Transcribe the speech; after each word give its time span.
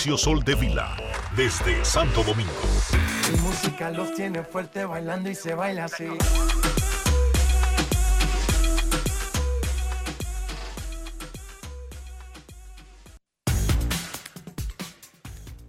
Dionisio 0.00 0.16
Soldevila, 0.16 0.96
desde 1.36 1.84
Santo 1.84 2.22
Domingo. 2.22 2.50
Mi 3.30 3.38
música 3.40 3.90
los 3.90 4.14
tiene 4.14 4.42
fuerte 4.42 4.86
bailando 4.86 5.28
y 5.28 5.34
se 5.34 5.54
baila 5.54 5.84
así. 5.84 6.06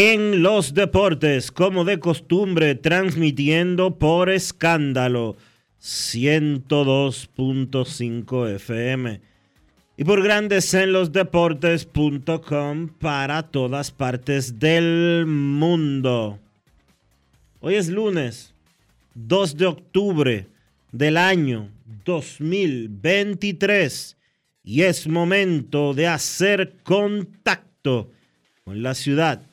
en 0.02 0.42
los 0.42 0.74
Deportes, 0.74 1.52
como 1.52 1.84
de 1.84 2.00
costumbre, 2.00 2.76
transmitiendo 2.76 4.00
por 4.00 4.30
escándalo 4.30 5.36
102.5 5.82 8.56
FM 8.56 9.20
y 9.98 10.04
por 10.06 10.24
grandes 10.24 10.74
en 10.74 10.94
los 10.94 11.12
deportes.com 11.12 12.88
para 12.98 13.44
todas 13.44 13.92
partes 13.92 14.58
del 14.58 15.26
mundo. 15.28 16.40
Hoy 17.60 17.76
es 17.76 17.90
lunes 17.90 18.54
2 19.16 19.58
de 19.58 19.66
octubre 19.66 20.48
del 20.94 21.18
año 21.18 21.72
2023 22.06 24.16
y 24.64 24.84
es 24.84 25.10
momento 25.10 25.94
de 25.94 26.08
hacer 26.08 26.78
contacto 26.84 28.10
con 28.64 28.82
la 28.82 28.96
ciudad 28.96 29.49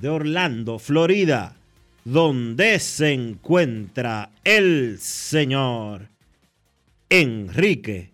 de 0.00 0.08
Orlando, 0.08 0.78
Florida, 0.78 1.56
donde 2.04 2.78
se 2.78 3.12
encuentra 3.12 4.30
el 4.44 4.98
señor 5.00 6.08
Enrique 7.08 8.12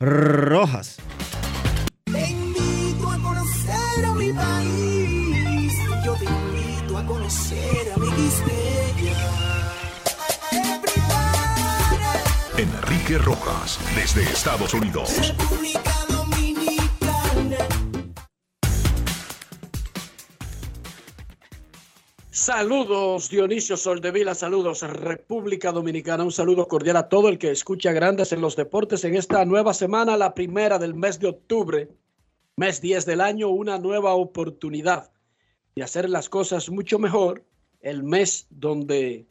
Rojas. 0.00 0.96
Te 2.04 2.30
invito 2.30 3.10
a 3.10 3.18
conocer 3.18 4.04
a 4.04 4.14
mi 4.14 4.32
país. 4.32 5.72
Yo 6.04 6.14
te 6.14 6.24
invito 6.24 6.98
a 6.98 7.06
conocer 7.06 7.92
a 7.94 7.98
mi 7.98 8.12
Enrique 12.58 13.18
Rojas, 13.18 13.78
desde 13.96 14.22
Estados 14.22 14.74
Unidos. 14.74 15.10
República 15.18 15.91
Saludos 22.44 23.28
Dionisio 23.28 23.76
Soldevila, 23.76 24.34
saludos 24.34 24.82
República 24.82 25.70
Dominicana, 25.70 26.24
un 26.24 26.32
saludo 26.32 26.66
cordial 26.66 26.96
a 26.96 27.08
todo 27.08 27.28
el 27.28 27.38
que 27.38 27.52
escucha 27.52 27.92
Grandes 27.92 28.32
en 28.32 28.40
los 28.40 28.56
Deportes 28.56 29.04
en 29.04 29.14
esta 29.14 29.44
nueva 29.44 29.72
semana, 29.72 30.16
la 30.16 30.34
primera 30.34 30.80
del 30.80 30.92
mes 30.92 31.20
de 31.20 31.28
octubre, 31.28 31.88
mes 32.56 32.80
10 32.80 33.06
del 33.06 33.20
año, 33.20 33.48
una 33.48 33.78
nueva 33.78 34.14
oportunidad 34.14 35.12
de 35.76 35.84
hacer 35.84 36.10
las 36.10 36.28
cosas 36.28 36.68
mucho 36.68 36.98
mejor, 36.98 37.44
el 37.80 38.02
mes 38.02 38.48
donde 38.50 39.24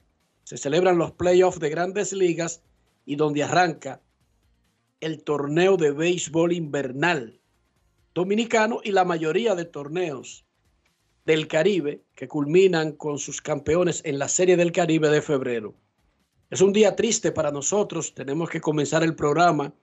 se 0.45 0.55
celebran 0.55 0.97
los 0.97 1.11
playoffs 1.11 1.59
de 1.59 1.69
grandes 1.69 2.13
ligas 2.13 2.63
y 3.05 3.17
donde 3.17 3.43
arranca 3.43 3.99
el 5.01 5.21
torneo 5.21 5.75
de 5.75 5.91
béisbol 5.91 6.53
invernal 6.53 7.41
dominicano 8.13 8.79
y 8.81 8.93
la 8.93 9.03
mayoría 9.03 9.53
de 9.53 9.65
torneos 9.65 10.45
del 11.25 11.47
Caribe 11.47 12.03
que 12.15 12.27
culminan 12.27 12.93
con 12.93 13.19
sus 13.19 13.41
campeones 13.41 14.01
en 14.05 14.19
la 14.19 14.27
Serie 14.27 14.57
del 14.57 14.71
Caribe 14.71 15.09
de 15.09 15.21
febrero. 15.21 15.75
Es 16.49 16.61
un 16.61 16.73
día 16.73 16.95
triste 16.95 17.31
para 17.31 17.51
nosotros, 17.51 18.13
tenemos 18.13 18.49
que 18.49 18.61
comenzar 18.61 19.03
el 19.03 19.15
programa 19.15 19.73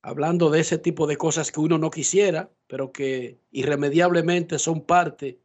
hablando 0.00 0.50
de 0.50 0.60
ese 0.60 0.78
tipo 0.78 1.06
de 1.06 1.16
cosas 1.16 1.50
que 1.50 1.60
uno 1.60 1.78
no 1.78 1.90
quisiera, 1.90 2.50
pero 2.66 2.92
que 2.92 3.38
irremediablemente 3.50 4.58
son 4.58 4.82
parte 4.82 5.40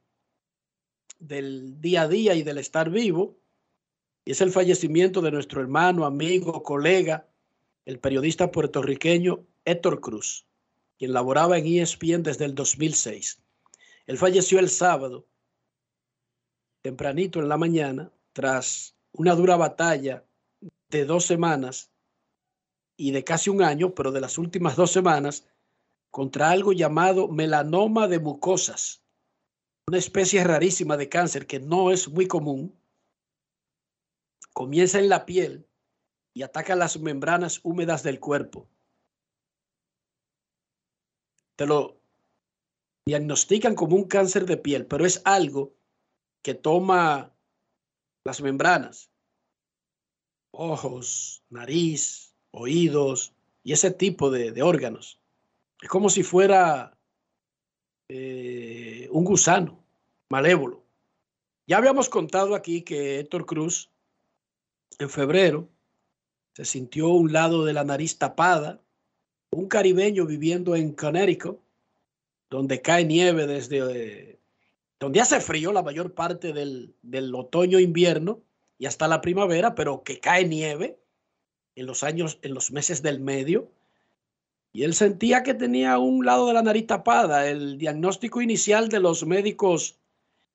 del 1.18 1.80
día 1.80 2.04
a 2.04 2.08
día 2.08 2.36
y 2.36 2.44
del 2.44 2.58
estar 2.58 2.90
vivo. 2.90 3.38
Y 4.26 4.32
es 4.32 4.42
el 4.42 4.52
fallecimiento 4.52 5.22
de 5.22 5.32
nuestro 5.32 5.62
hermano, 5.62 6.06
amigo, 6.06 6.62
colega, 6.62 7.28
el 7.86 8.00
periodista 8.00 8.52
puertorriqueño 8.52 9.46
Héctor 9.66 10.02
Cruz, 10.02 10.46
quien 10.98 11.14
laboraba 11.14 11.58
en 11.58 11.66
ESPN 11.66 12.24
desde 12.24 12.46
el 12.46 12.54
2006. 12.54 13.42
Él 14.10 14.18
falleció 14.18 14.58
el 14.58 14.70
sábado, 14.70 15.30
tempranito 16.82 17.40
en 17.42 17.48
la 17.48 17.58
mañana, 17.58 18.12
tras 18.34 18.98
una 19.12 19.36
dura 19.36 19.56
batalla 19.56 20.26
de 20.90 21.06
dos 21.06 21.26
semanas 21.26 21.92
y 22.98 23.12
de 23.12 23.24
casi 23.24 23.52
un 23.52 23.62
año, 23.62 23.94
pero 23.94 24.12
de 24.12 24.20
las 24.20 24.40
últimas 24.40 24.76
dos 24.76 24.90
semanas, 24.90 25.48
contra 26.10 26.50
algo 26.50 26.74
llamado 26.74 27.28
melanoma 27.28 28.08
de 28.08 28.18
mucosas, 28.18 29.04
una 29.86 30.00
especie 30.00 30.44
rarísima 30.44 30.98
de 30.98 31.08
cáncer 31.08 31.46
que 31.46 31.60
no 31.60 31.92
es 31.92 32.10
muy 32.10 32.28
común. 32.28 32.76
Comienza 34.54 34.98
en 34.98 35.10
la 35.10 35.28
piel 35.28 35.70
y 36.34 36.42
ataca 36.42 36.76
las 36.76 37.00
membranas 37.00 37.60
húmedas 37.62 38.02
del 38.02 38.20
cuerpo. 38.20 38.68
Te 41.56 41.68
lo 41.68 41.99
diagnostican 43.06 43.76
como 43.76 43.96
un 43.96 44.06
cáncer 44.06 44.46
de 44.46 44.58
piel, 44.58 44.86
pero 44.86 45.06
es 45.06 45.22
algo 45.26 45.74
que 46.44 46.54
toma 46.54 47.36
las 48.24 48.42
membranas, 48.42 49.12
ojos, 50.52 51.44
nariz, 51.50 52.36
oídos 52.52 53.34
y 53.64 53.74
ese 53.74 53.92
tipo 53.92 54.30
de, 54.32 54.62
órganos. 54.62 55.20
Es 55.82 55.90
como 55.90 56.10
si 56.10 56.24
fuera 56.24 56.98
eh, 58.10 59.08
un 59.12 59.24
gusano 59.24 59.84
malévolo. 60.30 60.84
Ya 61.68 61.78
habíamos 61.78 62.10
contado 62.10 62.56
aquí 62.56 62.82
que 62.82 63.20
Héctor 63.20 63.46
Cruz 63.46 63.92
en 64.98 65.10
febrero 65.10 65.70
se 66.56 66.66
sintió 66.66 67.10
un 67.10 67.32
lado 67.32 67.64
de 67.64 67.74
la 67.74 67.84
nariz 67.84 68.18
tapada, 68.18 68.82
un 69.52 69.68
caribeño 69.68 70.26
viviendo 70.26 70.76
en 70.76 70.94
Connecticut, 70.94 71.60
donde 72.50 72.82
cae 72.82 73.06
nieve 73.06 73.48
desde, 73.48 73.78
eh, 73.78 74.40
donde 75.00 75.22
hace 75.22 75.40
frío 75.40 75.72
la 75.72 75.84
mayor 75.84 76.14
parte 76.14 76.54
del, 76.54 76.96
del 77.02 77.34
otoño-invierno 77.34 78.42
y 78.78 78.86
hasta 78.86 79.08
la 79.08 79.22
primavera, 79.22 79.76
pero 79.76 80.04
que 80.04 80.20
cae 80.20 80.46
nieve 80.46 81.00
en 81.76 81.86
los 81.86 82.04
años, 82.04 82.40
en 82.42 82.54
los 82.54 82.72
meses 82.72 83.02
del 83.02 83.20
medio. 83.20 83.72
Y 84.72 84.84
él 84.84 84.94
sentía 84.94 85.44
que 85.44 85.54
tenía 85.54 85.98
un 85.98 86.26
lado 86.26 86.48
de 86.48 86.54
la 86.54 86.62
nariz 86.62 86.88
tapada. 86.88 87.50
El 87.50 87.78
diagnóstico 87.78 88.42
inicial 88.42 88.90
de 88.90 89.00
los 89.00 89.26
médicos 89.26 90.00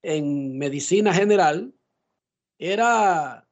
en 0.01 0.57
medicina 0.57 1.13
general 1.13 1.73
era 2.57 3.47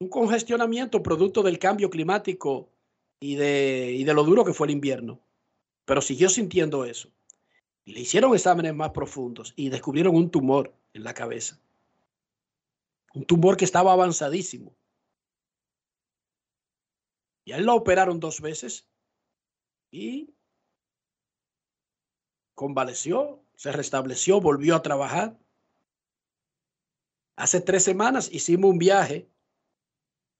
un 0.00 0.08
congestionamiento 0.08 1.02
producto 1.02 1.42
del 1.42 1.58
cambio 1.58 1.88
climático 1.88 2.68
y 3.20 3.36
de, 3.36 3.92
y 3.92 4.04
de 4.04 4.14
lo 4.14 4.24
duro 4.24 4.44
que 4.44 4.52
fue 4.52 4.66
el 4.66 4.72
invierno. 4.72 5.23
Pero 5.84 6.00
siguió 6.00 6.28
sintiendo 6.28 6.84
eso. 6.84 7.10
Y 7.84 7.92
le 7.92 8.00
hicieron 8.00 8.34
exámenes 8.34 8.74
más 8.74 8.90
profundos 8.90 9.52
y 9.56 9.68
descubrieron 9.68 10.16
un 10.16 10.30
tumor 10.30 10.74
en 10.94 11.04
la 11.04 11.12
cabeza. 11.12 11.60
Un 13.12 13.24
tumor 13.24 13.56
que 13.56 13.64
estaba 13.64 13.92
avanzadísimo. 13.92 14.74
Y 17.44 17.52
a 17.52 17.58
él 17.58 17.66
lo 17.66 17.74
operaron 17.74 18.20
dos 18.20 18.40
veces 18.40 18.88
y 19.90 20.34
convaleció, 22.54 23.44
se 23.54 23.70
restableció, 23.70 24.40
volvió 24.40 24.76
a 24.76 24.82
trabajar. 24.82 25.38
Hace 27.36 27.60
tres 27.60 27.84
semanas 27.84 28.30
hicimos 28.32 28.70
un 28.70 28.78
viaje 28.78 29.28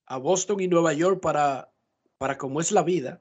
a 0.06 0.16
Boston 0.16 0.60
y 0.60 0.68
Nueva 0.68 0.94
York 0.94 1.20
para, 1.20 1.72
para 2.18 2.38
cómo 2.38 2.60
es 2.60 2.72
la 2.72 2.82
vida, 2.82 3.20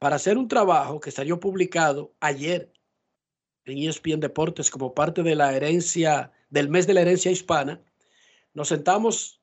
para 0.00 0.16
hacer 0.16 0.38
un 0.38 0.48
trabajo 0.48 0.98
que 0.98 1.10
salió 1.10 1.38
publicado 1.38 2.14
ayer 2.20 2.72
en 3.66 3.76
ESPN 3.76 4.18
Deportes 4.18 4.70
como 4.70 4.94
parte 4.94 5.22
de 5.22 5.34
la 5.34 5.54
herencia, 5.54 6.32
del 6.48 6.70
mes 6.70 6.86
de 6.86 6.94
la 6.94 7.02
herencia 7.02 7.30
hispana. 7.30 7.82
Nos 8.54 8.68
sentamos, 8.68 9.42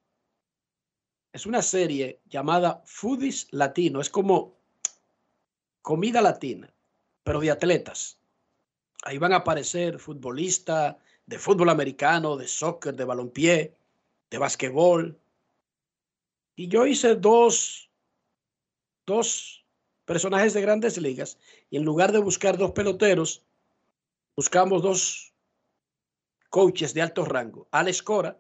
es 1.31 1.45
una 1.45 1.62
serie 1.62 2.21
llamada 2.25 2.81
Foodies 2.88 3.48
Latino, 3.51 4.01
es 4.01 4.09
como 4.09 4.57
comida 5.83 6.24
latina, 6.24 6.74
pero 7.24 7.39
de 7.39 7.51
atletas. 7.51 8.19
Ahí 9.03 9.19
van 9.19 9.33
a 9.33 9.38
aparecer 9.38 10.00
futbolistas 10.00 10.95
de 11.27 11.38
fútbol 11.38 11.69
americano, 11.69 12.36
de 12.36 12.48
soccer, 12.48 12.95
de 12.95 13.06
balompié, 13.06 13.77
de 14.31 14.38
basquetbol. 14.39 15.21
Y 16.56 16.68
yo 16.68 16.88
hice 16.88 17.13
dos, 17.13 17.92
dos 19.06 19.67
personajes 20.07 20.54
de 20.54 20.62
grandes 20.62 20.98
ligas 20.98 21.38
y 21.69 21.75
en 21.77 21.83
lugar 21.83 22.13
de 22.13 22.19
buscar 22.19 22.57
dos 22.57 22.71
peloteros, 22.71 23.44
buscamos 24.38 24.81
dos 24.81 25.33
coaches 26.50 26.94
de 26.94 27.01
alto 27.01 27.25
rango. 27.25 27.68
Alex 27.71 28.01
Cora, 28.01 28.39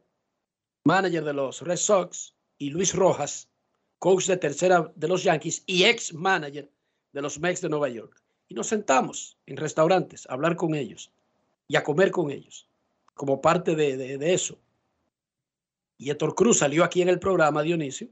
manager 0.85 1.25
de 1.25 1.33
los 1.33 1.61
Red 1.61 1.75
Sox, 1.75 2.33
y 2.57 2.69
Luis 2.69 2.95
Rojas, 2.95 3.49
coach 3.99 4.27
de 4.27 4.37
tercera 4.37 4.91
de 4.95 5.07
los 5.09 5.23
Yankees 5.23 5.63
y 5.67 5.83
ex 5.83 6.13
manager 6.13 6.71
de 7.11 7.21
los 7.21 7.37
Mets 7.37 7.61
de 7.61 7.69
Nueva 7.69 7.89
York. 7.89 8.19
Y 8.47 8.55
nos 8.55 8.67
sentamos 8.67 9.37
en 9.45 9.57
restaurantes 9.57 10.25
a 10.27 10.33
hablar 10.33 10.55
con 10.55 10.73
ellos 10.73 11.11
y 11.67 11.75
a 11.75 11.83
comer 11.83 12.11
con 12.11 12.31
ellos, 12.31 12.69
como 13.13 13.41
parte 13.41 13.75
de, 13.75 13.97
de, 14.17 14.33
eso. 14.33 14.57
Y 15.97 16.11
Héctor 16.11 16.33
Cruz 16.33 16.59
salió 16.59 16.85
aquí 16.85 17.01
en 17.01 17.09
el 17.09 17.19
programa, 17.19 17.61
Dionisio, 17.61 18.07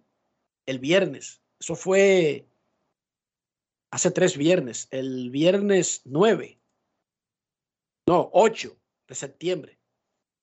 el 0.66 0.80
viernes. 0.80 1.40
Eso 1.60 1.76
fue 1.76 2.46
hace 3.96 4.12
tres 4.12 4.36
viernes, 4.36 4.90
el 4.92 5.30
viernes 5.30 6.02
9, 6.04 6.60
no, 8.08 8.30
8 8.34 8.76
de 9.08 9.16
septiembre. 9.16 9.80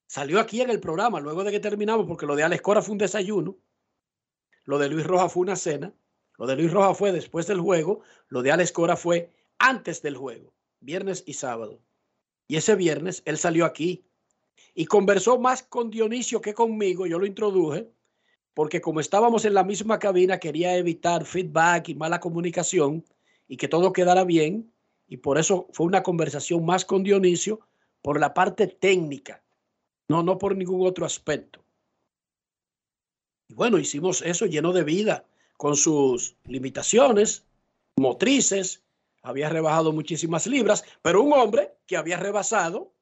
Salió 0.06 0.40
aquí 0.40 0.62
en 0.62 0.70
el 0.70 0.80
programa 0.80 1.20
luego 1.20 1.44
de 1.44 1.50
que 1.50 1.60
terminamos, 1.60 2.06
porque 2.06 2.24
lo 2.24 2.34
de 2.34 2.44
Alex 2.44 2.62
Cora 2.62 2.80
fue 2.80 2.92
un 2.92 2.98
desayuno, 2.98 3.58
lo 4.64 4.78
de 4.78 4.88
Luis 4.88 5.06
Roja 5.06 5.28
fue 5.28 5.42
una 5.42 5.56
cena, 5.56 5.92
lo 6.38 6.46
de 6.46 6.56
Luis 6.56 6.72
Roja 6.72 6.94
fue 6.94 7.12
después 7.12 7.46
del 7.46 7.60
juego, 7.60 8.00
lo 8.28 8.40
de 8.40 8.52
Alex 8.52 8.72
Cora 8.72 8.96
fue 8.96 9.30
antes 9.58 10.00
del 10.00 10.16
juego, 10.16 10.54
viernes 10.80 11.22
y 11.26 11.34
sábado. 11.34 11.78
Y 12.48 12.56
ese 12.56 12.74
viernes 12.74 13.20
él 13.26 13.36
salió 13.36 13.66
aquí 13.66 14.02
y 14.74 14.86
conversó 14.86 15.38
más 15.38 15.62
con 15.62 15.90
Dionisio 15.90 16.40
que 16.40 16.54
conmigo, 16.54 17.06
yo 17.06 17.18
lo 17.18 17.26
introduje, 17.26 17.92
porque 18.54 18.80
como 18.80 19.00
estábamos 19.00 19.44
en 19.44 19.52
la 19.52 19.62
misma 19.62 19.98
cabina, 19.98 20.38
quería 20.38 20.74
evitar 20.78 21.26
feedback 21.26 21.90
y 21.90 21.94
mala 21.94 22.18
comunicación 22.18 23.04
y 23.52 23.58
que 23.58 23.68
todo 23.68 23.92
quedara 23.92 24.24
bien. 24.24 24.72
Y 25.06 25.18
por 25.18 25.36
eso 25.36 25.68
fue 25.74 25.84
una 25.84 26.02
conversación 26.02 26.64
más 26.64 26.86
con 26.86 27.02
Dionisio 27.02 27.60
por 28.00 28.18
la 28.18 28.32
parte 28.32 28.66
técnica, 28.66 29.44
no, 30.08 30.22
no 30.22 30.38
por 30.38 30.56
ningún 30.56 30.86
otro 30.86 31.04
aspecto. 31.04 31.62
Y 33.50 33.54
bueno, 33.54 33.78
hicimos 33.78 34.22
eso 34.22 34.46
lleno 34.46 34.72
de 34.72 34.84
vida, 34.84 35.26
con 35.58 35.76
sus 35.76 36.34
limitaciones 36.44 37.44
motrices, 37.98 38.84
había 39.20 39.50
rebajado 39.50 39.92
muchísimas 39.92 40.46
libras, 40.46 40.82
pero 41.02 41.22
un 41.22 41.34
hombre 41.34 41.74
que 41.86 41.98
había 41.98 42.16
rebasado 42.16 42.94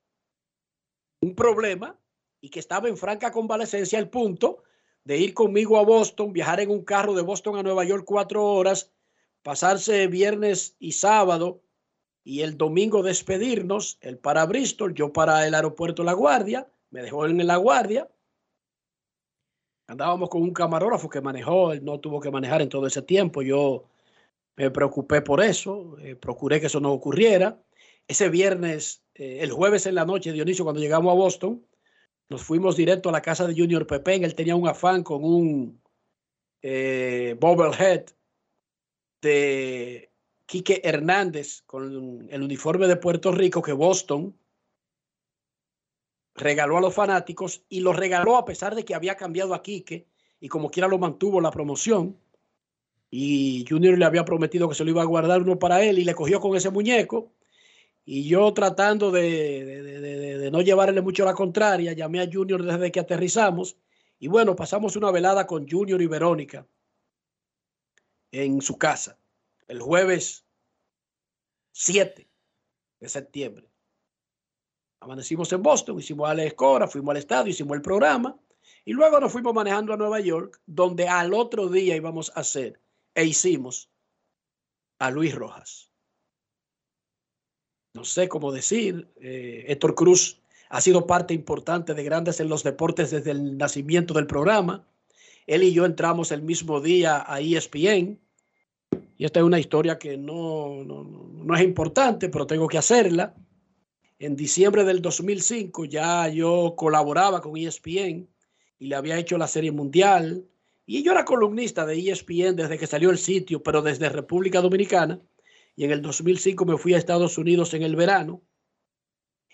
un 1.22 1.36
problema 1.36 1.96
y 2.40 2.48
que 2.48 2.58
estaba 2.58 2.88
en 2.88 2.96
franca 2.96 3.30
convalecencia 3.30 4.00
al 4.00 4.10
punto 4.10 4.64
de 5.04 5.16
ir 5.16 5.32
conmigo 5.32 5.78
a 5.78 5.84
Boston, 5.84 6.32
viajar 6.32 6.58
en 6.58 6.70
un 6.70 6.82
carro 6.82 7.14
de 7.14 7.22
Boston 7.22 7.56
a 7.56 7.62
Nueva 7.62 7.84
York 7.84 8.02
cuatro 8.04 8.44
horas, 8.44 8.90
pasarse 9.42 10.06
viernes 10.06 10.76
y 10.78 10.92
sábado 10.92 11.62
y 12.24 12.42
el 12.42 12.56
domingo 12.56 13.02
despedirnos, 13.02 13.98
él 14.02 14.18
para 14.18 14.44
Bristol, 14.46 14.94
yo 14.94 15.12
para 15.12 15.46
el 15.46 15.54
aeropuerto 15.54 16.04
La 16.04 16.12
Guardia, 16.12 16.70
me 16.90 17.02
dejó 17.02 17.26
en 17.26 17.46
La 17.46 17.56
Guardia. 17.56 18.08
Andábamos 19.86 20.28
con 20.28 20.42
un 20.42 20.52
camarógrafo 20.52 21.08
que 21.08 21.20
manejó, 21.20 21.72
él 21.72 21.84
no 21.84 21.98
tuvo 21.98 22.20
que 22.20 22.30
manejar 22.30 22.62
en 22.62 22.68
todo 22.68 22.86
ese 22.86 23.02
tiempo, 23.02 23.42
yo 23.42 23.84
me 24.56 24.70
preocupé 24.70 25.22
por 25.22 25.42
eso, 25.42 25.96
eh, 26.00 26.14
procuré 26.14 26.60
que 26.60 26.66
eso 26.66 26.80
no 26.80 26.92
ocurriera. 26.92 27.62
Ese 28.06 28.28
viernes, 28.28 29.02
eh, 29.14 29.38
el 29.40 29.52
jueves 29.52 29.86
en 29.86 29.94
la 29.94 30.04
noche, 30.04 30.32
Dionisio, 30.32 30.64
cuando 30.64 30.80
llegamos 30.80 31.10
a 31.10 31.14
Boston, 31.14 31.66
nos 32.28 32.42
fuimos 32.42 32.76
directo 32.76 33.08
a 33.08 33.12
la 33.12 33.22
casa 33.22 33.46
de 33.46 33.54
Junior 33.54 33.86
Pepe. 33.86 34.16
Él 34.16 34.34
tenía 34.34 34.54
un 34.54 34.68
afán 34.68 35.02
con 35.02 35.24
un 35.24 35.82
eh, 36.62 37.36
bobblehead 37.40 38.06
de 39.20 40.10
Quique 40.46 40.80
Hernández 40.82 41.62
con 41.62 42.26
el 42.28 42.42
uniforme 42.42 42.88
de 42.88 42.96
Puerto 42.96 43.32
Rico 43.32 43.62
que 43.62 43.72
Boston 43.72 44.36
regaló 46.34 46.78
a 46.78 46.80
los 46.80 46.94
fanáticos 46.94 47.62
y 47.68 47.80
lo 47.80 47.92
regaló 47.92 48.36
a 48.36 48.44
pesar 48.44 48.74
de 48.74 48.84
que 48.84 48.94
había 48.94 49.16
cambiado 49.16 49.54
a 49.54 49.62
Quique 49.62 50.08
y 50.40 50.48
como 50.48 50.70
quiera 50.70 50.88
lo 50.88 50.98
mantuvo 50.98 51.40
la 51.40 51.50
promoción 51.50 52.16
y 53.10 53.64
Junior 53.68 53.98
le 53.98 54.04
había 54.04 54.24
prometido 54.24 54.68
que 54.68 54.74
se 54.74 54.84
lo 54.84 54.90
iba 54.90 55.02
a 55.02 55.06
guardar 55.06 55.42
uno 55.42 55.58
para 55.58 55.82
él 55.82 55.98
y 55.98 56.04
le 56.04 56.14
cogió 56.14 56.40
con 56.40 56.56
ese 56.56 56.70
muñeco. 56.70 57.32
Y 58.04 58.28
yo 58.28 58.52
tratando 58.54 59.10
de, 59.10 59.64
de, 59.64 59.82
de, 59.82 60.38
de, 60.38 60.50
no 60.50 60.62
llevarle 60.62 61.00
mucho 61.00 61.24
la 61.24 61.34
contraria, 61.34 61.92
llamé 61.92 62.20
a 62.20 62.30
Junior 62.32 62.64
desde 62.64 62.90
que 62.90 63.00
aterrizamos. 63.00 63.76
Y 64.18 64.28
bueno, 64.28 64.56
pasamos 64.56 64.96
una 64.96 65.10
velada 65.10 65.46
con 65.46 65.68
Junior 65.68 66.00
y 66.00 66.06
Verónica 66.06 66.66
en 68.32 68.60
su 68.62 68.78
casa 68.78 69.19
el 69.70 69.80
jueves 69.80 70.44
7 71.72 72.28
de 72.98 73.08
septiembre. 73.08 73.70
Amanecimos 75.00 75.52
en 75.52 75.62
Boston, 75.62 75.98
hicimos 75.98 76.28
a 76.28 76.34
la 76.34 76.44
escora, 76.44 76.88
fuimos 76.88 77.12
al 77.12 77.18
estadio, 77.18 77.52
hicimos 77.52 77.76
el 77.76 77.82
programa 77.82 78.38
y 78.84 78.92
luego 78.92 79.20
nos 79.20 79.32
fuimos 79.32 79.54
manejando 79.54 79.92
a 79.92 79.96
Nueva 79.96 80.20
York, 80.20 80.60
donde 80.66 81.08
al 81.08 81.32
otro 81.32 81.68
día 81.68 81.96
íbamos 81.96 82.32
a 82.34 82.40
hacer 82.40 82.80
e 83.14 83.24
hicimos 83.24 83.88
a 84.98 85.10
Luis 85.10 85.34
Rojas. 85.34 85.90
No 87.94 88.04
sé 88.04 88.28
cómo 88.28 88.52
decir, 88.52 89.08
eh, 89.20 89.64
Héctor 89.68 89.94
Cruz 89.94 90.42
ha 90.68 90.80
sido 90.80 91.06
parte 91.06 91.32
importante 91.32 91.94
de 91.94 92.04
Grandes 92.04 92.40
en 92.40 92.48
los 92.48 92.62
Deportes 92.62 93.10
desde 93.10 93.30
el 93.30 93.56
nacimiento 93.56 94.14
del 94.14 94.26
programa. 94.26 94.86
Él 95.46 95.62
y 95.62 95.72
yo 95.72 95.84
entramos 95.84 96.32
el 96.32 96.42
mismo 96.42 96.80
día 96.80 97.24
a 97.26 97.40
ESPN. 97.40 98.20
Y 99.16 99.24
esta 99.24 99.40
es 99.40 99.44
una 99.44 99.58
historia 99.58 99.98
que 99.98 100.16
no, 100.16 100.84
no, 100.84 101.04
no 101.04 101.54
es 101.54 101.62
importante, 101.62 102.28
pero 102.28 102.46
tengo 102.46 102.68
que 102.68 102.78
hacerla. 102.78 103.34
En 104.18 104.36
diciembre 104.36 104.84
del 104.84 105.02
2005 105.02 105.84
ya 105.84 106.28
yo 106.28 106.74
colaboraba 106.76 107.40
con 107.40 107.56
ESPN 107.56 108.28
y 108.78 108.86
le 108.86 108.96
había 108.96 109.18
hecho 109.18 109.36
la 109.38 109.46
Serie 109.46 109.72
Mundial, 109.72 110.46
y 110.92 111.04
yo 111.04 111.12
era 111.12 111.24
columnista 111.24 111.86
de 111.86 112.00
ESPN 112.00 112.56
desde 112.56 112.76
que 112.76 112.88
salió 112.88 113.10
el 113.10 113.18
sitio, 113.18 113.62
pero 113.62 113.80
desde 113.80 114.08
República 114.08 114.60
Dominicana. 114.60 115.20
Y 115.76 115.84
en 115.84 115.92
el 115.92 116.02
2005 116.02 116.64
me 116.64 116.76
fui 116.78 116.94
a 116.94 116.98
Estados 116.98 117.38
Unidos 117.38 117.74
en 117.74 117.84
el 117.84 117.94
verano. 117.94 118.42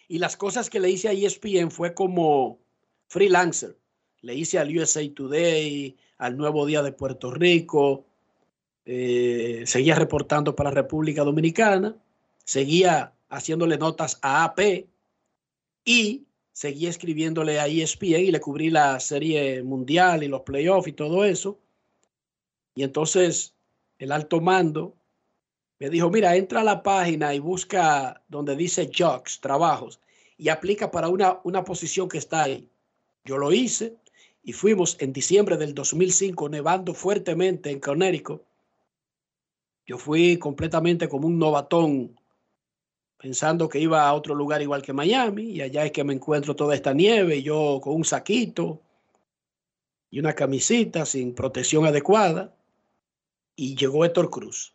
Y 0.08 0.18
las 0.18 0.38
cosas 0.38 0.70
que 0.70 0.80
le 0.80 0.88
hice 0.88 1.08
a 1.08 1.12
ESPN 1.12 1.70
fue 1.70 1.92
como 1.92 2.60
freelancer. 3.08 3.76
Le 4.22 4.34
hice 4.34 4.58
al 4.58 4.74
USA 4.74 5.02
Today, 5.14 5.98
al 6.16 6.38
Nuevo 6.38 6.64
Día 6.64 6.82
de 6.82 6.92
Puerto 6.92 7.30
Rico. 7.30 8.06
Eh, 8.86 9.64
seguía 9.66 9.96
reportando 9.96 10.56
para 10.56 10.70
República 10.70 11.24
Dominicana. 11.24 11.96
Seguía 12.44 13.12
haciéndole 13.28 13.76
notas 13.76 14.18
a 14.22 14.44
AP. 14.44 14.86
Y 15.84 16.24
seguí 16.52 16.86
escribiéndole 16.86 17.60
a 17.60 17.66
ESPN 17.66 18.20
y 18.20 18.30
le 18.30 18.40
cubrí 18.40 18.70
la 18.70 18.98
serie 18.98 19.62
mundial 19.62 20.22
y 20.22 20.28
los 20.28 20.40
playoffs 20.40 20.88
y 20.88 20.92
todo 20.92 21.24
eso. 21.24 21.58
Y 22.74 22.82
entonces 22.82 23.54
el 23.98 24.12
alto 24.12 24.40
mando 24.40 24.94
me 25.78 25.90
dijo, 25.90 26.08
mira, 26.10 26.36
entra 26.36 26.60
a 26.60 26.64
la 26.64 26.82
página 26.82 27.34
y 27.34 27.38
busca 27.38 28.22
donde 28.28 28.56
dice 28.56 28.90
jobs, 28.96 29.40
trabajos, 29.40 30.00
y 30.38 30.48
aplica 30.48 30.90
para 30.90 31.08
una, 31.08 31.40
una 31.44 31.64
posición 31.64 32.08
que 32.08 32.18
está 32.18 32.44
ahí. 32.44 32.68
Yo 33.24 33.36
lo 33.36 33.52
hice 33.52 33.96
y 34.42 34.52
fuimos 34.52 34.96
en 35.00 35.12
diciembre 35.12 35.56
del 35.56 35.74
2005 35.74 36.48
nevando 36.48 36.94
fuertemente 36.94 37.70
en 37.70 37.80
Connecticut. 37.80 38.42
Yo 39.86 39.98
fui 39.98 40.36
completamente 40.38 41.08
como 41.08 41.28
un 41.28 41.38
novatón 41.38 42.18
pensando 43.18 43.68
que 43.68 43.78
iba 43.78 44.06
a 44.06 44.12
otro 44.12 44.34
lugar 44.34 44.60
igual 44.60 44.82
que 44.82 44.92
Miami 44.92 45.44
y 45.44 45.62
allá 45.62 45.84
es 45.84 45.92
que 45.92 46.04
me 46.04 46.12
encuentro 46.12 46.56
toda 46.56 46.74
esta 46.74 46.92
nieve 46.92 47.42
yo 47.42 47.80
con 47.82 47.94
un 47.94 48.04
saquito 48.04 48.82
y 50.10 50.18
una 50.18 50.34
camisita 50.34 51.06
sin 51.06 51.34
protección 51.34 51.86
adecuada 51.86 52.54
y 53.54 53.76
llegó 53.76 54.04
Héctor 54.04 54.28
Cruz. 54.28 54.74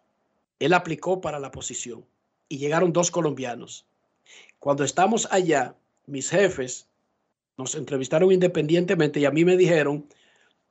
Él 0.60 0.74
aplicó 0.74 1.22
para 1.22 1.40
la 1.40 1.52
posición 1.52 2.06
y 2.48 2.58
llegaron 2.58 2.94
dos 2.94 3.12
colombianos. 3.12 3.86
Cuando 4.60 4.84
estamos 4.84 5.28
allá, 5.32 5.76
mis 6.06 6.30
jefes 6.30 6.88
nos 7.58 7.76
entrevistaron 7.76 8.32
independientemente 8.32 9.20
y 9.20 9.26
a 9.26 9.32
mí 9.32 9.44
me 9.44 9.58
dijeron, 9.58 10.08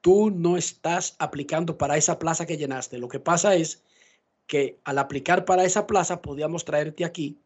tú 0.01 0.31
no 0.31 0.57
estás 0.57 1.15
aplicando 1.19 1.77
para 1.77 1.97
esa 1.97 2.19
plaza 2.19 2.47
que 2.47 2.57
llenaste. 2.57 2.99
Lo 2.99 3.09
que 3.09 3.21
pasa 3.21 3.55
es 3.55 3.83
que 4.51 4.81
al 4.83 4.99
aplicar 4.99 5.45
para 5.45 5.63
esa 5.63 5.87
plaza 5.87 6.21
podíamos 6.21 6.65
traerte 6.65 7.05
aquí. 7.05 7.39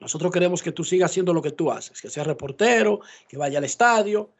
Nosotros 0.00 0.32
queremos 0.32 0.62
que 0.62 0.72
tú 0.72 0.84
sigas 0.84 1.10
haciendo 1.10 1.34
lo 1.34 1.42
que 1.42 1.50
tú 1.50 1.70
haces, 1.70 2.00
que 2.00 2.08
seas 2.08 2.26
reportero, 2.26 3.00
que 3.28 3.36
vaya 3.36 3.58
al 3.58 3.64
estadio 3.64 4.30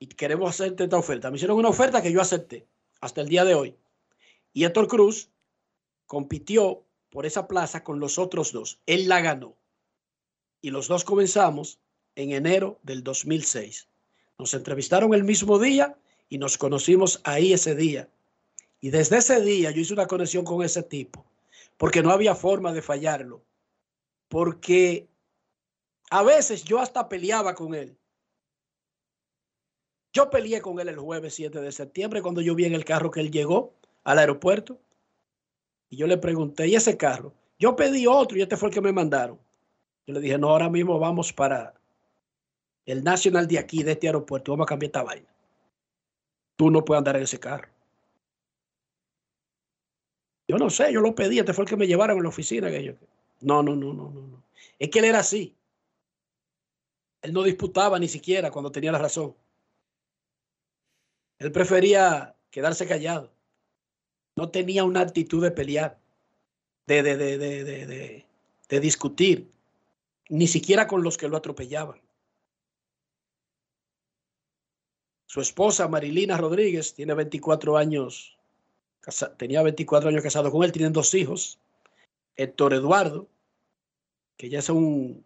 y 0.00 0.08
queremos 0.08 0.50
hacerte 0.50 0.82
esta 0.82 0.96
oferta. 0.96 1.30
Me 1.30 1.36
hicieron 1.36 1.58
una 1.58 1.68
oferta 1.68 2.02
que 2.02 2.10
yo 2.10 2.20
acepté 2.20 2.66
hasta 3.00 3.20
el 3.20 3.28
día 3.28 3.44
de 3.44 3.54
hoy. 3.54 3.76
Y 4.52 4.64
Héctor 4.64 4.88
Cruz 4.88 5.30
compitió 6.06 6.82
por 7.08 7.24
esa 7.24 7.46
plaza 7.46 7.84
con 7.84 8.00
los 8.00 8.18
otros 8.18 8.50
dos. 8.50 8.80
Él 8.86 9.08
la 9.08 9.20
ganó. 9.20 9.54
Y 10.60 10.70
los 10.70 10.88
dos 10.88 11.04
comenzamos 11.04 11.78
en 12.16 12.32
enero 12.32 12.80
del 12.82 13.04
2006. 13.04 13.86
Nos 14.40 14.54
entrevistaron 14.54 15.14
el 15.14 15.22
mismo 15.22 15.60
día 15.60 15.96
y 16.28 16.38
nos 16.38 16.58
conocimos 16.58 17.20
ahí 17.22 17.52
ese 17.52 17.76
día. 17.76 18.08
Y 18.80 18.90
desde 18.90 19.18
ese 19.18 19.40
día 19.42 19.70
yo 19.70 19.80
hice 19.80 19.92
una 19.92 20.06
conexión 20.06 20.44
con 20.44 20.62
ese 20.62 20.82
tipo, 20.82 21.24
porque 21.76 22.02
no 22.02 22.10
había 22.10 22.34
forma 22.34 22.72
de 22.72 22.82
fallarlo. 22.82 23.42
Porque 24.28 25.08
a 26.10 26.22
veces 26.22 26.64
yo 26.64 26.78
hasta 26.78 27.08
peleaba 27.08 27.54
con 27.54 27.74
él. 27.74 27.96
Yo 30.12 30.30
peleé 30.30 30.60
con 30.60 30.80
él 30.80 30.88
el 30.88 30.98
jueves 30.98 31.34
7 31.34 31.60
de 31.60 31.70
septiembre 31.70 32.22
cuando 32.22 32.40
yo 32.40 32.54
vi 32.54 32.64
en 32.64 32.74
el 32.74 32.84
carro 32.84 33.10
que 33.10 33.20
él 33.20 33.30
llegó 33.30 33.74
al 34.02 34.18
aeropuerto. 34.18 34.80
Y 35.88 35.96
yo 35.96 36.06
le 36.06 36.16
pregunté, 36.16 36.66
¿y 36.66 36.74
ese 36.74 36.96
carro? 36.96 37.32
Yo 37.58 37.76
pedí 37.76 38.06
otro 38.06 38.38
y 38.38 38.42
este 38.42 38.56
fue 38.56 38.70
el 38.70 38.74
que 38.74 38.80
me 38.80 38.92
mandaron. 38.92 39.38
Yo 40.06 40.14
le 40.14 40.20
dije, 40.20 40.38
no, 40.38 40.48
ahora 40.48 40.68
mismo 40.68 40.98
vamos 40.98 41.32
para 41.32 41.74
el 42.86 43.04
Nacional 43.04 43.46
de 43.46 43.58
aquí, 43.58 43.82
de 43.82 43.92
este 43.92 44.08
aeropuerto, 44.08 44.52
vamos 44.52 44.64
a 44.64 44.68
cambiar 44.68 44.88
esta 44.88 45.02
vaina. 45.02 45.28
Tú 46.56 46.70
no 46.70 46.84
puedes 46.84 46.98
andar 46.98 47.16
en 47.16 47.22
ese 47.22 47.38
carro. 47.38 47.68
Yo 50.50 50.58
no 50.58 50.68
sé, 50.68 50.92
yo 50.92 51.00
lo 51.00 51.14
pedí, 51.14 51.38
este 51.38 51.54
fue 51.54 51.62
el 51.62 51.70
que 51.70 51.76
me 51.76 51.86
llevaron 51.86 52.18
a 52.18 52.22
la 52.24 52.28
oficina. 52.28 52.68
Que. 52.70 52.96
No, 53.42 53.62
no, 53.62 53.76
no, 53.76 53.94
no, 53.94 54.10
no. 54.10 54.42
Es 54.80 54.90
que 54.90 54.98
él 54.98 55.04
era 55.04 55.20
así. 55.20 55.54
Él 57.22 57.32
no 57.32 57.44
disputaba 57.44 58.00
ni 58.00 58.08
siquiera 58.08 58.50
cuando 58.50 58.72
tenía 58.72 58.90
la 58.90 58.98
razón. 58.98 59.36
Él 61.38 61.52
prefería 61.52 62.34
quedarse 62.50 62.84
callado. 62.84 63.30
No 64.34 64.50
tenía 64.50 64.82
una 64.82 65.02
actitud 65.02 65.40
de 65.40 65.52
pelear, 65.52 66.00
de, 66.88 67.04
de, 67.04 67.16
de, 67.16 68.26
de 68.68 68.80
discutir, 68.80 69.48
ni 70.30 70.48
siquiera 70.48 70.88
con 70.88 71.04
los 71.04 71.16
que 71.16 71.28
lo 71.28 71.36
atropellaban. 71.36 72.00
Su 75.26 75.40
esposa, 75.40 75.86
Marilina 75.86 76.36
Rodríguez, 76.36 76.92
tiene 76.92 77.14
24 77.14 77.76
años, 77.76 78.36
tenía 79.36 79.62
24 79.62 80.08
años 80.08 80.22
casado 80.22 80.50
con 80.50 80.62
él, 80.62 80.72
tienen 80.72 80.92
dos 80.92 81.14
hijos. 81.14 81.58
Héctor 82.36 82.74
Eduardo, 82.74 83.28
que 84.36 84.48
ya 84.48 84.60
es 84.60 84.68
un 84.68 85.24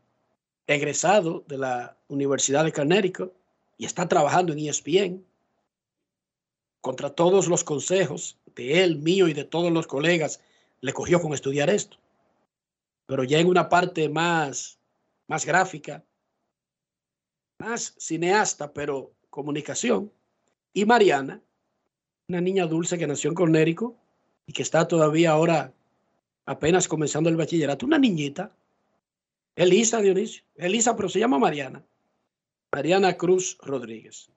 egresado 0.67 1.45
de 1.47 1.59
la 1.59 1.97
Universidad 2.09 2.65
de 2.65 2.73
Connecticut 2.73 3.33
y 3.77 3.85
está 3.85 4.09
trabajando 4.09 4.53
en 4.53 4.61
ESPN. 4.61 5.25
Contra 6.81 7.11
todos 7.11 7.49
los 7.49 7.65
consejos 7.65 8.39
de 8.55 8.83
él, 8.83 8.99
mío 8.99 9.29
y 9.29 9.33
de 9.33 9.45
todos 9.45 9.73
los 9.73 9.87
colegas, 9.87 10.41
le 10.81 10.93
cogió 10.93 11.21
con 11.21 11.33
estudiar 11.33 11.71
esto. 11.71 11.97
Pero 13.07 13.25
ya 13.25 13.39
en 13.39 13.49
una 13.49 13.69
parte 13.69 14.09
más, 14.09 14.79
más 15.27 15.45
gráfica, 15.47 16.05
más 17.59 17.95
cineasta, 17.99 18.73
pero 18.73 19.13
comunicación, 19.31 20.13
y 20.73 20.85
Mariana, 20.85 21.41
una 22.29 22.41
niña 22.41 22.67
dulce 22.67 22.99
que 22.99 23.07
nació 23.07 23.31
en 23.31 23.35
Cornérico 23.35 23.97
y 24.47 24.53
que 24.53 24.63
está 24.63 24.89
todavía 24.89 25.33
ahora 25.33 25.73
apenas 26.47 26.89
comenzando 26.89 27.31
el 27.31 27.37
bachillerato, 27.37 27.87
una 27.87 27.99
niñita, 27.99 28.55
Elisa 29.57 30.01
Dionisio, 30.01 30.43
Elisa, 30.57 30.97
pero 30.97 31.09
se 31.09 31.21
llama 31.21 31.39
Mariana, 31.39 31.85
Mariana 32.73 33.17
Cruz 33.17 33.57
Rodríguez. 33.63 34.31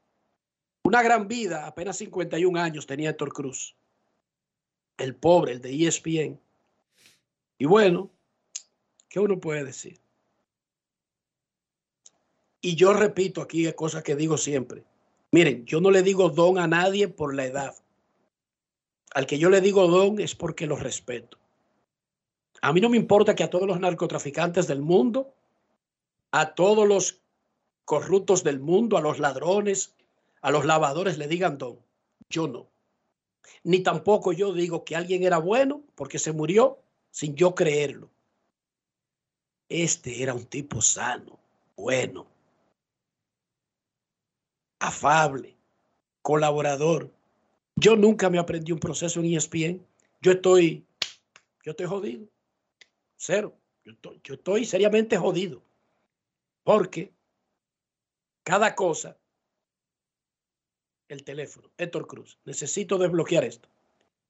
Una 0.83 1.01
gran 1.01 1.27
vida, 1.27 1.65
apenas 1.65 1.97
51 1.97 2.59
años 2.59 2.87
tenía 2.87 3.09
Héctor 3.09 3.33
Cruz, 3.33 3.75
el 4.97 5.15
pobre, 5.15 5.53
el 5.53 5.61
de 5.61 5.87
ESPN. 5.87 6.39
Y 7.57 7.65
bueno, 7.65 8.09
¿qué 9.09 9.19
uno 9.19 9.39
puede 9.39 9.65
decir? 9.65 9.99
Y 12.61 12.75
yo 12.75 12.93
repito 12.93 13.41
aquí 13.41 13.71
cosas 13.73 14.03
que 14.03 14.15
digo 14.15 14.37
siempre. 14.37 14.83
Miren, 15.31 15.65
yo 15.65 15.81
no 15.81 15.91
le 15.91 16.03
digo 16.03 16.29
don 16.29 16.57
a 16.57 16.67
nadie 16.67 17.09
por 17.09 17.35
la 17.35 17.45
edad. 17.45 17.75
Al 19.13 19.25
que 19.25 19.37
yo 19.37 19.49
le 19.49 19.61
digo 19.61 19.87
don 19.87 20.19
es 20.19 20.35
porque 20.35 20.67
lo 20.67 20.77
respeto. 20.77 21.37
A 22.61 22.71
mí 22.71 22.81
no 22.81 22.89
me 22.89 22.97
importa 22.97 23.35
que 23.35 23.43
a 23.43 23.49
todos 23.49 23.67
los 23.67 23.79
narcotraficantes 23.79 24.67
del 24.67 24.81
mundo, 24.81 25.33
a 26.31 26.55
todos 26.55 26.87
los 26.87 27.21
corruptos 27.85 28.43
del 28.43 28.59
mundo, 28.59 28.97
a 28.97 29.01
los 29.01 29.19
ladrones, 29.19 29.95
a 30.41 30.51
los 30.51 30.65
lavadores 30.65 31.17
le 31.17 31.27
digan 31.27 31.57
don. 31.57 31.79
Yo 32.29 32.47
no. 32.47 32.67
Ni 33.63 33.81
tampoco 33.81 34.33
yo 34.33 34.53
digo 34.53 34.83
que 34.83 34.95
alguien 34.95 35.23
era 35.23 35.37
bueno 35.37 35.83
porque 35.95 36.19
se 36.19 36.31
murió 36.31 36.79
sin 37.11 37.35
yo 37.35 37.53
creerlo. 37.53 38.09
Este 39.69 40.23
era 40.23 40.33
un 40.33 40.45
tipo 40.45 40.81
sano, 40.81 41.37
bueno 41.75 42.36
afable, 44.79 45.55
colaborador. 46.21 47.11
Yo 47.75 47.95
nunca 47.95 48.29
me 48.29 48.39
aprendí 48.39 48.71
un 48.71 48.79
proceso 48.79 49.19
en 49.19 49.33
ESPN. 49.33 49.85
Yo 50.21 50.31
estoy, 50.31 50.85
yo 51.63 51.71
estoy 51.71 51.85
jodido. 51.85 52.27
Cero. 53.15 53.55
Yo 53.85 53.93
estoy, 53.93 54.19
yo 54.23 54.33
estoy 54.33 54.65
seriamente 54.65 55.17
jodido. 55.17 55.61
Porque 56.63 57.13
cada 58.43 58.75
cosa, 58.75 59.17
el 61.07 61.23
teléfono, 61.23 61.69
Héctor 61.77 62.07
Cruz, 62.07 62.37
necesito 62.43 62.97
desbloquear 62.97 63.45
esto. 63.45 63.69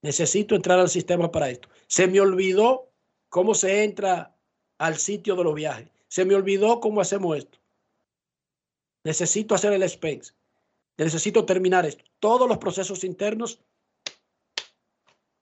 Necesito 0.01 0.55
entrar 0.55 0.79
al 0.79 0.89
sistema 0.89 1.31
para 1.31 1.49
esto. 1.49 1.69
Se 1.87 2.07
me 2.07 2.19
olvidó 2.19 2.91
cómo 3.29 3.55
se 3.55 3.83
entra 3.83 4.35
al 4.77 4.97
sitio 4.97 5.35
de 5.35 5.43
los 5.43 5.55
viajes. 5.55 5.89
Se 6.07 6.23
me 6.23 6.35
olvidó 6.35 6.79
cómo 6.79 7.01
hacemos 7.01 7.37
esto. 7.37 7.57
Necesito 9.03 9.55
hacer 9.55 9.73
el 9.73 9.83
expense. 9.83 10.33
Necesito 10.97 11.45
terminar 11.45 11.85
esto. 11.85 12.03
Todos 12.19 12.49
los 12.49 12.57
procesos 12.57 13.03
internos. 13.03 13.61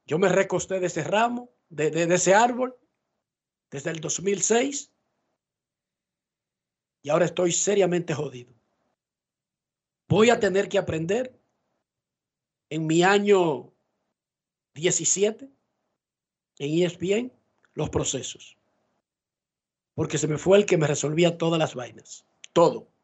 Yo 0.05 0.19
me 0.19 0.29
recosté 0.29 0.79
de 0.79 0.87
ese 0.87 1.03
ramo, 1.03 1.49
de, 1.69 2.03
ese 2.13 2.33
árbol, 2.35 2.77
desde 3.71 3.91
el 3.91 4.01
2006. 4.01 4.91
Y 7.01 7.09
ahora 7.09 7.25
estoy 7.25 7.51
seriamente 7.53 8.13
jodido. 8.13 8.53
Voy 10.07 10.29
a 10.29 10.39
tener 10.39 10.67
que 10.67 10.77
aprender 10.77 11.39
en 12.69 12.85
mi 12.85 13.03
año 13.03 13.73
17 14.73 15.49
en 16.59 16.83
ESPN 16.83 17.33
los 17.73 17.89
procesos. 17.89 18.57
Porque 19.93 20.17
se 20.17 20.27
me 20.27 20.37
fue 20.37 20.57
el 20.57 20.65
que 20.65 20.77
me 20.77 20.87
resolvía 20.87 21.37
todas 21.37 21.59
las 21.59 21.75
vainas. 21.75 22.25
Todo 22.51 22.94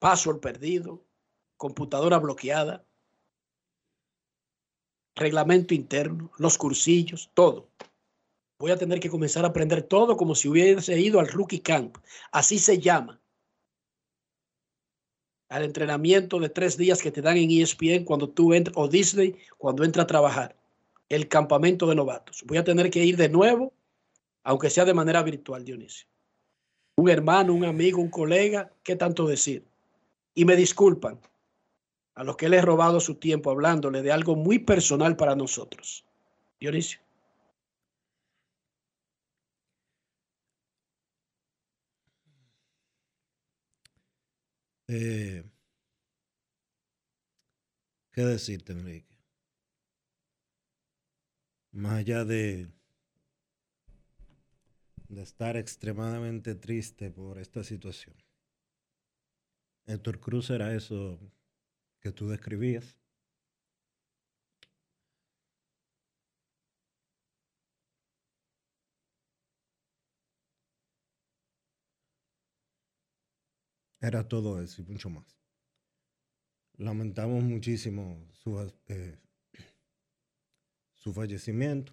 password 0.00 0.40
perdido, 0.40 1.04
computadora 1.56 2.18
bloqueada, 2.18 2.84
reglamento 5.14 5.74
interno, 5.74 6.32
los 6.38 6.58
cursillos, 6.58 7.30
todo. 7.34 7.70
Voy 8.58 8.72
a 8.72 8.76
tener 8.76 8.98
que 8.98 9.10
comenzar 9.10 9.44
a 9.44 9.48
aprender 9.48 9.82
todo 9.82 10.16
como 10.16 10.34
si 10.34 10.48
hubiese 10.48 10.98
ido 10.98 11.20
al 11.20 11.28
rookie 11.28 11.60
camp. 11.60 11.98
Así 12.32 12.58
se 12.58 12.78
llama. 12.78 13.20
Al 15.48 15.64
entrenamiento 15.64 16.38
de 16.38 16.48
tres 16.48 16.76
días 16.76 17.02
que 17.02 17.10
te 17.10 17.22
dan 17.22 17.36
en 17.36 17.50
ESPN 17.50 18.04
cuando 18.04 18.28
tú 18.28 18.54
entras, 18.54 18.76
o 18.76 18.88
Disney 18.88 19.36
cuando 19.58 19.84
entra 19.84 20.04
a 20.04 20.06
trabajar. 20.06 20.56
El 21.08 21.28
campamento 21.28 21.86
de 21.86 21.94
novatos. 21.94 22.44
Voy 22.46 22.58
a 22.58 22.64
tener 22.64 22.90
que 22.90 23.04
ir 23.04 23.16
de 23.16 23.28
nuevo, 23.28 23.72
aunque 24.44 24.70
sea 24.70 24.84
de 24.84 24.94
manera 24.94 25.22
virtual, 25.22 25.64
Dionisio. 25.64 26.06
un 26.96 27.10
hermano, 27.10 27.52
un 27.52 27.64
amigo, 27.64 28.00
un 28.00 28.10
colega, 28.10 28.72
¿qué 28.82 28.94
tanto 28.94 29.26
decir? 29.26 29.69
Y 30.34 30.44
me 30.44 30.56
disculpan 30.56 31.20
a 32.14 32.24
los 32.24 32.36
que 32.36 32.48
le 32.48 32.58
he 32.58 32.62
robado 32.62 33.00
su 33.00 33.16
tiempo 33.16 33.50
hablándole 33.50 34.02
de 34.02 34.12
algo 34.12 34.36
muy 34.36 34.58
personal 34.58 35.16
para 35.16 35.34
nosotros. 35.36 36.04
Dionisio. 36.60 37.00
Eh, 44.88 45.44
¿Qué 48.12 48.22
decirte, 48.22 48.72
Enrique? 48.72 49.16
Más 51.72 51.94
allá 52.00 52.24
de, 52.24 52.68
de 55.08 55.22
estar 55.22 55.56
extremadamente 55.56 56.54
triste 56.54 57.10
por 57.10 57.38
esta 57.38 57.62
situación. 57.64 58.16
Héctor 59.86 60.20
Cruz 60.20 60.50
era 60.50 60.74
eso 60.74 61.18
que 62.00 62.12
tú 62.12 62.28
describías. 62.28 62.96
Era 74.00 74.26
todo 74.26 74.62
eso 74.62 74.80
y 74.82 74.86
mucho 74.86 75.10
más. 75.10 75.36
Lamentamos 76.78 77.42
muchísimo 77.44 78.26
su, 78.32 78.58
eh, 78.88 79.18
su 80.94 81.12
fallecimiento. 81.12 81.92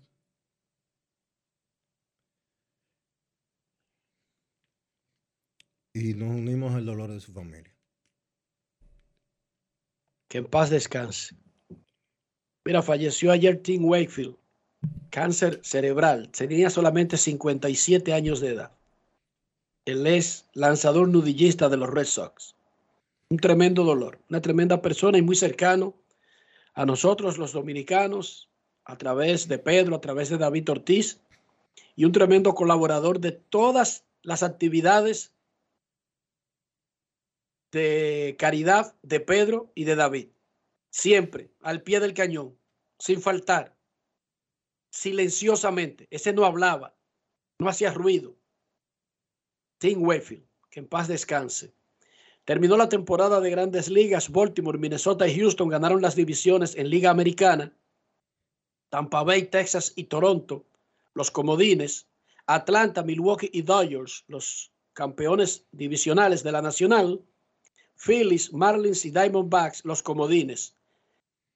Y 5.94 6.14
nos 6.14 6.30
unimos 6.30 6.74
al 6.76 6.86
dolor 6.86 7.12
de 7.12 7.20
su 7.20 7.34
familia. 7.34 7.77
Que 10.28 10.40
en 10.40 10.46
paz 10.46 10.70
descanse. 10.70 11.36
Mira, 12.66 12.82
falleció 12.82 13.32
ayer 13.32 13.62
Tim 13.64 13.86
Wakefield, 13.86 14.36
cáncer 15.10 15.62
cerebral. 15.64 16.30
Tenía 16.30 16.70
solamente 16.70 17.16
57 17.18 18.14
años 18.14 18.42
de 18.42 18.50
edad. 18.50 18.72
Él 19.86 20.06
es 20.06 20.46
lanzador 20.54 21.08
nudillista 21.08 21.70
de 21.70 21.78
los 21.78 21.90
Red 21.90 22.06
Sox. 22.06 22.56
Un 23.30 23.38
tremendo 23.38 23.86
dolor, 23.86 24.20
una 24.30 24.42
tremenda 24.42 24.82
persona 24.82 25.18
y 25.18 25.22
muy 25.22 25.36
cercano 25.36 25.96
a 26.74 26.86
nosotros 26.86 27.38
los 27.38 27.54
dominicanos, 27.54 28.50
a 28.86 28.98
través 28.98 29.48
de 29.48 29.58
Pedro, 29.58 29.96
a 29.96 30.02
través 30.02 30.30
de 30.30 30.38
David 30.38 30.70
Ortiz, 30.70 31.20
y 31.96 32.06
un 32.06 32.12
tremendo 32.12 32.54
colaborador 32.54 33.20
de 33.20 33.32
todas 33.32 34.06
las 34.22 34.44
actividades 34.44 35.34
de 37.78 38.36
caridad 38.40 38.96
de 39.04 39.20
Pedro 39.20 39.72
y 39.76 39.84
de 39.84 39.96
David. 39.96 40.30
Siempre 40.90 41.52
al 41.62 41.84
pie 41.84 42.00
del 42.00 42.14
cañón, 42.14 42.58
sin 42.98 43.22
faltar, 43.22 43.76
silenciosamente. 44.90 46.08
Ese 46.10 46.34
no 46.34 46.46
hablaba, 46.46 46.96
no 47.60 47.70
hacía 47.70 47.94
ruido. 47.94 48.36
Tim 49.78 50.04
Wayfield, 50.04 50.48
que 50.72 50.80
en 50.80 50.88
paz 50.88 51.08
descanse. 51.08 51.74
Terminó 52.46 52.78
la 52.78 52.90
temporada 52.90 53.40
de 53.42 53.52
grandes 53.52 53.90
ligas. 53.90 54.32
Baltimore, 54.32 54.80
Minnesota 54.80 55.28
y 55.28 55.38
Houston 55.38 55.70
ganaron 55.70 56.02
las 56.02 56.16
divisiones 56.16 56.76
en 56.76 56.90
Liga 56.90 57.10
Americana. 57.12 57.78
Tampa 58.90 59.22
Bay, 59.24 59.44
Texas 59.44 59.94
y 59.96 60.06
Toronto, 60.06 60.66
los 61.14 61.30
comodines. 61.30 62.08
Atlanta, 62.48 63.04
Milwaukee 63.04 63.50
y 63.52 63.62
Dodgers, 63.62 64.24
los 64.28 64.72
campeones 64.94 65.68
divisionales 65.72 66.42
de 66.44 66.52
la 66.54 66.62
Nacional. 66.62 67.22
Phillies, 67.98 68.54
Marlins 68.54 69.06
y 69.06 69.12
Diamondbacks, 69.12 69.84
los 69.84 70.04
comodines. 70.04 70.76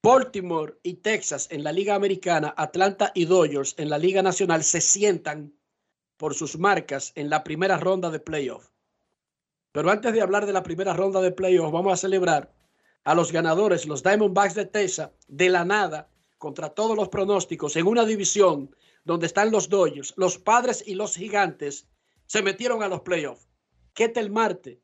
Baltimore 0.04 0.76
y 0.82 0.96
Texas 0.96 1.48
en 1.52 1.64
la 1.64 1.72
Liga 1.72 1.94
Americana, 1.94 2.54
Atlanta 2.58 3.12
y 3.14 3.26
Dodgers 3.26 3.76
en 3.78 3.90
la 3.90 4.00
Liga 4.00 4.24
Nacional 4.24 4.64
se 4.64 4.82
sientan 4.82 5.54
por 6.18 6.34
sus 6.34 6.58
marcas 6.58 7.12
en 7.16 7.30
la 7.30 7.44
primera 7.44 7.78
ronda 7.78 8.10
de 8.10 8.20
playoff. 8.20 8.70
Pero 9.72 9.92
antes 9.92 10.12
de 10.12 10.22
hablar 10.22 10.48
de 10.48 10.54
la 10.54 10.64
primera 10.64 10.94
ronda 10.94 11.22
de 11.22 11.32
playoff, 11.32 11.72
vamos 11.72 11.94
a 11.94 11.98
celebrar 11.98 12.52
a 13.04 13.14
los 13.14 13.32
ganadores, 13.32 13.86
los 13.86 14.02
Diamondbacks 14.02 14.56
de 14.56 14.66
Texas, 14.66 15.12
de 15.28 15.50
la 15.50 15.66
nada, 15.66 16.10
contra 16.40 16.70
todos 16.70 16.98
los 16.98 17.10
pronósticos, 17.10 17.76
en 17.76 17.86
una 17.86 18.06
división 18.06 18.76
donde 19.04 19.28
están 19.28 19.52
los 19.52 19.70
Dodgers, 19.70 20.14
los 20.18 20.40
Padres 20.40 20.84
y 20.86 20.96
los 20.96 21.16
Gigantes, 21.16 21.88
se 22.26 22.42
metieron 22.42 22.82
a 22.82 22.88
los 22.88 23.02
playoffs. 23.02 23.48
Ketel 23.94 24.32
Marte 24.32 24.80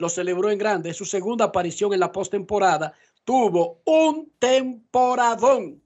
lo 0.00 0.08
celebró 0.08 0.50
en 0.50 0.58
grande, 0.58 0.94
su 0.94 1.04
segunda 1.04 1.44
aparición 1.44 1.92
en 1.92 2.00
la 2.00 2.10
postemporada, 2.10 2.94
tuvo 3.22 3.82
un 3.84 4.32
temporadón 4.38 5.82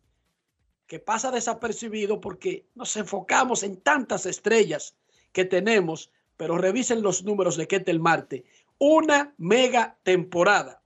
que 0.86 1.00
pasa 1.00 1.32
desapercibido 1.32 2.20
porque 2.20 2.68
nos 2.76 2.96
enfocamos 2.96 3.64
en 3.64 3.80
tantas 3.80 4.24
estrellas 4.26 4.96
que 5.32 5.44
tenemos, 5.44 6.12
pero 6.36 6.58
revisen 6.58 7.02
los 7.02 7.24
números 7.24 7.56
de 7.56 7.66
Ketel 7.66 7.98
Marte. 7.98 8.44
Una 8.78 9.34
mega 9.36 9.98
temporada. 10.04 10.80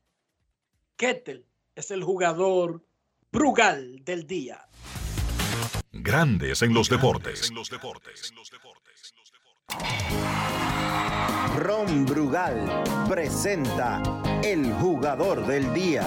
Ketel 0.97 1.45
es 1.75 1.91
el 1.91 2.03
jugador 2.03 2.83
Brugal 3.31 4.03
del 4.07 4.27
día. 4.27 4.67
Grandes 5.93 6.63
en 6.63 6.73
los 6.73 6.89
deportes. 6.89 7.53
Ron 11.59 12.07
Brugal 12.07 12.55
presenta 13.09 14.01
el 14.45 14.73
jugador 14.75 15.45
del 15.45 15.75
día. 15.75 16.03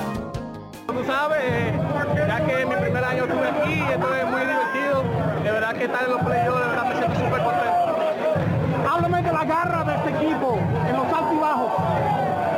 Tú 0.87 1.03
sabes, 1.05 1.73
ya 2.15 2.45
que 2.45 2.65
mi 2.65 2.75
primer 2.75 3.03
año 3.03 3.25
estuve 3.25 3.47
aquí, 3.49 3.81
esto 3.81 4.15
es 4.15 4.25
muy 4.27 4.41
divertido. 4.41 5.03
De 5.43 5.51
verdad 5.51 5.73
que 5.75 5.83
estar 5.85 6.03
en 6.05 6.11
los 6.11 6.21
playoffs, 6.21 6.61
de 6.61 6.67
verdad 6.67 6.85
me 6.85 6.95
siento 6.95 7.19
súper 7.19 7.43
contento. 7.43 8.89
Háblame 8.89 9.21
de 9.21 9.31
la 9.33 9.43
garra 9.43 9.83
de 9.83 9.95
este 9.95 10.09
equipo, 10.25 10.57
en 10.87 10.95
los 10.95 11.05
altos 11.05 11.33
y 11.33 11.39
bajos. 11.39 11.71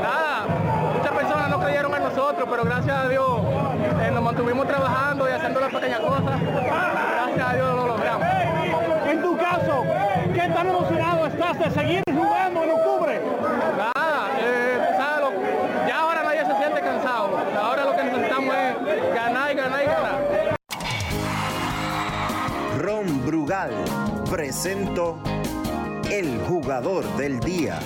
Nada, 0.04 0.46
muchas 0.96 1.12
personas 1.14 1.50
no 1.50 1.60
creyeron 1.62 1.96
en 1.96 2.04
nosotros, 2.04 2.48
pero 2.48 2.64
gracias 2.64 2.96
a 2.96 3.08
Dios 3.10 3.42
eh, 4.04 4.12
nos 4.14 4.24
mantuvimos 4.24 4.68
trabajando 4.68 5.28
y 5.28 5.32
haciendo 5.32 5.60
las 5.60 5.74
pequeñas 5.74 6.00
cosas. 6.00 6.42
Gracias 6.42 7.50
a 7.50 7.54
Dios 7.56 7.76
lo 7.76 7.88
logramos. 7.88 8.28
En 9.08 9.22
tu 9.22 9.36
caso, 9.38 9.84
¿qué 10.32 10.48
tan 10.50 10.68
emocionado 10.68 11.26
estás 11.26 11.58
de 11.58 11.72
seguir 11.72 12.04
jugando 12.26 12.64
en 12.64 12.72
octubre? 12.72 13.22
Nada, 13.78 14.30
eh, 14.40 14.78
tú 14.80 14.98
sabes, 14.98 15.20
lo- 15.22 15.88
ya 15.88 16.00
ahora 16.00 16.24
nadie 16.24 16.46
se 16.46 16.58
siente 16.58 16.82
cansado. 16.82 17.38
Ahora 17.62 17.86
lo 17.86 17.96
que 17.96 18.04
necesitamos 18.04 18.56
es 18.56 19.14
ganar 19.14 19.52
y 19.52 19.56
ganar 19.56 19.82
y 19.84 19.86
ganar. 19.86 20.56
Ron 22.80 23.26
Brugal 23.26 23.72
presento 24.30 25.18
el 26.10 26.40
jugador 26.48 27.04
del 27.18 27.40
día. 27.40 27.80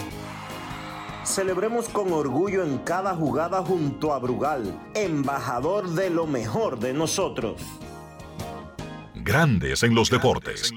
Celebremos 1.23 1.89
con 1.89 2.13
orgullo 2.13 2.63
en 2.63 2.77
cada 2.79 3.13
jugada 3.13 3.61
junto 3.61 4.13
a 4.13 4.19
Brugal, 4.19 4.79
embajador 4.95 5.89
de 5.89 6.09
lo 6.09 6.25
mejor 6.25 6.79
de 6.79 6.93
nosotros. 6.93 7.61
Grandes 9.13 9.83
en 9.83 9.93
los 9.93 10.09
deportes. 10.09 10.73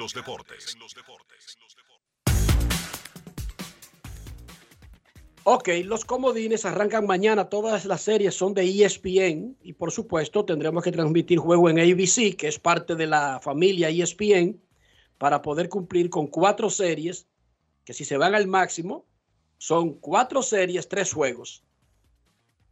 Ok, 5.45 5.69
los 5.85 6.05
comodines 6.05 6.67
arrancan 6.67 7.07
mañana. 7.07 7.49
Todas 7.49 7.87
las 7.87 8.03
series 8.03 8.35
son 8.35 8.53
de 8.53 8.63
ESPN 8.63 9.57
y 9.63 9.73
por 9.73 9.91
supuesto 9.91 10.45
tendremos 10.45 10.85
que 10.85 10.93
transmitir 10.93 11.39
juego 11.39 11.71
en 11.71 11.79
ABC, 11.79 12.37
que 12.37 12.49
es 12.49 12.59
parte 12.59 12.95
de 12.95 13.07
la 13.07 13.41
familia 13.43 13.89
ESPN, 13.89 14.61
para 15.17 15.41
poder 15.41 15.71
cumplir 15.71 16.11
con 16.11 16.27
cuatro 16.27 16.69
series, 16.69 17.27
que 17.85 17.95
si 17.95 18.05
se 18.05 18.19
van 18.19 18.35
al 18.35 18.49
máximo, 18.49 19.07
son 19.57 19.95
cuatro 19.95 20.43
series, 20.43 20.89
tres 20.89 21.13
juegos. 21.13 21.65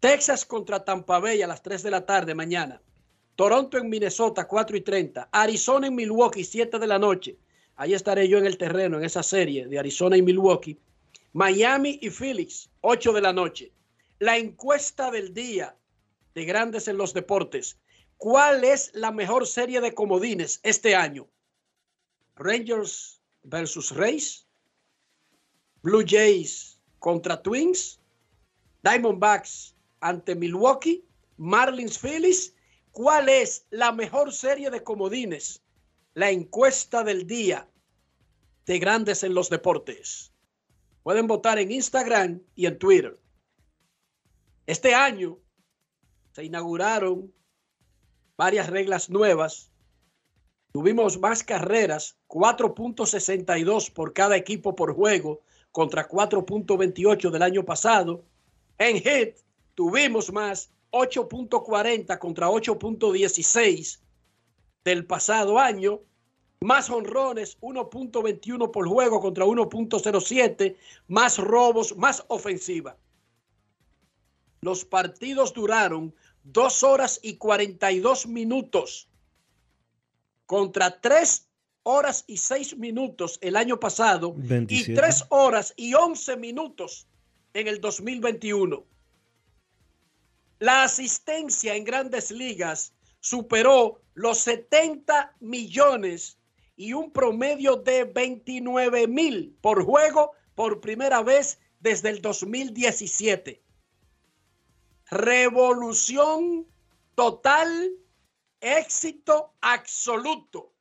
Texas 0.00 0.44
contra 0.44 0.84
Tampa 0.84 1.18
Bay 1.18 1.40
a 1.42 1.46
las 1.46 1.62
3 1.62 1.82
de 1.82 1.90
la 1.90 2.06
tarde 2.06 2.34
mañana. 2.34 2.80
Toronto 3.34 3.78
en 3.78 3.88
Minnesota, 3.88 4.46
4 4.46 4.76
y 4.76 4.80
30. 4.82 5.28
Arizona 5.32 5.86
en 5.86 5.94
Milwaukee, 5.94 6.44
7 6.44 6.78
de 6.78 6.86
la 6.86 6.98
noche. 6.98 7.38
Ahí 7.76 7.94
estaré 7.94 8.28
yo 8.28 8.38
en 8.38 8.46
el 8.46 8.58
terreno, 8.58 8.98
en 8.98 9.04
esa 9.04 9.22
serie 9.22 9.66
de 9.66 9.78
Arizona 9.78 10.16
y 10.16 10.22
Milwaukee. 10.22 10.78
Miami 11.32 11.98
y 12.00 12.10
Phoenix, 12.10 12.70
8 12.80 13.12
de 13.12 13.20
la 13.20 13.32
noche. 13.32 13.72
La 14.18 14.38
encuesta 14.38 15.10
del 15.10 15.34
día 15.34 15.76
de 16.34 16.44
Grandes 16.44 16.88
en 16.88 16.96
los 16.96 17.12
Deportes. 17.12 17.78
¿Cuál 18.16 18.64
es 18.64 18.90
la 18.94 19.12
mejor 19.12 19.46
serie 19.46 19.80
de 19.80 19.94
comodines 19.94 20.60
este 20.62 20.96
año? 20.96 21.28
Rangers 22.34 23.20
versus 23.42 23.94
Rays. 23.94 24.46
Blue 25.82 26.04
Jays 26.06 26.80
contra 26.98 27.42
Twins. 27.42 28.00
Diamondbacks 28.82 29.76
ante 30.00 30.34
Milwaukee. 30.34 31.04
Marlins 31.36 31.98
Phillies. 31.98 32.54
¿Cuál 32.90 33.28
es 33.28 33.66
la 33.70 33.92
mejor 33.92 34.32
serie 34.32 34.70
de 34.70 34.82
comodines? 34.82 35.62
La 36.14 36.30
encuesta 36.30 37.04
del 37.04 37.26
día 37.26 37.68
de 38.66 38.78
Grandes 38.78 39.22
en 39.22 39.34
los 39.34 39.50
Deportes. 39.50 40.32
Pueden 41.08 41.26
votar 41.26 41.58
en 41.58 41.72
Instagram 41.72 42.42
y 42.54 42.66
en 42.66 42.78
Twitter. 42.78 43.18
Este 44.66 44.94
año 44.94 45.38
se 46.32 46.44
inauguraron 46.44 47.32
varias 48.36 48.68
reglas 48.68 49.08
nuevas. 49.08 49.72
Tuvimos 50.70 51.18
más 51.18 51.42
carreras, 51.42 52.18
4.62 52.28 53.90
por 53.90 54.12
cada 54.12 54.36
equipo 54.36 54.76
por 54.76 54.94
juego 54.94 55.40
contra 55.72 56.06
4.28 56.06 57.30
del 57.30 57.40
año 57.42 57.64
pasado. 57.64 58.26
En 58.76 58.96
hit 58.96 59.38
tuvimos 59.74 60.30
más 60.30 60.70
8.40 60.90 62.18
contra 62.18 62.48
8.16 62.48 63.98
del 64.84 65.06
pasado 65.06 65.58
año. 65.58 66.02
Más 66.60 66.90
honrones, 66.90 67.56
1.21 67.60 68.70
por 68.70 68.88
juego 68.88 69.20
contra 69.20 69.44
1.07. 69.44 70.76
Más 71.06 71.38
robos, 71.38 71.96
más 71.96 72.24
ofensiva. 72.28 72.96
Los 74.60 74.84
partidos 74.84 75.52
duraron 75.54 76.14
2 76.44 76.82
horas 76.82 77.20
y 77.22 77.36
42 77.36 78.26
minutos 78.26 79.08
contra 80.46 81.00
3 81.00 81.46
horas 81.84 82.24
y 82.26 82.38
6 82.38 82.76
minutos 82.76 83.38
el 83.40 83.54
año 83.56 83.78
pasado 83.78 84.34
27. 84.36 84.92
y 84.92 84.94
3 84.94 85.24
horas 85.28 85.74
y 85.76 85.94
11 85.94 86.36
minutos 86.38 87.06
en 87.54 87.68
el 87.68 87.80
2021. 87.80 88.84
La 90.58 90.82
asistencia 90.82 91.76
en 91.76 91.84
grandes 91.84 92.32
ligas 92.32 92.92
superó 93.20 94.00
los 94.14 94.38
70 94.38 95.36
millones 95.40 96.37
y 96.78 96.92
un 96.92 97.10
promedio 97.10 97.74
de 97.74 98.04
29 98.04 99.08
mil 99.08 99.58
por 99.60 99.84
juego 99.84 100.30
por 100.54 100.80
primera 100.80 101.22
vez 101.24 101.58
desde 101.80 102.08
el 102.08 102.22
2017. 102.22 103.60
Revolución 105.10 106.68
total, 107.16 107.90
éxito 108.60 109.52
absoluto. 109.60 110.72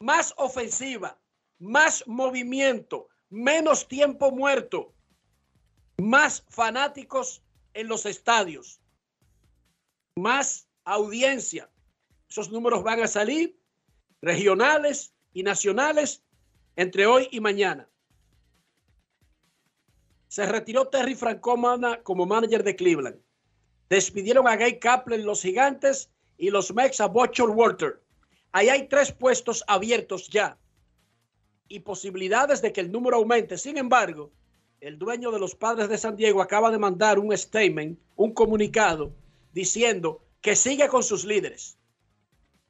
Más 0.00 0.32
ofensiva, 0.38 1.20
más 1.58 2.02
movimiento, 2.06 3.08
menos 3.28 3.86
tiempo 3.86 4.30
muerto, 4.30 4.94
más 5.98 6.46
fanáticos 6.48 7.42
en 7.74 7.88
los 7.88 8.06
estadios, 8.06 8.80
más 10.16 10.66
audiencia. 10.84 11.70
Esos 12.30 12.50
números 12.50 12.82
van 12.82 13.02
a 13.02 13.06
salir 13.06 13.59
regionales 14.22 15.12
y 15.32 15.42
nacionales 15.42 16.22
entre 16.76 17.06
hoy 17.06 17.28
y 17.30 17.40
mañana. 17.40 17.88
Se 20.28 20.46
retiró 20.46 20.88
Terry 20.88 21.14
Francomana 21.14 22.02
como 22.02 22.26
manager 22.26 22.62
de 22.62 22.76
Cleveland. 22.76 23.20
Despidieron 23.88 24.46
a 24.46 24.56
Gay 24.56 24.78
Kapler 24.78 25.20
los 25.20 25.42
gigantes 25.42 26.10
y 26.38 26.50
los 26.50 26.72
Mex 26.72 27.00
a 27.00 27.06
Butcher 27.06 27.48
Walter. 27.48 28.00
Ahí 28.52 28.68
hay 28.68 28.88
tres 28.88 29.10
puestos 29.12 29.64
abiertos 29.66 30.28
ya 30.28 30.56
y 31.68 31.80
posibilidades 31.80 32.62
de 32.62 32.72
que 32.72 32.80
el 32.80 32.92
número 32.92 33.16
aumente. 33.16 33.58
Sin 33.58 33.76
embargo, 33.76 34.30
el 34.80 34.98
dueño 34.98 35.30
de 35.30 35.38
los 35.38 35.54
padres 35.54 35.88
de 35.88 35.98
San 35.98 36.16
Diego 36.16 36.40
acaba 36.40 36.70
de 36.70 36.78
mandar 36.78 37.18
un 37.18 37.36
statement, 37.36 37.98
un 38.16 38.32
comunicado, 38.32 39.12
diciendo 39.52 40.22
que 40.40 40.56
sigue 40.56 40.88
con 40.88 41.02
sus 41.02 41.24
líderes. 41.24 41.76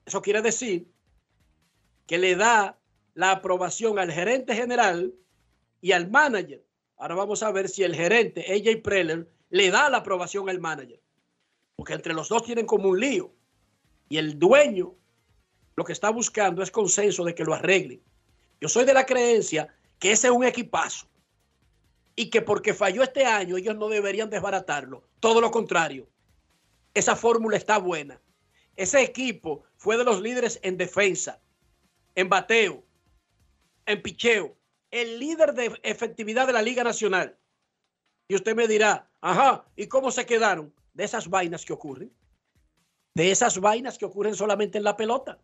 Eso 0.07 0.21
quiere 0.23 0.43
decir 0.43 0.87
que 2.11 2.19
le 2.19 2.35
da 2.35 2.77
la 3.15 3.31
aprobación 3.31 4.01
al 4.01 4.11
gerente 4.11 4.57
general 4.57 5.15
y 5.81 5.93
al 5.93 6.11
manager. 6.11 6.61
Ahora 6.97 7.15
vamos 7.15 7.45
a 7.45 7.53
ver 7.53 7.69
si 7.69 7.85
el 7.85 7.95
gerente, 7.95 8.45
AJ 8.53 8.83
Preller, 8.83 9.31
le 9.49 9.71
da 9.71 9.89
la 9.89 9.99
aprobación 9.99 10.49
al 10.49 10.59
manager. 10.59 11.01
Porque 11.77 11.93
entre 11.93 12.13
los 12.13 12.29
dos 12.29 12.43
tienen 12.43 12.67
como 12.67 12.89
un 12.89 12.99
lío. 12.99 13.33
Y 14.09 14.17
el 14.17 14.41
dueño 14.41 14.97
lo 15.77 15.85
que 15.85 15.93
está 15.93 16.11
buscando 16.11 16.65
es 16.65 16.73
consenso 16.73 17.23
de 17.23 17.33
que 17.33 17.45
lo 17.45 17.55
arreglen. 17.55 18.03
Yo 18.61 18.69
soy 18.69 18.85
de 18.85 18.95
la 18.95 19.07
creencia 19.07 19.73
que 20.01 20.11
ese 20.11 20.27
es 20.27 20.33
un 20.33 20.43
equipazo 20.43 21.07
y 22.17 22.29
que 22.29 22.43
porque 22.43 22.75
falló 22.75 23.05
este 23.05 23.25
año 23.25 23.57
ellos 23.57 23.77
no 23.77 23.89
deberían 23.89 24.31
desbaratarlo. 24.31 25.05
Todo 25.21 25.41
lo 25.41 25.53
contrario. 25.53 26.09
Esa 26.93 27.15
fórmula 27.15 27.57
está 27.57 27.79
buena. 27.79 28.21
Ese 28.75 29.01
equipo 29.01 29.63
fue 29.77 29.97
de 29.97 30.03
los 30.03 30.21
líderes 30.21 30.59
en 30.65 30.77
defensa, 30.77 31.41
en 32.15 32.29
bateo, 32.29 32.85
en 33.87 34.03
picheo, 34.03 34.57
el 34.91 35.19
líder 35.19 35.55
de 35.55 35.79
efectividad 35.83 36.47
de 36.47 36.53
la 36.53 36.63
Liga 36.63 36.85
Nacional. 36.85 37.39
Y 38.29 38.35
usted 38.35 38.55
me 38.55 38.69
dirá, 38.69 39.11
ajá, 39.21 39.65
¿y 39.77 39.87
cómo 39.87 40.11
se 40.11 40.27
quedaron? 40.27 40.75
De 40.95 41.05
esas 41.05 41.29
vainas 41.29 41.65
que 41.65 41.73
ocurren. 41.73 42.13
De 43.15 43.31
esas 43.31 43.59
vainas 43.59 43.99
que 43.99 44.05
ocurren 44.05 44.35
solamente 44.35 44.79
en 44.79 44.85
la 44.85 44.97
pelota. 44.97 45.41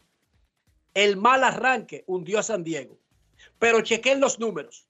El 0.95 1.17
mal 1.17 1.45
arranque 1.45 2.05
hundió 2.07 2.39
a 2.39 2.43
San 2.43 2.65
Diego. 2.65 2.99
Pero 3.59 3.81
chequen 3.81 4.21
los 4.21 4.39
números. 4.39 4.87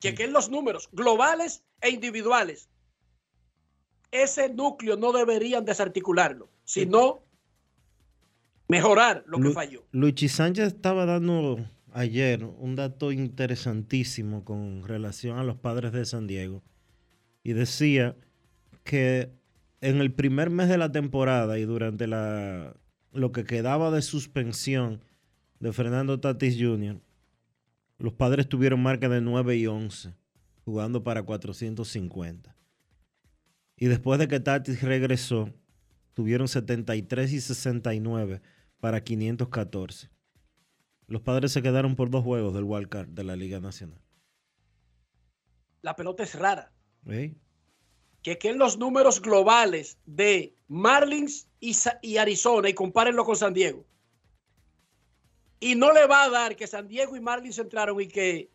Chequen 0.00 0.32
los 0.32 0.48
números 0.48 0.88
globales 0.92 1.64
e 1.80 1.90
individuales. 1.90 2.68
Ese 4.10 4.48
núcleo 4.48 4.96
no 4.96 5.12
deberían 5.12 5.64
desarticularlo, 5.64 6.48
sino 6.64 7.25
mejorar 8.68 9.24
lo 9.26 9.40
que 9.40 9.50
falló. 9.50 9.84
Luchi 9.92 10.28
Sánchez 10.28 10.66
estaba 10.68 11.06
dando 11.06 11.58
ayer 11.92 12.44
un 12.44 12.76
dato 12.76 13.12
interesantísimo 13.12 14.44
con 14.44 14.84
relación 14.86 15.38
a 15.38 15.44
los 15.44 15.56
padres 15.56 15.92
de 15.92 16.04
San 16.04 16.26
Diego 16.26 16.62
y 17.42 17.52
decía 17.52 18.16
que 18.84 19.30
en 19.80 20.00
el 20.00 20.12
primer 20.12 20.50
mes 20.50 20.68
de 20.68 20.78
la 20.78 20.92
temporada 20.92 21.58
y 21.58 21.64
durante 21.64 22.06
la, 22.06 22.74
lo 23.12 23.32
que 23.32 23.44
quedaba 23.44 23.90
de 23.90 24.02
suspensión 24.02 25.02
de 25.60 25.72
Fernando 25.72 26.20
Tatis 26.20 26.56
Jr., 26.58 27.00
los 27.98 28.12
padres 28.12 28.48
tuvieron 28.48 28.82
marca 28.82 29.08
de 29.08 29.22
9 29.22 29.56
y 29.56 29.66
11, 29.66 30.14
jugando 30.64 31.02
para 31.02 31.22
450. 31.22 32.54
Y 33.78 33.86
después 33.86 34.18
de 34.18 34.28
que 34.28 34.40
Tatis 34.40 34.82
regresó, 34.82 35.50
tuvieron 36.12 36.48
73 36.48 37.32
y 37.32 37.40
69 37.40 38.42
para 38.86 39.02
514. 39.02 40.10
Los 41.08 41.20
padres 41.20 41.50
se 41.50 41.60
quedaron 41.60 41.96
por 41.96 42.08
dos 42.08 42.22
juegos 42.22 42.54
del 42.54 42.62
wild 42.62 42.88
card 42.88 43.08
de 43.08 43.24
la 43.24 43.34
Liga 43.34 43.58
Nacional. 43.58 44.00
La 45.82 45.96
pelota 45.96 46.22
es 46.22 46.36
rara. 46.38 46.72
¿Ve? 47.02 47.34
Chequen 48.22 48.58
los 48.58 48.78
números 48.78 49.20
globales 49.20 49.98
de 50.06 50.54
Marlins 50.68 51.48
y, 51.58 51.74
Sa- 51.74 51.98
y 52.00 52.18
Arizona 52.18 52.68
y 52.68 52.74
compárenlo 52.74 53.24
con 53.24 53.34
San 53.34 53.54
Diego. 53.54 53.84
Y 55.58 55.74
no 55.74 55.92
le 55.92 56.06
va 56.06 56.22
a 56.22 56.30
dar 56.30 56.54
que 56.54 56.68
San 56.68 56.86
Diego 56.86 57.16
y 57.16 57.20
Marlins 57.20 57.58
entraron 57.58 58.00
y 58.00 58.06
que 58.06 58.52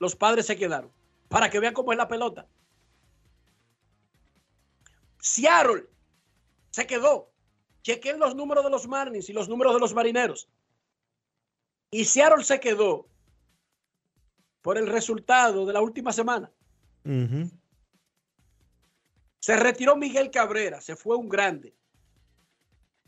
los 0.00 0.16
padres 0.16 0.46
se 0.46 0.56
quedaron. 0.56 0.90
Para 1.28 1.48
que 1.48 1.60
vean 1.60 1.74
cómo 1.74 1.92
es 1.92 1.98
la 1.98 2.08
pelota. 2.08 2.48
Seattle 5.20 5.84
se 6.70 6.88
quedó. 6.88 7.30
Chequen 7.84 8.18
los 8.18 8.34
números 8.34 8.64
de 8.64 8.70
los 8.70 8.88
Marlins 8.88 9.28
y 9.28 9.34
los 9.34 9.46
números 9.46 9.74
de 9.74 9.80
los 9.80 9.92
marineros. 9.92 10.48
Y 11.90 12.06
Seattle 12.06 12.42
se 12.42 12.58
quedó 12.58 13.06
por 14.62 14.78
el 14.78 14.86
resultado 14.86 15.66
de 15.66 15.74
la 15.74 15.82
última 15.82 16.10
semana. 16.10 16.50
Se 19.38 19.56
retiró 19.56 19.96
Miguel 19.96 20.30
Cabrera, 20.30 20.80
se 20.80 20.96
fue 20.96 21.14
un 21.16 21.28
grande. 21.28 21.74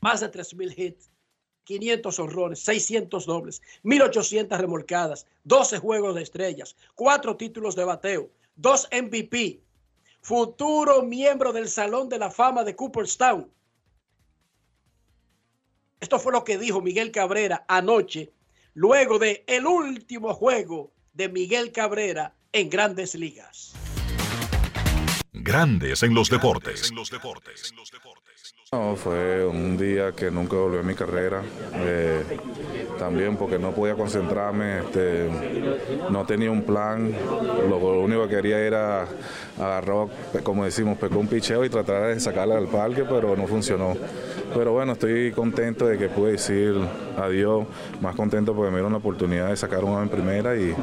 Más 0.02 0.20
de 0.20 0.30
3.000 0.30 0.74
hits, 0.78 1.10
500 1.64 2.18
honrones, 2.18 2.60
600 2.60 3.24
dobles, 3.24 3.62
1.800 3.82 4.58
remolcadas, 4.58 5.26
12 5.44 5.78
juegos 5.78 6.14
de 6.14 6.22
estrellas, 6.22 6.76
4 6.94 7.34
títulos 7.38 7.74
de 7.74 7.84
bateo, 7.84 8.30
2 8.56 8.88
MVP, 8.92 9.62
futuro 10.20 11.02
miembro 11.02 11.54
del 11.54 11.68
Salón 11.68 12.10
de 12.10 12.18
la 12.18 12.30
Fama 12.30 12.62
de 12.62 12.76
Cooperstown. 12.76 13.50
Esto 16.00 16.18
fue 16.18 16.32
lo 16.32 16.44
que 16.44 16.58
dijo 16.58 16.82
Miguel 16.82 17.10
Cabrera 17.10 17.64
anoche, 17.68 18.32
luego 18.74 19.18
de 19.18 19.44
el 19.46 19.66
último 19.66 20.34
juego 20.34 20.92
de 21.14 21.30
Miguel 21.30 21.72
Cabrera 21.72 22.34
en 22.52 22.68
Grandes 22.68 23.14
Ligas. 23.14 23.72
Grandes 25.32 26.02
en 26.02 26.12
los 26.14 26.28
deportes. 26.28 26.92
No, 28.72 28.96
fue 28.96 29.46
un 29.46 29.76
día 29.76 30.10
que 30.10 30.28
nunca 30.28 30.56
volví 30.56 30.78
a 30.78 30.82
mi 30.82 30.94
carrera. 30.94 31.40
eh, 31.74 32.24
también 32.98 33.36
porque 33.36 33.58
no 33.58 33.72
podía 33.72 33.94
concentrarme, 33.94 34.80
este, 34.80 35.28
no 36.10 36.24
tenía 36.24 36.50
un 36.50 36.62
plan. 36.62 37.12
Lo, 37.68 37.76
único 38.00 38.26
que 38.28 38.36
quería 38.36 38.58
era 38.58 39.06
agarrar, 39.58 40.08
como 40.42 40.64
decimos, 40.64 40.98
pecó 40.98 41.18
un 41.18 41.28
picheo 41.28 41.64
y 41.64 41.70
tratar 41.70 42.08
de 42.08 42.20
sacarla 42.20 42.56
al 42.56 42.68
parque, 42.68 43.04
pero 43.08 43.36
no 43.36 43.46
funcionó. 43.46 43.94
Pero 44.54 44.72
bueno, 44.72 44.92
estoy 44.92 45.32
contento 45.32 45.86
de 45.86 45.98
que 45.98 46.08
pude 46.08 46.32
decir 46.32 46.74
adiós, 47.18 47.66
más 48.00 48.14
contento 48.14 48.54
porque 48.54 48.70
me 48.70 48.76
dieron 48.76 48.92
la 48.92 48.98
oportunidad 48.98 49.48
de 49.48 49.56
sacar 49.56 49.84
uno 49.84 50.02
en 50.02 50.08
primera 50.08 50.56
y, 50.56 50.74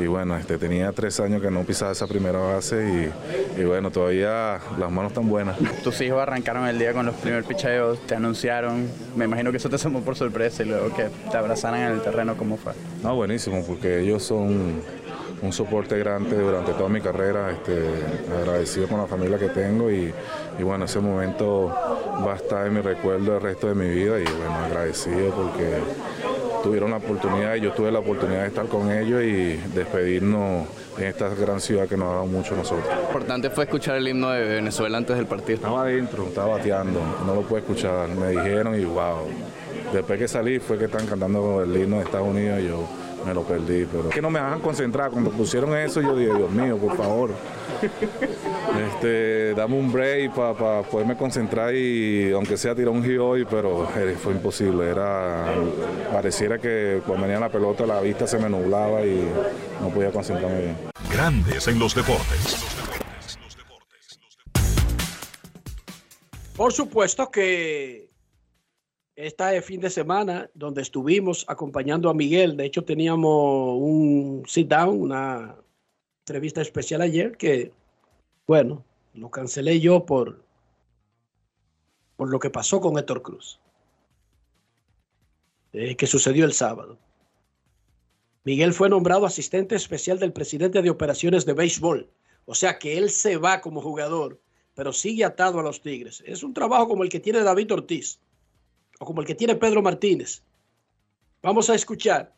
y 0.00 0.06
bueno, 0.06 0.36
este, 0.36 0.58
tenía 0.58 0.92
tres 0.92 1.18
años 1.20 1.42
que 1.42 1.50
no 1.50 1.62
pisaba 1.62 1.92
esa 1.92 2.06
primera 2.06 2.38
base 2.38 3.12
y, 3.56 3.60
y 3.60 3.64
bueno, 3.64 3.90
todavía 3.90 4.58
las 4.78 4.90
manos 4.90 5.12
están 5.12 5.28
buenas. 5.28 5.56
Tus 5.82 6.00
hijos 6.00 6.20
arrancaron 6.20 6.66
el 6.66 6.78
día 6.78 6.92
con 6.92 7.06
los 7.06 7.14
primeros 7.28 7.46
picheos, 7.46 7.98
te 8.06 8.14
anunciaron, 8.14 8.88
me 9.14 9.26
imagino 9.26 9.50
que 9.50 9.58
eso 9.58 9.68
te 9.68 9.76
tomó 9.76 10.00
por 10.00 10.16
sorpresa 10.16 10.62
y 10.62 10.66
luego 10.66 10.94
que 10.94 11.08
te 11.30 11.36
abrazaran 11.36 11.80
en 11.80 11.92
el 11.92 12.00
terreno, 12.00 12.34
¿cómo 12.38 12.56
fue? 12.56 12.72
No, 13.02 13.14
buenísimo, 13.14 13.62
porque 13.66 14.00
ellos 14.00 14.22
son 14.22 14.80
un 15.42 15.52
soporte 15.52 15.98
grande 15.98 16.36
durante 16.36 16.72
toda 16.72 16.88
mi 16.88 17.02
carrera, 17.02 17.50
este, 17.50 17.82
agradecido 18.34 18.88
con 18.88 18.98
la 18.98 19.06
familia 19.06 19.38
que 19.38 19.48
tengo 19.48 19.90
y 19.90 20.10
bueno, 20.62 20.86
ese 20.86 21.00
momento 21.00 21.68
va 22.26 22.32
a 22.32 22.36
estar 22.36 22.66
en 22.66 22.74
mi 22.74 22.80
recuerdo 22.80 23.36
el 23.36 23.42
resto 23.42 23.68
de 23.68 23.74
mi 23.74 23.88
vida 23.88 24.18
y 24.18 24.24
bueno, 24.24 24.54
agradecido 24.64 25.30
porque 25.34 25.80
tuvieron 26.62 26.90
la 26.92 26.96
oportunidad 26.96 27.56
y 27.56 27.60
yo 27.60 27.72
tuve 27.72 27.92
la 27.92 27.98
oportunidad 27.98 28.40
de 28.40 28.48
estar 28.48 28.66
con 28.68 28.90
ellos 28.90 29.22
y 29.22 29.56
despedirnos 29.74 30.66
en 30.98 31.04
esta 31.04 31.28
gran 31.28 31.60
ciudad 31.60 31.88
que 31.88 31.96
nos 31.96 32.08
ha 32.08 32.14
dado 32.14 32.26
mucho 32.26 32.54
a 32.54 32.58
nosotros. 32.58 32.86
Importante 33.06 33.50
fue 33.50 33.64
escuchar 33.64 33.96
el 33.96 34.08
himno 34.08 34.30
de 34.30 34.42
Venezuela 34.42 34.98
antes 34.98 35.16
del 35.16 35.26
partido. 35.26 35.54
Estaba 35.54 35.82
adentro, 35.82 36.24
estaba 36.26 36.56
bateando, 36.56 37.00
no 37.26 37.34
lo 37.34 37.42
pude 37.42 37.60
escuchar, 37.60 38.08
me 38.08 38.30
dijeron 38.30 38.78
y 38.78 38.84
wow. 38.84 39.28
Después 39.92 40.18
que 40.18 40.28
salí 40.28 40.58
fue 40.58 40.78
que 40.78 40.86
están 40.86 41.06
cantando 41.06 41.62
el 41.62 41.76
himno 41.76 41.96
de 41.96 42.04
Estados 42.04 42.28
Unidos 42.28 42.60
y 42.60 42.68
yo 42.68 42.86
me 43.28 43.34
lo 43.34 43.42
perdí, 43.42 43.86
pero 43.92 44.08
que 44.08 44.22
no 44.22 44.30
me 44.30 44.40
dejan 44.40 44.60
concentrar. 44.60 45.10
Cuando 45.10 45.30
pusieron 45.30 45.76
eso 45.76 46.00
yo 46.00 46.16
dije, 46.16 46.34
Dios 46.34 46.50
mío, 46.50 46.78
por 46.78 46.96
favor, 46.96 47.30
este, 48.88 49.54
dame 49.54 49.76
un 49.76 49.92
break 49.92 50.32
para 50.34 50.82
poderme 50.82 51.14
concentrar 51.14 51.74
y 51.74 52.32
aunque 52.32 52.56
sea 52.56 52.74
tirar 52.74 52.88
un 52.90 53.04
hit 53.04 53.18
hoy, 53.18 53.46
pero 53.48 53.86
eh, 53.96 54.16
fue 54.18 54.32
imposible. 54.32 54.88
Era, 54.88 55.52
pareciera 56.10 56.58
que 56.58 57.02
cuando 57.06 57.26
venía 57.26 57.38
la 57.38 57.50
pelota 57.50 57.84
la 57.84 58.00
vista 58.00 58.26
se 58.26 58.38
me 58.38 58.48
nublaba 58.48 59.04
y 59.04 59.28
no 59.80 59.90
podía 59.90 60.10
concentrarme 60.10 60.60
bien. 60.60 60.76
Grandes 61.12 61.68
en 61.68 61.78
los 61.78 61.94
deportes. 61.94 62.64
Por 66.56 66.72
supuesto 66.72 67.30
que 67.30 68.07
este 69.18 69.60
fin 69.62 69.80
de 69.80 69.90
semana, 69.90 70.48
donde 70.54 70.80
estuvimos 70.80 71.44
acompañando 71.48 72.08
a 72.08 72.14
Miguel, 72.14 72.56
de 72.56 72.66
hecho 72.66 72.84
teníamos 72.84 73.76
un 73.80 74.44
sit 74.46 74.68
down, 74.68 75.00
una 75.00 75.56
entrevista 76.20 76.62
especial 76.62 77.02
ayer 77.02 77.36
que, 77.36 77.72
bueno, 78.46 78.84
lo 79.14 79.28
cancelé 79.28 79.80
yo 79.80 80.06
por, 80.06 80.40
por 82.14 82.30
lo 82.30 82.38
que 82.38 82.48
pasó 82.48 82.80
con 82.80 82.96
Héctor 82.96 83.22
Cruz, 83.22 83.58
eh, 85.72 85.96
que 85.96 86.06
sucedió 86.06 86.44
el 86.44 86.52
sábado. 86.52 86.96
Miguel 88.44 88.72
fue 88.72 88.88
nombrado 88.88 89.26
asistente 89.26 89.74
especial 89.74 90.20
del 90.20 90.32
presidente 90.32 90.80
de 90.80 90.90
operaciones 90.90 91.44
de 91.44 91.54
béisbol, 91.54 92.08
o 92.46 92.54
sea 92.54 92.78
que 92.78 92.96
él 92.96 93.10
se 93.10 93.36
va 93.36 93.60
como 93.60 93.82
jugador, 93.82 94.40
pero 94.74 94.92
sigue 94.92 95.24
atado 95.24 95.58
a 95.58 95.64
los 95.64 95.80
Tigres. 95.80 96.22
Es 96.24 96.44
un 96.44 96.54
trabajo 96.54 96.86
como 96.86 97.02
el 97.02 97.08
que 97.08 97.18
tiene 97.18 97.42
David 97.42 97.72
Ortiz 97.72 98.20
o 98.98 99.06
como 99.06 99.20
el 99.20 99.26
que 99.26 99.34
tiene 99.34 99.54
Pedro 99.54 99.82
Martínez. 99.82 100.42
Vamos 101.42 101.70
a 101.70 101.74
escuchar 101.74 102.34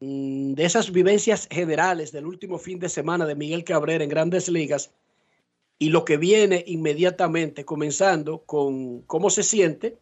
mm, 0.00 0.52
de 0.52 0.64
esas 0.64 0.92
vivencias 0.92 1.48
generales 1.50 2.12
del 2.12 2.26
último 2.26 2.58
fin 2.58 2.78
de 2.78 2.88
semana 2.88 3.26
de 3.26 3.34
Miguel 3.34 3.64
Cabrera 3.64 4.04
en 4.04 4.10
grandes 4.10 4.48
ligas 4.48 4.90
y 5.78 5.90
lo 5.90 6.04
que 6.04 6.16
viene 6.16 6.64
inmediatamente, 6.66 7.64
comenzando 7.64 8.42
con 8.42 9.02
cómo 9.02 9.30
se 9.30 9.42
siente 9.42 9.98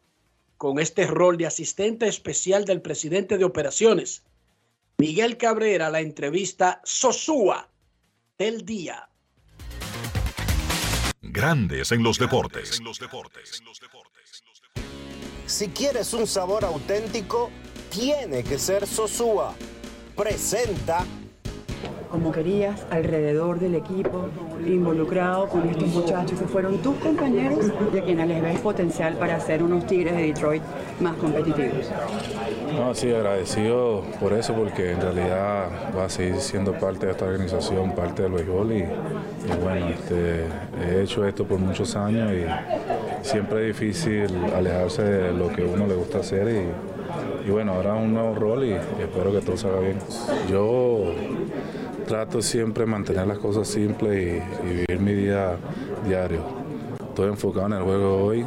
con 0.56 0.78
este 0.78 1.06
rol 1.06 1.36
de 1.36 1.46
asistente 1.46 2.06
especial 2.06 2.64
del 2.64 2.80
presidente 2.80 3.38
de 3.38 3.44
operaciones. 3.44 4.22
Miguel 4.98 5.36
Cabrera, 5.36 5.90
la 5.90 6.00
entrevista 6.00 6.80
Sosúa 6.84 7.68
del 8.38 8.64
día. 8.64 9.08
Grandes 11.20 11.90
en 11.90 12.02
los 12.02 12.18
deportes. 12.18 12.80
Si 15.46 15.68
quieres 15.68 16.14
un 16.14 16.26
sabor 16.26 16.64
auténtico, 16.64 17.50
tiene 17.90 18.42
que 18.42 18.58
ser 18.58 18.86
Sosúa. 18.86 19.54
Presenta 20.16 21.04
como 22.14 22.30
querías, 22.30 22.86
alrededor 22.90 23.58
del 23.58 23.74
equipo, 23.74 24.28
involucrado 24.64 25.48
con 25.48 25.68
estos 25.68 25.88
muchachos 25.88 26.38
que 26.38 26.46
fueron 26.46 26.78
tus 26.78 26.94
compañeros 26.98 27.58
a 27.68 28.04
quienes 28.04 28.28
les 28.28 28.40
ves 28.40 28.60
potencial 28.60 29.14
para 29.14 29.40
ser 29.40 29.64
unos 29.64 29.84
Tigres 29.88 30.14
de 30.16 30.28
Detroit 30.28 30.62
más 31.00 31.16
competitivos. 31.16 31.90
No, 32.72 32.94
sí, 32.94 33.12
agradecido 33.12 34.04
por 34.20 34.32
eso, 34.32 34.54
porque 34.54 34.92
en 34.92 35.00
realidad 35.00 35.66
va 35.98 36.04
a 36.04 36.08
seguir 36.08 36.36
siendo 36.36 36.72
parte 36.74 37.06
de 37.06 37.12
esta 37.12 37.24
organización, 37.24 37.90
parte 37.96 38.22
del 38.22 38.30
béisbol 38.30 38.72
y, 38.72 38.84
bueno, 39.60 39.88
este, 39.88 40.44
he 40.86 41.02
hecho 41.02 41.26
esto 41.26 41.44
por 41.44 41.58
muchos 41.58 41.96
años 41.96 42.30
y 42.32 43.26
siempre 43.26 43.68
es 43.68 43.80
difícil 43.80 44.28
alejarse 44.54 45.02
de 45.02 45.32
lo 45.32 45.48
que 45.48 45.64
uno 45.64 45.88
le 45.88 45.96
gusta 45.96 46.18
hacer 46.18 46.70
y, 47.44 47.50
bueno, 47.50 47.72
ahora 47.72 47.94
un 47.94 48.14
nuevo 48.14 48.36
rol 48.36 48.64
y 48.64 48.72
espero 48.72 49.32
que 49.32 49.40
todo 49.40 49.56
salga 49.56 49.80
bien. 49.80 49.98
Yo 50.48 51.12
trato 52.04 52.42
siempre 52.42 52.84
de 52.84 52.90
mantener 52.90 53.26
las 53.26 53.38
cosas 53.38 53.66
simples 53.68 54.42
y, 54.62 54.66
y 54.66 54.72
vivir 54.74 55.00
mi 55.00 55.12
día 55.12 55.56
diario. 56.06 56.42
Estoy 57.00 57.28
enfocado 57.28 57.66
en 57.66 57.72
el 57.74 57.82
juego 57.82 57.98
de 57.98 58.22
hoy, 58.22 58.46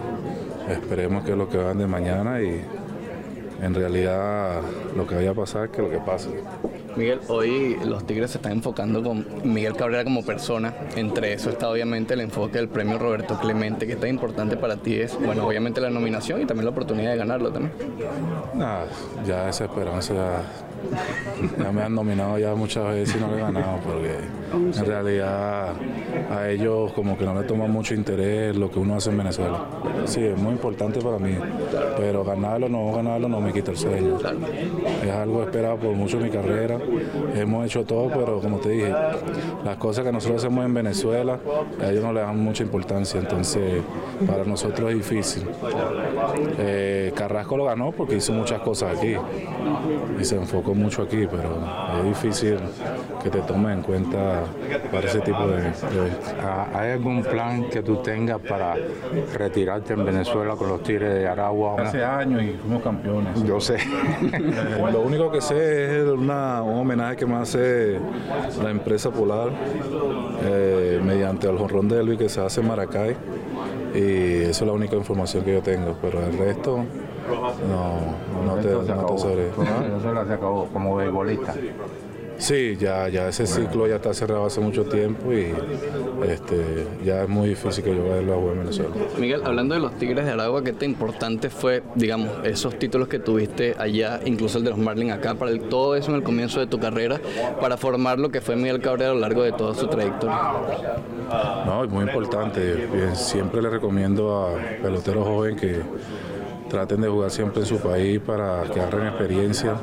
esperemos 0.69 1.23
que 1.23 1.31
es 1.31 1.37
lo 1.37 1.49
que 1.49 1.57
van 1.57 1.77
de 1.77 1.87
mañana 1.87 2.41
y 2.41 2.61
en 3.61 3.73
realidad 3.73 4.61
lo 4.95 5.07
que 5.07 5.15
vaya 5.15 5.31
a 5.31 5.33
pasar 5.33 5.69
que 5.69 5.81
lo 5.81 5.89
que 5.89 5.97
pase. 5.97 6.29
Miguel, 6.95 7.19
hoy 7.27 7.77
los 7.85 8.05
Tigres 8.05 8.31
se 8.31 8.37
están 8.37 8.53
enfocando 8.53 9.03
con 9.03 9.25
Miguel 9.43 9.75
Cabrera 9.75 10.03
como 10.03 10.25
persona. 10.25 10.73
Entre 10.95 11.33
eso 11.33 11.51
está 11.51 11.69
obviamente 11.69 12.15
el 12.15 12.21
enfoque 12.21 12.57
del 12.57 12.69
premio 12.69 12.97
Roberto 12.97 13.39
Clemente, 13.39 13.85
que 13.85 13.95
tan 13.95 14.09
importante 14.09 14.57
para 14.57 14.77
ti 14.77 14.95
es, 14.95 15.17
bueno, 15.23 15.45
obviamente 15.45 15.79
la 15.79 15.91
nominación 15.91 16.41
y 16.41 16.45
también 16.45 16.65
la 16.65 16.71
oportunidad 16.71 17.11
de 17.11 17.17
ganarlo 17.17 17.51
también. 17.51 17.73
Nada, 18.55 18.87
ya 19.25 19.47
esa 19.47 19.65
esperanza 19.65 20.41
ya, 21.57 21.71
me 21.71 21.81
han 21.81 21.93
nominado 21.93 22.37
ya 22.37 22.55
muchas 22.55 22.85
veces 22.89 23.15
y 23.15 23.19
no 23.19 23.29
le 23.29 23.37
he 23.37 23.39
ganado 23.39 23.79
porque 23.83 24.17
en 24.53 24.85
realidad 24.85 25.73
a 26.31 26.49
ellos 26.49 26.91
como 26.93 27.17
que 27.17 27.25
no 27.25 27.39
le 27.39 27.47
toman 27.47 27.71
mucho 27.71 27.93
interés 27.93 28.55
lo 28.55 28.69
que 28.71 28.79
uno 28.79 28.95
hace 28.95 29.09
en 29.09 29.17
Venezuela. 29.17 29.65
Sí, 30.05 30.23
es 30.23 30.37
muy 30.37 30.53
importante 30.53 30.99
para 31.01 31.19
mí, 31.19 31.35
pero 31.97 32.23
ganarlo 32.23 32.67
o 32.67 32.69
no 32.69 32.93
ganarlo 32.93 33.27
no 33.27 33.41
me 33.41 33.53
quita 33.53 33.71
el 33.71 33.77
sueño. 33.77 34.17
Es 35.03 35.11
algo 35.11 35.43
esperado 35.43 35.77
por 35.77 35.93
mucho 35.93 36.17
en 36.17 36.23
mi 36.23 36.29
carrera. 36.29 36.77
Hemos 37.35 37.65
hecho 37.65 37.83
todo, 37.83 38.09
pero 38.09 38.39
como 38.39 38.57
te 38.57 38.69
dije, 38.69 38.93
las 39.63 39.77
cosas 39.77 40.05
que 40.05 40.11
nosotros 40.11 40.43
hacemos 40.43 40.65
en 40.65 40.73
Venezuela, 40.73 41.39
a 41.81 41.89
ellos 41.89 42.03
no 42.03 42.13
le 42.13 42.21
dan 42.21 42.39
mucha 42.39 42.63
importancia, 42.63 43.19
entonces 43.19 43.81
para 44.25 44.43
nosotros 44.43 44.91
es 44.91 44.97
difícil. 44.97 45.47
Eh, 46.57 47.11
Carrasco 47.15 47.57
lo 47.57 47.65
ganó 47.65 47.91
porque 47.91 48.15
hizo 48.15 48.33
muchas 48.33 48.61
cosas 48.61 48.97
aquí 48.97 49.15
y 50.19 50.25
se 50.25 50.35
enfocó 50.35 50.73
mucho 50.77 51.03
aquí, 51.03 51.27
pero 51.29 51.59
es 51.99 52.05
difícil 52.05 52.57
que 53.23 53.29
te 53.29 53.39
tomen 53.41 53.79
en 53.79 53.81
cuenta 53.81 54.43
para 54.91 55.07
ese 55.07 55.19
tipo 55.19 55.47
de... 55.47 55.61
de... 55.61 55.71
Ah, 56.41 56.67
¿Hay 56.73 56.91
algún 56.91 57.23
plan 57.23 57.69
que 57.69 57.81
tú 57.81 57.97
tengas 57.97 58.39
para 58.39 58.75
retirarte 59.33 59.93
en 59.93 60.05
Venezuela 60.05 60.55
con 60.55 60.69
los 60.69 60.83
Tigres 60.83 61.13
de 61.13 61.27
Aragua? 61.27 61.81
Hace 61.81 62.03
años 62.03 62.43
y 62.43 62.57
fuimos 62.61 62.83
campeones. 62.83 63.43
Yo 63.43 63.59
sé. 63.59 63.77
Lo 64.91 65.01
único 65.01 65.31
que 65.31 65.41
sé 65.41 66.01
es 66.01 66.07
una, 66.07 66.61
un 66.61 66.79
homenaje 66.79 67.17
que 67.17 67.25
me 67.25 67.35
hace 67.35 67.99
la 68.61 68.69
empresa 68.69 69.11
Polar 69.11 69.49
eh, 70.43 71.01
mediante 71.03 71.47
el 71.47 71.57
jorrón 71.57 71.87
de 71.87 71.99
Elvis 71.99 72.17
que 72.17 72.29
se 72.29 72.41
hace 72.41 72.61
en 72.61 72.67
Maracay. 72.67 73.15
Y 73.95 74.43
esa 74.43 74.63
es 74.63 74.67
la 74.67 74.73
única 74.73 74.95
información 74.95 75.43
que 75.43 75.53
yo 75.53 75.61
tengo, 75.61 75.95
pero 76.01 76.23
el 76.23 76.37
resto 76.37 76.85
no, 77.27 78.45
no 78.45 78.61
te, 78.61 78.67
no 78.69 79.05
te. 79.15 79.51
Venezuela 79.89 80.25
se 80.25 80.33
acabó 80.33 80.65
como 80.67 80.95
beisbolista. 80.95 81.53
Sí, 82.39 82.77
ya, 82.79 83.09
ya 83.09 83.29
ese 83.29 83.47
ciclo 83.47 83.87
ya 83.87 83.95
está 83.95 84.13
cerrado 84.13 84.45
hace 84.45 84.61
mucho 84.61 84.85
tiempo 84.85 85.33
y 85.33 85.55
este, 86.29 86.85
ya 87.03 87.23
es 87.23 87.29
muy 87.29 87.49
difícil 87.49 87.83
que 87.83 87.95
yo 87.95 88.03
vaya 88.07 88.31
a 88.31 88.35
jugar 88.35 88.53
en 88.53 88.59
Venezuela. 88.59 88.91
Miguel, 89.19 89.41
hablando 89.43 89.73
de 89.73 89.79
los 89.81 89.93
Tigres 89.93 90.23
de 90.23 90.33
Aragua, 90.33 90.63
¿qué 90.63 90.71
tan 90.71 90.91
importante 90.91 91.49
fue, 91.49 91.81
digamos, 91.95 92.29
esos 92.43 92.77
títulos 92.77 93.07
que 93.07 93.17
tuviste 93.17 93.73
allá, 93.79 94.19
incluso 94.23 94.59
el 94.59 94.65
de 94.65 94.69
los 94.69 94.77
Marlins 94.77 95.13
acá, 95.13 95.33
para 95.33 95.49
el- 95.49 95.61
todo 95.61 95.95
eso 95.95 96.11
en 96.11 96.17
el 96.17 96.21
comienzo 96.23 96.59
de 96.59 96.67
tu 96.67 96.79
carrera, 96.79 97.19
para 97.59 97.75
formar 97.75 98.19
lo 98.19 98.29
que 98.29 98.39
fue 98.39 98.55
Miguel 98.55 98.81
Cabrera 98.81 99.09
a 99.09 99.13
lo 99.15 99.19
largo 99.19 99.41
de 99.41 99.53
toda 99.53 99.73
su 99.73 99.87
trayectoria? 99.87 100.39
No, 101.65 101.83
es 101.85 101.89
muy 101.89 102.03
importante. 102.03 102.87
Bien, 102.93 103.15
Siempre 103.15 103.63
le 103.63 103.69
recomiendo 103.71 104.45
a 104.47 104.53
peloteros 104.83 105.25
jóvenes 105.27 105.59
que 105.59 105.81
traten 106.69 107.01
de 107.01 107.07
jugar 107.07 107.31
siempre 107.31 107.61
en 107.61 107.65
su 107.65 107.79
país 107.79 108.19
para 108.19 108.63
que 108.63 108.79
agarren 108.79 109.07
experiencia, 109.07 109.75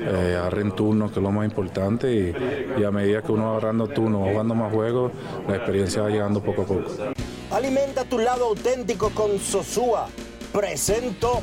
eh, 0.00 0.36
agarren 0.38 0.74
turnos, 0.74 1.12
que 1.12 1.18
es 1.18 1.22
lo 1.22 1.32
más 1.32 1.44
importante, 1.44 2.12
y, 2.12 2.80
y 2.80 2.84
a 2.84 2.90
medida 2.90 3.22
que 3.22 3.32
uno 3.32 3.44
va 3.44 3.50
agarrando 3.52 3.88
turnos, 3.88 4.28
jugando 4.28 4.54
más 4.54 4.72
juegos, 4.72 5.12
la 5.48 5.56
experiencia 5.56 6.02
va 6.02 6.10
llegando 6.10 6.42
poco 6.42 6.62
a 6.62 6.66
poco. 6.66 6.90
Alimenta 7.50 8.04
tu 8.04 8.18
lado 8.18 8.46
auténtico 8.46 9.10
con 9.10 9.38
Sosúa. 9.38 10.08
Presento. 10.52 11.42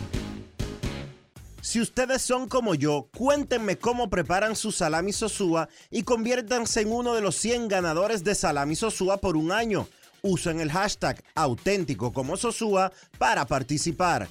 Si 1.61 1.79
ustedes 1.79 2.21
son 2.21 2.49
como 2.49 2.75
yo, 2.75 3.07
cuéntenme 3.17 3.77
cómo 3.77 4.09
preparan 4.09 4.53
su 4.53 4.73
salami 4.73 5.13
Sosúa 5.13 5.69
y 5.89 6.03
conviértanse 6.03 6.81
en 6.81 6.91
uno 6.91 7.13
de 7.13 7.21
los 7.21 7.35
100 7.37 7.69
ganadores 7.69 8.25
de 8.25 8.35
salami 8.35 8.75
Sosúa 8.75 9.17
por 9.17 9.37
un 9.37 9.53
año. 9.53 9.87
Usen 10.21 10.59
el 10.59 10.71
hashtag 10.71 11.23
auténtico 11.35 12.11
como 12.11 12.35
Sosúa 12.35 12.91
para 13.17 13.45
participar. 13.45 14.27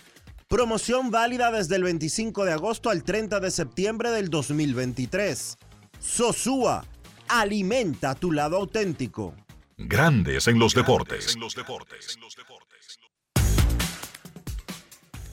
Promoción 0.53 1.11
válida 1.11 1.51
desde 1.51 1.77
el 1.77 1.83
25 1.83 2.45
de 2.45 2.53
agosto 2.53 2.91
al 2.91 3.05
30 3.05 3.41
de 3.41 3.51
septiembre 3.51 4.11
del 4.11 4.29
2023. 4.29 5.57
Sosúa, 5.99 6.85
alimenta 7.27 8.15
tu 8.15 8.33
lado 8.33 8.59
auténtico. 8.59 9.35
Grandes 9.79 10.47
en 10.49 10.59
los 10.59 10.75
deportes. 10.75 11.39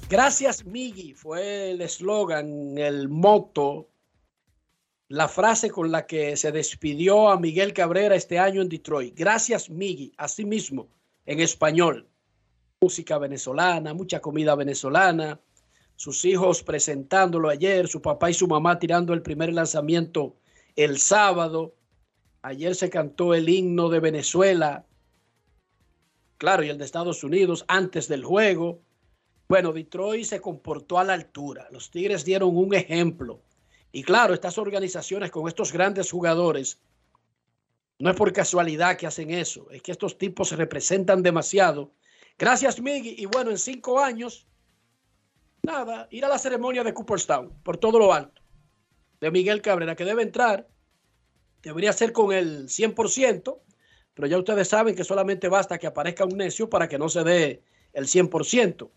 Gracias, 0.09 0.63
Miggy, 0.63 1.13
fue 1.15 1.71
el 1.71 1.81
eslogan, 1.81 2.77
el 2.77 3.09
moto, 3.09 3.89
la 5.09 5.27
frase 5.27 5.69
con 5.69 5.91
la 5.91 6.07
que 6.07 6.37
se 6.37 6.53
despidió 6.53 7.29
a 7.29 7.37
Miguel 7.37 7.73
Cabrera 7.73 8.15
este 8.15 8.39
año 8.39 8.61
en 8.61 8.69
Detroit. 8.69 9.13
Gracias, 9.17 9.69
Miggy, 9.69 10.13
así 10.15 10.45
mismo, 10.45 10.87
en 11.25 11.41
español. 11.41 12.07
Música 12.81 13.17
venezolana, 13.17 13.93
mucha 13.93 14.21
comida 14.21 14.55
venezolana, 14.55 15.37
sus 15.97 16.23
hijos 16.23 16.63
presentándolo 16.63 17.49
ayer, 17.49 17.89
su 17.89 18.01
papá 18.01 18.29
y 18.29 18.33
su 18.33 18.47
mamá 18.47 18.79
tirando 18.79 19.11
el 19.11 19.21
primer 19.21 19.51
lanzamiento 19.51 20.37
el 20.77 20.97
sábado. 20.97 21.75
Ayer 22.41 22.73
se 22.75 22.89
cantó 22.89 23.33
el 23.33 23.49
himno 23.49 23.89
de 23.89 23.99
Venezuela, 23.99 24.85
claro, 26.37 26.63
y 26.63 26.69
el 26.69 26.77
de 26.77 26.85
Estados 26.85 27.21
Unidos 27.25 27.65
antes 27.67 28.07
del 28.07 28.23
juego. 28.23 28.79
Bueno, 29.49 29.73
Detroit 29.73 30.23
se 30.23 30.39
comportó 30.39 30.99
a 30.99 31.03
la 31.03 31.15
altura. 31.15 31.67
Los 31.71 31.91
Tigres 31.91 32.23
dieron 32.23 32.55
un 32.55 32.73
ejemplo. 32.73 33.41
Y 33.91 34.03
claro, 34.03 34.33
estas 34.33 34.57
organizaciones 34.57 35.31
con 35.31 35.49
estos 35.49 35.73
grandes 35.73 36.09
jugadores, 36.09 36.79
no 37.99 38.09
es 38.09 38.15
por 38.15 38.31
casualidad 38.31 38.95
que 38.95 39.05
hacen 39.05 39.31
eso, 39.31 39.69
es 39.69 39.81
que 39.81 39.91
estos 39.91 40.17
tipos 40.17 40.47
se 40.47 40.55
representan 40.55 41.21
demasiado. 41.21 41.91
Gracias, 42.39 42.79
Miggy. 42.79 43.15
Y 43.17 43.25
bueno, 43.25 43.51
en 43.51 43.57
cinco 43.57 43.99
años, 43.99 44.47
nada, 45.61 46.07
ir 46.09 46.23
a 46.23 46.29
la 46.29 46.39
ceremonia 46.39 46.85
de 46.85 46.93
Cooperstown, 46.93 47.53
por 47.63 47.75
todo 47.75 47.99
lo 47.99 48.13
alto, 48.13 48.41
de 49.19 49.29
Miguel 49.29 49.61
Cabrera, 49.61 49.93
que 49.93 50.05
debe 50.05 50.23
entrar, 50.23 50.65
debería 51.61 51.91
ser 51.91 52.13
con 52.13 52.31
el 52.31 52.69
100%, 52.69 53.59
pero 54.13 54.27
ya 54.27 54.37
ustedes 54.37 54.69
saben 54.69 54.95
que 54.95 55.03
solamente 55.03 55.49
basta 55.49 55.77
que 55.77 55.87
aparezca 55.87 56.23
un 56.23 56.37
necio 56.37 56.69
para 56.69 56.87
que 56.87 56.97
no 56.97 57.09
se 57.09 57.25
dé 57.25 57.61
el 57.91 58.05
100%. 58.05 58.89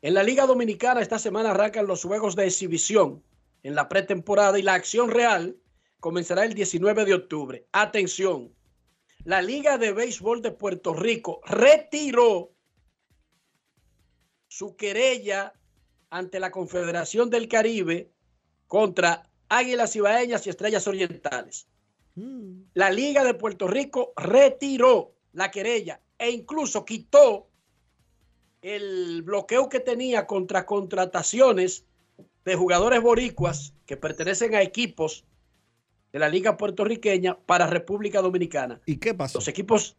En 0.00 0.14
la 0.14 0.22
Liga 0.22 0.46
Dominicana 0.46 1.02
esta 1.02 1.18
semana 1.18 1.50
arrancan 1.50 1.86
los 1.86 2.02
juegos 2.02 2.34
de 2.34 2.46
exhibición 2.46 3.22
en 3.62 3.74
la 3.74 3.90
pretemporada 3.90 4.58
y 4.58 4.62
la 4.62 4.72
acción 4.72 5.10
real 5.10 5.58
comenzará 6.00 6.46
el 6.46 6.54
19 6.54 7.04
de 7.04 7.14
octubre. 7.14 7.66
Atención, 7.72 8.54
la 9.24 9.42
Liga 9.42 9.76
de 9.76 9.92
Béisbol 9.92 10.40
de 10.40 10.50
Puerto 10.50 10.94
Rico 10.94 11.40
retiró 11.44 12.53
su 14.56 14.76
querella 14.76 15.52
ante 16.10 16.38
la 16.38 16.52
Confederación 16.52 17.28
del 17.28 17.48
Caribe 17.48 18.12
contra 18.68 19.28
Águilas 19.48 19.96
Ibaeñas 19.96 20.46
y 20.46 20.50
Estrellas 20.50 20.86
Orientales. 20.86 21.66
La 22.74 22.90
Liga 22.90 23.24
de 23.24 23.34
Puerto 23.34 23.66
Rico 23.66 24.12
retiró 24.16 25.16
la 25.32 25.50
querella 25.50 26.00
e 26.16 26.30
incluso 26.30 26.84
quitó 26.84 27.48
el 28.62 29.22
bloqueo 29.22 29.68
que 29.68 29.80
tenía 29.80 30.24
contra 30.28 30.66
contrataciones 30.66 31.84
de 32.44 32.54
jugadores 32.54 33.02
boricuas 33.02 33.74
que 33.86 33.96
pertenecen 33.96 34.54
a 34.54 34.62
equipos 34.62 35.24
de 36.12 36.20
la 36.20 36.28
Liga 36.28 36.56
puertorriqueña 36.56 37.36
para 37.44 37.66
República 37.66 38.22
Dominicana. 38.22 38.80
¿Y 38.86 38.98
qué 38.98 39.14
pasó? 39.14 39.38
Los 39.38 39.48
equipos, 39.48 39.96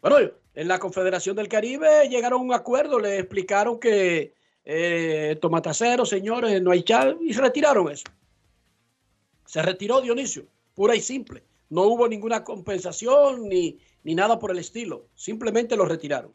bueno, 0.00 0.32
en 0.54 0.68
la 0.68 0.78
Confederación 0.78 1.36
del 1.36 1.48
Caribe 1.48 2.08
llegaron 2.08 2.40
a 2.40 2.44
un 2.44 2.54
acuerdo, 2.54 2.98
le 2.98 3.18
explicaron 3.18 3.78
que 3.78 4.34
eh, 4.64 5.36
tomatacero, 5.40 6.06
señores, 6.06 6.62
no 6.62 6.70
hay 6.70 6.82
chal, 6.82 7.18
y 7.20 7.34
se 7.34 7.40
retiraron 7.40 7.90
eso. 7.90 8.04
Se 9.46 9.62
retiró 9.62 10.00
Dionisio, 10.00 10.46
pura 10.74 10.94
y 10.94 11.00
simple. 11.00 11.42
No 11.70 11.82
hubo 11.82 12.08
ninguna 12.08 12.44
compensación 12.44 13.48
ni, 13.48 13.78
ni 14.04 14.14
nada 14.14 14.38
por 14.38 14.50
el 14.50 14.58
estilo, 14.58 15.08
simplemente 15.14 15.76
lo 15.76 15.84
retiraron 15.84 16.32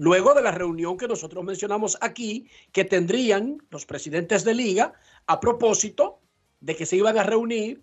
luego 0.00 0.32
de 0.32 0.40
la 0.40 0.50
reunión 0.50 0.96
que 0.96 1.06
nosotros 1.06 1.44
mencionamos 1.44 1.98
aquí, 2.00 2.48
que 2.72 2.86
tendrían 2.86 3.58
los 3.68 3.84
presidentes 3.84 4.44
de 4.44 4.54
liga 4.54 4.94
a 5.26 5.40
propósito 5.40 6.20
de 6.60 6.74
que 6.74 6.86
se 6.86 6.96
iban 6.96 7.18
a 7.18 7.22
reunir 7.22 7.82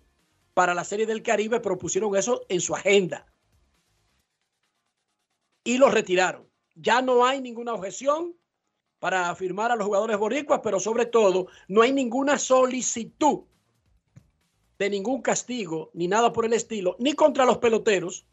para 0.52 0.74
la 0.74 0.82
Serie 0.82 1.06
del 1.06 1.22
Caribe, 1.22 1.60
propusieron 1.60 2.16
eso 2.16 2.44
en 2.48 2.60
su 2.60 2.74
agenda 2.74 3.26
y 5.68 5.76
lo 5.76 5.90
retiraron. 5.90 6.48
Ya 6.76 7.02
no 7.02 7.26
hay 7.26 7.42
ninguna 7.42 7.74
objeción 7.74 8.34
para 8.98 9.34
firmar 9.34 9.70
a 9.70 9.76
los 9.76 9.86
jugadores 9.86 10.16
boricuas, 10.16 10.60
pero 10.64 10.80
sobre 10.80 11.04
todo 11.04 11.48
no 11.68 11.82
hay 11.82 11.92
ninguna 11.92 12.38
solicitud 12.38 13.40
de 14.78 14.88
ningún 14.88 15.20
castigo 15.20 15.90
ni 15.92 16.08
nada 16.08 16.32
por 16.32 16.46
el 16.46 16.54
estilo, 16.54 16.96
ni 16.98 17.12
contra 17.12 17.44
los 17.44 17.58
peloteros, 17.58 18.26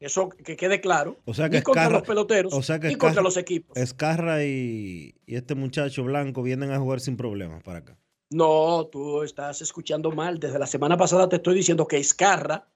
eso 0.00 0.30
que 0.30 0.56
quede 0.56 0.80
claro. 0.80 1.20
O 1.26 1.32
sea 1.32 1.48
que 1.48 1.58
ni 1.58 1.62
contra 1.62 1.90
los 1.90 2.02
peloteros, 2.02 2.52
o 2.52 2.62
sea 2.62 2.80
que 2.80 2.88
ni 2.88 2.96
contra 2.96 3.22
los 3.22 3.36
equipos. 3.36 3.76
Escarra 3.76 4.44
y, 4.44 5.14
y 5.26 5.36
este 5.36 5.54
muchacho 5.54 6.02
blanco 6.02 6.42
vienen 6.42 6.72
a 6.72 6.80
jugar 6.80 6.98
sin 6.98 7.16
problemas 7.16 7.62
para 7.62 7.78
acá. 7.78 7.96
No, 8.30 8.88
tú 8.90 9.22
estás 9.22 9.62
escuchando 9.62 10.10
mal. 10.10 10.40
Desde 10.40 10.58
la 10.58 10.66
semana 10.66 10.96
pasada 10.96 11.28
te 11.28 11.36
estoy 11.36 11.54
diciendo 11.54 11.86
que 11.86 11.98
Escarra 11.98 12.71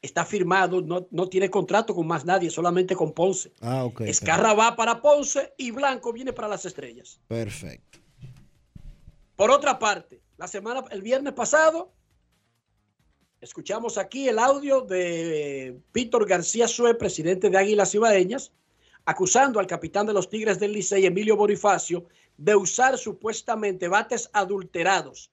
está 0.00 0.24
firmado, 0.24 0.80
no, 0.80 1.06
no 1.10 1.28
tiene 1.28 1.50
contrato 1.50 1.94
con 1.94 2.06
más 2.06 2.24
nadie, 2.24 2.50
solamente 2.50 2.94
con 2.94 3.12
Ponce. 3.12 3.52
Ah, 3.60 3.84
ok. 3.84 4.02
Escarra 4.02 4.54
va 4.54 4.76
para 4.76 5.00
Ponce 5.00 5.54
y 5.56 5.70
Blanco 5.70 6.12
viene 6.12 6.32
para 6.32 6.48
las 6.48 6.64
estrellas. 6.64 7.20
Perfecto. 7.26 7.98
Por 9.36 9.50
otra 9.50 9.78
parte, 9.78 10.20
la 10.36 10.48
semana, 10.48 10.84
el 10.90 11.02
viernes 11.02 11.32
pasado, 11.32 11.92
escuchamos 13.40 13.98
aquí 13.98 14.28
el 14.28 14.38
audio 14.38 14.80
de 14.82 15.80
Víctor 15.92 16.26
García 16.26 16.68
Sue, 16.68 16.94
presidente 16.94 17.50
de 17.50 17.58
Águilas 17.58 17.94
Ibaeñas, 17.94 18.52
acusando 19.04 19.58
al 19.58 19.66
capitán 19.66 20.06
de 20.06 20.12
los 20.12 20.28
Tigres 20.28 20.58
del 20.58 20.72
Licey, 20.72 21.06
Emilio 21.06 21.36
Bonifacio, 21.36 22.06
de 22.36 22.54
usar 22.54 22.98
supuestamente 22.98 23.88
bates 23.88 24.30
adulterados. 24.32 25.30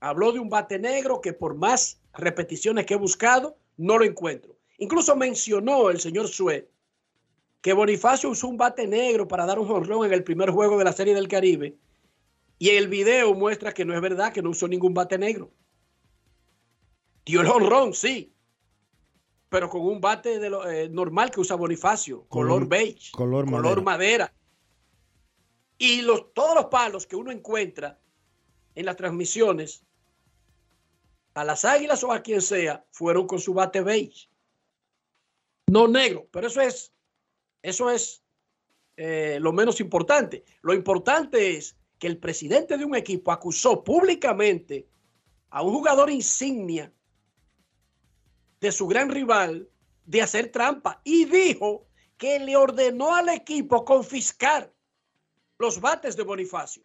Habló 0.00 0.32
de 0.32 0.38
un 0.38 0.48
bate 0.48 0.78
negro 0.78 1.20
que 1.20 1.32
por 1.32 1.54
más 1.54 2.00
repeticiones 2.12 2.86
que 2.86 2.94
he 2.94 2.98
buscado, 2.98 3.56
no 3.76 3.98
lo 3.98 4.04
encuentro. 4.04 4.56
Incluso 4.78 5.14
mencionó 5.16 5.90
el 5.90 6.00
señor 6.00 6.28
Sue 6.28 6.68
que 7.60 7.72
Bonifacio 7.72 8.28
usó 8.30 8.48
un 8.48 8.56
bate 8.56 8.86
negro 8.88 9.28
para 9.28 9.46
dar 9.46 9.58
un 9.58 9.68
jonrón 9.68 10.04
en 10.06 10.12
el 10.12 10.24
primer 10.24 10.50
juego 10.50 10.76
de 10.78 10.84
la 10.84 10.92
Serie 10.92 11.14
del 11.14 11.28
Caribe 11.28 11.76
y 12.58 12.70
el 12.70 12.88
video 12.88 13.34
muestra 13.34 13.72
que 13.72 13.84
no 13.84 13.94
es 13.94 14.00
verdad, 14.00 14.32
que 14.32 14.42
no 14.42 14.50
usó 14.50 14.66
ningún 14.66 14.94
bate 14.94 15.16
negro. 15.18 15.52
Dio 17.24 17.40
el 17.40 17.46
honrón, 17.46 17.94
sí. 17.94 18.32
Pero 19.48 19.68
con 19.68 19.82
un 19.82 20.00
bate 20.00 20.38
de 20.40 20.50
lo, 20.50 20.68
eh, 20.68 20.88
normal 20.88 21.30
que 21.30 21.40
usa 21.40 21.54
Bonifacio, 21.56 22.24
color, 22.28 22.62
Color- 22.64 22.68
beige, 22.68 23.12
color 23.12 23.44
color 23.44 23.82
madera. 23.82 24.26
madera. 24.26 24.34
Y 25.78 26.02
los, 26.02 26.32
todos 26.32 26.54
los 26.54 26.64
palos 26.66 27.06
que 27.06 27.16
uno 27.16 27.30
encuentra 27.30 28.00
en 28.74 28.86
las 28.86 28.96
transmisiones, 28.96 29.84
a 31.34 31.44
las 31.44 31.64
águilas 31.64 32.04
o 32.04 32.12
a 32.12 32.22
quien 32.22 32.42
sea, 32.42 32.84
fueron 32.90 33.26
con 33.26 33.38
su 33.38 33.54
bate 33.54 33.80
beige. 33.80 34.28
No 35.66 35.88
negro, 35.88 36.28
pero 36.30 36.46
eso 36.46 36.60
es, 36.60 36.92
eso 37.62 37.90
es 37.90 38.22
eh, 38.96 39.38
lo 39.40 39.52
menos 39.52 39.80
importante. 39.80 40.44
Lo 40.60 40.74
importante 40.74 41.56
es 41.56 41.76
que 41.98 42.06
el 42.06 42.18
presidente 42.18 42.76
de 42.76 42.84
un 42.84 42.94
equipo 42.94 43.32
acusó 43.32 43.82
públicamente 43.82 44.88
a 45.50 45.62
un 45.62 45.72
jugador 45.72 46.10
insignia 46.10 46.92
de 48.60 48.72
su 48.72 48.86
gran 48.86 49.10
rival 49.10 49.68
de 50.04 50.22
hacer 50.22 50.50
trampa 50.50 51.00
y 51.04 51.24
dijo 51.24 51.86
que 52.16 52.38
le 52.38 52.56
ordenó 52.56 53.14
al 53.14 53.28
equipo 53.28 53.84
confiscar 53.84 54.72
los 55.58 55.80
bates 55.80 56.16
de 56.16 56.22
Bonifacio 56.22 56.82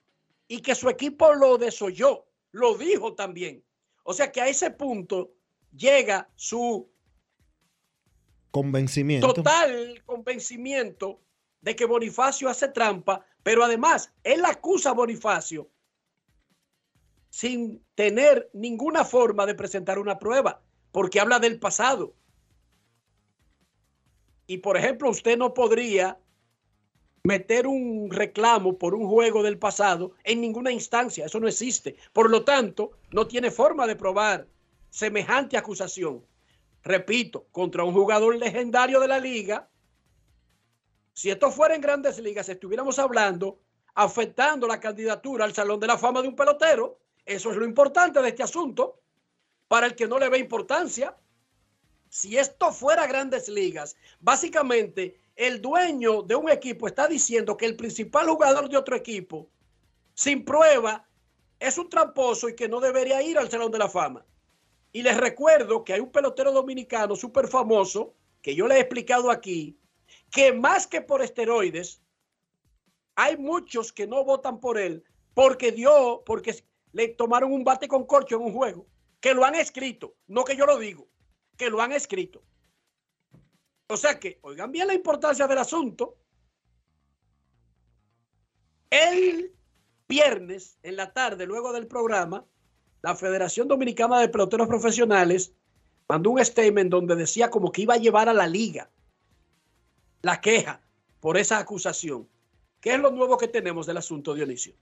y 0.47 0.61
que 0.61 0.75
su 0.75 0.89
equipo 0.89 1.33
lo 1.33 1.57
desoyó, 1.57 2.25
lo 2.51 2.75
dijo 2.75 3.13
también. 3.13 3.63
O 4.09 4.13
sea 4.13 4.31
que 4.31 4.39
a 4.39 4.47
ese 4.47 4.71
punto 4.71 5.33
llega 5.75 6.29
su 6.37 6.89
convencimiento. 8.51 9.33
Total 9.33 10.01
convencimiento 10.05 11.19
de 11.59 11.75
que 11.75 11.83
Bonifacio 11.83 12.47
hace 12.47 12.69
trampa, 12.69 13.25
pero 13.43 13.65
además 13.65 14.13
él 14.23 14.45
acusa 14.45 14.91
a 14.91 14.93
Bonifacio 14.93 15.69
sin 17.29 17.83
tener 17.95 18.49
ninguna 18.53 19.03
forma 19.03 19.45
de 19.45 19.55
presentar 19.55 19.99
una 19.99 20.17
prueba, 20.17 20.63
porque 20.93 21.19
habla 21.19 21.39
del 21.39 21.59
pasado. 21.59 22.15
Y 24.47 24.59
por 24.59 24.77
ejemplo, 24.77 25.09
usted 25.09 25.37
no 25.37 25.53
podría 25.53 26.17
meter 27.27 27.67
un 27.67 28.09
reclamo 28.09 28.77
por 28.77 28.95
un 28.95 29.05
juego 29.05 29.43
del 29.43 29.59
pasado 29.59 30.13
en 30.23 30.39
ninguna 30.39 30.71
instancia, 30.71 31.25
eso 31.25 31.41
no 31.41 31.49
existe. 31.49 31.97
Por 32.13 32.29
lo 32.29 32.45
tanto, 32.45 32.91
no 33.11 33.27
tiene 33.27 33.51
forma 33.51 33.85
de 33.85 33.97
probar 33.97 34.47
semejante 34.89 35.57
acusación. 35.57 36.25
Repito, 36.83 37.47
contra 37.51 37.83
un 37.83 37.93
jugador 37.93 38.37
legendario 38.37 39.01
de 39.01 39.09
la 39.09 39.19
liga, 39.19 39.67
si 41.11 41.29
esto 41.29 41.51
fuera 41.51 41.75
en 41.75 41.81
grandes 41.81 42.17
ligas, 42.19 42.47
estuviéramos 42.47 42.97
hablando 42.97 43.59
afectando 43.93 44.65
la 44.65 44.79
candidatura 44.79 45.43
al 45.43 45.53
Salón 45.53 45.81
de 45.81 45.87
la 45.87 45.97
Fama 45.97 46.21
de 46.21 46.29
un 46.29 46.35
pelotero. 46.35 46.97
Eso 47.25 47.51
es 47.51 47.57
lo 47.57 47.65
importante 47.65 48.21
de 48.21 48.29
este 48.29 48.43
asunto. 48.43 49.01
Para 49.67 49.85
el 49.85 49.95
que 49.95 50.07
no 50.07 50.17
le 50.17 50.29
ve 50.29 50.37
importancia, 50.37 51.17
si 52.07 52.37
esto 52.37 52.71
fuera 52.71 53.05
grandes 53.05 53.49
ligas, 53.49 53.97
básicamente 54.21 55.19
el 55.37 55.61
dueño 55.61 56.23
de 56.23 56.35
un 56.35 56.49
equipo 56.49 56.87
está 56.87 57.07
diciendo 57.07 57.55
que 57.55 57.67
el 57.67 57.75
principal 57.75 58.27
jugador 58.27 58.67
de 58.69 58.75
otro 58.75 58.95
equipo, 58.95 59.47
sin 60.15 60.43
prueba, 60.43 61.07
es 61.59 61.77
un 61.77 61.89
tramposo 61.89 62.49
y 62.49 62.55
que 62.55 62.67
no 62.67 62.79
debería 62.79 63.21
ir 63.21 63.37
al 63.37 63.49
Salón 63.49 63.71
de 63.71 63.77
la 63.77 63.87
Fama. 63.87 64.25
Y 64.91 65.03
les 65.03 65.15
recuerdo 65.15 65.83
que 65.83 65.93
hay 65.93 65.99
un 65.99 66.11
pelotero 66.11 66.51
dominicano 66.51 67.15
súper 67.15 67.47
famoso, 67.47 68.15
que 68.41 68.55
yo 68.55 68.67
le 68.67 68.75
he 68.75 68.79
explicado 68.79 69.29
aquí, 69.29 69.77
que 70.31 70.53
más 70.53 70.87
que 70.87 71.01
por 71.01 71.21
esteroides, 71.21 72.01
hay 73.15 73.37
muchos 73.37 73.93
que 73.93 74.07
no 74.07 74.23
votan 74.23 74.59
por 74.59 74.79
él 74.79 75.03
porque 75.35 75.71
dio, 75.71 76.23
porque 76.25 76.63
le 76.93 77.09
tomaron 77.09 77.53
un 77.53 77.63
bate 77.63 77.87
con 77.87 78.07
corcho 78.07 78.37
en 78.37 78.41
un 78.41 78.53
juego, 78.53 78.87
que 79.19 79.35
lo 79.35 79.45
han 79.45 79.53
escrito, 79.53 80.15
no 80.25 80.43
que 80.43 80.55
yo 80.55 80.65
lo 80.65 80.79
digo, 80.79 81.07
que 81.57 81.69
lo 81.69 81.79
han 81.79 81.91
escrito. 81.91 82.41
O 83.87 83.97
sea 83.97 84.19
que, 84.19 84.39
oigan 84.41 84.71
bien 84.71 84.87
la 84.87 84.93
importancia 84.93 85.47
del 85.47 85.57
asunto. 85.57 86.17
El 88.89 89.53
viernes 90.07 90.77
en 90.83 90.95
la 90.95 91.13
tarde, 91.13 91.45
luego 91.45 91.73
del 91.73 91.87
programa, 91.87 92.45
la 93.01 93.15
Federación 93.15 93.67
Dominicana 93.67 94.19
de 94.19 94.29
Peloteros 94.29 94.67
Profesionales 94.67 95.53
mandó 96.07 96.31
un 96.31 96.43
statement 96.43 96.89
donde 96.89 97.15
decía 97.15 97.49
como 97.49 97.71
que 97.71 97.81
iba 97.81 97.93
a 97.93 97.97
llevar 97.97 98.29
a 98.29 98.33
la 98.33 98.47
liga 98.47 98.89
la 100.21 100.41
queja 100.41 100.81
por 101.19 101.37
esa 101.37 101.57
acusación. 101.59 102.27
¿Qué 102.81 102.93
es 102.93 102.99
lo 102.99 103.11
nuevo 103.11 103.37
que 103.37 103.47
tenemos 103.47 103.85
del 103.85 103.97
asunto, 103.97 104.33
Dionisio? 104.33 104.73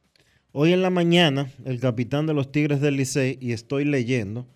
Hoy 0.51 0.73
en 0.73 0.81
la 0.81 0.89
mañana, 0.89 1.51
el 1.65 1.79
capitán 1.79 2.27
de 2.27 2.33
los 2.33 2.51
Tigres 2.51 2.81
del 2.81 2.95
Licey, 2.95 3.37
y 3.41 3.51
estoy 3.51 3.85
leyendo, 3.85 4.47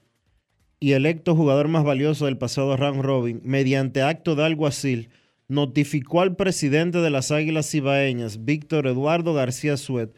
y 0.80 0.94
electo 0.94 1.36
jugador 1.36 1.68
más 1.68 1.84
valioso 1.84 2.26
del 2.26 2.38
pasado 2.38 2.78
round 2.78 3.02
robin, 3.02 3.42
mediante 3.44 4.02
acto 4.02 4.36
de 4.36 4.46
alguacil, 4.46 5.10
notificó 5.48 6.22
al 6.22 6.36
presidente 6.36 7.00
de 7.00 7.10
las 7.10 7.32
Águilas 7.32 7.70
Cibaeñas, 7.70 8.46
Víctor 8.46 8.88
Eduardo 8.88 9.34
García 9.34 9.78
Suet, 9.78 10.14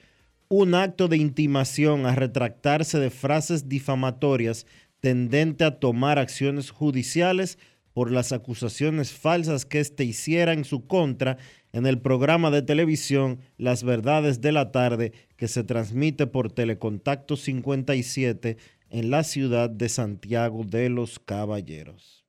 un 0.50 0.76
acto 0.76 1.08
de 1.08 1.18
intimación 1.18 2.06
a 2.06 2.14
retractarse 2.14 3.00
de 3.00 3.10
frases 3.10 3.70
difamatorias 3.70 4.66
tendente 5.00 5.64
a 5.64 5.80
tomar 5.80 6.20
acciones 6.20 6.70
judiciales 6.70 7.58
por 7.94 8.12
las 8.12 8.32
acusaciones 8.32 9.14
falsas 9.14 9.66
que 9.66 9.80
éste 9.80 10.04
hiciera 10.04 10.54
en 10.54 10.64
su 10.64 10.88
contra 10.88 11.38
en 11.74 11.86
el 11.86 12.00
programa 12.00 12.52
de 12.52 12.62
televisión 12.62 13.40
Las 13.58 13.84
Verdades 13.84 14.42
de 14.42 14.52
la 14.52 14.72
Tarde 14.72 15.14
que 15.38 15.48
se 15.48 15.64
transmite 15.64 16.28
por 16.28 16.52
Telecontacto 16.52 17.36
57 17.36 18.58
en 18.92 19.10
la 19.10 19.24
ciudad 19.24 19.70
de 19.70 19.90
Santiago 19.90 20.64
de 20.66 20.90
los 20.90 21.18
Caballeros. 21.18 22.26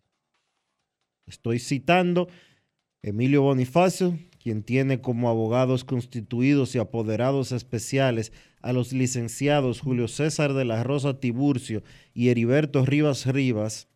Estoy 1.27 1.59
citando 1.59 2.29
Emilio 3.03 3.43
Bonifacio, 3.43 4.17
quien 4.41 4.63
tiene 4.63 5.01
como 5.01 5.29
abogados 5.29 5.85
constituidos 5.85 6.75
y 6.75 6.79
apoderados 6.79 7.51
especiales 7.51 8.33
a 8.61 8.73
los 8.73 8.93
licenciados 8.93 9.81
Julio 9.81 10.07
César 10.07 10.55
de 10.55 10.65
la 10.65 10.85
Rosa 10.85 11.19
Tiburcio 11.19 11.83
y 12.15 12.29
Heriberto 12.29 12.85
Rivas 12.87 13.27
Rivas, 13.27 13.89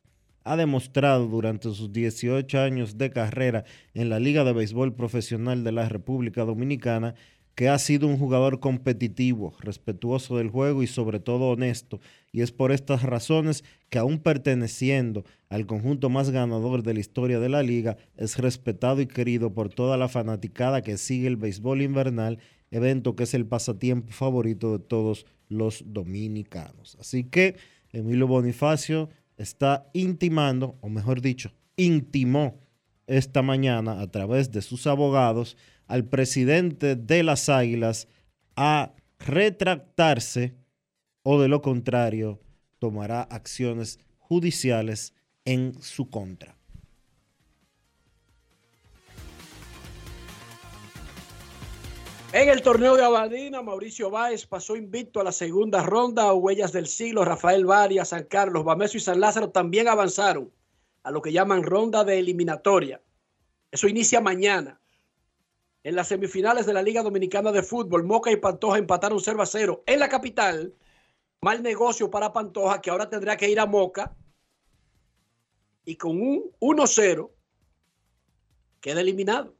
ha 0.43 0.57
demostrado 0.57 1.27
durante 1.27 1.73
sus 1.73 1.93
18 1.93 2.61
años 2.61 2.99
de 2.99 3.11
carrera 3.11 3.65
en 3.95 4.09
la 4.09 4.21
Liga 4.21 4.45
de 4.45 4.53
Béisbol 4.53 4.95
Profesional 4.95 5.65
de 5.65 5.73
la 5.73 5.89
República 5.89 6.45
Dominicana 6.45 7.15
que 7.57 7.71
ha 7.71 7.79
sido 7.79 8.07
un 8.07 8.19
jugador 8.19 8.61
competitivo, 8.61 9.55
respetuoso 9.61 10.37
del 10.37 10.51
juego 10.51 10.83
y 10.83 10.87
sobre 10.87 11.21
todo 11.21 11.49
honesto. 11.49 12.01
Y 12.31 12.43
es 12.43 12.53
por 12.53 12.71
estas 12.71 13.03
razones 13.03 13.65
que 13.89 13.99
aún 13.99 14.19
perteneciendo 14.19 15.25
al 15.49 15.65
conjunto 15.67 16.11
más 16.11 16.29
ganador 16.29 16.83
de 16.83 16.93
la 16.93 17.01
historia 17.01 17.41
de 17.41 17.49
la 17.49 17.63
liga, 17.63 17.97
es 18.19 18.39
respetado 18.39 19.01
y 19.01 19.07
querido 19.07 19.55
por 19.55 19.71
toda 19.71 19.97
la 19.97 20.09
fanaticada 20.09 20.83
que 20.83 20.99
sigue 20.99 21.29
el 21.29 21.37
béisbol 21.37 21.81
invernal, 21.81 22.39
evento 22.71 23.17
que 23.17 23.23
es 23.23 23.33
el 23.33 23.47
pasatiempo 23.47 24.13
favorito 24.13 24.77
de 24.77 24.85
todos 24.85 25.25
los 25.49 25.83
dominicanos. 25.87 26.99
Así 27.01 27.25
que 27.25 27.57
Emilio 27.91 28.27
Bonifacio 28.27 29.09
está 29.39 29.89
intimando, 29.95 30.77
o 30.83 30.91
mejor 30.91 31.23
dicho, 31.23 31.53
intimó 31.77 32.61
esta 33.07 33.41
mañana 33.41 34.03
a 34.03 34.11
través 34.11 34.51
de 34.51 34.61
sus 34.61 34.87
abogados 34.87 35.57
al 35.87 36.05
presidente 36.05 36.97
de 36.97 37.23
las 37.23 37.49
Águilas 37.49 38.09
a 38.57 38.93
retractarse 39.19 40.55
o 41.23 41.41
de 41.41 41.49
lo 41.49 41.63
contrario 41.63 42.41
tomará 42.79 43.23
acciones 43.23 43.99
judiciales 44.19 45.15
en 45.45 45.81
su 45.81 46.11
contra. 46.11 46.57
En 52.33 52.51
el 52.51 52.61
torneo 52.61 52.97
de 52.97 53.05
Abadina, 53.05 53.63
Mauricio 53.63 54.11
Báez 54.11 54.47
pasó 54.47 54.77
invicto 54.77 55.21
a 55.21 55.25
la 55.25 55.33
segunda 55.33 55.83
ronda. 55.83 56.35
Huellas 56.35 56.71
del 56.71 56.87
siglo, 56.87 57.25
Rafael 57.25 57.65
Varias, 57.65 58.09
San 58.09 58.25
Carlos, 58.25 58.63
Bameso 58.63 58.99
y 58.99 59.01
San 59.01 59.21
Lázaro 59.21 59.51
también 59.51 59.89
avanzaron 59.89 60.53
a 61.03 61.11
lo 61.11 61.23
que 61.23 61.33
llaman 61.33 61.63
ronda 61.63 62.05
de 62.05 62.19
eliminatoria. 62.19 63.01
Eso 63.71 63.89
inicia 63.89 64.21
mañana. 64.21 64.81
En 65.87 65.95
las 65.95 66.09
semifinales 66.09 66.67
de 66.67 66.73
la 66.73 66.83
Liga 66.83 67.01
Dominicana 67.01 67.53
de 67.53 67.63
Fútbol, 67.63 68.03
Moca 68.03 68.33
y 68.33 68.37
Pantoja 68.39 68.77
empataron 68.77 69.21
0 69.21 69.41
a 69.41 69.47
0 69.47 69.85
en 69.87 70.01
la 70.01 70.09
capital. 70.09 70.75
Mal 71.41 71.63
negocio 71.63 72.11
para 72.11 72.33
Pantoja, 72.33 72.81
que 72.81 72.91
ahora 72.91 73.09
tendrá 73.09 73.37
que 73.37 73.49
ir 73.49 73.61
a 73.61 73.67
Moca. 73.67 74.17
Y 75.85 75.95
con 75.95 76.21
un 76.21 76.51
1-0 76.59 77.31
queda 78.81 79.01
eliminado. 79.01 79.55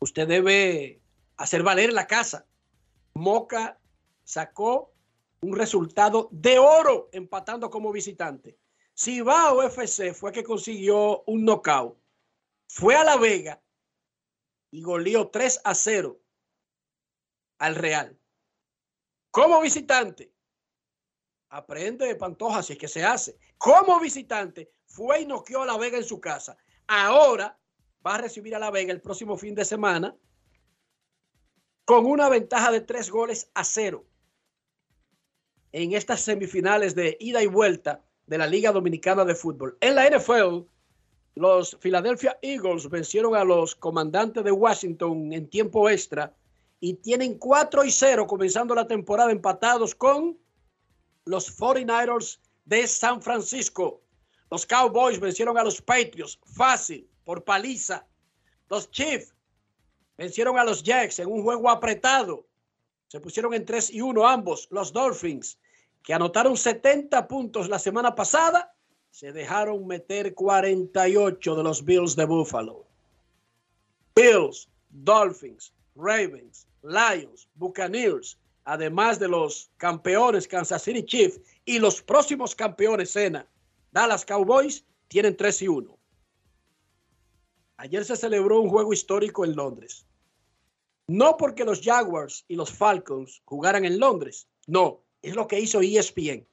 Usted 0.00 0.26
debe 0.26 1.00
hacer 1.36 1.62
valer 1.62 1.92
la 1.92 2.08
casa. 2.08 2.48
Moca 3.14 3.78
sacó 4.24 4.92
un 5.42 5.54
resultado 5.54 6.28
de 6.32 6.58
oro 6.58 7.08
empatando 7.12 7.70
como 7.70 7.92
visitante. 7.92 8.58
Cibao 8.96 9.62
FC 9.62 10.12
fue 10.12 10.32
que 10.32 10.42
consiguió 10.42 11.22
un 11.26 11.44
knockout. 11.44 11.96
Fue 12.66 12.96
a 12.96 13.04
La 13.04 13.16
Vega 13.16 13.62
y 14.70 14.82
goleó 14.82 15.28
3 15.28 15.60
a 15.64 15.74
0 15.74 16.20
al 17.58 17.74
Real. 17.74 18.18
Como 19.30 19.60
visitante, 19.60 20.32
aprende 21.50 22.06
de 22.06 22.16
Pantoja 22.16 22.62
si 22.62 22.74
es 22.74 22.78
que 22.78 22.88
se 22.88 23.04
hace. 23.04 23.38
Como 23.56 24.00
visitante, 24.00 24.70
fue 24.86 25.22
y 25.22 25.26
noqueó 25.26 25.62
a 25.62 25.66
La 25.66 25.76
Vega 25.76 25.98
en 25.98 26.04
su 26.04 26.20
casa. 26.20 26.56
Ahora 26.86 27.58
va 28.06 28.14
a 28.14 28.18
recibir 28.22 28.54
a 28.54 28.58
La 28.58 28.70
Vega 28.70 28.92
el 28.92 29.00
próximo 29.00 29.36
fin 29.36 29.54
de 29.54 29.64
semana 29.64 30.16
con 31.84 32.06
una 32.06 32.28
ventaja 32.28 32.70
de 32.70 32.80
tres 32.80 33.10
goles 33.10 33.50
a 33.54 33.64
cero 33.64 34.06
en 35.72 35.92
estas 35.92 36.20
semifinales 36.20 36.94
de 36.94 37.16
ida 37.20 37.42
y 37.42 37.46
vuelta 37.46 38.04
de 38.26 38.38
la 38.38 38.46
Liga 38.46 38.72
Dominicana 38.72 39.24
de 39.24 39.34
Fútbol. 39.34 39.78
En 39.80 39.94
la 39.94 40.08
NFL, 40.08 40.66
los 41.34 41.76
Philadelphia 41.80 42.38
Eagles 42.42 42.88
vencieron 42.88 43.36
a 43.36 43.44
los 43.44 43.74
comandantes 43.74 44.42
de 44.42 44.50
Washington 44.50 45.32
en 45.32 45.48
tiempo 45.48 45.88
extra 45.88 46.34
y 46.80 46.94
tienen 46.94 47.38
4 47.38 47.84
y 47.84 47.90
0 47.90 48.26
comenzando 48.26 48.74
la 48.74 48.86
temporada 48.86 49.30
empatados 49.30 49.94
con 49.94 50.38
los 51.24 51.56
49ers 51.58 52.38
de 52.64 52.86
San 52.86 53.22
Francisco. 53.22 54.02
Los 54.50 54.64
Cowboys 54.66 55.20
vencieron 55.20 55.58
a 55.58 55.64
los 55.64 55.82
Patriots 55.82 56.38
fácil, 56.44 57.08
por 57.24 57.44
paliza. 57.44 58.06
Los 58.70 58.90
Chiefs 58.90 59.34
vencieron 60.16 60.58
a 60.58 60.64
los 60.64 60.82
Jacks 60.82 61.18
en 61.18 61.30
un 61.30 61.42
juego 61.42 61.68
apretado. 61.68 62.46
Se 63.08 63.20
pusieron 63.20 63.54
en 63.54 63.64
3 63.64 63.90
y 63.90 64.00
1 64.00 64.26
ambos. 64.26 64.68
Los 64.70 64.92
Dolphins, 64.92 65.58
que 66.02 66.14
anotaron 66.14 66.56
70 66.56 67.28
puntos 67.28 67.68
la 67.68 67.78
semana 67.78 68.14
pasada, 68.14 68.74
se 69.18 69.32
dejaron 69.32 69.84
meter 69.84 70.32
48 70.32 71.56
de 71.56 71.62
los 71.64 71.84
Bills 71.84 72.14
de 72.14 72.24
Buffalo. 72.24 72.86
Bills, 74.14 74.68
Dolphins, 74.90 75.72
Ravens, 75.96 76.68
Lions, 76.84 77.48
Buccaneers, 77.56 78.38
además 78.62 79.18
de 79.18 79.26
los 79.26 79.72
campeones 79.76 80.46
Kansas 80.46 80.84
City 80.84 81.04
Chiefs 81.04 81.40
y 81.64 81.80
los 81.80 82.00
próximos 82.00 82.54
campeones 82.54 83.10
Sena, 83.10 83.44
Dallas 83.90 84.24
Cowboys, 84.24 84.84
tienen 85.08 85.36
3 85.36 85.62
y 85.62 85.66
1. 85.66 85.98
Ayer 87.78 88.04
se 88.04 88.14
celebró 88.14 88.60
un 88.60 88.70
juego 88.70 88.92
histórico 88.92 89.44
en 89.44 89.56
Londres. 89.56 90.06
No 91.08 91.36
porque 91.36 91.64
los 91.64 91.80
Jaguars 91.82 92.44
y 92.46 92.54
los 92.54 92.70
Falcons 92.70 93.42
jugaran 93.46 93.84
en 93.84 93.98
Londres, 93.98 94.46
no, 94.68 95.02
es 95.22 95.34
lo 95.34 95.48
que 95.48 95.58
hizo 95.58 95.80
ESPN. 95.80 96.46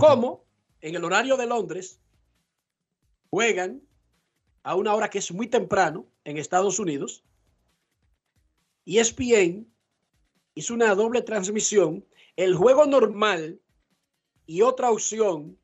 Como 0.00 0.47
en 0.80 0.94
el 0.94 1.04
horario 1.04 1.36
de 1.36 1.46
Londres 1.46 2.00
juegan 3.30 3.82
a 4.62 4.74
una 4.74 4.94
hora 4.94 5.10
que 5.10 5.18
es 5.18 5.32
muy 5.32 5.46
temprano 5.46 6.06
en 6.24 6.38
Estados 6.38 6.78
Unidos, 6.78 7.24
E 8.84 8.98
ESPN 8.98 9.66
hizo 10.54 10.74
una 10.74 10.94
doble 10.94 11.22
transmisión, 11.22 12.04
el 12.36 12.54
juego 12.54 12.86
normal 12.86 13.60
y 14.46 14.62
otra 14.62 14.90
opción 14.90 15.58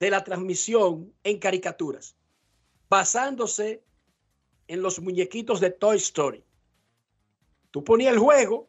de 0.00 0.10
la 0.10 0.24
transmisión 0.24 1.14
en 1.22 1.38
caricaturas, 1.38 2.16
basándose 2.88 3.84
en 4.66 4.82
los 4.82 5.00
muñequitos 5.00 5.60
de 5.60 5.70
Toy 5.70 5.96
Story. 5.98 6.44
Tú 7.70 7.84
ponías 7.84 8.12
el 8.12 8.18
juego 8.18 8.68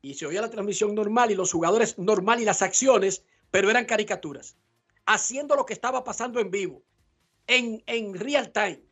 y 0.00 0.14
se 0.14 0.26
oía 0.26 0.40
la 0.40 0.50
transmisión 0.50 0.94
normal 0.94 1.30
y 1.30 1.34
los 1.34 1.52
jugadores 1.52 1.98
normal 1.98 2.40
y 2.40 2.44
las 2.44 2.62
acciones, 2.62 3.24
pero 3.52 3.70
eran 3.70 3.84
caricaturas, 3.84 4.56
haciendo 5.06 5.54
lo 5.54 5.64
que 5.64 5.74
estaba 5.74 6.02
pasando 6.02 6.40
en 6.40 6.50
vivo, 6.50 6.82
en, 7.46 7.82
en 7.86 8.14
real 8.14 8.50
time. 8.50 8.82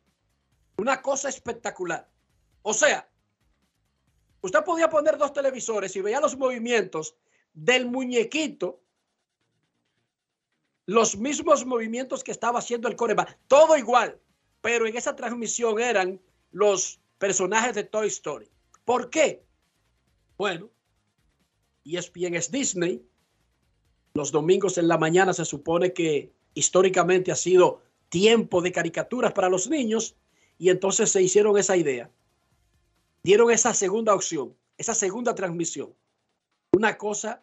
Una 0.77 1.01
cosa 1.01 1.27
espectacular. 1.27 2.07
O 2.61 2.73
sea, 2.73 3.09
usted 4.39 4.63
podía 4.63 4.89
poner 4.89 5.17
dos 5.17 5.33
televisores 5.33 5.93
y 5.95 6.01
veía 6.01 6.21
los 6.21 6.37
movimientos 6.37 7.15
del 7.53 7.87
muñequito, 7.87 8.81
los 10.85 11.17
mismos 11.17 11.65
movimientos 11.65 12.23
que 12.23 12.31
estaba 12.31 12.59
haciendo 12.59 12.87
el 12.87 12.95
coreback, 12.95 13.39
todo 13.47 13.75
igual, 13.77 14.21
pero 14.61 14.85
en 14.85 14.95
esa 14.95 15.15
transmisión 15.15 15.79
eran 15.79 16.21
los 16.51 17.01
personajes 17.17 17.73
de 17.73 17.83
Toy 17.83 18.07
Story. 18.07 18.51
¿Por 18.85 19.09
qué? 19.09 19.43
Bueno, 20.37 20.69
ESPN 21.83 22.35
es 22.35 22.51
Disney. 22.51 23.03
Los 24.13 24.31
domingos 24.31 24.77
en 24.77 24.89
la 24.89 24.97
mañana 24.97 25.33
se 25.33 25.45
supone 25.45 25.93
que 25.93 26.33
históricamente 26.53 27.31
ha 27.31 27.35
sido 27.35 27.81
tiempo 28.09 28.61
de 28.61 28.73
caricaturas 28.73 29.31
para 29.31 29.47
los 29.47 29.69
niños 29.69 30.15
y 30.57 30.69
entonces 30.69 31.09
se 31.11 31.21
hicieron 31.21 31.57
esa 31.57 31.77
idea. 31.77 32.09
Dieron 33.23 33.51
esa 33.51 33.73
segunda 33.73 34.13
opción, 34.13 34.53
esa 34.77 34.93
segunda 34.95 35.33
transmisión. 35.33 35.93
Una 36.73 36.97
cosa 36.97 37.41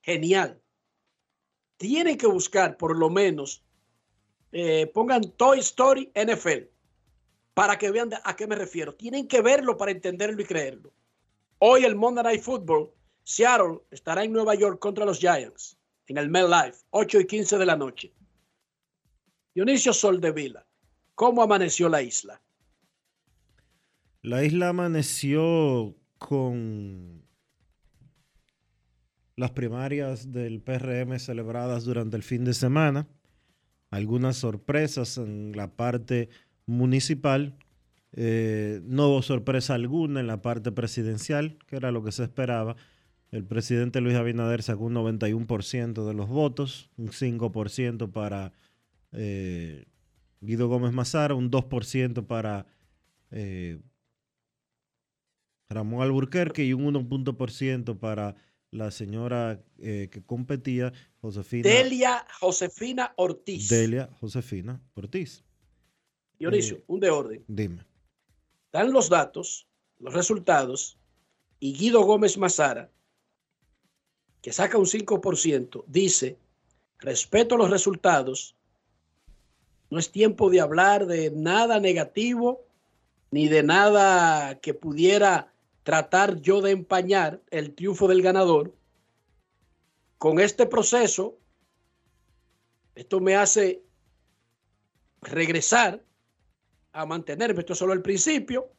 genial. 0.00 0.58
Tienen 1.76 2.16
que 2.16 2.26
buscar 2.26 2.78
por 2.78 2.96
lo 2.96 3.10
menos, 3.10 3.62
eh, 4.52 4.86
pongan 4.94 5.32
Toy 5.32 5.58
Story 5.58 6.10
NFL 6.14 6.68
para 7.52 7.76
que 7.76 7.90
vean 7.90 8.10
a 8.24 8.36
qué 8.36 8.46
me 8.46 8.56
refiero. 8.56 8.94
Tienen 8.94 9.28
que 9.28 9.42
verlo 9.42 9.76
para 9.76 9.90
entenderlo 9.90 10.40
y 10.40 10.46
creerlo. 10.46 10.92
Hoy 11.58 11.84
el 11.84 11.94
Monday 11.94 12.24
Night 12.24 12.42
Football, 12.42 12.90
Seattle 13.22 13.80
estará 13.90 14.24
en 14.24 14.32
Nueva 14.32 14.54
York 14.54 14.78
contra 14.78 15.04
los 15.04 15.18
Giants 15.18 15.76
en 16.10 16.18
el 16.18 16.28
MetLife, 16.28 16.78
8 16.90 17.20
y 17.20 17.26
15 17.26 17.56
de 17.58 17.66
la 17.66 17.76
noche. 17.76 18.12
Dionisio 19.54 19.92
Soldevila, 19.92 20.66
¿cómo 21.14 21.40
amaneció 21.40 21.88
la 21.88 22.02
isla? 22.02 22.42
La 24.22 24.42
isla 24.42 24.70
amaneció 24.70 25.94
con 26.18 27.22
las 29.36 29.52
primarias 29.52 30.32
del 30.32 30.60
PRM 30.60 31.16
celebradas 31.20 31.84
durante 31.84 32.16
el 32.16 32.24
fin 32.24 32.44
de 32.44 32.54
semana, 32.54 33.06
algunas 33.90 34.36
sorpresas 34.36 35.16
en 35.16 35.52
la 35.54 35.76
parte 35.76 36.28
municipal, 36.66 37.56
eh, 38.12 38.80
no 38.82 39.10
hubo 39.10 39.22
sorpresa 39.22 39.74
alguna 39.74 40.18
en 40.18 40.26
la 40.26 40.42
parte 40.42 40.72
presidencial, 40.72 41.56
que 41.68 41.76
era 41.76 41.92
lo 41.92 42.02
que 42.02 42.10
se 42.10 42.24
esperaba. 42.24 42.74
El 43.30 43.44
presidente 43.44 44.00
Luis 44.00 44.16
Abinader 44.16 44.62
sacó 44.62 44.84
un 44.84 44.94
91% 44.94 46.06
de 46.06 46.14
los 46.14 46.28
votos, 46.28 46.90
un 46.96 47.08
5% 47.10 48.10
para 48.10 48.52
eh, 49.12 49.84
Guido 50.40 50.68
Gómez 50.68 50.92
Mazara, 50.92 51.34
un 51.34 51.50
2% 51.50 52.26
para 52.26 52.66
eh, 53.30 53.80
Ramón 55.68 56.02
Alburquerque 56.02 56.64
y 56.64 56.72
un 56.72 56.92
1% 56.94 57.98
para 57.98 58.34
la 58.72 58.90
señora 58.90 59.62
eh, 59.78 60.08
que 60.10 60.22
competía, 60.22 60.92
Josefina. 61.20 61.68
Delia 61.68 62.26
Josefina 62.40 63.12
Ortiz. 63.16 63.68
Delia 63.68 64.08
Josefina 64.20 64.80
Ortiz. 64.94 65.44
Dionisio, 66.38 66.76
Eh, 66.78 66.84
un 66.86 67.00
de 67.00 67.10
orden. 67.10 67.44
Dime. 67.46 67.84
Dan 68.72 68.92
los 68.92 69.08
datos, 69.08 69.68
los 69.98 70.14
resultados, 70.14 70.98
y 71.58 71.74
Guido 71.74 72.02
Gómez 72.02 72.38
Mazara, 72.38 72.90
que 74.42 74.52
saca 74.52 74.78
un 74.78 74.86
5%, 74.86 75.84
dice, 75.86 76.38
respeto 76.98 77.56
los 77.56 77.70
resultados, 77.70 78.56
no 79.90 79.98
es 79.98 80.10
tiempo 80.12 80.50
de 80.50 80.60
hablar 80.60 81.06
de 81.06 81.30
nada 81.30 81.80
negativo, 81.80 82.64
ni 83.30 83.48
de 83.48 83.62
nada 83.62 84.60
que 84.60 84.72
pudiera 84.72 85.52
tratar 85.82 86.40
yo 86.40 86.60
de 86.60 86.70
empañar 86.70 87.40
el 87.50 87.74
triunfo 87.74 88.06
del 88.06 88.22
ganador. 88.22 88.74
Con 90.18 90.38
este 90.38 90.66
proceso, 90.66 91.38
esto 92.94 93.20
me 93.20 93.36
hace 93.36 93.82
regresar 95.22 96.02
a 96.92 97.06
mantenerme, 97.06 97.60
esto 97.60 97.72
es 97.72 97.78
solo 97.78 97.92
el 97.92 98.02
principio, 98.02 98.70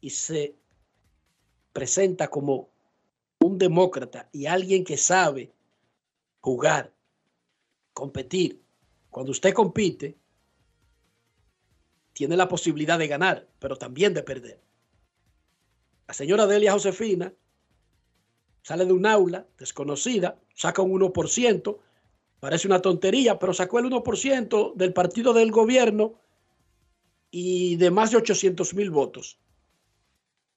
y 0.00 0.10
se 0.10 0.56
presenta 1.72 2.28
como 2.28 2.70
un 3.46 3.58
demócrata 3.58 4.28
y 4.32 4.46
alguien 4.46 4.84
que 4.84 4.96
sabe 4.96 5.52
jugar, 6.40 6.92
competir. 7.92 8.62
Cuando 9.10 9.32
usted 9.32 9.54
compite, 9.54 10.18
tiene 12.12 12.36
la 12.36 12.48
posibilidad 12.48 12.98
de 12.98 13.08
ganar, 13.08 13.48
pero 13.58 13.76
también 13.76 14.14
de 14.14 14.22
perder. 14.22 14.60
La 16.06 16.14
señora 16.14 16.46
Delia 16.46 16.72
Josefina 16.72 17.32
sale 18.62 18.84
de 18.84 18.92
un 18.92 19.06
aula 19.06 19.46
desconocida, 19.58 20.40
saca 20.54 20.82
un 20.82 20.92
1%, 20.92 21.78
parece 22.40 22.66
una 22.66 22.82
tontería, 22.82 23.38
pero 23.38 23.54
sacó 23.54 23.78
el 23.78 23.86
1% 23.86 24.74
del 24.74 24.92
partido 24.92 25.32
del 25.32 25.50
gobierno 25.50 26.20
y 27.30 27.76
de 27.76 27.90
más 27.90 28.10
de 28.10 28.18
800 28.18 28.74
mil 28.74 28.90
votos. 28.90 29.38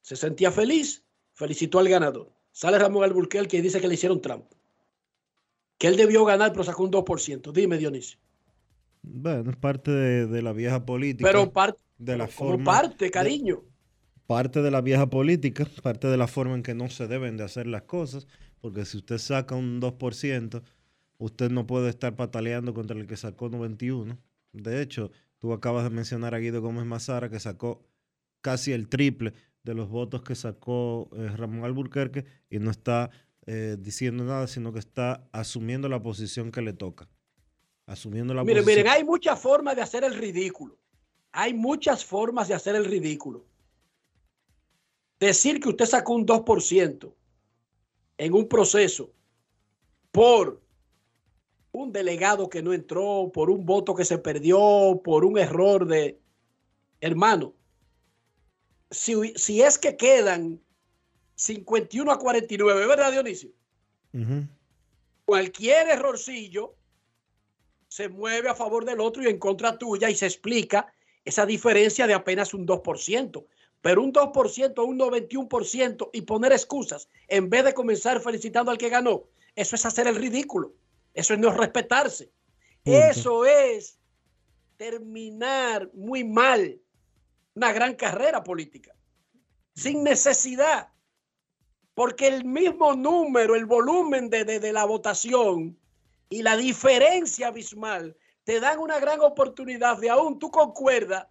Se 0.00 0.16
sentía 0.16 0.50
feliz, 0.50 1.04
felicitó 1.34 1.78
al 1.78 1.88
ganador. 1.88 2.32
Sale 2.52 2.78
Ramón 2.78 3.04
Alburquerque 3.04 3.58
y 3.58 3.60
dice 3.60 3.80
que 3.80 3.88
le 3.88 3.94
hicieron 3.94 4.20
trampa. 4.20 4.56
Que 5.78 5.86
él 5.88 5.96
debió 5.96 6.24
ganar, 6.24 6.52
pero 6.52 6.64
sacó 6.64 6.82
un 6.84 6.90
2%. 6.90 7.52
Dime, 7.52 7.78
Dionisio. 7.78 8.18
Bueno, 9.02 9.50
es 9.50 9.56
parte 9.56 9.90
de, 9.90 10.26
de 10.26 10.42
la 10.42 10.52
vieja 10.52 10.84
política. 10.84 11.28
Pero 11.28 11.52
parte, 11.52 11.80
de 11.98 12.16
la 12.16 12.26
como 12.26 12.50
forma, 12.50 12.64
parte, 12.64 13.10
cariño. 13.10 13.62
parte 14.26 14.62
de 14.62 14.70
la 14.70 14.80
vieja 14.82 15.08
política, 15.08 15.66
parte 15.82 16.08
de 16.08 16.16
la 16.16 16.26
forma 16.26 16.54
en 16.54 16.62
que 16.62 16.74
no 16.74 16.88
se 16.90 17.06
deben 17.08 17.36
de 17.36 17.44
hacer 17.44 17.66
las 17.66 17.82
cosas, 17.82 18.26
porque 18.60 18.84
si 18.84 18.98
usted 18.98 19.18
saca 19.18 19.54
un 19.54 19.80
2%, 19.80 20.62
usted 21.18 21.50
no 21.50 21.66
puede 21.66 21.88
estar 21.88 22.14
pataleando 22.16 22.74
contra 22.74 22.98
el 22.98 23.06
que 23.06 23.16
sacó 23.16 23.48
91. 23.48 24.18
De 24.52 24.82
hecho, 24.82 25.10
tú 25.38 25.52
acabas 25.52 25.84
de 25.84 25.90
mencionar 25.90 26.34
a 26.34 26.38
Guido 26.38 26.60
Gómez 26.60 26.84
Mazara, 26.84 27.30
que 27.30 27.40
sacó 27.40 27.86
casi 28.42 28.72
el 28.72 28.88
triple 28.88 29.32
de 29.62 29.74
los 29.74 29.88
votos 29.88 30.22
que 30.22 30.34
sacó 30.34 31.10
eh, 31.16 31.28
Ramón 31.36 31.64
Alburquerque 31.64 32.24
y 32.48 32.58
no 32.58 32.70
está 32.70 33.10
eh, 33.46 33.76
diciendo 33.78 34.24
nada, 34.24 34.46
sino 34.46 34.72
que 34.72 34.78
está 34.78 35.28
asumiendo 35.32 35.88
la 35.88 36.02
posición 36.02 36.50
que 36.50 36.62
le 36.62 36.72
toca. 36.72 37.08
Asumiendo 37.86 38.34
la 38.34 38.44
Miren, 38.44 38.62
posición. 38.62 38.84
miren, 38.84 38.92
hay 38.98 39.04
muchas 39.04 39.40
formas 39.40 39.76
de 39.76 39.82
hacer 39.82 40.04
el 40.04 40.14
ridículo. 40.14 40.78
Hay 41.32 41.54
muchas 41.54 42.04
formas 42.04 42.48
de 42.48 42.54
hacer 42.54 42.74
el 42.74 42.84
ridículo. 42.84 43.44
Decir 45.18 45.60
que 45.60 45.68
usted 45.68 45.86
sacó 45.86 46.14
un 46.14 46.26
2% 46.26 47.12
en 48.18 48.34
un 48.34 48.48
proceso 48.48 49.12
por 50.10 50.60
un 51.72 51.92
delegado 51.92 52.48
que 52.48 52.62
no 52.62 52.72
entró, 52.72 53.30
por 53.32 53.50
un 53.50 53.64
voto 53.64 53.94
que 53.94 54.04
se 54.04 54.18
perdió, 54.18 55.00
por 55.04 55.24
un 55.24 55.38
error 55.38 55.86
de 55.86 56.20
hermano. 57.00 57.54
Si, 58.90 59.34
si 59.36 59.62
es 59.62 59.78
que 59.78 59.96
quedan 59.96 60.60
51 61.36 62.12
a 62.12 62.18
49, 62.18 62.86
¿verdad, 62.86 63.12
Dionisio? 63.12 63.50
Cualquier 65.24 65.88
errorcillo 65.88 66.74
se 67.88 68.08
mueve 68.08 68.48
a 68.48 68.54
favor 68.54 68.84
del 68.84 69.00
otro 69.00 69.22
y 69.22 69.28
en 69.28 69.38
contra 69.38 69.78
tuya 69.78 70.10
y 70.10 70.14
se 70.14 70.26
explica 70.26 70.92
esa 71.24 71.46
diferencia 71.46 72.06
de 72.06 72.14
apenas 72.14 72.52
un 72.54 72.66
2%. 72.66 73.46
Pero 73.80 74.02
un 74.02 74.12
2%, 74.12 74.86
un 74.86 74.98
91% 74.98 76.10
y 76.12 76.22
poner 76.22 76.52
excusas 76.52 77.08
en 77.28 77.48
vez 77.48 77.64
de 77.64 77.74
comenzar 77.74 78.20
felicitando 78.20 78.70
al 78.70 78.78
que 78.78 78.90
ganó, 78.90 79.24
eso 79.56 79.76
es 79.76 79.86
hacer 79.86 80.06
el 80.06 80.16
ridículo. 80.16 80.74
Eso 81.14 81.34
es 81.34 81.40
no 81.40 81.50
respetarse. 81.50 82.30
Eso 82.84 83.44
es 83.44 83.98
terminar 84.76 85.90
muy 85.94 86.24
mal 86.24 86.80
una 87.54 87.72
gran 87.72 87.94
carrera 87.94 88.42
política, 88.42 88.94
sin 89.74 90.02
necesidad, 90.02 90.88
porque 91.94 92.26
el 92.26 92.44
mismo 92.44 92.94
número, 92.94 93.54
el 93.54 93.66
volumen 93.66 94.30
de, 94.30 94.44
de, 94.44 94.72
la 94.72 94.84
votación 94.84 95.78
y 96.28 96.42
la 96.42 96.56
diferencia 96.56 97.48
abismal 97.48 98.16
te 98.44 98.60
dan 98.60 98.78
una 98.78 98.98
gran 98.98 99.20
oportunidad 99.20 99.98
de 99.98 100.10
aún 100.10 100.38
tú 100.38 100.50
concuerdas 100.50 101.26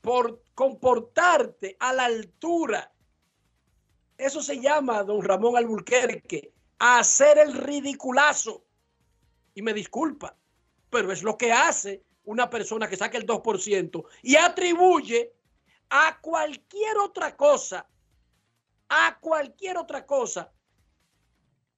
por 0.00 0.42
comportarte 0.54 1.76
a 1.78 1.92
la 1.92 2.04
altura 2.04 2.92
eso 4.20 4.42
se 4.42 4.60
llama, 4.60 5.02
don 5.02 5.22
Ramón 5.22 5.56
Alburquerque, 5.56 6.52
hacer 6.78 7.38
el 7.38 7.54
ridiculazo. 7.54 8.66
Y 9.54 9.62
me 9.62 9.72
disculpa, 9.72 10.36
pero 10.90 11.10
es 11.10 11.22
lo 11.22 11.38
que 11.38 11.52
hace 11.52 12.04
una 12.24 12.48
persona 12.48 12.88
que 12.88 12.96
saca 12.96 13.18
el 13.18 13.26
2% 13.26 14.04
y 14.22 14.36
atribuye 14.36 15.34
a 15.88 16.20
cualquier 16.20 16.98
otra 16.98 17.36
cosa, 17.36 17.88
a 18.88 19.18
cualquier 19.20 19.76
otra 19.78 20.06
cosa, 20.06 20.52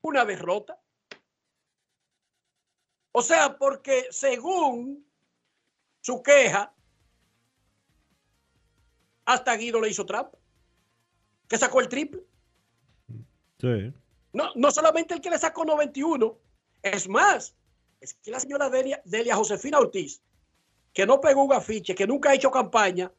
una 0.03 0.24
derrota. 0.24 0.78
O 3.12 3.22
sea, 3.22 3.57
porque 3.57 4.09
según 4.11 5.07
su 6.01 6.22
queja, 6.22 6.74
hasta 9.24 9.57
Guido 9.57 9.80
le 9.80 9.90
hizo 9.90 10.05
trampa, 10.05 10.38
que 11.49 11.59
sacó 11.59 11.80
el 11.80 11.88
triple. 11.88 12.24
No, 14.32 14.51
no 14.55 14.70
solamente 14.70 15.14
el 15.14 15.20
que 15.20 15.30
le 15.30 15.38
sacó 15.38 15.64
91, 15.64 16.38
es 16.82 17.09
más, 17.09 17.55
es 18.01 18.14
que 18.14 18.30
la 18.30 18.40
señora 18.40 18.68
Delia, 18.68 19.36
Josefina 19.36 19.78
Ortiz, 19.78 20.22
que 20.93 21.07
no 21.07 21.20
pegó 21.20 21.45
un 21.45 21.53
afiche, 21.53 21.95
que 21.95 22.07
nunca 22.07 22.30
ha 22.30 22.34
hecho 22.34 22.51
campaña, 22.51 23.12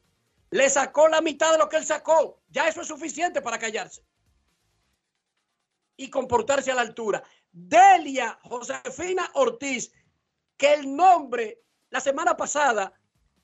le 0.50 0.70
sacó 0.70 1.08
la 1.08 1.20
mitad 1.20 1.52
de 1.52 1.58
lo 1.58 1.68
que 1.68 1.76
él 1.76 1.84
sacó. 1.84 2.40
Ya 2.48 2.68
eso 2.68 2.80
es 2.80 2.88
suficiente 2.88 3.42
para 3.42 3.58
callarse 3.58 4.04
y 5.96 6.10
comportarse 6.10 6.70
a 6.70 6.74
la 6.74 6.82
altura. 6.82 7.22
Delia 7.50 8.38
Josefina 8.42 9.30
Ortiz, 9.34 9.92
que 10.56 10.74
el 10.74 10.94
nombre 10.94 11.62
la 11.90 12.00
semana 12.00 12.36
pasada 12.36 12.92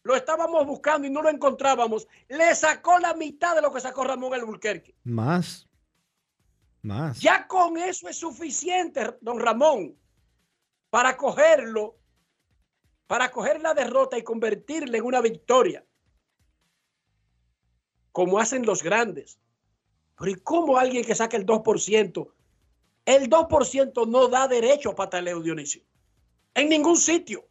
lo 0.02 0.16
estábamos 0.16 0.66
buscando 0.66 1.06
y 1.06 1.10
no 1.10 1.22
lo 1.22 1.28
encontrábamos, 1.28 2.08
le 2.28 2.54
sacó 2.54 2.98
la 2.98 3.14
mitad 3.14 3.54
de 3.54 3.62
lo 3.62 3.72
que 3.72 3.80
sacó 3.80 4.04
Ramón 4.04 4.34
Alburquerque. 4.34 4.94
Más. 6.82 7.20
Ya 7.20 7.46
con 7.46 7.76
eso 7.76 8.08
es 8.08 8.16
suficiente, 8.16 9.18
don 9.20 9.38
Ramón, 9.38 9.96
para 10.88 11.16
cogerlo, 11.16 11.99
para 13.10 13.32
coger 13.32 13.60
la 13.60 13.74
derrota 13.74 14.16
y 14.16 14.22
convertirla 14.22 14.96
en 14.96 15.04
una 15.04 15.20
victoria, 15.20 15.84
como 18.12 18.38
hacen 18.38 18.64
los 18.64 18.84
grandes. 18.84 19.40
Pero 20.16 20.30
¿y 20.30 20.36
cómo 20.36 20.78
alguien 20.78 21.04
que 21.04 21.16
saque 21.16 21.36
el 21.36 21.44
2%? 21.44 22.32
El 23.06 23.28
2% 23.28 24.06
no 24.06 24.28
da 24.28 24.46
derecho 24.46 24.90
a 24.90 24.94
pataleo, 24.94 25.42
Dionisio. 25.42 25.82
En 26.54 26.68
ningún 26.68 26.96
sitio. 26.96 27.48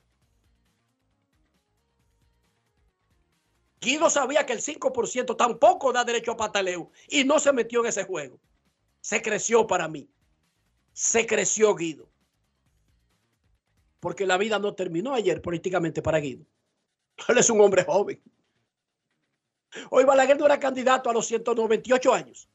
Guido 3.82 4.10
sabía 4.10 4.46
que 4.46 4.54
el 4.54 4.62
5% 4.62 5.36
tampoco 5.36 5.92
da 5.92 6.06
derecho 6.06 6.32
a 6.32 6.38
pataleo 6.38 6.90
y 7.10 7.26
no 7.26 7.38
se 7.38 7.52
metió 7.52 7.82
en 7.82 7.88
ese 7.88 8.06
juego 8.06 8.40
se 9.02 9.22
creció 9.22 9.68
para 9.68 9.90
mí. 9.90 10.10
Se 10.94 11.26
creció 11.26 11.76
Guido. 11.76 12.10
Porque 14.00 14.26
la 14.26 14.38
vida 14.38 14.60
no 14.60 14.76
terminó 14.76 15.14
ayer 15.14 15.42
políticamente 15.42 16.02
para 16.02 16.20
Guido. 16.20 16.46
Él 17.28 17.38
es 17.38 17.50
un 17.50 17.60
hombre 17.62 17.84
joven. 17.84 18.22
Hoy 19.92 20.04
Balaguer 20.04 20.38
no 20.38 20.46
era 20.46 20.60
candidato 20.60 21.10
a 21.10 21.14
los 21.14 21.28
198 21.28 22.14
años. 22.14 22.50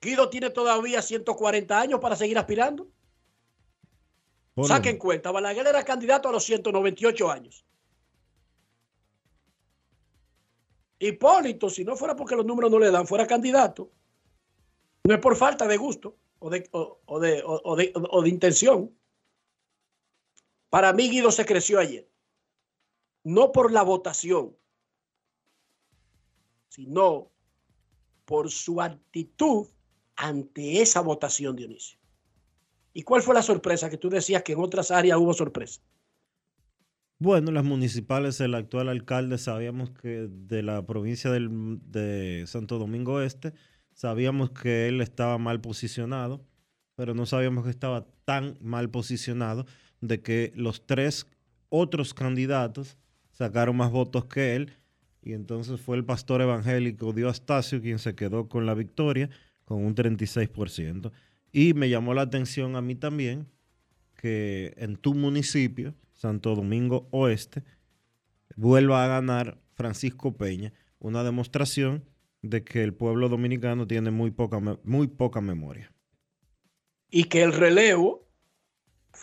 Guido 0.00 0.28
tiene 0.28 0.50
todavía 0.50 1.00
140 1.00 1.80
años 1.80 2.00
para 2.00 2.16
seguir 2.16 2.36
aspirando. 2.38 2.88
Saquen 4.64 4.98
cuenta, 4.98 5.30
Balaguer 5.30 5.66
era 5.66 5.84
candidato 5.84 6.28
a 6.28 6.32
los 6.32 6.44
198 6.44 7.30
años. 7.30 7.64
Hipólito, 10.98 11.70
si 11.70 11.84
no 11.84 11.96
fuera 11.96 12.14
porque 12.14 12.36
los 12.36 12.44
números 12.44 12.70
no 12.70 12.78
le 12.78 12.90
dan, 12.90 13.06
fuera 13.06 13.26
candidato 13.26 13.90
no 15.04 15.14
es 15.14 15.20
por 15.20 15.36
falta 15.36 15.66
de 15.66 15.76
gusto 15.76 16.16
o 16.38 16.50
de, 16.50 16.60
de, 16.60 18.28
intención. 18.28 18.96
Para 20.72 20.94
mí 20.94 21.10
Guido 21.10 21.30
se 21.30 21.44
creció 21.44 21.78
ayer. 21.78 22.10
No 23.24 23.52
por 23.52 23.70
la 23.70 23.82
votación, 23.82 24.56
sino 26.70 27.30
por 28.24 28.50
su 28.50 28.80
actitud 28.80 29.66
ante 30.16 30.80
esa 30.80 31.02
votación, 31.02 31.56
Dionisio. 31.56 31.98
¿Y 32.94 33.02
cuál 33.02 33.20
fue 33.20 33.34
la 33.34 33.42
sorpresa? 33.42 33.90
Que 33.90 33.98
tú 33.98 34.08
decías 34.08 34.42
que 34.42 34.54
en 34.54 34.60
otras 34.60 34.90
áreas 34.90 35.18
hubo 35.18 35.34
sorpresa. 35.34 35.82
Bueno, 37.18 37.52
las 37.52 37.64
municipales, 37.64 38.40
el 38.40 38.54
actual 38.54 38.88
alcalde, 38.88 39.36
sabíamos 39.36 39.90
que 39.90 40.26
de 40.30 40.62
la 40.62 40.86
provincia 40.86 41.30
de 41.30 42.44
Santo 42.46 42.78
Domingo 42.78 43.20
Este, 43.20 43.52
Sabíamos 43.92 44.52
que 44.52 44.88
él 44.88 45.02
estaba 45.02 45.36
mal 45.36 45.60
posicionado, 45.60 46.46
pero 46.94 47.12
no 47.12 47.26
sabíamos 47.26 47.64
que 47.64 47.70
estaba 47.70 48.06
tan 48.24 48.56
mal 48.62 48.88
posicionado 48.88 49.66
de 50.02 50.20
que 50.20 50.52
los 50.54 50.86
tres 50.86 51.26
otros 51.70 52.12
candidatos 52.12 52.98
sacaron 53.30 53.76
más 53.76 53.90
votos 53.90 54.26
que 54.26 54.54
él 54.54 54.76
y 55.22 55.32
entonces 55.32 55.80
fue 55.80 55.96
el 55.96 56.04
pastor 56.04 56.42
evangélico 56.42 57.14
Astacio 57.28 57.80
quien 57.80 57.98
se 57.98 58.14
quedó 58.14 58.48
con 58.48 58.66
la 58.66 58.74
victoria 58.74 59.30
con 59.64 59.84
un 59.84 59.94
36%. 59.94 61.12
Y 61.52 61.74
me 61.74 61.88
llamó 61.88 62.12
la 62.12 62.22
atención 62.22 62.76
a 62.76 62.82
mí 62.82 62.94
también 62.94 63.46
que 64.16 64.74
en 64.76 64.96
tu 64.96 65.14
municipio, 65.14 65.94
Santo 66.12 66.54
Domingo 66.54 67.08
Oeste, 67.10 67.62
vuelva 68.56 69.04
a 69.04 69.08
ganar 69.08 69.58
Francisco 69.74 70.36
Peña, 70.36 70.72
una 70.98 71.22
demostración 71.22 72.04
de 72.42 72.64
que 72.64 72.82
el 72.82 72.94
pueblo 72.94 73.28
dominicano 73.28 73.86
tiene 73.86 74.10
muy 74.10 74.30
poca, 74.30 74.60
muy 74.82 75.06
poca 75.06 75.40
memoria. 75.40 75.92
Y 77.10 77.24
que 77.24 77.42
el 77.42 77.52
relevo 77.52 78.21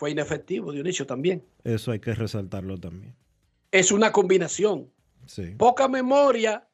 fue 0.00 0.12
inefectivo, 0.12 0.72
Dionisio, 0.72 1.06
también. 1.06 1.44
Eso 1.62 1.92
hay 1.92 2.00
que 2.00 2.14
resaltarlo 2.14 2.80
también. 2.80 3.14
Es 3.70 3.92
una 3.92 4.12
combinación. 4.12 4.90
Sí. 5.26 5.54
Poca 5.58 5.88
memoria 5.88 6.66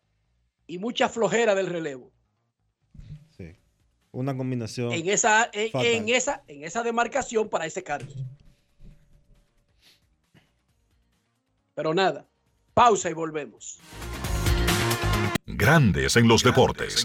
y 0.68 0.78
mucha 0.78 1.08
flojera 1.08 1.56
del 1.56 1.66
relevo. 1.66 2.12
Sí. 3.36 3.56
Una 4.12 4.36
combinación. 4.36 4.92
En 4.92 5.08
esa, 5.08 5.50
en 5.52 6.08
esa, 6.08 6.44
en 6.46 6.62
esa 6.62 6.84
demarcación 6.84 7.48
para 7.48 7.66
ese 7.66 7.82
cargo. 7.82 8.12
Pero 11.74 11.94
nada, 11.94 12.28
pausa 12.74 13.10
y 13.10 13.12
volvemos. 13.12 13.80
Grandes 15.46 16.14
en 16.14 16.28
los 16.28 16.44
deportes. 16.44 17.04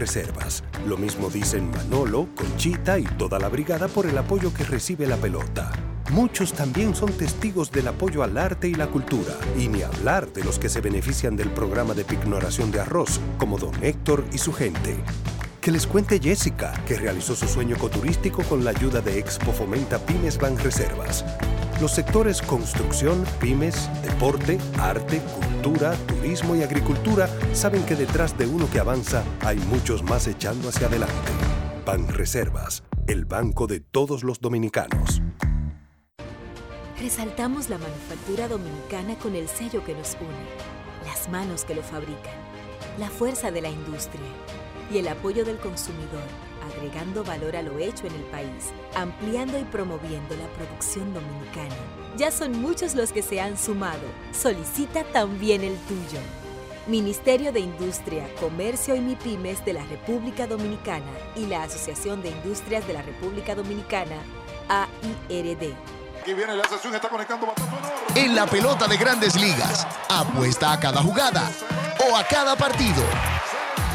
Banreservas. 0.01 0.63
Lo 0.87 0.97
mismo 0.97 1.29
dicen 1.29 1.69
Manolo, 1.69 2.27
Conchita 2.35 2.97
y 2.97 3.03
toda 3.03 3.37
la 3.37 3.49
brigada 3.49 3.87
por 3.87 4.07
el 4.07 4.17
apoyo 4.17 4.51
que 4.51 4.63
recibe 4.63 5.05
la 5.05 5.15
pelota. 5.15 5.71
Muchos 6.09 6.53
también 6.53 6.95
son 6.95 7.13
testigos 7.13 7.71
del 7.71 7.87
apoyo 7.87 8.23
al 8.23 8.35
arte 8.35 8.67
y 8.67 8.73
la 8.73 8.87
cultura, 8.87 9.37
y 9.55 9.67
ni 9.67 9.83
hablar 9.83 10.33
de 10.33 10.43
los 10.43 10.57
que 10.57 10.69
se 10.69 10.81
benefician 10.81 11.35
del 11.35 11.51
programa 11.51 11.93
de 11.93 12.03
pignoración 12.03 12.71
de 12.71 12.79
arroz, 12.79 13.19
como 13.37 13.59
don 13.59 13.75
Héctor 13.83 14.25
y 14.33 14.39
su 14.39 14.51
gente. 14.51 14.97
Que 15.61 15.71
les 15.71 15.85
cuente 15.85 16.19
Jessica, 16.19 16.73
que 16.87 16.97
realizó 16.97 17.35
su 17.35 17.47
sueño 17.47 17.75
ecoturístico 17.75 18.41
con 18.41 18.63
la 18.63 18.71
ayuda 18.71 18.99
de 18.99 19.19
Expo 19.19 19.51
Fomenta 19.51 19.99
Pymes 19.99 20.39
Banreservas. 20.39 21.23
Los 21.79 21.91
sectores 21.91 22.41
construcción, 22.41 23.23
pymes, 23.39 23.87
deporte, 24.01 24.57
arte, 24.79 25.21
cultura, 25.21 25.93
turismo 26.07 26.55
y 26.55 26.63
agricultura 26.63 27.29
saben 27.53 27.85
que 27.85 27.95
detrás 27.95 28.35
de 28.39 28.47
uno 28.47 28.67
que 28.71 28.79
avanza 28.79 29.23
hay 29.41 29.57
muchos 29.57 30.01
más 30.01 30.25
echando 30.25 30.69
hacia 30.69 30.87
adelante. 30.87 31.31
Banreservas, 31.85 32.83
el 33.05 33.25
banco 33.25 33.67
de 33.67 33.81
todos 33.81 34.23
los 34.23 34.41
dominicanos. 34.41 35.21
Resaltamos 36.99 37.69
la 37.69 37.77
manufactura 37.77 38.47
dominicana 38.47 39.13
con 39.19 39.35
el 39.35 39.47
sello 39.47 39.85
que 39.85 39.93
nos 39.93 40.15
une, 40.15 41.05
las 41.05 41.29
manos 41.29 41.65
que 41.65 41.75
lo 41.75 41.83
fabrican, 41.83 42.33
la 42.97 43.11
fuerza 43.11 43.51
de 43.51 43.61
la 43.61 43.69
industria 43.69 44.25
y 44.91 44.97
el 44.97 45.07
apoyo 45.07 45.45
del 45.45 45.57
consumidor, 45.57 46.23
agregando 46.65 47.23
valor 47.23 47.55
a 47.55 47.61
lo 47.61 47.79
hecho 47.79 48.07
en 48.07 48.13
el 48.13 48.23
país, 48.23 48.71
ampliando 48.95 49.57
y 49.57 49.63
promoviendo 49.63 50.35
la 50.35 50.47
producción 50.53 51.13
dominicana. 51.13 51.75
Ya 52.17 52.31
son 52.31 52.61
muchos 52.61 52.95
los 52.95 53.11
que 53.11 53.21
se 53.21 53.39
han 53.39 53.57
sumado. 53.57 54.01
Solicita 54.33 55.03
también 55.05 55.63
el 55.63 55.77
tuyo. 55.87 56.19
Ministerio 56.87 57.51
de 57.51 57.59
Industria, 57.59 58.27
Comercio 58.39 58.95
y 58.95 58.99
MIPIMES 58.99 59.63
de 59.63 59.73
la 59.73 59.83
República 59.85 60.47
Dominicana 60.47 61.11
y 61.35 61.45
la 61.45 61.63
Asociación 61.63 62.21
de 62.21 62.29
Industrias 62.29 62.85
de 62.87 62.93
la 62.93 63.01
República 63.01 63.55
Dominicana, 63.55 64.17
AIRD. 64.67 65.73
Aquí 66.19 66.33
viene 66.33 66.55
la 66.55 66.67
sesión, 66.67 66.93
está 66.93 67.07
conectando 67.07 67.53
En 68.15 68.35
la 68.35 68.45
pelota 68.45 68.87
de 68.87 68.97
grandes 68.97 69.35
ligas, 69.35 69.87
apuesta 70.09 70.73
a 70.73 70.79
cada 70.79 71.01
jugada 71.01 71.49
o 72.07 72.15
a 72.15 72.23
cada 72.23 72.55
partido. 72.55 73.03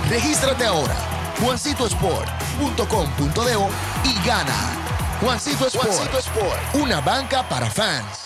Regístrate 0.09 0.65
ahora, 0.65 0.95
juancitosport.com.de 1.41 3.57
y 4.05 4.15
gana. 4.27 4.55
Juancito 5.21 5.67
Sport, 5.67 5.89
Juancito 5.89 6.19
Sport. 6.19 6.75
una 6.75 7.01
banca 7.01 7.43
para 7.49 7.69
fans. 7.71 8.26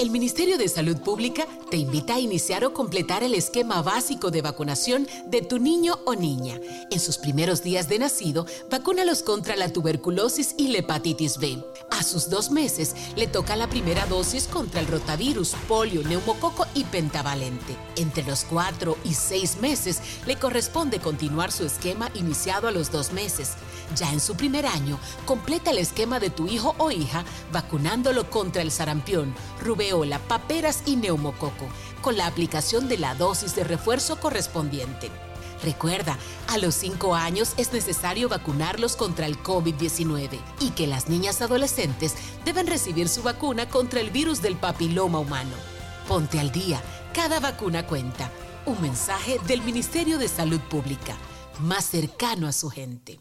El 0.00 0.08
Ministerio 0.08 0.56
de 0.56 0.66
Salud 0.66 0.96
Pública 0.96 1.46
te 1.70 1.76
invita 1.76 2.14
a 2.14 2.20
iniciar 2.20 2.64
o 2.64 2.72
completar 2.72 3.22
el 3.22 3.34
esquema 3.34 3.82
básico 3.82 4.30
de 4.30 4.40
vacunación 4.40 5.06
de 5.26 5.42
tu 5.42 5.58
niño 5.58 5.98
o 6.06 6.14
niña. 6.14 6.58
En 6.90 6.98
sus 6.98 7.18
primeros 7.18 7.62
días 7.62 7.86
de 7.86 7.98
nacido, 7.98 8.46
vacúnalos 8.70 9.22
contra 9.22 9.56
la 9.56 9.70
tuberculosis 9.70 10.54
y 10.56 10.68
la 10.68 10.78
hepatitis 10.78 11.36
B. 11.36 11.62
A 11.90 12.02
sus 12.02 12.30
dos 12.30 12.50
meses, 12.50 12.94
le 13.14 13.26
toca 13.26 13.56
la 13.56 13.68
primera 13.68 14.06
dosis 14.06 14.46
contra 14.46 14.80
el 14.80 14.86
rotavirus, 14.86 15.54
polio, 15.68 16.02
neumococo 16.02 16.64
y 16.72 16.84
pentavalente. 16.84 17.76
Entre 17.96 18.22
los 18.22 18.44
cuatro 18.44 18.96
y 19.04 19.12
seis 19.12 19.58
meses, 19.60 20.00
le 20.26 20.36
corresponde 20.36 20.98
continuar 20.98 21.52
su 21.52 21.66
esquema 21.66 22.10
iniciado 22.14 22.68
a 22.68 22.70
los 22.70 22.90
dos 22.90 23.12
meses. 23.12 23.50
Ya 23.96 24.12
en 24.12 24.20
su 24.20 24.36
primer 24.36 24.66
año, 24.66 24.98
completa 25.26 25.70
el 25.70 25.78
esquema 25.78 26.20
de 26.20 26.30
tu 26.30 26.46
hijo 26.46 26.74
o 26.78 26.90
hija 26.90 27.24
vacunándolo 27.52 28.30
contra 28.30 28.62
el 28.62 28.70
sarampión, 28.70 29.34
rubeola, 29.60 30.18
paperas 30.20 30.82
y 30.86 30.96
neumococo, 30.96 31.66
con 32.00 32.16
la 32.16 32.26
aplicación 32.26 32.88
de 32.88 32.98
la 32.98 33.14
dosis 33.14 33.54
de 33.54 33.64
refuerzo 33.64 34.20
correspondiente. 34.20 35.10
Recuerda, 35.62 36.16
a 36.48 36.56
los 36.56 36.74
5 36.76 37.14
años 37.14 37.52
es 37.58 37.72
necesario 37.72 38.28
vacunarlos 38.28 38.96
contra 38.96 39.26
el 39.26 39.42
COVID-19 39.42 40.38
y 40.60 40.70
que 40.70 40.86
las 40.86 41.08
niñas 41.08 41.42
adolescentes 41.42 42.14
deben 42.44 42.66
recibir 42.66 43.08
su 43.08 43.22
vacuna 43.22 43.68
contra 43.68 44.00
el 44.00 44.10
virus 44.10 44.40
del 44.40 44.56
papiloma 44.56 45.18
humano. 45.18 45.54
Ponte 46.08 46.40
al 46.40 46.50
día, 46.50 46.80
cada 47.12 47.40
vacuna 47.40 47.86
cuenta. 47.86 48.30
Un 48.64 48.80
mensaje 48.80 49.38
del 49.46 49.62
Ministerio 49.62 50.18
de 50.18 50.28
Salud 50.28 50.60
Pública, 50.60 51.16
más 51.60 51.84
cercano 51.84 52.46
a 52.46 52.52
su 52.52 52.70
gente. 52.70 53.20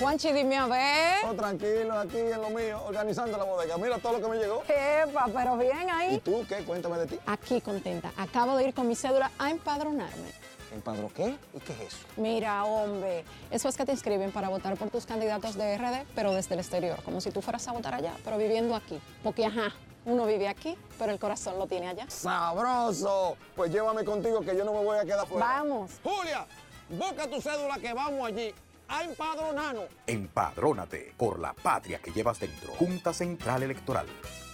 Juanchi, 0.00 0.32
dime 0.32 0.56
a 0.56 0.66
ver. 0.66 1.24
Oh, 1.24 1.34
tranquilo, 1.34 1.96
aquí 1.98 2.18
en 2.18 2.40
lo 2.40 2.50
mío, 2.50 2.82
organizando 2.86 3.38
la 3.38 3.44
bodega. 3.44 3.78
Mira 3.78 3.98
todo 3.98 4.14
lo 4.14 4.20
que 4.20 4.28
me 4.28 4.36
llegó. 4.36 4.62
Epa, 4.66 5.28
pero 5.32 5.56
bien 5.56 5.88
ahí. 5.90 6.16
¿Y 6.16 6.18
tú 6.18 6.44
qué? 6.48 6.56
Cuéntame 6.64 6.98
de 6.98 7.06
ti. 7.06 7.18
Aquí 7.26 7.60
contenta. 7.60 8.12
Acabo 8.16 8.56
de 8.56 8.68
ir 8.68 8.74
con 8.74 8.88
mi 8.88 8.96
cédula 8.96 9.30
a 9.38 9.50
empadronarme. 9.50 10.32
¿Empadro 10.74 11.08
qué? 11.14 11.36
¿Y 11.54 11.60
qué 11.60 11.72
es 11.72 11.80
eso? 11.80 12.06
Mira, 12.16 12.64
hombre, 12.64 13.24
eso 13.50 13.68
es 13.68 13.76
que 13.76 13.86
te 13.86 13.92
inscriben 13.92 14.32
para 14.32 14.48
votar 14.48 14.76
por 14.76 14.90
tus 14.90 15.06
candidatos 15.06 15.54
de 15.54 15.78
RD, 15.78 16.04
pero 16.16 16.32
desde 16.32 16.54
el 16.54 16.60
exterior, 16.60 17.00
como 17.04 17.20
si 17.20 17.30
tú 17.30 17.40
fueras 17.40 17.66
a 17.68 17.72
votar 17.72 17.94
allá, 17.94 18.14
pero 18.24 18.36
viviendo 18.38 18.74
aquí. 18.74 19.00
Porque, 19.22 19.46
ajá, 19.46 19.72
uno 20.04 20.26
vive 20.26 20.48
aquí, 20.48 20.76
pero 20.98 21.12
el 21.12 21.18
corazón 21.20 21.58
lo 21.58 21.68
tiene 21.68 21.88
allá. 21.88 22.06
¡Sabroso! 22.08 23.36
Pues 23.54 23.70
llévame 23.70 24.04
contigo 24.04 24.40
que 24.40 24.56
yo 24.56 24.64
no 24.64 24.72
me 24.72 24.84
voy 24.84 24.98
a 24.98 25.04
quedar 25.04 25.26
fuera. 25.28 25.46
Vamos. 25.46 25.92
Julia, 26.02 26.44
busca 26.88 27.30
tu 27.30 27.40
cédula 27.40 27.78
que 27.78 27.92
vamos 27.94 28.26
allí 28.26 28.52
a 28.88 29.04
empadronarnos. 29.04 29.84
Empadrónate 30.08 31.14
por 31.16 31.38
la 31.38 31.52
patria 31.52 32.00
que 32.00 32.10
llevas 32.10 32.40
dentro. 32.40 32.72
Junta 32.74 33.14
Central 33.14 33.62
Electoral. 33.62 34.06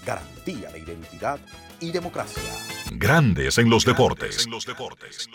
Garantía 0.05 0.70
de 0.70 0.78
identidad 0.78 1.38
y 1.80 1.92
democracia. 1.92 2.42
Grandes 2.92 3.59
en 3.59 3.70
los 3.70 3.84
deportes. 3.84 4.44
En 4.44 4.51
los 4.51 4.66
deportes. 4.66 5.28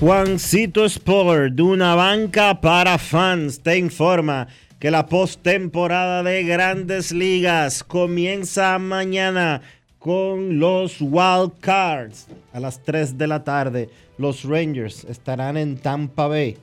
Juancito 0.00 0.86
Sport, 0.86 1.52
de 1.52 1.62
una 1.62 1.94
banca 1.94 2.62
para 2.62 2.96
fans, 2.96 3.62
te 3.62 3.76
informa 3.76 4.48
que 4.78 4.90
la 4.90 5.04
postemporada 5.04 6.22
de 6.22 6.42
grandes 6.42 7.12
ligas 7.12 7.84
comienza 7.84 8.78
mañana 8.78 9.60
con 10.00 10.58
los 10.58 10.96
Wild 11.00 11.52
Cards 11.60 12.26
a 12.54 12.58
las 12.58 12.82
3 12.82 13.16
de 13.18 13.26
la 13.28 13.44
tarde. 13.44 13.90
Los 14.18 14.44
Rangers 14.44 15.04
estarán 15.04 15.56
en 15.56 15.76
Tampa 15.76 16.26
Bay. 16.26 16.56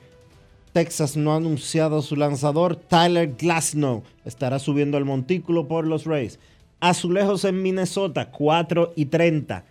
Texas 0.72 1.16
no 1.16 1.32
ha 1.32 1.36
anunciado 1.36 2.02
su 2.02 2.16
lanzador. 2.16 2.76
Tyler 2.76 3.34
Glasnow 3.38 4.02
estará 4.24 4.58
subiendo 4.58 4.98
al 4.98 5.04
montículo 5.04 5.68
por 5.68 5.86
los 5.86 6.04
Rays. 6.04 6.38
Azulejos 6.80 7.44
en 7.44 7.62
Minnesota, 7.62 8.30
4 8.30 8.92
y 8.96 9.06
30. 9.06 9.64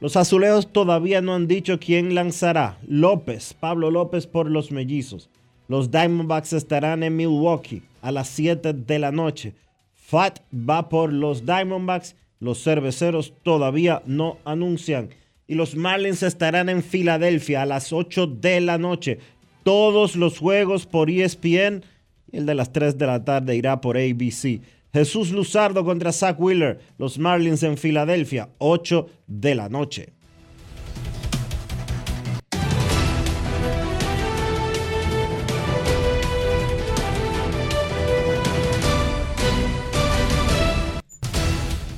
Los 0.00 0.16
azulejos 0.16 0.70
todavía 0.70 1.22
no 1.22 1.34
han 1.34 1.48
dicho 1.48 1.80
quién 1.80 2.14
lanzará. 2.14 2.76
López, 2.86 3.54
Pablo 3.54 3.90
López 3.90 4.26
por 4.26 4.50
los 4.50 4.70
mellizos. 4.70 5.30
Los 5.66 5.90
Diamondbacks 5.90 6.52
estarán 6.52 7.02
en 7.02 7.16
Milwaukee 7.16 7.82
a 8.02 8.12
las 8.12 8.28
7 8.28 8.74
de 8.74 8.98
la 8.98 9.12
noche. 9.12 9.54
Fat 9.94 10.40
va 10.52 10.90
por 10.90 11.10
los 11.10 11.46
Diamondbacks. 11.46 12.16
Los 12.40 12.62
cerveceros 12.62 13.34
todavía 13.42 14.02
no 14.06 14.38
anuncian. 14.44 15.10
Y 15.46 15.54
los 15.54 15.76
Marlins 15.76 16.22
estarán 16.22 16.68
en 16.68 16.82
Filadelfia 16.82 17.62
a 17.62 17.66
las 17.66 17.92
8 17.92 18.26
de 18.26 18.60
la 18.60 18.78
noche. 18.78 19.18
Todos 19.62 20.16
los 20.16 20.38
juegos 20.38 20.86
por 20.86 21.10
ESPN. 21.10 21.84
Y 22.32 22.38
el 22.38 22.46
de 22.46 22.54
las 22.54 22.72
3 22.72 22.98
de 22.98 23.06
la 23.06 23.24
tarde 23.24 23.56
irá 23.56 23.80
por 23.80 23.96
ABC. 23.96 24.60
Jesús 24.92 25.30
Luzardo 25.30 25.84
contra 25.84 26.12
Zach 26.12 26.38
Wheeler. 26.38 26.80
Los 26.98 27.18
Marlins 27.18 27.62
en 27.62 27.76
Filadelfia, 27.76 28.50
8 28.58 29.08
de 29.26 29.54
la 29.54 29.68
noche. 29.68 30.12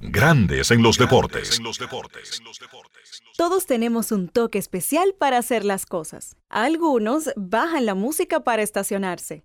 Grandes 0.00 0.70
en 0.70 0.82
los 0.82 0.96
deportes. 0.96 1.60
Todos 3.36 3.66
tenemos 3.66 4.10
un 4.10 4.28
toque 4.28 4.58
especial 4.58 5.14
para 5.18 5.36
hacer 5.36 5.62
las 5.62 5.84
cosas. 5.84 6.38
Algunos 6.48 7.30
bajan 7.36 7.84
la 7.84 7.94
música 7.94 8.40
para 8.40 8.62
estacionarse. 8.62 9.44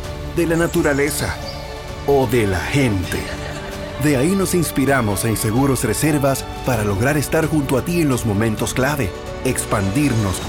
de 0.35 0.45
la 0.45 0.55
naturaleza 0.55 1.35
o 2.07 2.27
de 2.27 2.47
la 2.47 2.59
gente. 2.59 3.19
De 4.03 4.17
ahí 4.17 4.35
nos 4.35 4.55
inspiramos 4.55 5.25
en 5.25 5.37
Seguros 5.37 5.83
Reservas 5.83 6.43
para 6.65 6.83
lograr 6.83 7.17
estar 7.17 7.45
junto 7.45 7.77
a 7.77 7.85
ti 7.85 8.01
en 8.01 8.09
los 8.09 8.25
momentos 8.25 8.73
clave, 8.73 9.11
expandirnos, 9.45 10.41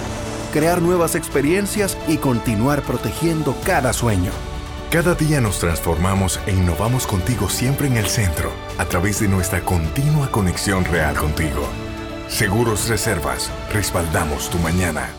crear 0.52 0.80
nuevas 0.80 1.14
experiencias 1.14 1.98
y 2.08 2.16
continuar 2.16 2.82
protegiendo 2.82 3.54
cada 3.66 3.92
sueño. 3.92 4.30
Cada 4.90 5.14
día 5.14 5.40
nos 5.40 5.58
transformamos 5.58 6.40
e 6.46 6.52
innovamos 6.52 7.06
contigo 7.06 7.48
siempre 7.48 7.86
en 7.86 7.96
el 7.96 8.06
centro, 8.06 8.50
a 8.78 8.84
través 8.86 9.20
de 9.20 9.28
nuestra 9.28 9.60
continua 9.62 10.30
conexión 10.30 10.84
real 10.84 11.14
contigo. 11.16 11.66
Seguros 12.28 12.88
Reservas, 12.88 13.50
respaldamos 13.72 14.48
tu 14.48 14.58
mañana. 14.58 15.10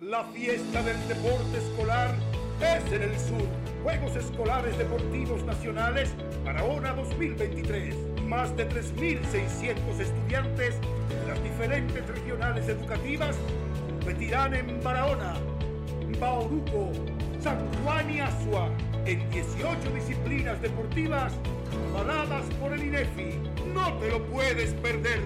La 0.00 0.24
fiesta 0.24 0.82
del 0.82 1.08
deporte 1.08 1.58
escolar 1.58 2.29
es 2.62 2.92
en 2.92 3.02
el 3.02 3.18
sur. 3.18 3.48
Juegos 3.82 4.16
Escolares 4.16 4.76
Deportivos 4.76 5.42
Nacionales 5.44 6.12
Barahona 6.44 6.92
2023. 6.92 7.94
Más 8.26 8.54
de 8.56 8.68
3.600 8.68 10.00
estudiantes 10.00 10.76
de 10.80 11.28
las 11.28 11.42
diferentes 11.42 12.06
regionales 12.06 12.68
educativas 12.68 13.36
competirán 13.88 14.54
en 14.54 14.82
Barahona, 14.82 15.34
Bauruco, 16.20 16.92
San 17.40 17.58
Juan 17.82 18.10
y 18.10 18.20
Asua 18.20 18.68
en 19.06 19.28
18 19.30 19.90
disciplinas 19.94 20.60
deportivas 20.60 21.32
avaladas 21.94 22.44
por 22.60 22.72
el 22.72 22.84
INEFI. 22.84 23.38
No 23.74 23.94
te 23.94 24.10
lo 24.10 24.24
puedes 24.26 24.74
perder. 24.74 25.20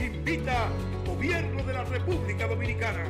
Invita 0.00 0.68
Gobierno 1.06 1.62
de 1.62 1.72
la 1.72 1.84
República 1.84 2.46
Dominicana. 2.46 3.04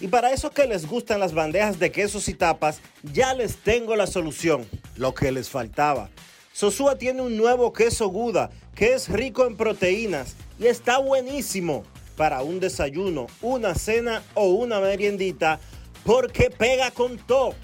Y 0.00 0.08
para 0.08 0.32
esos 0.32 0.50
que 0.52 0.66
les 0.66 0.86
gustan 0.86 1.20
las 1.20 1.34
bandejas 1.34 1.78
de 1.78 1.92
quesos 1.92 2.28
y 2.28 2.34
tapas, 2.34 2.80
ya 3.02 3.34
les 3.34 3.56
tengo 3.56 3.96
la 3.96 4.06
solución, 4.06 4.66
lo 4.96 5.14
que 5.14 5.30
les 5.30 5.50
faltaba. 5.50 6.08
Sosúa 6.52 6.96
tiene 6.96 7.22
un 7.22 7.36
nuevo 7.36 7.72
queso 7.72 8.08
Guda 8.08 8.50
que 8.74 8.94
es 8.94 9.08
rico 9.08 9.46
en 9.46 9.56
proteínas 9.56 10.36
y 10.58 10.66
está 10.66 10.98
buenísimo 10.98 11.84
para 12.16 12.42
un 12.42 12.60
desayuno, 12.60 13.26
una 13.42 13.74
cena 13.74 14.22
o 14.34 14.46
una 14.48 14.80
meriendita 14.80 15.60
porque 16.04 16.50
pega 16.50 16.90
con 16.90 17.18
todo. 17.18 17.54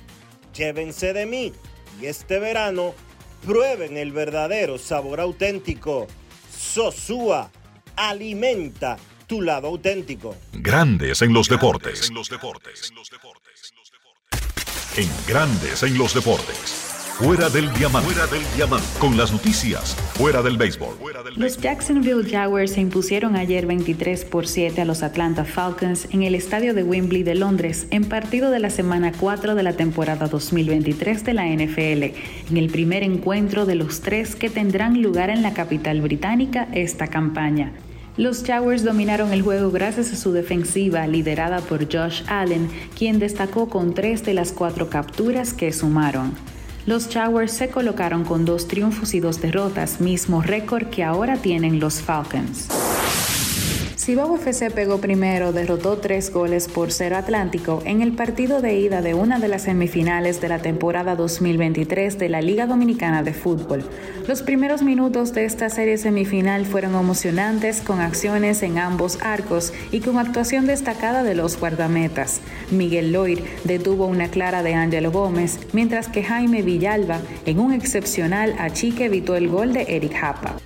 Llévense 0.55 1.12
de 1.12 1.26
mí 1.26 1.53
y 2.01 2.07
este 2.07 2.39
verano 2.39 2.95
prueben 3.45 3.97
el 3.97 4.12
verdadero 4.12 4.78
sabor 4.78 5.20
auténtico. 5.20 6.07
Sosúa 6.55 7.51
alimenta 7.97 8.99
tu 9.27 9.43
lado 9.43 9.68
auténtico. 9.68 10.37
Grandes 10.53 11.22
en 11.22 11.33
los 11.33 11.49
deportes. 11.49 12.11
En 14.97 15.11
Grandes 15.27 15.83
en 15.83 15.99
los 15.99 16.14
deportes. 16.14 16.87
Fuera 17.18 17.49
del 17.49 17.72
diamante. 17.72 18.12
Fuera 18.12 18.27
del 18.27 18.43
diamante. 18.57 18.87
Con 18.99 19.16
las 19.16 19.33
noticias. 19.33 19.95
Fuera 20.14 20.43
del 20.43 20.59
béisbol. 20.59 20.97
Los 21.37 21.59
Jacksonville 21.59 22.29
Jaguars 22.29 22.72
se 22.72 22.83
impusieron 22.83 23.37
ayer 23.37 23.66
23 23.66 24.27
por 24.27 24.47
7 24.47 24.83
a 24.83 24.85
los 24.85 25.03
Atlanta 25.03 25.47
Falcons 25.47 26.09
en 26.12 26.24
el 26.24 26.35
estadio 26.35 26.74
de 26.74 26.83
Wembley 26.83 27.22
de 27.22 27.35
Londres 27.35 27.87
en 27.91 28.05
partido 28.05 28.51
de 28.51 28.59
la 28.59 28.68
semana 28.68 29.12
4 29.18 29.55
de 29.55 29.62
la 29.62 29.72
temporada 29.72 30.29
2023 30.29 31.24
de 31.24 31.33
la 31.33 31.47
NFL, 31.47 32.03
en 32.51 32.57
el 32.57 32.68
primer 32.68 33.03
encuentro 33.03 33.64
de 33.64 33.77
los 33.77 34.03
tres 34.03 34.37
que 34.37 34.51
tendrán 34.51 35.01
lugar 35.01 35.31
en 35.31 35.41
la 35.41 35.55
capital 35.55 36.03
británica 36.03 36.68
esta 36.72 37.07
campaña. 37.07 37.72
Los 38.17 38.45
Jaguars 38.45 38.83
dominaron 38.83 39.33
el 39.33 39.43
juego 39.43 39.71
gracias 39.71 40.11
a 40.11 40.17
su 40.17 40.33
defensiva 40.33 41.07
liderada 41.07 41.61
por 41.61 41.85
Josh 41.93 42.23
Allen, 42.29 42.71
quien 42.97 43.19
destacó 43.19 43.69
con 43.69 43.93
tres 43.93 44.25
de 44.25 44.33
las 44.33 44.53
cuatro 44.53 44.89
capturas 44.89 45.53
que 45.53 45.71
sumaron. 45.71 46.33
Los 46.87 47.09
Jaguars 47.09 47.53
se 47.53 47.69
colocaron 47.69 48.25
con 48.25 48.47
dos 48.47 48.69
triunfos 48.69 49.12
y 49.12 49.21
dos 49.21 49.43
derrotas, 49.43 50.01
mismo 50.01 50.41
récord 50.41 50.87
que 50.87 51.05
ahora 51.05 51.37
tienen 51.37 51.79
los 51.79 52.01
Falcons. 52.01 52.69
Cibao 54.07 54.37
FC 54.37 54.71
pegó 54.71 54.99
primero, 54.99 55.53
derrotó 55.53 55.99
tres 55.99 56.33
goles 56.33 56.69
por 56.69 56.93
cero 56.93 57.17
Atlántico 57.17 57.83
en 57.85 58.03
el 58.03 58.13
partido 58.13 58.61
de 58.61 58.79
ida 58.79 59.03
de 59.03 59.15
una 59.15 59.41
de 59.41 59.49
las 59.49 59.63
semifinales 59.63 60.41
de 60.41 60.49
la 60.49 60.61
temporada 60.61 61.17
2023 61.17 62.17
de 62.17 62.29
la 62.29 62.41
Liga 62.41 62.69
Dominicana 62.69 63.25
de 63.25 63.35
Fútbol. 63.35 63.83
Los 64.29 64.43
primeros 64.43 64.83
minutos 64.83 65.33
de 65.33 65.45
esta 65.45 65.71
serie 65.71 65.99
semifinal 65.99 66.67
fueron 66.67 66.95
emocionantes 66.95 67.81
con 67.81 67.99
acciones 67.99 68.63
en 68.63 68.79
ambos 68.79 69.19
arcos 69.23 69.73
y 69.91 69.99
con 69.99 70.19
actuación 70.19 70.69
destacada 70.69 71.25
de 71.25 71.35
los 71.35 71.59
guardametas. 71.59 72.43
Miguel 72.71 73.11
Lloyd 73.11 73.41
detuvo 73.65 74.07
una 74.07 74.29
clara 74.29 74.63
de 74.63 74.75
Ángelo 74.75 75.11
Gómez, 75.11 75.59
mientras 75.73 76.07
que 76.07 76.23
Jaime 76.23 76.63
Villalba 76.63 77.19
en 77.45 77.59
un 77.59 77.73
excepcional 77.73 78.55
achique 78.61 79.07
evitó 79.07 79.35
el 79.35 79.49
gol 79.49 79.73
de 79.73 79.83
Eric 79.97 80.15
Japa. 80.15 80.59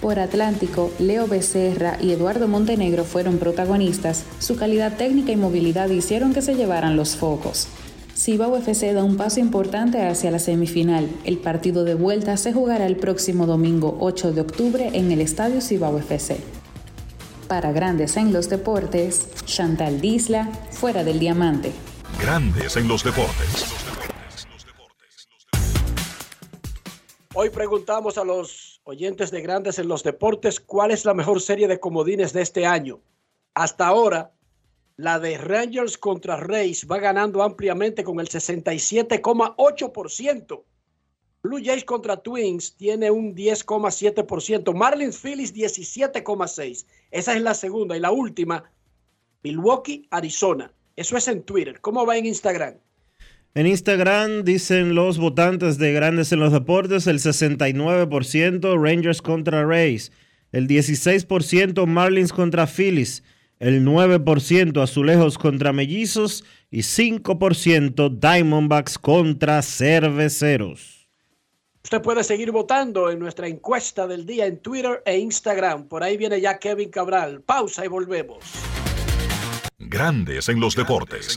Por 0.00 0.18
Atlántico, 0.18 0.90
Leo 0.98 1.26
Becerra 1.26 1.98
y 2.00 2.12
Eduardo 2.12 2.48
Montenegro 2.48 3.04
fueron 3.04 3.36
protagonistas. 3.36 4.24
Su 4.38 4.56
calidad 4.56 4.96
técnica 4.96 5.30
y 5.30 5.36
movilidad 5.36 5.90
hicieron 5.90 6.32
que 6.32 6.40
se 6.40 6.54
llevaran 6.54 6.96
los 6.96 7.16
focos. 7.16 7.68
Cibao 8.16 8.56
FC 8.56 8.94
da 8.94 9.04
un 9.04 9.18
paso 9.18 9.40
importante 9.40 10.06
hacia 10.06 10.30
la 10.30 10.38
semifinal. 10.38 11.10
El 11.24 11.36
partido 11.36 11.84
de 11.84 11.94
vuelta 11.94 12.38
se 12.38 12.54
jugará 12.54 12.86
el 12.86 12.96
próximo 12.96 13.44
domingo 13.44 13.98
8 14.00 14.32
de 14.32 14.40
octubre 14.40 14.90
en 14.94 15.12
el 15.12 15.20
Estadio 15.20 15.60
Cibao 15.60 15.98
FC. 15.98 16.38
Para 17.46 17.72
Grandes 17.72 18.16
en 18.16 18.32
los 18.32 18.48
Deportes, 18.48 19.28
Chantal 19.44 20.00
Disla, 20.00 20.48
fuera 20.70 21.04
del 21.04 21.18
diamante. 21.18 21.72
Grandes 22.18 22.76
en 22.78 22.88
los 22.88 23.04
deportes. 23.04 23.66
Hoy 27.34 27.50
preguntamos 27.50 28.18
a 28.18 28.24
los 28.24 28.69
oyentes 28.84 29.30
de 29.30 29.42
Grandes 29.42 29.78
en 29.78 29.88
los 29.88 30.02
Deportes 30.02 30.58
cuál 30.60 30.90
es 30.90 31.04
la 31.04 31.12
mejor 31.14 31.40
serie 31.40 31.68
de 31.68 31.80
comodines 31.80 32.32
de 32.32 32.42
este 32.42 32.66
año. 32.66 33.00
Hasta 33.54 33.86
ahora, 33.86 34.32
la 34.96 35.18
de 35.18 35.38
Rangers 35.38 35.96
contra 35.98 36.36
Rays 36.36 36.86
va 36.90 36.98
ganando 36.98 37.42
ampliamente 37.42 38.04
con 38.04 38.20
el 38.20 38.28
67,8%. 38.28 40.64
Blue 41.42 41.64
Jays 41.64 41.84
contra 41.84 42.18
Twins 42.18 42.76
tiene 42.76 43.10
un 43.10 43.34
10,7%. 43.34 44.74
Marlins 44.74 45.18
Phillies 45.18 45.54
17,6%. 45.54 46.84
Esa 47.10 47.34
es 47.34 47.40
la 47.40 47.54
segunda. 47.54 47.96
Y 47.96 48.00
la 48.00 48.10
última, 48.10 48.70
Milwaukee, 49.42 50.06
Arizona. 50.10 50.70
Eso 50.96 51.16
es 51.16 51.28
en 51.28 51.42
Twitter. 51.44 51.80
¿Cómo 51.80 52.04
va 52.04 52.18
en 52.18 52.26
Instagram? 52.26 52.74
En 53.52 53.66
Instagram 53.66 54.44
dicen 54.44 54.94
los 54.94 55.18
votantes 55.18 55.76
de 55.76 55.92
Grandes 55.92 56.30
en 56.30 56.38
los 56.38 56.52
Deportes 56.52 57.08
el 57.08 57.18
69% 57.18 58.80
Rangers 58.80 59.20
contra 59.20 59.66
Rays, 59.66 60.12
el 60.52 60.68
16% 60.68 61.84
Marlins 61.86 62.32
contra 62.32 62.68
Phillies, 62.68 63.24
el 63.58 63.84
9% 63.84 64.80
Azulejos 64.80 65.36
contra 65.36 65.72
Mellizos 65.72 66.44
y 66.70 66.82
5% 66.82 68.20
Diamondbacks 68.20 68.98
contra 68.98 69.62
Cerveceros. 69.62 71.08
Usted 71.82 72.02
puede 72.02 72.22
seguir 72.22 72.52
votando 72.52 73.10
en 73.10 73.18
nuestra 73.18 73.48
encuesta 73.48 74.06
del 74.06 74.26
día 74.26 74.46
en 74.46 74.58
Twitter 74.58 75.02
e 75.04 75.18
Instagram. 75.18 75.88
Por 75.88 76.04
ahí 76.04 76.16
viene 76.16 76.40
ya 76.40 76.60
Kevin 76.60 76.90
Cabral. 76.90 77.42
Pausa 77.42 77.84
y 77.84 77.88
volvemos. 77.88 78.44
Grandes 79.78 80.48
en 80.48 80.60
los 80.60 80.76
deportes. 80.76 81.36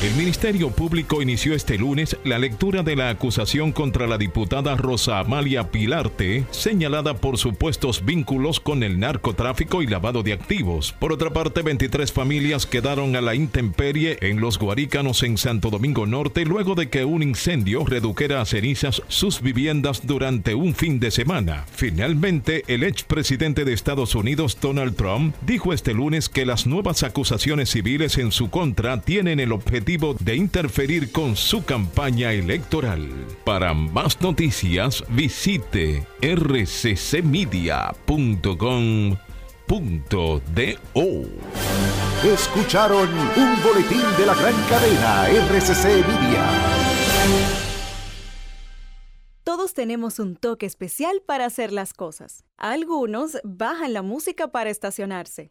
El 0.00 0.14
Ministerio 0.14 0.70
Público 0.70 1.22
inició 1.22 1.54
este 1.54 1.76
lunes 1.76 2.16
la 2.22 2.38
lectura 2.38 2.84
de 2.84 2.94
la 2.94 3.08
acusación 3.08 3.72
contra 3.72 4.06
la 4.06 4.16
diputada 4.16 4.76
Rosa 4.76 5.18
Amalia 5.18 5.72
Pilarte, 5.72 6.44
señalada 6.52 7.14
por 7.14 7.36
supuestos 7.36 8.04
vínculos 8.04 8.60
con 8.60 8.84
el 8.84 9.00
narcotráfico 9.00 9.82
y 9.82 9.88
lavado 9.88 10.22
de 10.22 10.34
activos. 10.34 10.94
Por 11.00 11.12
otra 11.12 11.30
parte, 11.30 11.62
23 11.62 12.12
familias 12.12 12.64
quedaron 12.64 13.16
a 13.16 13.20
la 13.20 13.34
intemperie 13.34 14.18
en 14.20 14.40
los 14.40 14.60
Guarícanos 14.60 15.24
en 15.24 15.36
Santo 15.36 15.68
Domingo 15.68 16.06
Norte 16.06 16.44
luego 16.44 16.76
de 16.76 16.88
que 16.90 17.04
un 17.04 17.24
incendio 17.24 17.84
redujera 17.84 18.40
a 18.40 18.44
cenizas 18.46 19.02
sus 19.08 19.42
viviendas 19.42 20.06
durante 20.06 20.54
un 20.54 20.76
fin 20.76 21.00
de 21.00 21.10
semana. 21.10 21.64
Finalmente, 21.74 22.62
el 22.68 22.84
expresidente 22.84 23.64
de 23.64 23.72
Estados 23.72 24.14
Unidos, 24.14 24.58
Donald 24.60 24.94
Trump, 24.94 25.34
dijo 25.44 25.72
este 25.72 25.92
lunes 25.92 26.28
que 26.28 26.46
las 26.46 26.68
nuevas 26.68 27.02
acusaciones 27.02 27.70
civiles 27.70 28.16
en 28.18 28.30
su 28.30 28.48
contra 28.48 29.00
tienen 29.00 29.40
el 29.40 29.50
objetivo 29.50 29.87
de 29.88 30.36
interferir 30.36 31.12
con 31.12 31.34
su 31.34 31.64
campaña 31.64 32.32
electoral. 32.32 33.08
Para 33.42 33.72
más 33.72 34.20
noticias, 34.20 35.02
visite 35.08 36.06
rccmedia.com.do. 36.20 37.22
Escucharon 42.22 43.08
un 43.08 43.62
boletín 43.62 44.02
de 44.18 44.26
la 44.26 44.34
gran 44.34 44.54
cadena 44.68 45.26
RCC 45.26 46.06
Media. 46.06 46.44
Todos 49.42 49.72
tenemos 49.72 50.18
un 50.18 50.36
toque 50.36 50.66
especial 50.66 51.22
para 51.24 51.46
hacer 51.46 51.72
las 51.72 51.94
cosas. 51.94 52.44
Algunos 52.58 53.38
bajan 53.42 53.94
la 53.94 54.02
música 54.02 54.48
para 54.48 54.68
estacionarse. 54.68 55.50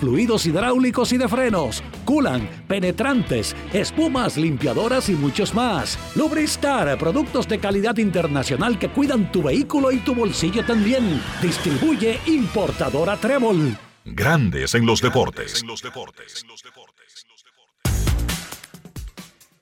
fluidos 0.00 0.46
hidráulicos 0.46 1.12
y 1.12 1.18
de 1.18 1.28
frenos, 1.28 1.82
culan, 2.04 2.48
penetrantes, 2.68 3.54
espumas, 3.72 4.36
limpiadoras 4.36 5.08
y 5.08 5.12
muchos 5.12 5.54
más. 5.54 5.98
Lubristar, 6.14 6.98
productos 6.98 7.48
de 7.48 7.58
calidad 7.58 7.96
internacional 7.98 8.78
que 8.78 8.88
cuidan 8.88 9.30
tu 9.32 9.42
vehículo 9.42 9.92
y 9.92 9.98
tu 9.98 10.14
bolsillo 10.14 10.64
también. 10.64 11.22
Distribuye 11.40 12.18
importadora 12.26 13.16
Trébol. 13.16 13.76
Grandes 14.04 14.74
en 14.74 14.86
los 14.86 15.00
deportes. 15.00 15.64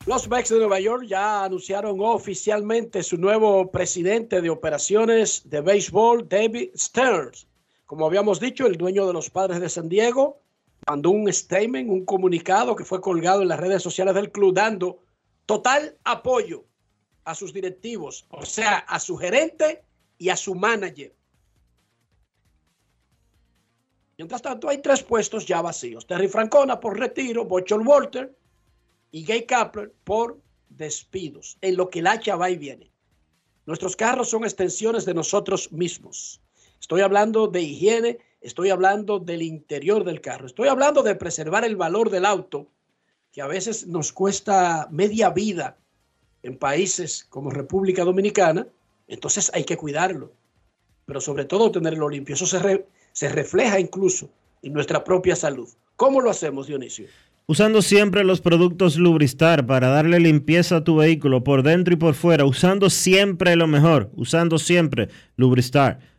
Los 0.07 0.29
Mex 0.29 0.51
de 0.51 0.59
Nueva 0.59 0.81
York 0.81 1.05
ya 1.09 1.45
anunciaron 1.45 1.97
oficialmente 2.01 3.03
su 3.03 3.17
nuevo 3.17 3.71
presidente 3.71 4.43
de 4.43 4.51
operaciones 4.51 5.49
de 5.49 5.63
béisbol, 5.63 6.29
David 6.29 6.73
Stearns. 6.77 7.47
Como 7.87 8.07
habíamos 8.07 8.41
dicho, 8.41 8.67
el 8.67 8.77
dueño 8.77 9.07
de 9.07 9.13
los 9.13 9.31
padres 9.31 9.61
de 9.61 9.69
San 9.69 9.89
Diego 9.89 10.41
mandó 10.87 11.11
un 11.11 11.33
statement, 11.33 11.91
un 11.91 12.05
comunicado 12.05 12.77
que 12.77 12.85
fue 12.85 13.01
colgado 13.01 13.43
en 13.43 13.49
las 13.49 13.61
redes 13.61 13.83
sociales 13.83 14.15
del 14.15 14.33
club 14.33 14.55
dando 14.55 15.03
total 15.47 15.97
apoyo 16.05 16.65
a 17.25 17.35
sus 17.35 17.53
directivos, 17.53 18.27
o 18.31 18.45
sea, 18.45 18.79
a 18.79 18.99
su 19.01 19.17
gerente 19.17 19.83
y 20.19 20.29
a 20.29 20.37
su 20.37 20.55
manager. 20.55 21.15
Mientras 24.17 24.43
tanto, 24.43 24.69
hay 24.69 24.79
tres 24.79 25.03
puestos 25.03 25.45
ya 25.47 25.61
vacíos. 25.61 26.07
Terry 26.07 26.29
Francona 26.29 26.79
por 26.79 26.99
retiro, 26.99 27.45
Bochol 27.45 27.87
Walter 27.87 28.37
y 29.11 29.25
Gay 29.25 29.45
Kapler 29.45 29.93
por 30.05 30.41
despidos, 30.69 31.59
en 31.61 31.77
lo 31.77 31.91
que 31.91 31.99
el 31.99 32.07
hacha 32.07 32.37
va 32.37 32.51
y 32.51 32.57
viene. 32.57 32.91
Nuestros 33.67 33.97
carros 33.97 34.29
son 34.29 34.45
extensiones 34.45 35.05
de 35.05 35.15
nosotros 35.15 35.73
mismos. 35.73 36.41
Estoy 36.85 37.01
hablando 37.01 37.49
de 37.49 37.63
higiene, 37.63 38.19
estoy 38.43 38.69
hablando 38.69 39.19
del 39.19 39.41
interior 39.41 40.05
del 40.05 40.21
carro, 40.21 40.45
estoy 40.45 40.69
hablando 40.69 41.03
de 41.03 41.15
preservar 41.15 41.65
el 41.65 41.77
valor 41.77 42.11
del 42.11 42.27
auto 42.27 42.67
que 43.33 43.41
a 43.41 43.47
veces 43.47 43.87
nos 43.87 44.13
cuesta 44.13 44.87
media 44.91 45.31
vida 45.31 45.79
en 46.43 46.59
países 46.59 47.25
como 47.31 47.49
República 47.49 48.05
Dominicana, 48.05 48.67
entonces 49.09 49.51
hay 49.55 49.65
que 49.65 49.79
cuidarlo. 49.79 50.31
Pero 51.07 51.23
sobre 51.23 51.47
todo 51.47 51.73
tenerlo 51.73 52.07
limpio. 52.11 52.35
Eso 52.35 52.45
se, 52.45 53.29
refleja 53.31 53.81
incluso 53.81 54.29
en 54.61 54.75
nuestra 54.75 55.03
propia 55.03 55.37
salud. 55.37 55.71
¿Cómo 55.97 56.21
lo 56.21 56.29
hacemos, 56.29 56.67
Dionisio? 56.67 57.07
Usando 57.47 57.81
siempre 57.81 58.25
los 58.25 58.43
productos 58.43 58.99
Lubristar 58.99 59.65
para 59.65 59.89
darle 59.89 60.21
limpieza 60.21 60.77
a 60.77 60.85
tu 60.85 60.97
vehículo 60.97 61.45
por 61.45 61.63
dentro 61.63 61.95
y 61.95 61.97
por 61.97 62.13
fuera. 62.13 62.45
Usando 62.45 62.91
siempre 62.91 63.57
lo 63.57 63.67
mejor. 63.67 64.11
Usando 64.17 64.59
siempre 64.59 65.09
Lubristar. 65.37 66.14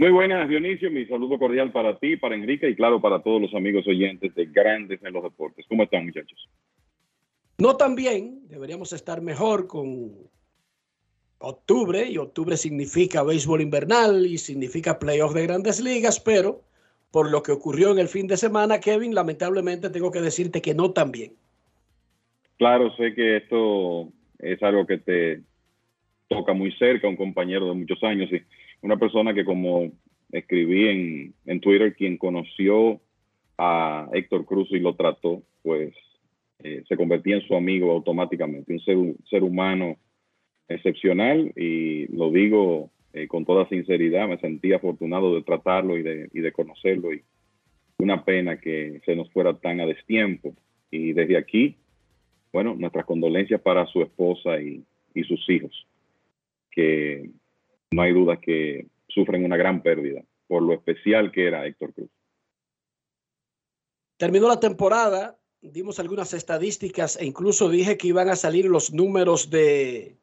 Muy 0.00 0.12
buenas, 0.12 0.48
Dionisio. 0.48 0.90
Mi 0.90 1.04
saludo 1.04 1.38
cordial 1.38 1.72
para 1.72 1.98
ti, 1.98 2.16
para 2.16 2.34
Enrique 2.34 2.66
y 2.70 2.74
claro, 2.74 3.02
para 3.02 3.22
todos 3.22 3.42
los 3.42 3.54
amigos 3.54 3.86
oyentes 3.86 4.34
de 4.34 4.46
Grandes 4.46 4.98
en 5.04 5.12
los 5.12 5.22
Deportes. 5.22 5.66
¿Cómo 5.68 5.82
están, 5.82 6.06
muchachos? 6.06 6.48
No 7.58 7.76
tan 7.76 7.94
bien, 7.96 8.48
deberíamos 8.48 8.94
estar 8.94 9.20
mejor 9.20 9.66
con 9.66 10.10
octubre, 11.36 12.08
y 12.08 12.16
octubre 12.16 12.56
significa 12.56 13.22
béisbol 13.22 13.60
invernal 13.60 14.24
y 14.24 14.38
significa 14.38 14.98
playoff 14.98 15.34
de 15.34 15.42
grandes 15.42 15.84
ligas, 15.84 16.18
pero 16.18 16.62
por 17.10 17.30
lo 17.30 17.42
que 17.42 17.52
ocurrió 17.52 17.90
en 17.90 17.98
el 17.98 18.08
fin 18.08 18.26
de 18.26 18.38
semana, 18.38 18.80
Kevin, 18.80 19.14
lamentablemente 19.14 19.90
tengo 19.90 20.10
que 20.10 20.22
decirte 20.22 20.62
que 20.62 20.72
no 20.72 20.92
tan 20.92 21.12
bien. 21.12 21.34
Claro, 22.56 22.90
sé 22.96 23.14
que 23.14 23.36
esto 23.36 24.08
es 24.38 24.62
algo 24.62 24.86
que 24.86 24.96
te 24.96 25.42
toca 26.28 26.54
muy 26.54 26.72
cerca, 26.78 27.06
un 27.06 27.16
compañero 27.16 27.68
de 27.68 27.74
muchos 27.74 28.02
años 28.02 28.30
y 28.32 28.40
una 28.82 28.96
persona 28.96 29.34
que 29.34 29.44
como 29.44 29.92
escribí 30.32 30.88
en, 30.88 31.34
en 31.46 31.60
Twitter, 31.60 31.94
quien 31.94 32.16
conoció 32.16 33.00
a 33.58 34.08
Héctor 34.12 34.46
Cruz 34.46 34.68
y 34.70 34.78
lo 34.78 34.94
trató, 34.94 35.42
pues 35.62 35.94
eh, 36.60 36.82
se 36.88 36.96
convertía 36.96 37.36
en 37.36 37.46
su 37.46 37.54
amigo 37.54 37.90
automáticamente, 37.92 38.72
un 38.72 38.80
ser, 38.80 38.96
ser 39.28 39.42
humano 39.42 39.96
excepcional 40.68 41.52
y 41.56 42.06
lo 42.14 42.30
digo 42.30 42.90
eh, 43.12 43.26
con 43.26 43.44
toda 43.44 43.68
sinceridad, 43.68 44.28
me 44.28 44.38
sentí 44.38 44.72
afortunado 44.72 45.34
de 45.34 45.42
tratarlo 45.42 45.98
y 45.98 46.02
de, 46.02 46.28
y 46.32 46.40
de 46.40 46.52
conocerlo 46.52 47.12
y 47.12 47.22
una 47.98 48.24
pena 48.24 48.58
que 48.58 49.00
se 49.04 49.16
nos 49.16 49.30
fuera 49.32 49.54
tan 49.54 49.80
a 49.80 49.86
destiempo. 49.86 50.54
Y 50.90 51.12
desde 51.12 51.36
aquí, 51.36 51.76
bueno, 52.52 52.74
nuestras 52.74 53.04
condolencias 53.04 53.60
para 53.60 53.86
su 53.86 54.02
esposa 54.02 54.60
y, 54.60 54.84
y 55.14 55.24
sus 55.24 55.48
hijos, 55.50 55.86
que 56.70 57.30
no 57.90 58.02
hay 58.02 58.12
duda 58.12 58.38
que 58.40 58.86
sufren 59.08 59.44
una 59.44 59.56
gran 59.56 59.82
pérdida 59.82 60.22
por 60.46 60.62
lo 60.62 60.74
especial 60.74 61.32
que 61.32 61.46
era 61.46 61.66
Héctor 61.66 61.94
Cruz. 61.94 62.10
Terminó 64.16 64.48
la 64.48 64.60
temporada, 64.60 65.38
dimos 65.60 65.98
algunas 65.98 66.32
estadísticas 66.34 67.16
e 67.16 67.24
incluso 67.24 67.68
dije 67.68 67.96
que 67.96 68.08
iban 68.08 68.28
a 68.28 68.36
salir 68.36 68.66
los 68.66 68.92
números 68.92 69.50
de 69.50 70.16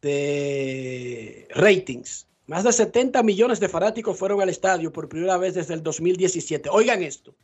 de 0.00 1.48
ratings. 1.50 2.28
Más 2.46 2.64
de 2.64 2.72
70 2.72 3.22
millones 3.22 3.58
de 3.58 3.70
fanáticos 3.70 4.18
fueron 4.18 4.42
al 4.42 4.50
estadio 4.50 4.92
por 4.92 5.08
primera 5.08 5.38
vez 5.38 5.54
desde 5.54 5.72
el 5.74 5.82
2017. 5.82 6.68
Oigan 6.68 7.02
esto. 7.02 7.34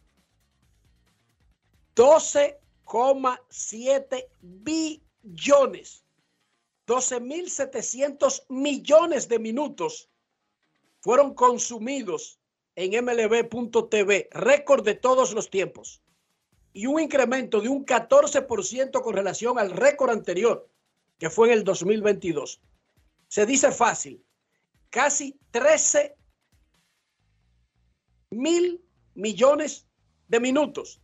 12,7 1.97 4.27
billones. 4.43 6.05
12.700 6.91 8.47
millones 8.49 9.29
de 9.29 9.39
minutos 9.39 10.11
fueron 10.99 11.35
consumidos 11.35 12.41
en 12.75 13.05
mlb.tv, 13.05 14.29
récord 14.33 14.85
de 14.85 14.97
todos 14.97 15.33
los 15.33 15.51
tiempos, 15.51 16.03
y 16.73 16.87
un 16.87 16.99
incremento 16.99 17.61
de 17.61 17.69
un 17.69 17.87
14% 17.87 19.03
con 19.03 19.15
relación 19.15 19.57
al 19.61 19.71
récord 19.71 20.11
anterior 20.11 20.69
que 21.21 21.31
fue 21.31 21.47
en 21.53 21.59
el 21.59 21.63
2022. 21.63 22.61
Se 23.29 23.47
dice 23.47 23.71
fácil, 23.71 24.25
casi 24.91 25.39
13 25.53 26.17
mil 28.31 28.85
millones 29.15 29.87
de 30.27 30.41
minutos. 30.41 31.01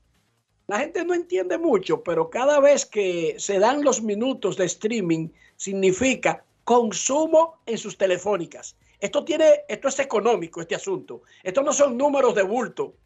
La 0.68 0.80
gente 0.80 1.04
no 1.04 1.14
entiende 1.14 1.58
mucho, 1.58 2.02
pero 2.02 2.28
cada 2.28 2.58
vez 2.58 2.86
que 2.86 3.36
se 3.38 3.58
dan 3.58 3.84
los 3.84 4.02
minutos 4.02 4.56
de 4.56 4.64
streaming, 4.64 5.28
significa 5.56 6.44
consumo 6.64 7.60
en 7.66 7.78
sus 7.78 7.96
telefónicas. 7.96 8.76
Esto 8.98 9.24
tiene, 9.24 9.62
esto 9.68 9.88
es 9.88 9.98
económico, 10.00 10.60
este 10.60 10.74
asunto. 10.74 11.22
Esto 11.44 11.62
no 11.62 11.72
son 11.72 11.96
números 11.96 12.34
de 12.34 12.42
bulto. 12.42 12.96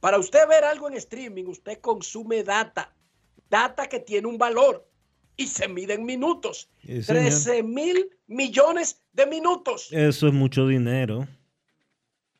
Para 0.00 0.18
usted 0.18 0.48
ver 0.48 0.64
algo 0.64 0.88
en 0.88 0.94
streaming, 0.94 1.44
usted 1.44 1.80
consume 1.80 2.42
data, 2.42 2.94
data 3.50 3.86
que 3.86 4.00
tiene 4.00 4.26
un 4.26 4.38
valor 4.38 4.86
y 5.36 5.46
se 5.46 5.68
mide 5.68 5.94
en 5.94 6.04
minutos. 6.04 6.70
13 6.82 7.62
mil 7.62 8.10
millones 8.26 9.02
de 9.12 9.26
minutos. 9.26 9.88
Eso 9.92 10.28
es 10.28 10.32
mucho 10.32 10.66
dinero. 10.66 11.26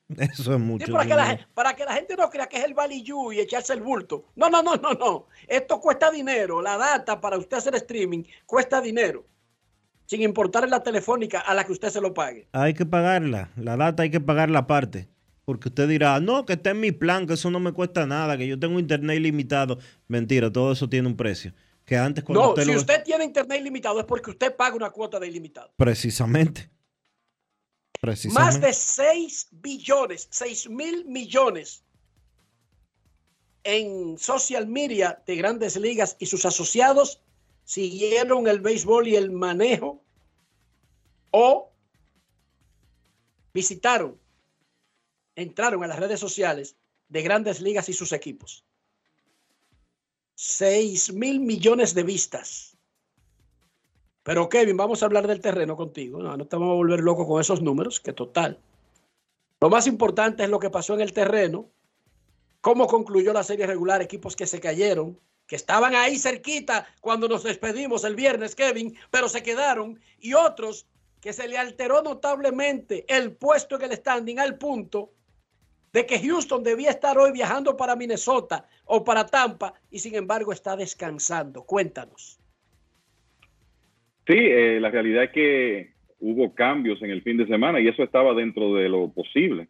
Eso 0.18 0.54
es 0.54 0.60
mucho 0.60 0.92
para 0.92 1.04
dinero. 1.04 1.22
Que 1.22 1.36
la, 1.36 1.48
para 1.54 1.74
que 1.74 1.84
la 1.84 1.94
gente 1.94 2.16
no 2.16 2.28
crea 2.30 2.46
que 2.46 2.58
es 2.58 2.64
el 2.64 2.74
valillú 2.74 3.32
y 3.32 3.40
echarse 3.40 3.72
el 3.72 3.80
bulto. 3.80 4.26
No, 4.36 4.50
no, 4.50 4.62
no, 4.62 4.76
no, 4.76 4.92
no. 4.92 5.26
Esto 5.48 5.80
cuesta 5.80 6.10
dinero. 6.10 6.60
La 6.60 6.76
data 6.76 7.20
para 7.20 7.38
usted 7.38 7.56
hacer 7.56 7.74
streaming 7.76 8.24
cuesta 8.46 8.80
dinero. 8.80 9.26
Sin 10.06 10.20
importar 10.20 10.68
la 10.68 10.82
telefónica 10.82 11.40
a 11.40 11.54
la 11.54 11.64
que 11.64 11.72
usted 11.72 11.88
se 11.88 12.00
lo 12.00 12.12
pague. 12.12 12.48
Hay 12.52 12.74
que 12.74 12.84
pagarla. 12.84 13.50
La 13.56 13.76
data 13.76 14.02
hay 14.02 14.10
que 14.10 14.20
pagarla 14.20 14.60
aparte. 14.60 15.08
Porque 15.46 15.68
usted 15.68 15.88
dirá, 15.88 16.20
no, 16.20 16.46
que 16.46 16.54
está 16.54 16.70
en 16.70 16.80
mi 16.80 16.92
plan, 16.92 17.26
que 17.26 17.34
eso 17.34 17.50
no 17.50 17.60
me 17.60 17.72
cuesta 17.72 18.06
nada, 18.06 18.36
que 18.36 18.46
yo 18.46 18.58
tengo 18.58 18.78
internet 18.78 19.16
ilimitado. 19.16 19.78
Mentira, 20.08 20.50
todo 20.50 20.72
eso 20.72 20.88
tiene 20.88 21.08
un 21.08 21.16
precio 21.16 21.52
que 21.84 21.96
antes 21.96 22.24
cuando 22.24 22.42
no, 22.42 22.48
usted 22.50 22.62
si 22.62 22.72
lo... 22.72 22.78
usted 22.78 23.02
tiene 23.04 23.24
internet 23.24 23.60
ilimitado 23.60 24.00
es 24.00 24.06
porque 24.06 24.30
usted 24.30 24.54
paga 24.56 24.74
una 24.74 24.90
cuota 24.90 25.20
de 25.20 25.28
ilimitado. 25.28 25.72
Precisamente. 25.76 26.70
Más 28.32 28.60
de 28.60 28.72
6 28.72 29.48
billones, 29.52 30.28
6 30.30 30.68
mil 30.68 31.04
millones 31.06 31.82
en 33.64 34.18
social 34.18 34.66
media 34.66 35.22
de 35.26 35.36
grandes 35.36 35.76
ligas 35.76 36.16
y 36.18 36.26
sus 36.26 36.44
asociados 36.44 37.20
siguieron 37.64 38.46
el 38.46 38.60
béisbol 38.60 39.08
y 39.08 39.16
el 39.16 39.30
manejo 39.30 40.02
o 41.30 41.72
visitaron, 43.54 44.20
entraron 45.34 45.82
a 45.82 45.86
las 45.86 45.98
redes 45.98 46.20
sociales 46.20 46.76
de 47.08 47.22
grandes 47.22 47.60
ligas 47.60 47.88
y 47.88 47.92
sus 47.92 48.12
equipos. 48.12 48.64
6 50.34 51.12
mil 51.14 51.40
millones 51.40 51.94
de 51.94 52.02
vistas. 52.02 52.73
Pero 54.24 54.48
Kevin, 54.48 54.76
vamos 54.76 55.02
a 55.02 55.06
hablar 55.06 55.28
del 55.28 55.40
terreno 55.40 55.76
contigo. 55.76 56.20
No, 56.20 56.36
no 56.36 56.46
te 56.46 56.56
vamos 56.56 56.72
a 56.72 56.76
volver 56.76 57.00
loco 57.00 57.26
con 57.28 57.40
esos 57.40 57.60
números, 57.60 58.00
que 58.00 58.12
total. 58.12 58.58
Lo 59.60 59.70
más 59.70 59.86
importante 59.86 60.42
es 60.42 60.50
lo 60.50 60.58
que 60.58 60.70
pasó 60.70 60.94
en 60.94 61.02
el 61.02 61.12
terreno, 61.12 61.70
cómo 62.60 62.86
concluyó 62.86 63.32
la 63.32 63.44
serie 63.44 63.66
regular, 63.66 64.02
equipos 64.02 64.34
que 64.34 64.46
se 64.46 64.60
cayeron, 64.60 65.20
que 65.46 65.56
estaban 65.56 65.94
ahí 65.94 66.18
cerquita 66.18 66.86
cuando 67.00 67.28
nos 67.28 67.42
despedimos 67.42 68.02
el 68.04 68.16
viernes, 68.16 68.54
Kevin, 68.54 68.96
pero 69.10 69.28
se 69.28 69.42
quedaron, 69.42 70.00
y 70.18 70.32
otros 70.32 70.86
que 71.20 71.34
se 71.34 71.46
le 71.46 71.58
alteró 71.58 72.02
notablemente 72.02 73.04
el 73.08 73.32
puesto 73.32 73.76
en 73.76 73.90
el 73.90 73.96
standing 73.96 74.38
al 74.38 74.56
punto 74.56 75.12
de 75.92 76.06
que 76.06 76.20
Houston 76.20 76.62
debía 76.62 76.90
estar 76.90 77.18
hoy 77.18 77.30
viajando 77.32 77.76
para 77.76 77.94
Minnesota 77.94 78.66
o 78.86 79.04
para 79.04 79.26
Tampa 79.26 79.74
y 79.90 79.98
sin 79.98 80.14
embargo 80.14 80.52
está 80.52 80.76
descansando. 80.76 81.62
Cuéntanos. 81.62 82.38
Sí, 84.26 84.34
eh, 84.36 84.78
la 84.80 84.90
realidad 84.90 85.24
es 85.24 85.30
que 85.30 85.90
hubo 86.20 86.54
cambios 86.54 87.02
en 87.02 87.10
el 87.10 87.22
fin 87.22 87.36
de 87.36 87.46
semana 87.46 87.80
y 87.80 87.88
eso 87.88 88.02
estaba 88.02 88.32
dentro 88.34 88.74
de 88.74 88.88
lo 88.88 89.12
posible, 89.12 89.68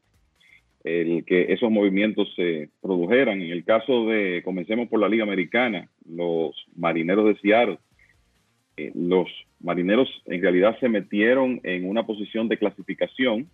el 0.85 1.24
que 1.24 1.52
esos 1.52 1.70
movimientos 1.70 2.32
se 2.36 2.70
produjeran. 2.81 3.40
En 3.40 3.51
el 3.51 3.64
caso 3.64 4.06
de, 4.06 4.43
comencemos 4.44 4.89
por 4.89 5.01
la 5.01 5.09
Liga 5.09 5.24
Americana, 5.24 5.89
los 6.09 6.55
marineros 6.76 7.26
de 7.26 7.40
Seattle, 7.40 7.78
eh, 8.76 8.93
los 8.94 9.28
marineros 9.60 10.09
en 10.26 10.43
realidad 10.43 10.78
se 10.78 10.89
metieron 10.89 11.60
en 11.64 11.89
una 11.89 12.06
posición 12.06 12.48
de 12.48 12.59
clasificación 12.59 13.48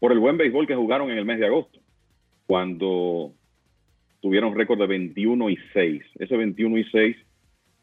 por 0.00 0.10
el 0.10 0.18
buen 0.18 0.36
béisbol 0.36 0.66
que 0.66 0.74
jugaron 0.74 1.10
en 1.12 1.18
el 1.18 1.24
mes 1.24 1.38
de 1.38 1.46
agosto, 1.46 1.78
cuando 2.46 3.32
tuvieron 4.20 4.56
récord 4.56 4.80
de 4.80 4.86
21 4.88 5.50
y 5.50 5.58
6. 5.72 6.02
Ese 6.18 6.36
21 6.36 6.78
y 6.78 6.84
6 6.90 7.16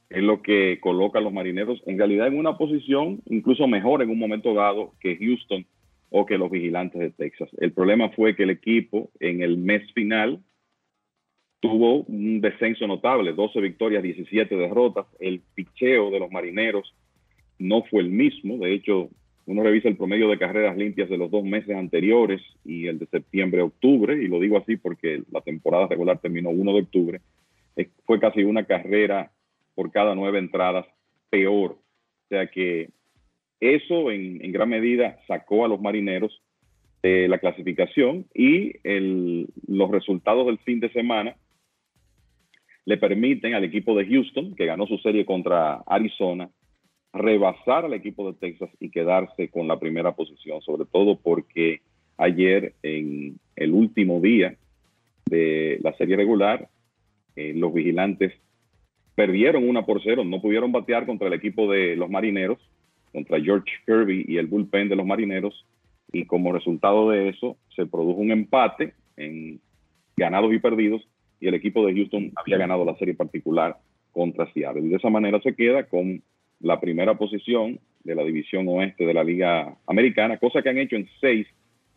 es 0.10 0.23
lo 0.23 0.41
que 0.41 0.80
coloca 0.81 1.19
a 1.19 1.22
los 1.22 1.34
marineros 1.34 1.81
en 1.86 1.98
realidad 1.98 2.27
en 2.27 2.38
una 2.38 2.57
posición 2.57 3.22
incluso 3.26 3.68
mejor 3.68 4.02
en 4.02 4.10
un 4.10 4.18
momento 4.18 4.53
dado 4.53 4.94
que 4.99 5.18
Houston 5.18 5.65
o 6.10 6.26
que 6.26 6.38
los 6.38 6.49
vigilantes 6.49 6.99
de 6.99 7.11
Texas. 7.11 7.49
El 7.60 7.72
problema 7.72 8.10
fue 8.10 8.36
que 8.36 8.44
el 8.44 8.49
equipo 8.49 9.11
en 9.19 9.44
el 9.44 9.57
mes 9.57 9.84
final 9.94 10.40
tuvo 11.60 12.03
un 12.03 12.41
descenso 12.41 12.88
notable, 12.88 13.34
12 13.34 13.61
victorias, 13.61 14.02
17 14.02 14.56
derrotas. 14.56 15.06
El 15.19 15.41
picheo 15.53 16.10
de 16.10 16.19
los 16.19 16.31
marineros 16.31 16.95
no 17.60 17.84
fue 17.84 18.02
el 18.02 18.10
mismo. 18.10 18.57
De 18.57 18.73
hecho, 18.73 19.10
uno 19.45 19.64
revisa 19.64 19.88
el 19.88 19.98
promedio 19.98 20.30
de 20.30 20.40
carreras 20.40 20.77
limpias 20.77 21.10
de 21.10 21.18
los 21.18 21.30
dos 21.30 21.44
meses 21.44 21.76
anteriores 21.76 22.41
y 22.65 22.88
el 22.88 22.98
de 22.98 23.07
septiembre-octubre, 23.07 24.23
y 24.23 24.27
lo 24.27 24.40
digo 24.40 24.57
así 24.57 24.77
porque 24.77 25.23
la 25.31 25.41
temporada 25.41 25.88
regular 25.88 26.19
terminó 26.19 26.49
1 26.49 26.73
de 26.73 26.80
octubre, 26.80 27.22
fue 28.06 28.19
casi 28.19 28.44
una 28.44 28.65
carrera 28.65 29.31
por 29.80 29.91
cada 29.91 30.14
nueve 30.14 30.39
entradas 30.39 30.85
peor. 31.30 31.72
O 31.72 32.27
sea 32.27 32.47
que 32.47 32.89
eso 33.61 34.11
en, 34.11 34.51
gran 34.51 34.68
medida 34.68 35.18
sacó 35.26 35.64
a 35.64 35.69
los 35.69 35.80
marineros 35.80 36.41
de 37.01 37.30
la 37.30 37.38
clasificación 37.38 38.26
y 38.34 38.73
el, 38.84 39.47
los 39.69 39.89
resultados 39.89 40.47
del 40.47 40.57
fin 40.57 40.81
de 40.81 40.91
semana 40.91 41.38
le 42.84 42.97
permiten 42.97 43.53
al 43.53 43.64
equipo 43.64 43.95
de 43.95 44.06
Houston, 44.06 44.53
que 44.53 44.65
ganó 44.65 44.85
su 44.85 44.97
serie 44.97 45.23
contra 45.23 45.76
Arizona, 45.88 46.49
rebasar 47.14 47.85
al 47.85 47.93
equipo 47.93 48.30
de 48.30 48.38
Texas 48.38 48.69
y 48.81 48.89
quedarse 48.89 49.47
con 49.47 49.69
la 49.69 49.80
primera 49.80 50.14
posición, 50.14 50.61
sobre 50.61 50.89
todo 50.91 51.22
porque 51.22 51.80
ayer 52.18 52.73
en 52.84 53.39
el 53.56 53.72
último 53.72 54.19
día 54.19 54.57
de 55.27 55.80
la 55.81 55.95
serie 55.95 56.18
regular, 56.18 56.68
eh, 57.38 57.53
los 57.56 57.73
vigilantes 57.73 58.34
perdieron 59.20 59.68
una 59.68 59.86
por 59.86 60.02
cero, 60.02 60.24
no 60.24 60.40
pudieron 60.40 60.72
batear 60.72 61.06
contra 61.06 61.28
el 61.28 61.34
equipo 61.34 61.70
de 61.70 61.98
los 61.98 62.10
marineros, 62.10 62.58
contra 63.12 63.38
George 63.38 63.70
Kirby 63.86 64.24
y 64.26 64.38
el 64.38 64.48
bullpen 64.48 64.88
de 64.88 64.96
los 64.96 65.06
marineros, 65.06 65.66
y 66.14 66.24
como 66.24 66.54
resultado 66.54 67.10
de 67.10 67.28
eso 67.28 67.58
se 67.76 67.86
produjo 67.86 68.22
un 68.22 68.32
empate 68.32 68.94
en 69.18 69.60
ganados 70.16 70.54
y 70.54 70.60
perdidos, 70.60 71.06
y 71.41 71.50
el 71.50 71.54
equipo 71.54 71.86
de 71.86 71.96
Houston 71.96 72.32
había 72.38 72.60
ganado 72.60 72.86
la 72.86 72.96
serie 72.96 73.14
particular 73.14 73.76
contra 74.14 74.50
Seattle. 74.54 74.86
Y 74.86 74.88
de 74.88 74.96
esa 74.96 75.10
manera 75.10 75.41
se 75.41 75.54
queda 75.54 75.84
con 75.84 76.24
la 76.62 76.80
primera 76.80 77.18
posición 77.18 77.78
de 78.06 78.16
la 78.16 78.24
división 78.24 78.70
oeste 78.70 79.06
de 79.06 79.14
la 79.14 79.26
Liga 79.26 79.76
Americana, 79.86 80.38
cosa 80.38 80.62
que 80.62 80.70
han 80.70 80.78
hecho 80.78 80.96
en 80.96 81.10
seis 81.20 81.46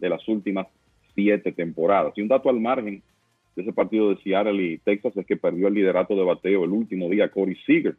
de 0.01 0.09
las 0.09 0.27
últimas 0.27 0.66
siete 1.15 1.53
temporadas. 1.53 2.15
Y 2.16 2.23
un 2.23 2.27
dato 2.27 2.51
al 2.51 2.59
margen 2.59 3.01
de 3.55 3.62
ese 3.62 3.73
partido 3.73 4.11
de 4.11 4.23
Seattle 4.23 4.62
y 4.62 4.79
Texas 4.79 5.16
es 5.16 5.27
que 5.27 5.37
perdió 5.37 5.69
el 5.69 5.74
liderato 5.74 6.16
de 6.16 6.24
bateo 6.24 6.65
el 6.65 6.70
último 6.70 7.09
día 7.09 7.31
Corey 7.31 7.57
Seager, 7.66 7.97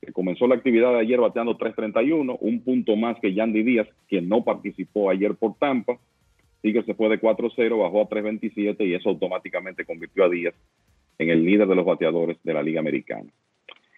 que 0.00 0.12
comenzó 0.12 0.46
la 0.46 0.54
actividad 0.54 0.92
de 0.92 1.00
ayer 1.00 1.20
bateando 1.20 1.58
3.31, 1.58 2.38
un 2.40 2.60
punto 2.62 2.96
más 2.96 3.18
que 3.20 3.34
Yandy 3.34 3.62
Díaz, 3.62 3.88
que 4.08 4.20
no 4.20 4.44
participó 4.44 5.10
ayer 5.10 5.34
por 5.34 5.56
Tampa. 5.58 5.98
Seager 6.62 6.84
se 6.84 6.94
fue 6.94 7.08
de 7.08 7.20
4-0, 7.20 7.78
bajó 7.78 8.02
a 8.02 8.08
3.27 8.08 8.86
y 8.86 8.94
eso 8.94 9.10
automáticamente 9.10 9.84
convirtió 9.84 10.24
a 10.24 10.28
Díaz 10.28 10.54
en 11.18 11.30
el 11.30 11.44
líder 11.44 11.68
de 11.68 11.74
los 11.74 11.84
bateadores 11.84 12.38
de 12.42 12.54
la 12.54 12.62
Liga 12.62 12.80
Americana. 12.80 13.30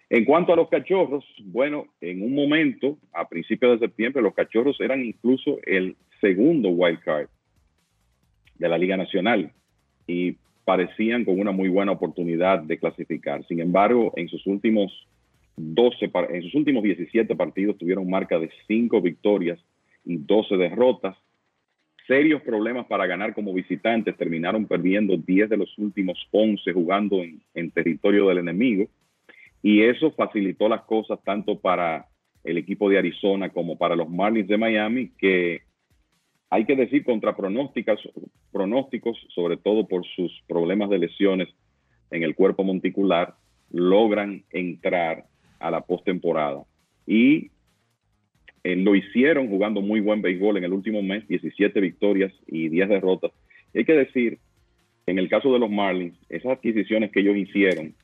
En 0.09 0.25
cuanto 0.25 0.53
a 0.53 0.57
los 0.57 0.69
cachorros, 0.69 1.25
bueno, 1.45 1.87
en 2.01 2.23
un 2.23 2.35
momento, 2.35 2.99
a 3.13 3.29
principios 3.29 3.73
de 3.73 3.87
septiembre, 3.87 4.23
los 4.23 4.35
cachorros 4.35 4.81
eran 4.81 5.05
incluso 5.05 5.59
el 5.65 5.97
segundo 6.21 6.69
wild 6.69 7.01
card 7.01 7.29
de 8.59 8.69
la 8.69 8.79
Liga 8.79 8.97
Nacional 8.97 9.53
y 10.07 10.37
parecían 10.67 11.25
con 11.25 11.39
una 11.39 11.53
muy 11.53 11.69
buena 11.69 11.93
oportunidad 11.93 12.61
de 12.61 12.77
clasificar. 12.77 13.47
Sin 13.47 13.61
embargo, 13.61 14.13
en 14.17 14.29
sus 14.29 14.45
últimos 14.49 15.07
12, 15.57 16.11
en 16.31 16.43
sus 16.43 16.57
últimos 16.57 16.83
17 16.83 17.37
partidos 17.37 17.79
tuvieron 17.79 18.11
marca 18.11 18.37
de 18.37 18.51
5 18.67 19.01
victorias 19.01 19.61
y 20.05 20.17
12 20.17 20.57
derrotas. 20.57 21.17
Serios 22.09 22.43
problemas 22.43 22.87
para 22.87 23.07
ganar 23.07 23.33
como 23.33 23.55
visitantes, 23.55 24.17
terminaron 24.17 24.67
perdiendo 24.67 25.17
10 25.17 25.51
de 25.51 25.57
los 25.57 25.79
últimos 25.79 26.19
11 26.33 26.73
jugando 26.73 27.23
en, 27.23 27.41
en 27.55 27.71
territorio 27.71 28.27
del 28.27 28.39
enemigo 28.39 28.89
y 29.63 29.83
eso 29.83 30.11
facilitó 30.11 30.69
las 30.69 30.83
cosas 30.83 31.21
tanto 31.23 31.61
para 31.61 32.07
el 32.43 32.59
equipo 32.59 32.91
de 32.91 32.99
Arizona 32.99 33.51
como 33.51 33.79
para 33.79 33.95
los 33.95 34.11
Marlins 34.11 34.49
de 34.49 34.59
Miami, 34.59 35.11
que 35.17 35.63
hay 36.51 36.65
que 36.65 36.77
decir 36.77 37.05
contra 37.05 37.37
pronósticos, 37.37 38.01
pronósticos, 38.53 39.19
sobre 39.35 39.57
todo 39.57 39.87
por 39.87 40.07
sus 40.07 40.33
problemas 40.47 40.91
de 40.91 40.99
lesiones 40.99 41.49
en 42.11 42.23
el 42.23 42.35
cuerpo 42.35 42.63
monticular, 42.63 43.35
logran 43.71 44.45
entrar 44.51 45.25
a 45.59 45.71
la 45.71 45.81
postemporada. 45.81 46.63
Y 47.07 47.51
eh, 48.63 48.77
lo 48.77 48.95
hicieron 48.95 49.49
jugando 49.49 49.81
muy 49.81 50.01
buen 50.01 50.23
béisbol 50.23 50.57
en 50.57 50.65
el 50.65 50.73
último 50.73 51.03
mes, 51.03 51.27
17 51.29 51.81
victorias 51.81 52.33
y 52.47 52.69
10 52.69 52.89
derrotas. 52.89 53.33
hay 53.75 53.85
que 53.85 53.93
decir, 53.93 54.39
en 55.07 55.19
el 55.19 55.29
caso 55.29 55.53
de 55.53 55.59
los 55.59 55.71
Marlins, 55.71 56.17
esas 56.29 56.53
adquisiciones 56.53 57.11
que 57.13 57.21
ellos 57.21 57.37
hicieron 57.37 57.95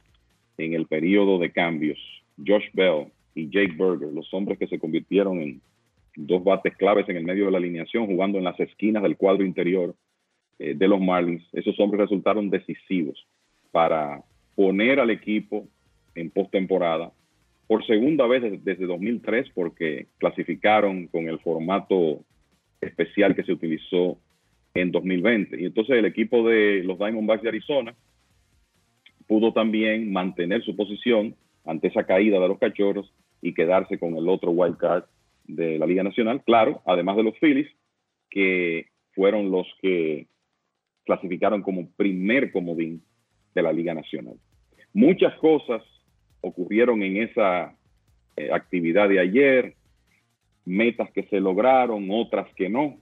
en 0.59 0.75
el 0.75 0.87
periodo 0.87 1.39
de 1.39 1.51
cambios, 1.51 1.99
Josh 2.45 2.67
Bell 2.75 3.07
y 3.35 3.47
Jake 3.47 3.75
Berger, 3.77 4.13
los 4.13 4.33
hombres 4.35 4.59
que 4.59 4.67
se 4.67 4.79
convirtieron 4.79 5.41
en 5.41 5.61
dos 6.17 6.45
bates 6.45 6.77
claves 6.77 7.09
en 7.09 7.17
el 7.17 7.25
medio 7.25 7.47
de 7.47 7.53
la 7.53 7.59
alineación, 7.59 8.07
jugando 8.07 8.39
en 8.39 8.45
las 8.45 8.59
esquinas 8.61 9.03
del 9.03 9.17
cuadro 9.17 9.45
interior 9.45 9.95
eh, 10.59 10.75
de 10.75 10.89
los 10.89 11.01
Marlins, 11.01 11.43
esos 11.53 11.79
hombres 11.81 12.03
resultaron 12.03 12.51
decisivos 12.51 13.27
para 13.71 14.23
poner 14.55 15.01
al 15.01 15.11
equipo 15.11 15.67
en 16.15 16.31
postemporada 16.31 17.13
por 17.67 17.87
segunda 17.87 18.27
vez 18.27 18.43
desde, 18.43 18.59
desde 18.59 18.87
2003, 18.87 19.49
porque 19.55 20.09
clasificaron 20.19 21.07
con 21.07 21.29
el 21.29 21.39
formato 21.39 22.23
especial 22.81 23.35
que 23.35 23.45
se 23.45 23.53
utilizó 23.53 24.19
en 24.75 24.91
2020. 24.91 25.61
Y 25.61 25.67
entonces 25.67 25.97
el 25.97 26.05
equipo 26.05 26.47
de 26.47 26.83
los 26.85 26.99
Diamondbacks 26.99 27.43
de 27.43 27.49
Arizona 27.49 27.95
pudo 29.27 29.53
también 29.53 30.13
mantener 30.13 30.63
su 30.63 30.77
posición 30.77 31.35
ante 31.65 31.89
esa 31.89 32.05
caída 32.05 32.39
de 32.39 32.49
los 32.49 32.59
cachorros 32.59 33.13
y 33.41 33.55
quedarse 33.55 33.99
con 33.99 34.17
el 34.17 34.29
otro 34.29 34.51
wild 34.51 34.77
card 34.77 35.05
de 35.57 35.79
la 35.79 35.87
Liga 35.87 36.03
Nacional. 36.03 36.43
Claro, 36.45 36.83
además 36.87 37.17
de 37.17 37.23
los 37.23 37.39
Phillies, 37.39 37.69
que 38.31 38.87
fueron 39.15 39.51
los 39.51 39.67
que 39.81 40.27
clasificaron 41.05 41.63
como 41.63 41.91
primer 41.91 42.53
comodín 42.53 43.03
de 43.55 43.63
la 43.63 43.73
Liga 43.73 43.95
Nacional. 43.95 44.37
Muchas 44.95 45.35
cosas 45.39 45.83
ocurrieron 46.41 47.03
en 47.03 47.17
esa 47.19 47.77
eh, 48.37 48.51
actividad 48.53 49.09
de 49.09 49.21
ayer, 49.21 49.75
metas 50.65 51.11
que 51.13 51.25
se 51.25 51.41
lograron, 51.41 52.09
otras 52.11 52.53
que 52.55 52.69
no. 52.69 52.99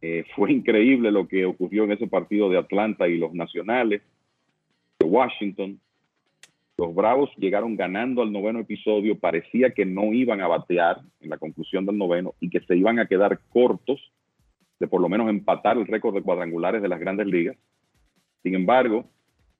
Eh, 0.00 0.24
fue 0.34 0.52
increíble 0.58 1.10
lo 1.10 1.28
que 1.28 1.44
ocurrió 1.44 1.84
en 1.84 1.92
ese 1.92 2.06
partido 2.06 2.48
de 2.48 2.58
Atlanta 2.58 3.08
y 3.08 3.18
los 3.18 3.34
Nacionales 3.34 4.02
de 4.98 5.06
Washington. 5.06 5.80
Los 6.78 6.94
Bravos 6.94 7.28
llegaron 7.36 7.74
ganando 7.74 8.22
al 8.22 8.30
noveno 8.30 8.60
episodio, 8.60 9.18
parecía 9.18 9.70
que 9.70 9.84
no 9.84 10.12
iban 10.12 10.40
a 10.40 10.46
batear 10.46 11.00
en 11.20 11.28
la 11.28 11.36
conclusión 11.36 11.84
del 11.84 11.98
noveno 11.98 12.34
y 12.38 12.50
que 12.50 12.60
se 12.60 12.76
iban 12.76 13.00
a 13.00 13.08
quedar 13.08 13.40
cortos 13.48 14.00
de 14.78 14.86
por 14.86 15.00
lo 15.00 15.08
menos 15.08 15.28
empatar 15.28 15.76
el 15.76 15.88
récord 15.88 16.14
de 16.14 16.22
cuadrangulares 16.22 16.80
de 16.80 16.86
las 16.86 17.00
grandes 17.00 17.26
ligas. 17.26 17.56
Sin 18.44 18.54
embargo, 18.54 19.06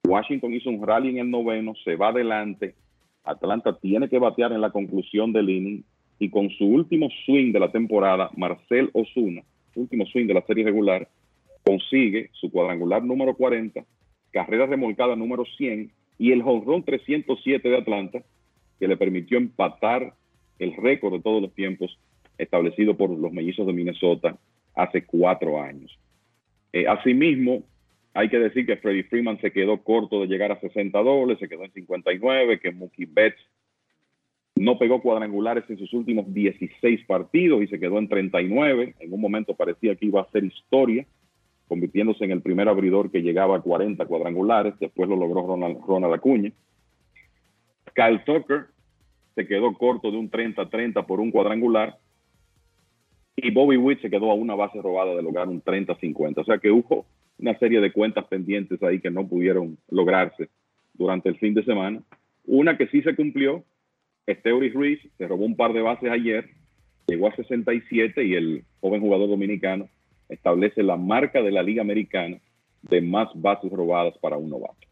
Washington 0.07 0.55
hizo 0.55 0.71
un 0.71 0.87
rally 0.87 1.09
en 1.09 1.19
el 1.19 1.29
noveno, 1.29 1.75
se 1.83 1.97
va 1.97 2.11
adelante, 2.11 2.77
Atlanta 3.25 3.77
tiene 3.81 4.09
que 4.09 4.21
batear 4.21 4.53
en 4.53 4.61
la 4.61 4.71
conclusión 4.71 5.33
del 5.33 5.51
inning 5.51 5.85
y 6.21 6.31
con 6.31 6.49
su 6.51 6.67
último 6.67 7.09
swing 7.27 7.51
de 7.51 7.59
la 7.59 7.73
temporada, 7.73 8.31
Marcel 8.37 8.91
Osuna, 8.93 9.43
último 9.75 10.07
swing 10.07 10.29
de 10.29 10.35
la 10.35 10.43
serie 10.43 10.65
regular, 10.65 11.09
consigue 11.65 12.31
su 12.35 12.49
cuadrangular 12.53 13.03
número 13.03 13.35
40 13.35 13.85
carrera 14.31 14.67
remolcada 14.67 15.17
número 15.17 15.45
100 15.57 15.91
y 16.19 16.33
el 16.33 16.43
jonrón 16.43 16.83
307 16.83 17.69
de 17.69 17.77
Atlanta, 17.77 18.23
que 18.79 18.89
le 18.89 18.97
permitió 18.97 19.39
empatar 19.39 20.15
el 20.59 20.75
récord 20.77 21.15
de 21.15 21.21
todos 21.21 21.41
los 21.41 21.55
tiempos 21.55 21.99
establecido 22.37 22.97
por 22.97 23.11
los 23.11 23.33
mellizos 23.33 23.67
de 23.67 23.73
Minnesota 23.73 24.37
hace 24.75 25.05
cuatro 25.05 25.61
años. 25.61 25.99
Eh, 26.73 26.87
asimismo, 26.87 27.65
hay 28.15 28.29
que 28.29 28.39
decir 28.39 28.67
que 28.67 28.77
Freddie 28.77 29.05
Freeman 29.05 29.41
se 29.41 29.53
quedó 29.53 29.83
corto 29.83 30.21
de 30.21 30.27
llegar 30.27 30.53
a 30.53 30.61
60 30.61 30.99
dobles, 31.03 31.39
se 31.39 31.49
quedó 31.49 31.65
en 31.65 31.73
59, 31.73 32.61
que 32.61 32.73
Mookie 32.73 33.07
Betts 33.07 33.41
no 34.57 34.79
pegó 34.79 35.01
cuadrangulares 35.01 35.65
en 35.69 35.79
sus 35.79 35.93
últimos 35.93 36.33
16 36.35 37.05
partidos 37.07 37.63
y 37.63 37.69
se 37.69 37.79
quedó 37.79 37.99
en 37.99 38.09
39. 38.09 38.95
En 38.99 39.13
un 39.13 39.21
momento 39.21 39.55
parecía 39.55 39.95
que 39.95 40.07
iba 40.07 40.21
a 40.21 40.31
ser 40.31 40.45
historia 40.45 41.07
convirtiéndose 41.69 42.25
en 42.25 42.33
el 42.33 42.43
primer 42.43 42.69
abridor 42.69 43.11
que 43.11 43.23
llegaba 43.23 43.57
a 43.57 43.61
40 43.61 44.05
cuadrangulares, 44.07 44.75
después 44.81 45.09
lo 45.09 45.17
logró 45.17 45.47
Ronald, 45.47 45.79
Ronald 45.87 46.15
Acuña. 46.15 46.51
Kyle 47.95 48.25
Tucker 48.25 48.67
se 49.35 49.47
quedó 49.47 49.73
corto 49.75 50.11
de 50.11 50.17
un 50.17 50.31
30-30 50.31 51.05
por 51.07 51.21
un 51.21 51.31
cuadrangular 51.31 51.99
y 53.37 53.51
Bobby 53.53 53.77
Witt 53.77 54.01
se 54.01 54.11
quedó 54.11 54.31
a 54.31 54.35
una 54.35 54.55
base 54.55 54.81
robada 54.83 55.15
de 55.15 55.23
lograr 55.23 55.47
un 55.47 55.63
30-50. 55.63 56.39
O 56.39 56.45
sea 56.45 56.59
que 56.59 56.71
hubo 56.71 57.07
una 57.39 57.57
serie 57.59 57.81
de 57.81 57.93
cuentas 57.93 58.25
pendientes 58.27 58.83
ahí 58.83 59.01
que 59.01 59.11
no 59.11 59.29
pudieron 59.29 59.79
lograrse 59.91 60.49
durante 60.95 61.29
el 61.29 61.39
fin 61.39 61.55
de 61.55 61.65
semana. 61.65 62.03
Una 62.47 62.77
que 62.77 62.89
sí 62.89 63.03
se 63.03 63.15
cumplió, 63.15 63.63
Esteuris 64.27 64.75
Ruiz 64.75 65.01
se 65.19 65.29
robó 65.29 65.45
un 65.45 65.57
par 65.57 65.73
de 65.73 65.83
bases 65.83 66.11
ayer, 66.11 66.49
llegó 67.07 67.29
a 67.29 67.37
67 67.37 68.25
y 68.25 68.35
el 68.35 68.65
joven 68.81 69.01
jugador 69.01 69.29
dominicano 69.29 69.89
establece 70.29 70.83
la 70.83 70.97
marca 70.97 71.43
de 71.43 71.51
la 71.51 71.63
Liga 71.63 71.83
Americana 71.83 72.41
de 72.83 73.01
más 73.01 73.29
bases 73.35 73.71
robadas 73.71 74.17
para 74.19 74.37
un 74.37 74.51
novato. 74.51 74.87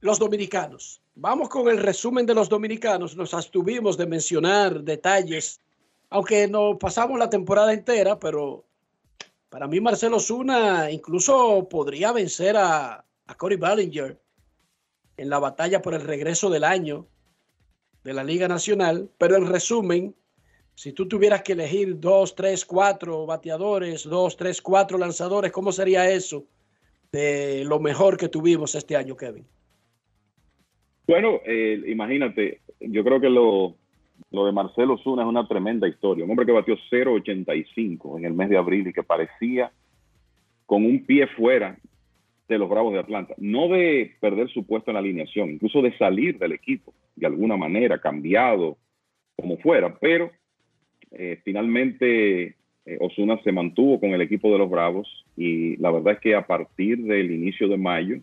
Los 0.00 0.18
dominicanos. 0.18 1.02
Vamos 1.14 1.48
con 1.48 1.68
el 1.68 1.78
resumen 1.78 2.24
de 2.24 2.34
los 2.34 2.48
dominicanos. 2.48 3.16
Nos 3.16 3.34
abstuvimos 3.34 3.98
de 3.98 4.06
mencionar 4.06 4.82
detalles, 4.82 5.60
aunque 6.08 6.48
no 6.48 6.78
pasamos 6.78 7.18
la 7.18 7.28
temporada 7.28 7.74
entera, 7.74 8.18
pero 8.18 8.64
para 9.50 9.66
mí 9.66 9.80
Marcelo 9.80 10.18
Zuna 10.18 10.90
incluso 10.90 11.68
podría 11.68 12.12
vencer 12.12 12.56
a, 12.56 13.04
a 13.26 13.34
Corey 13.36 13.58
Ballinger 13.58 14.18
en 15.18 15.28
la 15.28 15.38
batalla 15.38 15.82
por 15.82 15.92
el 15.92 16.00
regreso 16.00 16.48
del 16.48 16.64
año 16.64 17.06
de 18.02 18.14
la 18.14 18.24
Liga 18.24 18.48
Nacional. 18.48 19.10
Pero 19.18 19.36
en 19.36 19.46
resumen, 19.48 20.16
si 20.74 20.92
tú 20.92 21.06
tuvieras 21.06 21.42
que 21.42 21.52
elegir 21.52 21.98
dos, 21.98 22.34
tres, 22.34 22.64
cuatro 22.64 23.26
bateadores, 23.26 24.04
dos, 24.04 24.36
tres, 24.36 24.62
cuatro 24.62 24.98
lanzadores, 24.98 25.52
¿cómo 25.52 25.72
sería 25.72 26.10
eso 26.10 26.44
de 27.12 27.64
lo 27.64 27.80
mejor 27.80 28.16
que 28.16 28.28
tuvimos 28.28 28.74
este 28.74 28.96
año, 28.96 29.16
Kevin? 29.16 29.44
Bueno, 31.06 31.40
eh, 31.44 31.82
imagínate, 31.88 32.60
yo 32.78 33.02
creo 33.02 33.20
que 33.20 33.28
lo, 33.28 33.76
lo 34.30 34.46
de 34.46 34.52
Marcelo 34.52 34.96
Zuna 34.98 35.22
es 35.22 35.28
una 35.28 35.46
tremenda 35.46 35.88
historia. 35.88 36.24
Un 36.24 36.30
hombre 36.30 36.46
que 36.46 36.52
batió 36.52 36.76
0.85 36.90 38.18
en 38.18 38.24
el 38.24 38.32
mes 38.32 38.48
de 38.48 38.56
abril 38.56 38.86
y 38.86 38.92
que 38.92 39.02
parecía 39.02 39.72
con 40.66 40.84
un 40.84 41.04
pie 41.04 41.26
fuera 41.26 41.76
de 42.48 42.58
los 42.58 42.68
Bravos 42.68 42.92
de 42.92 43.00
Atlanta. 43.00 43.34
No 43.38 43.68
de 43.68 44.14
perder 44.20 44.48
su 44.50 44.64
puesto 44.64 44.90
en 44.90 44.94
la 44.94 45.00
alineación, 45.00 45.50
incluso 45.50 45.82
de 45.82 45.96
salir 45.98 46.38
del 46.38 46.52
equipo 46.52 46.94
de 47.16 47.26
alguna 47.26 47.56
manera, 47.56 48.00
cambiado, 48.00 48.76
como 49.36 49.56
fuera, 49.58 49.98
pero 50.00 50.30
eh, 51.12 51.40
finalmente 51.44 52.54
eh, 52.86 52.98
Osuna 53.00 53.40
se 53.42 53.52
mantuvo 53.52 54.00
con 54.00 54.10
el 54.10 54.22
equipo 54.22 54.50
de 54.52 54.58
los 54.58 54.70
Bravos 54.70 55.26
y 55.36 55.76
la 55.76 55.90
verdad 55.90 56.14
es 56.14 56.20
que 56.20 56.34
a 56.34 56.46
partir 56.46 56.98
del 57.04 57.30
inicio 57.30 57.68
de 57.68 57.76
mayo 57.76 58.18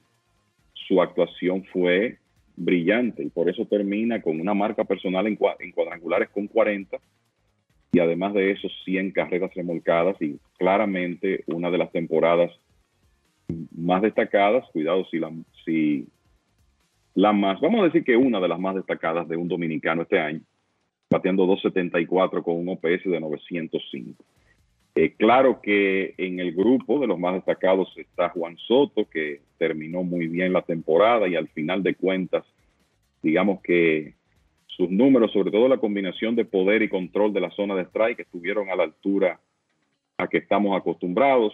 su 0.73 1.01
actuación 1.01 1.63
fue 1.65 2.17
brillante 2.55 3.23
y 3.23 3.29
por 3.29 3.49
eso 3.49 3.65
termina 3.65 4.21
con 4.21 4.39
una 4.39 4.53
marca 4.53 4.83
personal 4.83 5.27
en, 5.27 5.35
cuadrangulares 5.35 6.29
con 6.29 6.47
40 6.47 6.97
y 7.91 7.99
además 7.99 8.33
de 8.33 8.51
eso 8.51 8.67
100 8.85 9.11
carreras 9.11 9.53
remolcadas 9.53 10.19
y 10.21 10.39
claramente 10.57 11.43
una 11.47 11.69
de 11.69 11.77
las 11.77 11.91
temporadas 11.91 12.51
más 13.71 14.01
destacadas, 14.01 14.65
cuidado 14.71 15.05
si 15.09 15.19
la, 15.19 15.31
si 15.63 16.07
la 17.13 17.31
más, 17.31 17.61
vamos 17.61 17.81
a 17.81 17.85
decir 17.85 18.03
que 18.03 18.17
una 18.17 18.39
de 18.39 18.47
las 18.47 18.59
más 18.59 18.75
destacadas 18.75 19.27
de 19.27 19.37
un 19.37 19.47
dominicano 19.47 20.01
este 20.01 20.19
año, 20.19 20.41
bateando 21.09 21.45
274 21.45 22.43
con 22.43 22.55
un 22.55 22.69
OPS 22.69 23.05
de 23.05 23.19
905. 23.19 24.23
Eh, 24.95 25.13
claro 25.15 25.61
que 25.61 26.15
en 26.17 26.39
el 26.39 26.53
grupo 26.53 26.99
de 26.99 27.07
los 27.07 27.19
más 27.19 27.35
destacados 27.35 27.95
está 27.97 28.29
Juan 28.29 28.57
Soto, 28.57 29.07
que 29.07 29.41
terminó 29.59 30.03
muy 30.03 30.27
bien 30.27 30.53
la 30.53 30.63
temporada 30.63 31.27
y 31.27 31.35
al 31.35 31.47
final 31.49 31.83
de 31.83 31.93
cuentas, 31.93 32.43
digamos 33.21 33.61
que 33.61 34.15
sus 34.65 34.89
números, 34.89 35.31
sobre 35.31 35.51
todo 35.51 35.67
la 35.67 35.77
combinación 35.77 36.35
de 36.35 36.45
poder 36.45 36.81
y 36.81 36.89
control 36.89 37.31
de 37.31 37.41
la 37.41 37.51
zona 37.51 37.75
de 37.75 37.83
strike, 37.83 38.21
estuvieron 38.21 38.69
a 38.69 38.75
la 38.75 38.83
altura 38.83 39.39
a 40.17 40.27
que 40.27 40.37
estamos 40.37 40.75
acostumbrados. 40.75 41.53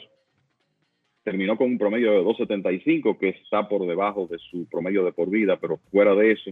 Terminó 1.24 1.58
con 1.58 1.68
un 1.68 1.78
promedio 1.78 2.12
de 2.12 2.22
2.75, 2.22 3.18
que 3.18 3.30
está 3.30 3.68
por 3.68 3.86
debajo 3.86 4.28
de 4.28 4.38
su 4.40 4.68
promedio 4.70 5.04
de 5.06 5.12
por 5.12 5.30
vida, 5.30 5.58
pero 5.58 5.78
fuera 5.92 6.16
de 6.16 6.32
eso, 6.32 6.52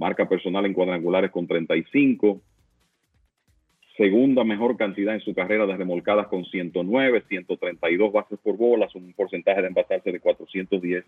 marca 0.00 0.26
personal 0.26 0.64
en 0.64 0.72
cuadrangulares 0.72 1.30
con 1.30 1.46
35, 1.46 2.40
segunda 3.98 4.44
mejor 4.44 4.78
cantidad 4.78 5.14
en 5.14 5.20
su 5.20 5.34
carrera 5.34 5.66
de 5.66 5.76
remolcadas 5.76 6.26
con 6.28 6.46
109, 6.46 7.22
132 7.28 8.10
bases 8.10 8.38
por 8.42 8.56
bolas, 8.56 8.94
un 8.94 9.12
porcentaje 9.12 9.60
de 9.60 9.68
envasarse 9.68 10.10
de 10.10 10.18
410 10.18 11.04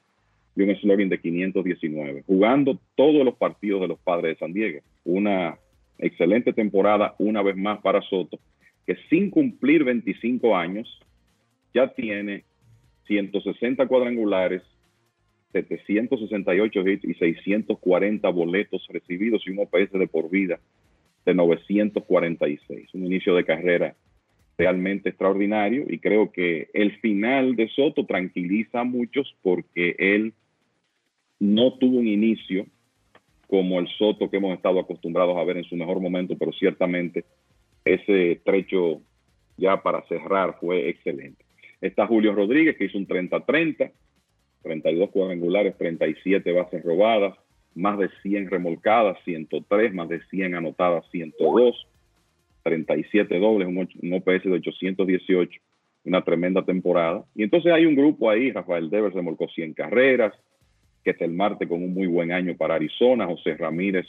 y 0.55 0.63
un 0.63 0.77
slogan 0.77 1.09
de 1.09 1.19
519, 1.19 2.25
jugando 2.27 2.79
todos 2.95 3.25
los 3.25 3.35
partidos 3.37 3.81
de 3.81 3.89
los 3.89 3.99
padres 3.99 4.35
de 4.35 4.39
San 4.39 4.53
Diego. 4.53 4.81
Una 5.05 5.57
excelente 5.97 6.53
temporada 6.53 7.15
una 7.19 7.41
vez 7.41 7.57
más 7.57 7.81
para 7.81 8.03
Soto, 8.03 8.39
que 8.87 8.97
sin 9.09 9.31
cumplir 9.31 9.85
25 9.85 10.55
años 10.55 11.01
ya 11.73 11.89
tiene 11.95 12.45
160 13.07 13.87
cuadrangulares, 13.87 14.61
768 15.53 16.89
hits 16.89 17.05
y 17.05 17.15
640 17.15 18.29
boletos 18.31 18.87
recibidos 18.89 19.43
y 19.47 19.51
un 19.51 19.61
OPS 19.61 19.93
de 19.93 20.07
por 20.07 20.31
vida 20.31 20.59
de 21.25 21.35
946. 21.35 22.95
Un 22.95 23.07
inicio 23.07 23.35
de 23.35 23.45
carrera 23.45 23.95
realmente 24.59 25.11
extraordinario 25.11 25.85
y 25.89 25.99
creo 25.99 26.31
que 26.31 26.69
el 26.75 26.93
final 27.01 27.57
de 27.57 27.69
Soto 27.69 28.07
tranquiliza 28.07 28.81
a 28.81 28.85
muchos 28.85 29.35
porque 29.43 29.97
él 29.99 30.35
no 31.39 31.75
tuvo 31.75 31.99
un 31.99 32.07
inicio 32.07 32.67
como 33.47 33.81
el 33.81 33.89
Soto 33.99 34.31
que 34.31 34.37
hemos 34.37 34.55
estado 34.55 34.81
acostumbrados 34.81 35.37
a 35.37 35.45
ver 35.45 35.59
en 35.59 35.65
su 35.65 35.77
mejor 35.77 36.01
momento, 36.01 36.37
pero 36.39 36.53
ciertamente 36.53 37.25
ese 37.85 38.41
trecho 38.45 39.03
ya 39.57 39.83
para 39.83 40.03
cerrar 40.07 40.57
fue 40.61 40.89
excelente. 40.89 41.45
Está 41.81 42.07
Julio 42.07 42.33
Rodríguez 42.35 42.77
que 42.77 42.85
hizo 42.85 42.97
un 42.97 43.07
30-30, 43.07 43.91
32 44.63 45.11
cuadrangulares, 45.11 45.77
37 45.77 46.53
bases 46.53 46.83
robadas, 46.83 47.37
más 47.75 47.99
de 47.99 48.09
100 48.23 48.51
remolcadas, 48.51 49.19
103, 49.25 49.95
más 49.95 50.09
de 50.09 50.21
100 50.31 50.55
anotadas, 50.55 51.05
102, 51.11 51.87
37 52.63 53.39
dobles, 53.39 53.69
un, 53.69 54.13
OPS 54.13 54.45
de 54.45 54.53
818, 54.53 55.61
una 56.05 56.23
tremenda 56.23 56.65
temporada. 56.65 57.25
Y 57.35 57.43
entonces 57.43 57.73
hay 57.73 57.87
un 57.87 57.97
grupo 57.97 58.31
ahí, 58.31 58.51
Rafael 58.53 58.91
Devers 58.91 59.15
remolcó 59.15 59.49
100 59.49 59.75
carreras, 59.75 60.35
que 61.03 61.11
es 61.11 61.21
el 61.21 61.33
Marte 61.33 61.67
con 61.67 61.83
un 61.83 61.95
muy 61.95 62.07
buen 62.07 62.31
año 62.31 62.57
para 62.57 62.75
Arizona, 62.75 63.27
José 63.27 63.57
Ramírez 63.57 64.07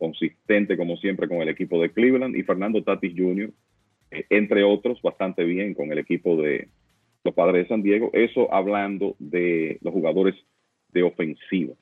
consistente 0.00 0.78
como 0.78 0.96
siempre 0.96 1.28
con 1.28 1.42
el 1.42 1.50
equipo 1.50 1.80
de 1.80 1.90
Cleveland 1.90 2.34
y 2.34 2.42
Fernando 2.42 2.82
Tatis 2.82 3.12
Jr., 3.14 3.50
eh, 4.10 4.24
entre 4.30 4.64
otros, 4.64 5.00
bastante 5.02 5.44
bien 5.44 5.74
con 5.74 5.92
el 5.92 5.98
equipo 5.98 6.40
de 6.40 6.68
los 7.24 7.34
Padres 7.34 7.64
de 7.64 7.68
San 7.68 7.82
Diego. 7.82 8.10
Eso 8.12 8.52
hablando 8.52 9.16
de 9.18 9.78
los 9.82 9.92
jugadores 9.92 10.34
de 10.92 11.02
ofensiva. 11.02 11.74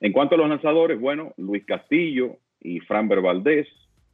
En 0.00 0.12
cuanto 0.12 0.34
a 0.34 0.38
los 0.38 0.48
lanzadores, 0.48 0.98
bueno, 1.00 1.32
Luis 1.36 1.64
Castillo 1.64 2.38
y 2.60 2.80
Framber 2.80 3.20
Valdés 3.20 3.68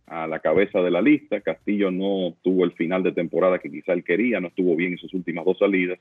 a 0.09 0.27
la 0.27 0.41
cabeza 0.41 0.81
de 0.81 0.91
la 0.91 1.03
lista. 1.03 1.41
Castillo 1.41 1.91
no 1.91 2.35
tuvo 2.43 2.65
el 2.65 2.73
final 2.73 3.03
de 3.03 3.13
temporada 3.13 3.59
que 3.59 3.71
quizá 3.71 3.93
él 3.93 4.05
quería, 4.05 4.41
no 4.41 4.49
estuvo 4.49 4.75
bien 4.75 4.93
en 4.93 4.99
sus 4.99 5.13
últimas 5.15 5.45
dos 5.45 5.59
salidas, 5.59 5.99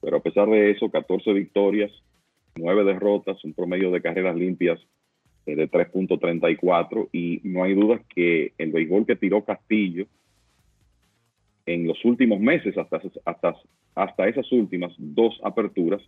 pero 0.00 0.18
a 0.18 0.22
pesar 0.22 0.48
de 0.48 0.70
eso, 0.70 0.90
14 0.90 1.32
victorias, 1.32 1.90
9 2.56 2.84
derrotas, 2.84 3.42
un 3.44 3.52
promedio 3.52 3.90
de 3.90 4.00
carreras 4.00 4.36
limpias 4.36 4.80
eh, 5.46 5.56
de 5.56 5.70
3.34 5.70 7.08
y 7.12 7.40
no 7.44 7.64
hay 7.64 7.74
duda 7.74 8.00
que 8.14 8.52
el 8.58 8.72
béisbol 8.72 9.06
que 9.06 9.16
tiró 9.16 9.44
Castillo 9.44 10.06
en 11.68 11.86
los 11.86 12.02
últimos 12.04 12.40
meses, 12.40 12.76
hasta, 12.78 13.00
hasta, 13.26 13.54
hasta 13.94 14.28
esas 14.28 14.50
últimas 14.52 14.92
dos 14.96 15.38
aperturas, 15.44 16.00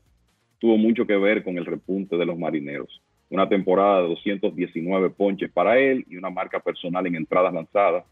tuvo 0.58 0.78
mucho 0.78 1.06
que 1.06 1.16
ver 1.16 1.44
con 1.44 1.58
el 1.58 1.66
repunte 1.66 2.16
de 2.16 2.24
los 2.24 2.38
marineros. 2.38 3.02
Una 3.28 3.46
temporada 3.46 4.02
de 4.02 4.08
219 4.08 5.10
ponches 5.10 5.50
para 5.52 5.78
él 5.78 6.06
y 6.08 6.16
una 6.16 6.30
marca 6.30 6.60
personal 6.60 7.06
en 7.06 7.14
entradas 7.14 7.52
lanzadas, 7.52 8.04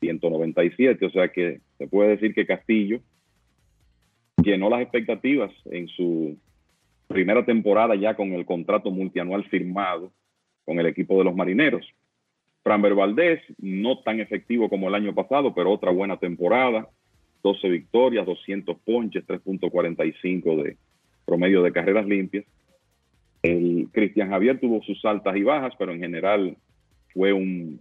197. 0.00 1.06
O 1.06 1.10
sea 1.10 1.28
que 1.28 1.60
se 1.78 1.86
puede 1.86 2.10
decir 2.10 2.34
que 2.34 2.46
Castillo 2.46 3.00
llenó 4.42 4.68
las 4.68 4.82
expectativas 4.82 5.52
en 5.66 5.86
su 5.88 6.36
primera 7.06 7.44
temporada 7.44 7.94
ya 7.94 8.14
con 8.14 8.32
el 8.32 8.44
contrato 8.44 8.90
multianual 8.90 9.44
firmado 9.44 10.12
con 10.64 10.80
el 10.80 10.86
equipo 10.86 11.18
de 11.18 11.24
los 11.24 11.36
marineros. 11.36 11.86
Framber 12.62 12.94
Valdés, 12.94 13.40
no 13.58 14.00
tan 14.00 14.20
efectivo 14.20 14.68
como 14.68 14.88
el 14.88 14.94
año 14.94 15.14
pasado, 15.14 15.54
pero 15.54 15.72
otra 15.72 15.90
buena 15.90 16.18
temporada. 16.18 16.88
12 17.42 17.68
victorias, 17.70 18.26
200 18.26 18.76
ponches, 18.80 19.26
3.45 19.26 20.62
de, 20.62 20.76
promedio 21.24 21.62
de 21.62 21.72
carreras 21.72 22.06
limpias. 22.06 22.44
El 23.42 23.88
Cristian 23.92 24.28
Javier 24.28 24.60
tuvo 24.60 24.82
sus 24.82 25.02
altas 25.04 25.36
y 25.36 25.42
bajas, 25.42 25.72
pero 25.78 25.92
en 25.92 26.00
general 26.00 26.56
fue 27.14 27.32
un 27.32 27.80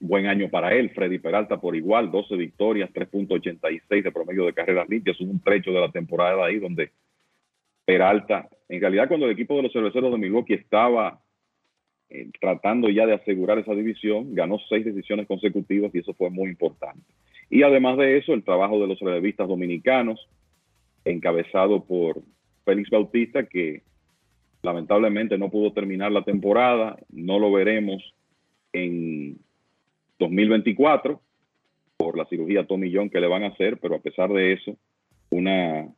buen 0.00 0.26
año 0.26 0.48
para 0.48 0.74
él. 0.74 0.90
Freddy 0.90 1.18
Peralta 1.18 1.60
por 1.60 1.76
igual, 1.76 2.10
12 2.10 2.36
victorias, 2.36 2.90
3.86 2.92 4.02
de 4.02 4.12
promedio 4.12 4.44
de 4.44 4.52
carreras 4.52 4.88
limpias. 4.88 5.20
un 5.20 5.40
trecho 5.40 5.70
de 5.70 5.80
la 5.80 5.90
temporada 5.90 6.44
ahí 6.44 6.58
donde 6.58 6.90
Peralta, 7.84 8.48
en 8.68 8.80
realidad 8.80 9.08
cuando 9.08 9.26
el 9.26 9.32
equipo 9.32 9.56
de 9.56 9.62
los 9.62 9.72
cerveceros 9.72 10.12
de 10.12 10.18
Milwaukee 10.18 10.54
estaba 10.54 11.20
eh, 12.10 12.30
tratando 12.40 12.88
ya 12.88 13.06
de 13.06 13.14
asegurar 13.14 13.58
esa 13.58 13.74
división, 13.74 14.34
ganó 14.34 14.58
seis 14.68 14.84
decisiones 14.84 15.26
consecutivas 15.26 15.94
y 15.94 15.98
eso 15.98 16.14
fue 16.14 16.30
muy 16.30 16.48
importante. 16.48 17.02
Y 17.50 17.62
además 17.62 17.98
de 17.98 18.18
eso, 18.18 18.34
el 18.34 18.44
trabajo 18.44 18.80
de 18.80 18.86
los 18.86 18.98
relevistas 19.00 19.48
dominicanos, 19.48 20.28
encabezado 21.04 21.84
por 21.84 22.22
Félix 22.64 22.90
Bautista, 22.90 23.46
que 23.46 23.82
lamentablemente 24.62 25.38
no 25.38 25.50
pudo 25.50 25.72
terminar 25.72 26.12
la 26.12 26.22
temporada, 26.22 26.96
no 27.10 27.38
lo 27.38 27.52
veremos 27.52 28.02
en 28.72 29.38
2024 30.18 31.20
por 31.96 32.16
la 32.16 32.26
cirugía 32.26 32.66
Tommy 32.66 32.92
John 32.94 33.10
que 33.10 33.20
le 33.20 33.26
van 33.26 33.44
a 33.44 33.48
hacer, 33.48 33.78
pero 33.78 33.96
a 33.96 34.00
pesar 34.00 34.30
de 34.30 34.52
eso, 34.52 34.76
una 35.30 35.88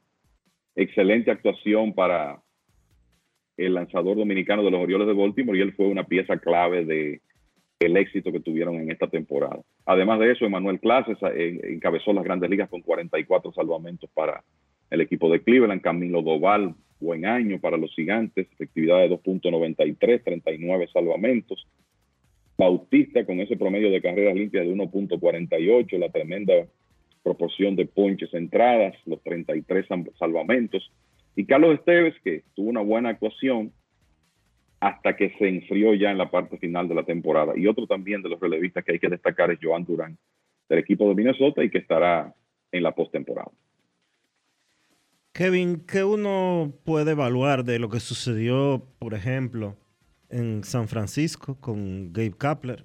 excelente 0.77 1.31
actuación 1.31 1.93
para 1.93 2.41
el 3.66 3.74
lanzador 3.74 4.16
dominicano 4.16 4.62
de 4.62 4.70
los 4.70 4.81
Orioles 4.81 5.07
de 5.07 5.15
Baltimore 5.15 5.59
y 5.59 5.62
él 5.62 5.73
fue 5.73 5.87
una 5.87 6.05
pieza 6.05 6.39
clave 6.39 6.85
de 6.85 7.20
el 7.81 7.97
éxito 7.97 8.31
que 8.31 8.41
tuvieron 8.41 8.77
en 8.77 8.91
esta 8.91 9.07
temporada. 9.07 9.61
Además 9.87 10.20
de 10.20 10.32
eso, 10.32 10.45
Emanuel 10.45 10.81
Clases 10.81 11.16
eh, 11.35 11.61
encabezó 11.65 12.12
las 12.12 12.24
grandes 12.24 12.51
ligas 12.51 12.69
con 12.69 12.82
44 12.82 13.53
salvamentos 13.53 14.11
para 14.12 14.45
el 14.91 15.01
equipo 15.01 15.31
de 15.31 15.43
Cleveland, 15.43 15.81
Camilo 15.81 16.20
Doval, 16.20 16.74
buen 17.01 17.24
año 17.24 17.59
para 17.59 17.78
los 17.78 17.95
gigantes, 17.95 18.47
efectividad 18.53 18.99
de 18.99 19.11
2.93, 19.11 20.23
39 20.23 20.89
salvamentos. 20.93 21.66
Bautista 22.59 23.24
con 23.24 23.41
ese 23.41 23.57
promedio 23.57 23.91
de 23.91 24.03
carreras 24.03 24.35
limpias 24.35 24.66
de 24.66 24.74
1.48, 24.74 25.99
la 25.99 26.11
tremenda 26.11 26.53
proporción 27.23 27.77
de 27.77 27.87
ponches 27.87 28.32
entradas, 28.35 28.95
los 29.07 29.23
33 29.23 29.87
salvamentos. 30.19 30.91
Y 31.41 31.47
Carlos 31.47 31.79
Esteves, 31.79 32.15
que 32.23 32.45
tuvo 32.55 32.69
una 32.69 32.83
buena 32.83 33.09
actuación 33.09 33.73
hasta 34.79 35.17
que 35.17 35.31
se 35.39 35.49
enfrió 35.49 35.95
ya 35.95 36.11
en 36.11 36.19
la 36.19 36.31
parte 36.31 36.59
final 36.59 36.87
de 36.87 36.95
la 36.95 37.05
temporada. 37.05 37.55
Y 37.57 37.67
otro 37.67 37.87
también 37.87 38.21
de 38.21 38.29
los 38.29 38.39
relevistas 38.39 38.85
que 38.85 38.93
hay 38.93 38.99
que 38.99 39.09
destacar 39.09 39.51
es 39.51 39.59
Joan 39.62 39.87
Durán, 39.87 40.19
del 40.69 40.81
equipo 40.81 41.09
de 41.09 41.15
Minnesota 41.15 41.65
y 41.65 41.71
que 41.71 41.79
estará 41.79 42.35
en 42.71 42.83
la 42.83 42.95
postemporada. 42.95 43.51
Kevin, 45.33 45.83
¿qué 45.87 46.05
uno 46.05 46.75
puede 46.85 47.12
evaluar 47.12 47.65
de 47.65 47.79
lo 47.79 47.89
que 47.89 48.01
sucedió, 48.01 48.87
por 48.99 49.15
ejemplo, 49.15 49.79
en 50.29 50.62
San 50.62 50.89
Francisco 50.89 51.59
con 51.59 52.12
Gabe 52.12 52.37
Kapler? 52.37 52.85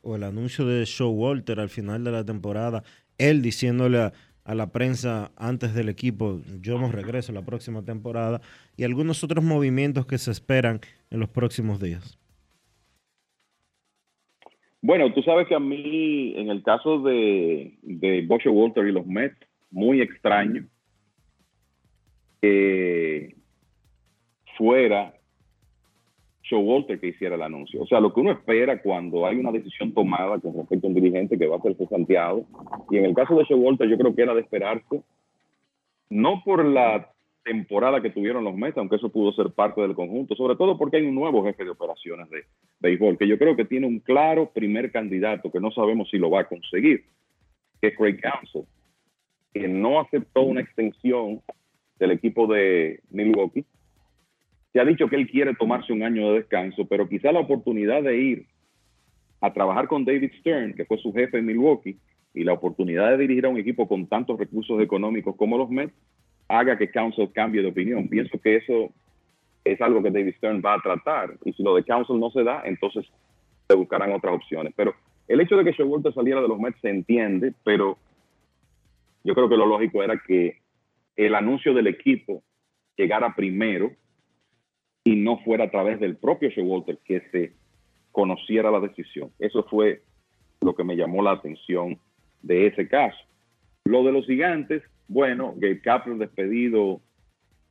O 0.00 0.16
el 0.16 0.22
anuncio 0.22 0.64
de 0.64 0.86
Walter 1.00 1.60
al 1.60 1.68
final 1.68 2.02
de 2.02 2.12
la 2.12 2.24
temporada, 2.24 2.82
él 3.18 3.42
diciéndole 3.42 3.98
a, 3.98 4.12
a 4.48 4.54
la 4.54 4.72
prensa 4.72 5.30
antes 5.36 5.74
del 5.74 5.90
equipo, 5.90 6.40
yo 6.62 6.78
no 6.78 6.90
regreso 6.90 7.32
la 7.32 7.44
próxima 7.44 7.84
temporada, 7.84 8.40
y 8.78 8.84
algunos 8.84 9.22
otros 9.22 9.44
movimientos 9.44 10.06
que 10.06 10.16
se 10.16 10.30
esperan 10.30 10.80
en 11.10 11.20
los 11.20 11.28
próximos 11.28 11.78
días. 11.80 12.18
Bueno, 14.80 15.12
tú 15.12 15.22
sabes 15.22 15.48
que 15.48 15.54
a 15.54 15.60
mí, 15.60 16.32
en 16.34 16.48
el 16.48 16.62
caso 16.62 17.02
de, 17.02 17.74
de 17.82 18.26
Walter 18.26 18.86
y 18.86 18.92
los 18.92 19.06
Mets, 19.06 19.36
muy 19.70 20.00
extraño 20.00 20.66
que 22.40 23.36
fuera 24.56 25.12
Walter 26.56 26.98
que 26.98 27.08
hiciera 27.08 27.34
el 27.34 27.42
anuncio. 27.42 27.82
O 27.82 27.86
sea, 27.86 28.00
lo 28.00 28.12
que 28.12 28.20
uno 28.20 28.32
espera 28.32 28.80
cuando 28.80 29.26
hay 29.26 29.36
una 29.36 29.52
decisión 29.52 29.92
tomada 29.92 30.38
con 30.38 30.54
respecto 30.54 30.86
a 30.86 30.88
un 30.88 30.94
dirigente 30.94 31.38
que 31.38 31.46
va 31.46 31.56
a 31.56 31.60
ser 31.62 31.76
Santiago, 31.88 32.46
y 32.90 32.96
en 32.96 33.04
el 33.04 33.14
caso 33.14 33.36
de 33.36 33.54
Walter 33.54 33.88
yo 33.88 33.98
creo 33.98 34.14
que 34.14 34.22
era 34.22 34.34
de 34.34 34.40
esperarse, 34.40 35.02
no 36.10 36.42
por 36.44 36.64
la 36.64 37.12
temporada 37.44 38.02
que 38.02 38.10
tuvieron 38.10 38.44
los 38.44 38.54
Mets, 38.54 38.76
aunque 38.76 38.96
eso 38.96 39.08
pudo 39.08 39.32
ser 39.32 39.50
parte 39.52 39.80
del 39.80 39.94
conjunto, 39.94 40.34
sobre 40.34 40.56
todo 40.56 40.76
porque 40.76 40.98
hay 40.98 41.06
un 41.06 41.14
nuevo 41.14 41.44
jefe 41.44 41.64
de 41.64 41.70
operaciones 41.70 42.28
de 42.30 42.44
béisbol, 42.80 43.16
que 43.16 43.26
yo 43.26 43.38
creo 43.38 43.56
que 43.56 43.64
tiene 43.64 43.86
un 43.86 44.00
claro 44.00 44.50
primer 44.50 44.92
candidato, 44.92 45.50
que 45.50 45.60
no 45.60 45.70
sabemos 45.70 46.10
si 46.10 46.18
lo 46.18 46.30
va 46.30 46.40
a 46.40 46.48
conseguir, 46.48 47.04
que 47.80 47.88
es 47.88 47.96
Craig 47.96 48.20
Council, 48.20 48.64
que 49.54 49.66
no 49.66 50.00
aceptó 50.00 50.42
una 50.42 50.60
extensión 50.60 51.40
del 51.98 52.10
equipo 52.10 52.46
de 52.46 53.00
Milwaukee, 53.10 53.64
se 54.72 54.80
ha 54.80 54.84
dicho 54.84 55.08
que 55.08 55.16
él 55.16 55.28
quiere 55.30 55.54
tomarse 55.54 55.92
un 55.92 56.02
año 56.02 56.30
de 56.30 56.38
descanso, 56.40 56.86
pero 56.86 57.08
quizá 57.08 57.32
la 57.32 57.40
oportunidad 57.40 58.02
de 58.02 58.16
ir 58.18 58.46
a 59.40 59.52
trabajar 59.52 59.88
con 59.88 60.04
David 60.04 60.32
Stern, 60.40 60.74
que 60.74 60.84
fue 60.84 60.98
su 60.98 61.12
jefe 61.12 61.38
en 61.38 61.46
Milwaukee, 61.46 61.98
y 62.34 62.44
la 62.44 62.52
oportunidad 62.52 63.10
de 63.10 63.18
dirigir 63.18 63.46
a 63.46 63.48
un 63.48 63.58
equipo 63.58 63.88
con 63.88 64.06
tantos 64.06 64.38
recursos 64.38 64.80
económicos 64.80 65.34
como 65.36 65.56
los 65.56 65.70
Mets, 65.70 65.94
haga 66.48 66.76
que 66.76 66.90
Council 66.90 67.30
cambie 67.32 67.62
de 67.62 67.68
opinión. 67.68 68.08
Pienso 68.08 68.38
que 68.40 68.56
eso 68.56 68.90
es 69.64 69.80
algo 69.80 70.02
que 70.02 70.10
David 70.10 70.34
Stern 70.36 70.62
va 70.64 70.74
a 70.74 70.80
tratar. 70.80 71.34
Y 71.44 71.52
si 71.52 71.62
lo 71.62 71.74
de 71.74 71.84
Council 71.84 72.18
no 72.18 72.30
se 72.30 72.44
da, 72.44 72.62
entonces 72.64 73.06
se 73.68 73.74
buscarán 73.74 74.12
otras 74.12 74.34
opciones. 74.34 74.72
Pero 74.76 74.94
el 75.26 75.40
hecho 75.40 75.56
de 75.56 75.64
que 75.64 75.72
Showalter 75.72 76.14
saliera 76.14 76.40
de 76.40 76.48
los 76.48 76.58
Mets 76.58 76.80
se 76.80 76.90
entiende, 76.90 77.52
pero 77.64 77.98
yo 79.24 79.34
creo 79.34 79.48
que 79.48 79.56
lo 79.56 79.66
lógico 79.66 80.02
era 80.02 80.18
que 80.18 80.58
el 81.16 81.34
anuncio 81.34 81.74
del 81.74 81.86
equipo 81.86 82.42
llegara 82.96 83.34
primero 83.34 83.92
y 85.04 85.16
no 85.16 85.38
fuera 85.38 85.64
a 85.64 85.70
través 85.70 86.00
del 86.00 86.16
propio 86.16 86.50
Showalter 86.50 86.98
que 87.04 87.22
se 87.30 87.52
conociera 88.12 88.70
la 88.70 88.80
decisión. 88.80 89.30
Eso 89.38 89.64
fue 89.64 90.02
lo 90.60 90.74
que 90.74 90.84
me 90.84 90.96
llamó 90.96 91.22
la 91.22 91.32
atención 91.32 91.98
de 92.42 92.66
ese 92.66 92.88
caso. 92.88 93.18
Lo 93.84 94.02
de 94.04 94.12
los 94.12 94.26
gigantes, 94.26 94.82
bueno, 95.06 95.54
Gabe 95.56 95.80
Kapler 95.80 96.18
despedido 96.18 97.00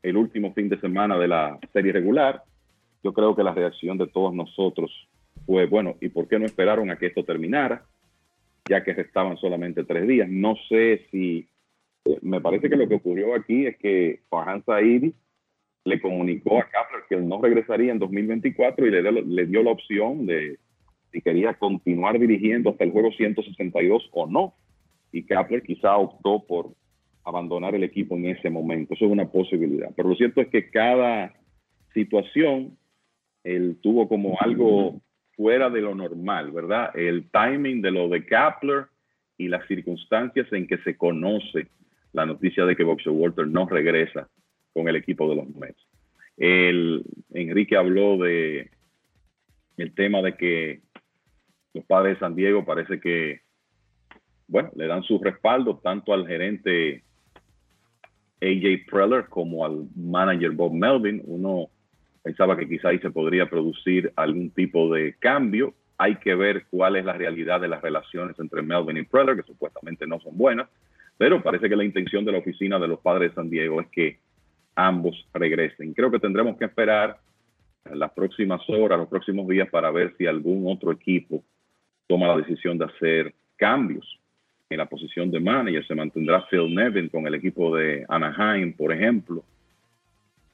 el 0.04 0.18
último 0.18 0.54
fin 0.54 0.70
de 0.70 0.80
semana 0.80 1.18
de 1.18 1.28
la 1.28 1.60
serie 1.74 1.92
regular. 1.92 2.44
Yo 3.04 3.14
creo 3.14 3.36
que 3.36 3.44
la 3.44 3.54
reacción 3.54 3.98
de 3.98 4.08
todos 4.08 4.34
nosotros 4.34 4.92
fue, 5.46 5.66
bueno, 5.68 5.96
¿y 6.02 6.10
por 6.10 6.28
qué 6.28 6.40
no 6.40 6.46
esperaron 6.46 6.90
a 6.90 6.98
que 6.98 7.08
esto 7.08 7.24
terminara? 7.24 7.86
Ya 8.70 8.84
que 8.84 8.92
estaban 8.92 9.38
solamente 9.38 9.84
tres 9.84 10.08
días. 10.08 10.28
No 10.30 10.56
sé 10.68 11.06
si, 11.12 11.48
eh, 12.06 12.18
me 12.22 12.42
parece 12.42 12.70
que 12.70 12.76
lo 12.76 12.88
que 12.88 12.96
ocurrió 12.96 13.36
aquí 13.36 13.66
es 13.66 13.78
que 13.78 14.22
Farhan 14.30 14.64
Saidi 14.66 15.14
le 15.88 16.02
comunicó 16.02 16.60
a 16.60 16.70
Kapler 16.70 17.04
que 17.08 17.16
él 17.16 17.28
no 17.28 17.42
regresaría 17.42 17.92
en 17.92 18.00
2024 18.00 18.86
y 18.86 18.92
le, 18.92 19.46
dio 19.46 19.64
la 19.64 19.72
opción 19.72 20.26
de 20.26 20.58
si 21.12 21.22
quería 21.22 21.54
continuar 21.54 22.20
dirigiendo 22.20 22.72
hasta 22.72 22.84
el 22.84 22.92
juego 22.92 23.12
162 23.14 24.10
o 24.12 24.28
no. 24.28 24.54
Y 25.14 25.24
Kapler 25.24 25.64
quizá 25.64 25.96
optó 25.96 26.46
por 26.46 26.74
abandonar 27.24 27.74
el 27.74 27.84
equipo 27.84 28.18
en 28.18 28.26
ese 28.26 28.50
momento. 28.50 28.94
Eso 28.94 29.06
es 29.06 29.12
una 29.12 29.32
posibilidad. 29.32 29.90
Pero 29.96 30.10
lo 30.10 30.16
cierto 30.16 30.42
es 30.42 30.50
que 30.50 30.70
cada 30.70 31.34
situación 31.94 32.78
él 33.46 33.78
tuvo 33.82 34.10
como 34.10 34.38
algo 34.42 35.00
fuera 35.38 35.70
de 35.70 35.82
lo 35.82 35.96
normal, 35.96 36.52
¿verdad? 36.52 36.92
El 36.96 37.30
timing 37.32 37.82
de 37.82 37.92
lo 37.92 38.10
de 38.10 38.26
Kapler 38.26 38.88
y 39.38 39.48
las 39.48 39.66
circunstancias 39.68 40.52
en 40.52 40.68
que 40.68 40.80
se 40.80 40.98
conoce 40.98 41.68
la 42.12 42.26
noticia 42.26 42.66
de 42.66 42.76
que 42.76 42.84
Boxer 42.84 43.14
Walter 43.14 43.48
no 43.48 43.68
regresa 43.68 44.28
con 44.78 44.88
el 44.88 44.96
equipo 44.96 45.28
de 45.28 45.36
los 45.38 45.48
Mets. 45.56 45.88
Enrique 47.34 47.76
habló 47.76 48.20
de 48.20 48.70
el 49.76 49.94
tema 49.96 50.22
de 50.22 50.38
que 50.38 50.82
los 51.74 51.84
padres 51.86 52.14
de 52.14 52.20
San 52.20 52.36
Diego 52.36 52.64
parece 52.64 53.00
que, 53.00 53.42
bueno, 54.48 54.70
le 54.76 54.86
dan 54.86 55.02
su 55.02 55.18
respaldo 55.18 55.80
tanto 55.84 56.14
al 56.14 56.28
gerente 56.28 57.02
AJ 58.40 58.86
Preller 58.88 59.26
como 59.30 59.66
al 59.66 59.88
manager 59.96 60.52
Bob 60.52 60.74
Melvin. 60.74 61.24
Uno 61.26 61.70
pensaba 62.22 62.56
que 62.56 62.70
quizá 62.70 62.90
ahí 62.90 63.00
se 63.00 63.10
podría 63.10 63.50
producir 63.50 64.14
algún 64.16 64.52
tipo 64.52 64.94
de 64.94 65.16
cambio. 65.18 65.74
Hay 65.98 66.18
que 66.18 66.36
ver 66.36 66.68
cuál 66.70 66.98
es 66.98 67.06
la 67.06 67.14
realidad 67.14 67.62
de 67.62 67.68
las 67.68 67.82
relaciones 67.82 68.38
entre 68.38 68.62
Melvin 68.62 68.98
y 68.98 69.04
Preller, 69.04 69.38
que 69.38 69.52
supuestamente 69.52 70.06
no 70.06 70.20
son 70.20 70.38
buenas, 70.38 70.70
pero 71.18 71.42
parece 71.42 71.68
que 71.68 71.76
la 71.76 71.84
intención 71.84 72.24
de 72.26 72.32
la 72.32 72.38
oficina 72.38 72.78
de 72.78 72.88
los 72.88 73.00
padres 73.00 73.32
de 73.32 73.36
San 73.36 73.50
Diego 73.50 73.82
es 73.82 73.88
que 73.88 74.27
ambos 74.78 75.28
regresen. 75.34 75.94
Creo 75.94 76.12
que 76.12 76.20
tendremos 76.20 76.56
que 76.56 76.66
esperar 76.66 77.18
las 77.92 78.12
próximas 78.12 78.62
horas, 78.70 79.00
los 79.00 79.10
próximos 79.10 79.48
días 79.48 79.68
para 79.70 79.90
ver 79.92 80.14
si 80.18 80.28
algún 80.28 80.72
otro 80.72 80.92
equipo 80.92 81.44
toma 82.06 82.28
la 82.28 82.38
decisión 82.38 82.78
de 82.78 82.86
hacer 82.86 83.34
cambios 83.56 84.20
en 84.70 84.78
la 84.78 84.86
posición 84.86 85.32
de 85.32 85.40
manager. 85.40 85.86
Se 85.86 85.96
mantendrá 85.96 86.46
Phil 86.50 86.74
Nevin 86.74 87.10
con 87.10 87.26
el 87.26 87.34
equipo 87.34 87.76
de 87.76 88.06
Anaheim, 88.08 88.74
por 88.74 88.94
ejemplo. 88.94 89.44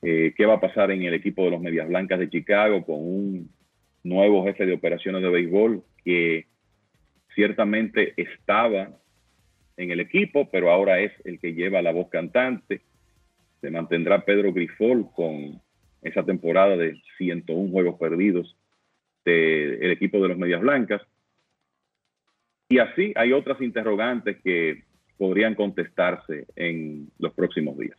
Eh, 0.01 0.33
¿Qué 0.37 0.45
va 0.45 0.55
a 0.55 0.61
pasar 0.61 0.91
en 0.91 1.03
el 1.03 1.13
equipo 1.13 1.43
de 1.43 1.51
los 1.51 1.61
Medias 1.61 1.87
Blancas 1.87 2.19
de 2.19 2.29
Chicago 2.29 2.85
con 2.85 2.99
un 2.99 3.49
nuevo 4.03 4.45
jefe 4.45 4.65
de 4.65 4.73
operaciones 4.73 5.21
de 5.21 5.29
béisbol 5.29 5.83
que 6.03 6.45
ciertamente 7.35 8.13
estaba 8.15 8.89
en 9.75 9.91
el 9.91 9.99
equipo, 9.99 10.49
pero 10.49 10.71
ahora 10.71 10.99
es 10.99 11.11
el 11.25 11.39
que 11.39 11.53
lleva 11.53 11.81
la 11.81 11.91
voz 11.91 12.09
cantante? 12.09 12.81
Se 13.63 13.71
mantendrá 13.71 14.25
Pedro 14.25 14.51
Grifol 14.51 15.09
con 15.15 15.61
esa 16.01 16.21
temporada 16.21 16.75
de 16.75 17.01
101 17.17 17.71
juegos 17.71 17.97
perdidos 17.97 18.57
del 19.23 19.89
equipo 19.89 20.19
de 20.19 20.27
los 20.27 20.37
Medias 20.37 20.59
Blancas. 20.59 21.01
Y 22.67 22.79
así 22.79 23.13
hay 23.15 23.31
otras 23.31 23.61
interrogantes 23.61 24.35
que 24.43 24.83
podrían 25.17 25.55
contestarse 25.55 26.45
en 26.57 27.09
los 27.19 27.31
próximos 27.33 27.77
días. 27.77 27.97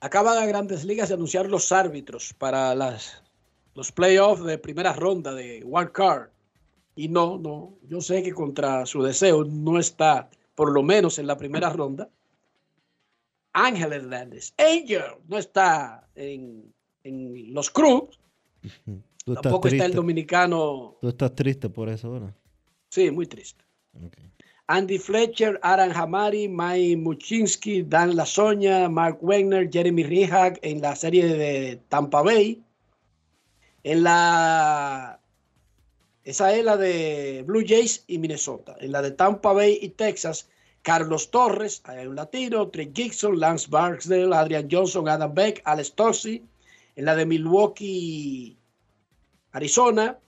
Acaban 0.00 0.38
a 0.38 0.46
Grandes 0.46 0.86
Ligas 0.86 1.10
de 1.10 1.16
anunciar 1.16 1.50
los 1.50 1.72
árbitros 1.72 2.32
para 2.32 2.74
los 2.74 3.92
playoffs 3.92 4.46
de 4.46 4.56
primera 4.56 4.94
ronda 4.94 5.34
de 5.34 5.62
Wild 5.62 5.92
Card. 5.92 6.30
Y 6.96 7.08
no, 7.08 7.36
no, 7.36 7.74
yo 7.86 8.00
sé 8.00 8.22
que 8.22 8.32
contra 8.32 8.86
su 8.86 9.02
deseo 9.02 9.44
no 9.44 9.78
está 9.78 10.30
por 10.54 10.72
lo 10.72 10.82
menos 10.82 11.18
en 11.18 11.26
la 11.26 11.36
primera 11.36 11.68
ronda. 11.68 12.08
Ángel 13.52 13.92
Hernández. 13.92 14.52
Angel 14.58 15.02
no 15.28 15.38
está 15.38 16.08
en, 16.14 16.72
en 17.04 17.52
los 17.52 17.70
Cruz. 17.70 18.18
Tampoco 19.24 19.68
está 19.68 19.86
el 19.86 19.94
dominicano. 19.94 20.96
Tú 21.00 21.08
estás 21.08 21.34
triste 21.34 21.68
por 21.68 21.88
eso 21.88 22.08
ahora. 22.08 22.34
Sí, 22.88 23.10
muy 23.10 23.26
triste. 23.26 23.64
Andy 24.66 24.98
Fletcher, 24.98 25.58
Aran 25.62 25.92
Hamari, 25.92 26.48
Mike 26.48 26.96
Muchinski, 26.96 27.82
Dan 27.82 28.14
Lasoña, 28.14 28.88
Mark 28.88 29.18
Wegner, 29.20 29.68
Jeremy 29.68 30.04
Rihak 30.04 30.58
en 30.62 30.80
la 30.80 30.94
serie 30.94 31.26
de 31.26 31.80
Tampa 31.88 32.22
Bay. 32.22 32.62
En 33.82 34.04
la. 34.04 35.20
Esa 36.22 36.54
es 36.54 36.64
la 36.64 36.76
de 36.76 37.42
Blue 37.46 37.64
Jays 37.66 38.04
y 38.06 38.18
Minnesota. 38.18 38.76
En 38.80 38.92
la 38.92 39.02
de 39.02 39.10
Tampa 39.10 39.52
Bay 39.52 39.78
y 39.80 39.88
Texas, 39.88 40.48
Carlos 40.82 41.30
Torres, 41.30 41.82
hay 41.84 42.06
un 42.06 42.16
latino, 42.16 42.68
Trey 42.68 42.90
Gibson, 42.94 43.38
Lance 43.38 43.68
Barksdale, 43.68 44.34
Adrian 44.34 44.68
Johnson, 44.70 45.08
Adam 45.08 45.34
Beck, 45.34 45.60
Alex 45.64 45.94
Tossi. 45.94 46.44
En 46.96 47.04
la 47.04 47.14
de 47.14 47.24
Milwaukee, 47.24 48.58
Arizona, 49.52 50.18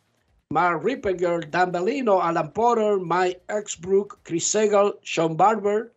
Mark 0.50 0.82
Rippenger, 0.84 1.50
Dan 1.50 1.72
Bellino, 1.72 2.22
Alan 2.22 2.52
Porter, 2.52 2.98
Mike 2.98 3.42
Exbrook, 3.48 4.20
Chris 4.22 4.46
Segal, 4.46 4.98
Sean 5.02 5.36
Barber. 5.36 5.92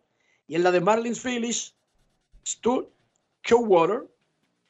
Y 0.48 0.56
en 0.56 0.64
la 0.64 0.70
de 0.70 0.80
Marlins 0.80 1.20
Phillies, 1.20 1.74
Stu 2.44 2.88
Showwater, 3.44 4.06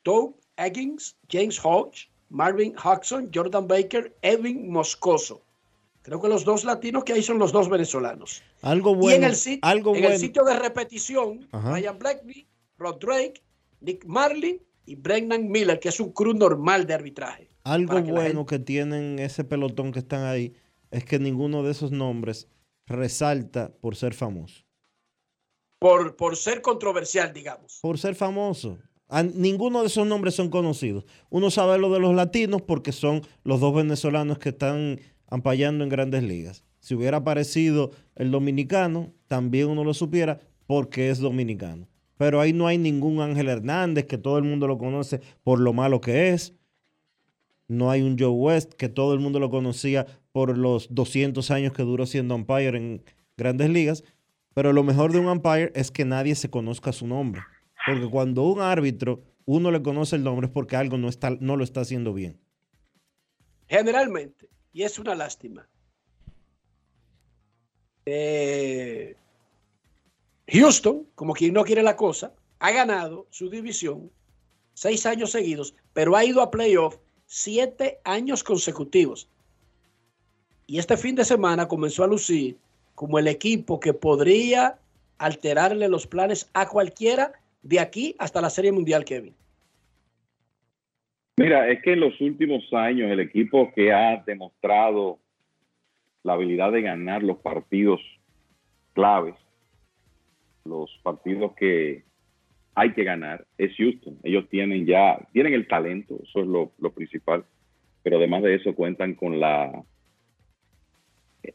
Doug 0.04 0.36
Eggins, 0.56 1.16
James 1.28 1.58
Hodge, 1.58 2.10
Marvin 2.30 2.74
Hodgson, 2.76 3.30
Jordan 3.32 3.66
Baker, 3.66 4.12
Edwin 4.22 4.70
Moscoso. 4.70 5.45
Creo 6.06 6.20
que 6.22 6.28
los 6.28 6.44
dos 6.44 6.62
latinos 6.64 7.02
que 7.02 7.14
hay 7.14 7.22
son 7.24 7.38
los 7.40 7.50
dos 7.50 7.68
venezolanos. 7.68 8.40
Algo 8.62 8.90
y 8.90 8.94
en, 8.94 9.00
bueno. 9.00 9.26
el, 9.26 9.32
sit- 9.34 9.58
algo 9.62 9.92
en 9.92 10.02
bueno. 10.02 10.14
el 10.14 10.20
sitio 10.20 10.44
de 10.44 10.56
repetición, 10.56 11.48
Ajá. 11.50 11.72
Ryan 11.72 11.98
Blackney, 11.98 12.46
Rod 12.78 12.98
Drake, 13.00 13.42
Nick 13.80 14.04
Marlin 14.06 14.62
y 14.84 14.94
Brennan 14.94 15.48
Miller, 15.50 15.80
que 15.80 15.88
es 15.88 15.98
un 15.98 16.12
crew 16.12 16.32
normal 16.32 16.86
de 16.86 16.94
arbitraje. 16.94 17.48
Algo 17.64 17.96
que 18.04 18.12
bueno 18.12 18.46
que 18.46 18.60
tienen 18.60 19.18
ese 19.18 19.42
pelotón 19.42 19.90
que 19.90 19.98
están 19.98 20.22
ahí 20.22 20.54
es 20.92 21.04
que 21.04 21.18
ninguno 21.18 21.64
de 21.64 21.72
esos 21.72 21.90
nombres 21.90 22.46
resalta 22.86 23.72
por 23.80 23.96
ser 23.96 24.14
famoso. 24.14 24.62
Por, 25.80 26.14
por 26.14 26.36
ser 26.36 26.62
controversial, 26.62 27.32
digamos. 27.32 27.80
Por 27.82 27.98
ser 27.98 28.14
famoso. 28.14 28.78
A- 29.08 29.24
ninguno 29.24 29.80
de 29.80 29.88
esos 29.88 30.06
nombres 30.06 30.36
son 30.36 30.50
conocidos. 30.50 31.04
Uno 31.30 31.50
sabe 31.50 31.78
lo 31.78 31.92
de 31.92 31.98
los 31.98 32.14
latinos 32.14 32.62
porque 32.62 32.92
son 32.92 33.22
los 33.42 33.58
dos 33.58 33.74
venezolanos 33.74 34.38
que 34.38 34.50
están 34.50 35.00
ampallando 35.28 35.84
en 35.84 35.90
grandes 35.90 36.22
ligas. 36.22 36.64
Si 36.80 36.94
hubiera 36.94 37.18
aparecido 37.18 37.90
el 38.14 38.30
dominicano, 38.30 39.12
también 39.28 39.68
uno 39.68 39.84
lo 39.84 39.94
supiera 39.94 40.40
porque 40.66 41.10
es 41.10 41.18
dominicano. 41.18 41.88
Pero 42.16 42.40
ahí 42.40 42.52
no 42.52 42.66
hay 42.66 42.78
ningún 42.78 43.20
Ángel 43.20 43.48
Hernández 43.48 44.06
que 44.06 44.18
todo 44.18 44.38
el 44.38 44.44
mundo 44.44 44.66
lo 44.66 44.78
conoce 44.78 45.20
por 45.42 45.60
lo 45.60 45.72
malo 45.72 46.00
que 46.00 46.30
es. 46.30 46.54
No 47.68 47.90
hay 47.90 48.02
un 48.02 48.18
Joe 48.18 48.28
West 48.28 48.74
que 48.74 48.88
todo 48.88 49.12
el 49.12 49.20
mundo 49.20 49.40
lo 49.40 49.50
conocía 49.50 50.06
por 50.32 50.56
los 50.56 50.94
200 50.94 51.50
años 51.50 51.72
que 51.72 51.82
duró 51.82 52.06
siendo 52.06 52.34
umpire 52.34 52.76
en 52.76 53.02
grandes 53.36 53.70
ligas. 53.70 54.04
Pero 54.54 54.72
lo 54.72 54.82
mejor 54.82 55.12
de 55.12 55.18
un 55.18 55.26
umpire 55.26 55.72
es 55.74 55.90
que 55.90 56.04
nadie 56.04 56.34
se 56.34 56.48
conozca 56.48 56.92
su 56.92 57.06
nombre. 57.06 57.42
Porque 57.86 58.08
cuando 58.08 58.44
un 58.44 58.60
árbitro 58.60 59.22
uno 59.44 59.70
le 59.70 59.82
conoce 59.82 60.16
el 60.16 60.24
nombre 60.24 60.46
es 60.46 60.52
porque 60.52 60.76
algo 60.76 60.98
no, 60.98 61.08
está, 61.08 61.30
no 61.40 61.56
lo 61.56 61.64
está 61.64 61.80
haciendo 61.80 62.12
bien. 62.12 62.38
Generalmente. 63.68 64.48
Y 64.76 64.82
es 64.82 64.98
una 64.98 65.14
lástima. 65.14 65.66
Eh, 68.04 69.16
Houston, 70.48 71.06
como 71.14 71.32
quien 71.32 71.54
no 71.54 71.64
quiere 71.64 71.82
la 71.82 71.96
cosa, 71.96 72.34
ha 72.58 72.72
ganado 72.72 73.26
su 73.30 73.48
división 73.48 74.10
seis 74.74 75.06
años 75.06 75.30
seguidos, 75.30 75.74
pero 75.94 76.14
ha 76.14 76.26
ido 76.26 76.42
a 76.42 76.50
playoff 76.50 76.98
siete 77.24 78.00
años 78.04 78.44
consecutivos. 78.44 79.30
Y 80.66 80.78
este 80.78 80.98
fin 80.98 81.14
de 81.14 81.24
semana 81.24 81.66
comenzó 81.68 82.04
a 82.04 82.08
lucir 82.08 82.58
como 82.94 83.18
el 83.18 83.28
equipo 83.28 83.80
que 83.80 83.94
podría 83.94 84.78
alterarle 85.16 85.88
los 85.88 86.06
planes 86.06 86.50
a 86.52 86.68
cualquiera 86.68 87.32
de 87.62 87.80
aquí 87.80 88.14
hasta 88.18 88.42
la 88.42 88.50
Serie 88.50 88.72
Mundial, 88.72 89.06
Kevin. 89.06 89.34
Mira, 91.38 91.68
es 91.70 91.82
que 91.82 91.92
en 91.92 92.00
los 92.00 92.18
últimos 92.20 92.72
años 92.72 93.10
el 93.10 93.20
equipo 93.20 93.70
que 93.74 93.92
ha 93.92 94.22
demostrado 94.26 95.18
la 96.22 96.32
habilidad 96.32 96.72
de 96.72 96.82
ganar 96.82 97.22
los 97.22 97.38
partidos 97.38 98.00
claves, 98.94 99.34
los 100.64 100.90
partidos 101.02 101.52
que 101.54 102.04
hay 102.74 102.92
que 102.92 103.04
ganar, 103.04 103.46
es 103.58 103.76
Houston. 103.76 104.18
Ellos 104.22 104.48
tienen 104.48 104.86
ya, 104.86 105.18
tienen 105.32 105.54
el 105.54 105.68
talento, 105.68 106.18
eso 106.22 106.40
es 106.40 106.46
lo, 106.46 106.92
principal, 106.92 107.44
pero 108.02 108.16
además 108.16 108.42
de 108.42 108.54
eso 108.54 108.74
cuentan 108.74 109.14
con 109.14 109.38
la, 109.38 109.84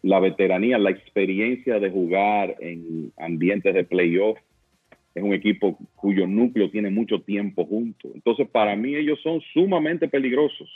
la 0.03 0.19
veteranía, 0.19 0.77
la 0.77 0.91
experiencia 0.91 1.79
de 1.79 1.89
jugar 1.89 2.55
en 2.59 3.11
ambientes 3.17 3.73
de 3.73 3.83
playoff. 3.83 4.37
Es 5.13 5.23
un 5.23 5.33
equipo 5.33 5.77
cuyo 5.95 6.25
núcleo 6.25 6.69
tiene 6.69 6.89
mucho 6.89 7.21
tiempo 7.21 7.65
junto. 7.65 8.09
Entonces, 8.13 8.47
para 8.49 8.75
mí 8.75 8.95
ellos 8.95 9.19
son 9.21 9.41
sumamente 9.53 10.07
peligrosos 10.07 10.69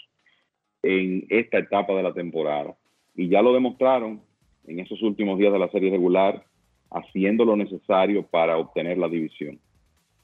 en 0.84 1.26
esta 1.30 1.60
etapa 1.60 1.94
de 1.94 2.04
la 2.04 2.14
temporada. 2.14 2.76
Y 3.16 3.30
ya 3.30 3.42
lo 3.42 3.54
demostraron 3.54 4.22
en 4.68 4.80
esos 4.80 5.02
últimos 5.02 5.38
días 5.40 5.54
de 5.54 5.60
la 5.60 5.70
serie 5.70 5.92
regular, 5.92 6.44
haciendo 6.92 7.46
lo 7.46 7.56
necesario 7.56 8.26
para 8.28 8.58
obtener 8.58 8.98
la 8.98 9.08
división. 9.08 9.60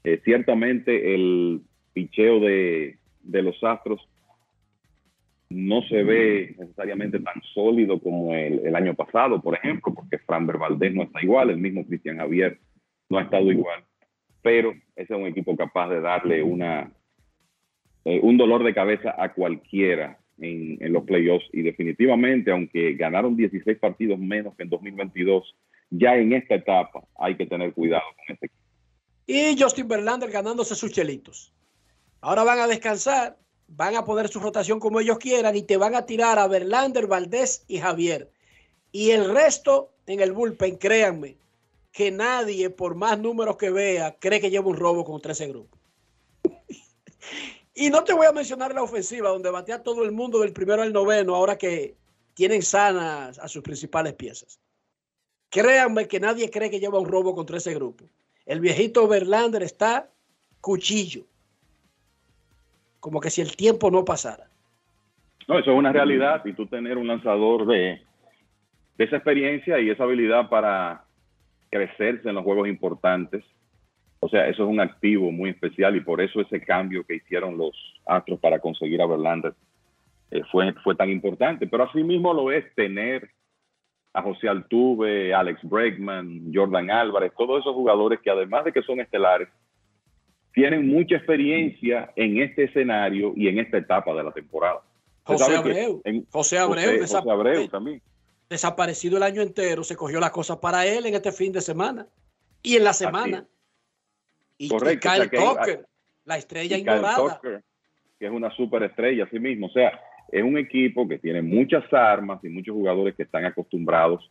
Eh, 0.03 0.19
ciertamente 0.23 1.13
el 1.13 1.61
picheo 1.93 2.39
de, 2.39 2.97
de 3.23 3.41
los 3.41 3.63
Astros 3.63 4.07
no 5.51 5.81
se 5.83 6.03
ve 6.03 6.55
necesariamente 6.57 7.19
tan 7.19 7.41
sólido 7.53 7.99
como 7.99 8.33
el, 8.33 8.75
año 8.75 8.93
pasado, 8.95 9.41
por 9.41 9.55
ejemplo, 9.55 9.93
porque 9.93 10.17
Framber 10.19 10.57
Valdez 10.57 10.93
no 10.93 11.03
está 11.03 11.21
igual, 11.21 11.49
el 11.49 11.57
mismo 11.57 11.85
Cristian 11.85 12.17
Javier 12.17 12.57
no 13.09 13.17
ha 13.17 13.23
estado 13.23 13.51
igual, 13.51 13.83
pero 14.41 14.71
ese 14.95 15.13
es 15.13 15.19
un 15.19 15.27
equipo 15.27 15.55
capaz 15.55 15.89
de 15.89 16.01
darle 16.01 16.43
una, 16.43 16.91
eh, 18.05 18.19
un 18.21 18.37
dolor 18.37 18.63
de 18.63 18.73
cabeza 18.73 19.15
a 19.17 19.33
cualquiera 19.33 20.17
en, 20.39 20.91
los 20.91 21.03
playoffs 21.03 21.45
y 21.53 21.61
definitivamente, 21.61 22.51
aunque 22.51 22.93
ganaron 22.93 23.35
16 23.35 23.77
partidos 23.77 24.17
menos 24.17 24.55
que 24.55 24.63
en 24.63 24.69
2022, 24.69 25.55
ya 25.91 26.15
en 26.15 26.33
esta 26.33 26.55
etapa 26.55 27.03
hay 27.19 27.35
que 27.35 27.45
tener 27.45 27.73
cuidado 27.73 28.03
con 28.15 28.33
este 28.33 28.47
equipo. 28.47 28.61
Y 29.27 29.61
Justin 29.61 29.87
Verlander 29.87 30.31
ganándose 30.31 30.75
sus 30.75 30.91
chelitos. 30.91 31.53
Ahora 32.21 32.43
van 32.43 32.59
a 32.59 32.67
descansar, 32.67 33.37
van 33.67 33.95
a 33.95 34.03
poner 34.03 34.27
su 34.27 34.39
rotación 34.39 34.79
como 34.79 34.99
ellos 34.99 35.19
quieran 35.19 35.55
y 35.55 35.63
te 35.63 35.77
van 35.77 35.95
a 35.95 36.05
tirar 36.05 36.39
a 36.39 36.47
Verlander, 36.47 37.07
Valdés 37.07 37.63
y 37.67 37.77
Javier. 37.77 38.29
Y 38.91 39.11
el 39.11 39.33
resto 39.33 39.93
en 40.07 40.19
el 40.19 40.31
bullpen, 40.31 40.77
créanme, 40.77 41.37
que 41.91 42.11
nadie, 42.11 42.69
por 42.69 42.95
más 42.95 43.19
números 43.19 43.57
que 43.57 43.69
vea, 43.69 44.15
cree 44.19 44.39
que 44.39 44.49
lleva 44.49 44.67
un 44.67 44.77
robo 44.77 45.03
contra 45.03 45.33
ese 45.33 45.47
grupo. 45.47 45.77
y 47.75 47.89
no 47.89 48.03
te 48.03 48.13
voy 48.13 48.25
a 48.25 48.31
mencionar 48.31 48.73
la 48.73 48.83
ofensiva, 48.83 49.29
donde 49.29 49.51
batea 49.51 49.83
todo 49.83 50.03
el 50.03 50.11
mundo 50.11 50.39
del 50.39 50.53
primero 50.53 50.81
al 50.81 50.93
noveno, 50.93 51.35
ahora 51.35 51.57
que 51.57 51.95
tienen 52.33 52.61
sanas 52.61 53.37
a 53.39 53.47
sus 53.47 53.61
principales 53.61 54.13
piezas. 54.13 54.59
Créanme 55.49 56.07
que 56.07 56.19
nadie 56.19 56.49
cree 56.49 56.69
que 56.69 56.79
lleva 56.79 56.99
un 56.99 57.09
robo 57.09 57.35
contra 57.35 57.57
ese 57.57 57.73
grupo. 57.73 58.05
El 58.45 58.61
viejito 58.61 59.07
Verlander 59.07 59.63
está 59.63 60.09
cuchillo. 60.61 61.25
Como 63.01 63.19
que 63.19 63.29
si 63.29 63.41
el 63.41 63.55
tiempo 63.57 63.91
no 63.91 64.05
pasara. 64.05 64.47
No, 65.47 65.59
eso 65.59 65.71
es 65.71 65.77
una 65.77 65.91
realidad 65.91 66.45
y 66.45 66.53
tú 66.53 66.67
tener 66.67 66.97
un 66.97 67.07
lanzador 67.07 67.65
de, 67.65 68.01
de 68.97 69.03
esa 69.03 69.17
experiencia 69.17 69.79
y 69.79 69.89
esa 69.89 70.03
habilidad 70.03 70.47
para 70.49 71.03
crecerse 71.71 72.29
en 72.29 72.35
los 72.35 72.43
juegos 72.43 72.67
importantes. 72.67 73.43
O 74.19 74.29
sea, 74.29 74.47
eso 74.47 74.63
es 74.63 74.69
un 74.69 74.79
activo 74.79 75.31
muy 75.31 75.49
especial 75.49 75.95
y 75.95 76.01
por 76.01 76.21
eso 76.21 76.41
ese 76.41 76.61
cambio 76.61 77.03
que 77.03 77.15
hicieron 77.15 77.57
los 77.57 77.71
Astros 78.05 78.39
para 78.39 78.59
conseguir 78.59 79.01
a 79.01 79.07
Verlander 79.07 79.53
eh, 80.29 80.41
fue, 80.51 80.73
fue 80.83 80.95
tan 80.95 81.09
importante. 81.09 81.65
Pero 81.65 81.83
asimismo 81.85 82.33
lo 82.33 82.51
es 82.51 82.65
tener 82.75 83.29
a 84.13 84.21
José 84.21 84.47
Altuve, 84.49 85.33
Alex 85.33 85.59
Bregman, 85.63 86.51
Jordan 86.53 86.91
Álvarez, 86.91 87.31
todos 87.37 87.61
esos 87.61 87.73
jugadores 87.73 88.19
que 88.19 88.29
además 88.29 88.65
de 88.65 88.73
que 88.73 88.81
son 88.83 88.99
estelares, 88.99 89.47
tienen 90.53 90.87
mucha 90.87 91.15
experiencia 91.15 92.11
en 92.17 92.41
este 92.41 92.65
escenario 92.65 93.31
y 93.37 93.47
en 93.47 93.59
esta 93.59 93.77
etapa 93.77 94.13
de 94.13 94.23
la 94.23 94.31
temporada. 94.33 94.81
José 95.23 95.55
Abreu. 95.55 96.01
en- 96.03 96.25
José 96.29 96.57
Abreu, 96.59 96.83
José- 96.99 96.99
José 97.19 97.31
Abreu 97.31 97.67
también. 97.69 98.01
Desaparecido 98.51 99.17
el 99.17 99.23
año 99.23 99.41
entero, 99.41 99.83
se 99.83 99.95
cogió 99.95 100.19
la 100.19 100.29
cosa 100.29 100.59
para 100.59 100.85
él 100.85 101.05
en 101.05 101.15
este 101.15 101.31
fin 101.31 101.51
de 101.51 101.61
semana 101.61 102.05
y 102.61 102.75
en 102.75 102.83
la 102.83 102.93
semana. 102.93 103.47
Y, 104.57 104.65
y 104.65 104.69
Correcto, 104.69 105.07
o 105.07 105.11
Kyle 105.11 105.21
sea 105.21 105.29
que 105.29 105.37
hay- 105.37 105.47
Tucker, 105.47 105.85
la 106.25 106.37
estrella 106.37 106.77
y 106.77 106.79
ignorada. 106.81 107.15
Tucker, 107.35 107.63
que 108.19 108.25
es 108.25 108.31
una 108.31 108.51
superestrella 108.51 109.23
así 109.23 109.39
mismo. 109.39 109.67
O 109.67 109.71
sea, 109.71 109.99
es 110.31 110.43
un 110.43 110.57
equipo 110.57 111.07
que 111.07 111.17
tiene 111.17 111.41
muchas 111.41 111.91
armas 111.91 112.43
y 112.43 112.49
muchos 112.49 112.75
jugadores 112.75 113.15
que 113.15 113.23
están 113.23 113.45
acostumbrados 113.45 114.29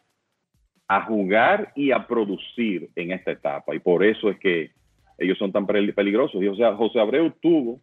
a 0.86 1.04
jugar 1.06 1.72
y 1.74 1.90
a 1.90 2.06
producir 2.06 2.90
en 2.96 3.12
esta 3.12 3.32
etapa. 3.32 3.74
Y 3.74 3.78
por 3.78 4.04
eso 4.04 4.28
es 4.28 4.38
que 4.38 4.70
ellos 5.18 5.38
son 5.38 5.50
tan 5.50 5.66
peligrosos. 5.66 6.42
Y 6.42 6.48
o 6.48 6.54
sea, 6.56 6.74
José 6.74 7.00
Abreu 7.00 7.30
tuvo 7.40 7.80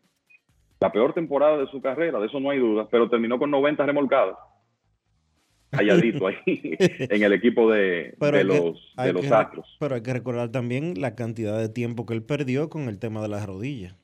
la 0.80 0.92
peor 0.92 1.14
temporada 1.14 1.58
de 1.58 1.68
su 1.68 1.82
carrera, 1.82 2.20
de 2.20 2.28
eso 2.28 2.40
no 2.40 2.52
hay 2.52 2.60
duda, 2.60 2.88
pero 2.90 3.10
terminó 3.10 3.40
con 3.40 3.50
90 3.50 3.86
remolcadas. 3.86 4.38
Halladito 5.72 6.28
ahí 6.28 6.78
en 6.78 7.24
el 7.24 7.34
equipo 7.34 7.70
de, 7.72 8.16
los, 8.20 8.94
de 8.96 9.14
los 9.14 9.32
Astros. 9.32 9.78
Pero 9.80 9.96
hay 9.96 10.02
que 10.02 10.14
recordar 10.14 10.50
también 10.50 11.00
la 11.00 11.16
cantidad 11.16 11.60
de 11.60 11.70
tiempo 11.70 12.06
que 12.06 12.14
él 12.14 12.24
perdió 12.24 12.70
con 12.70 12.88
el 12.90 13.00
tema 13.00 13.22
de 13.22 13.28
las 13.28 13.46
rodillas. 13.46 13.96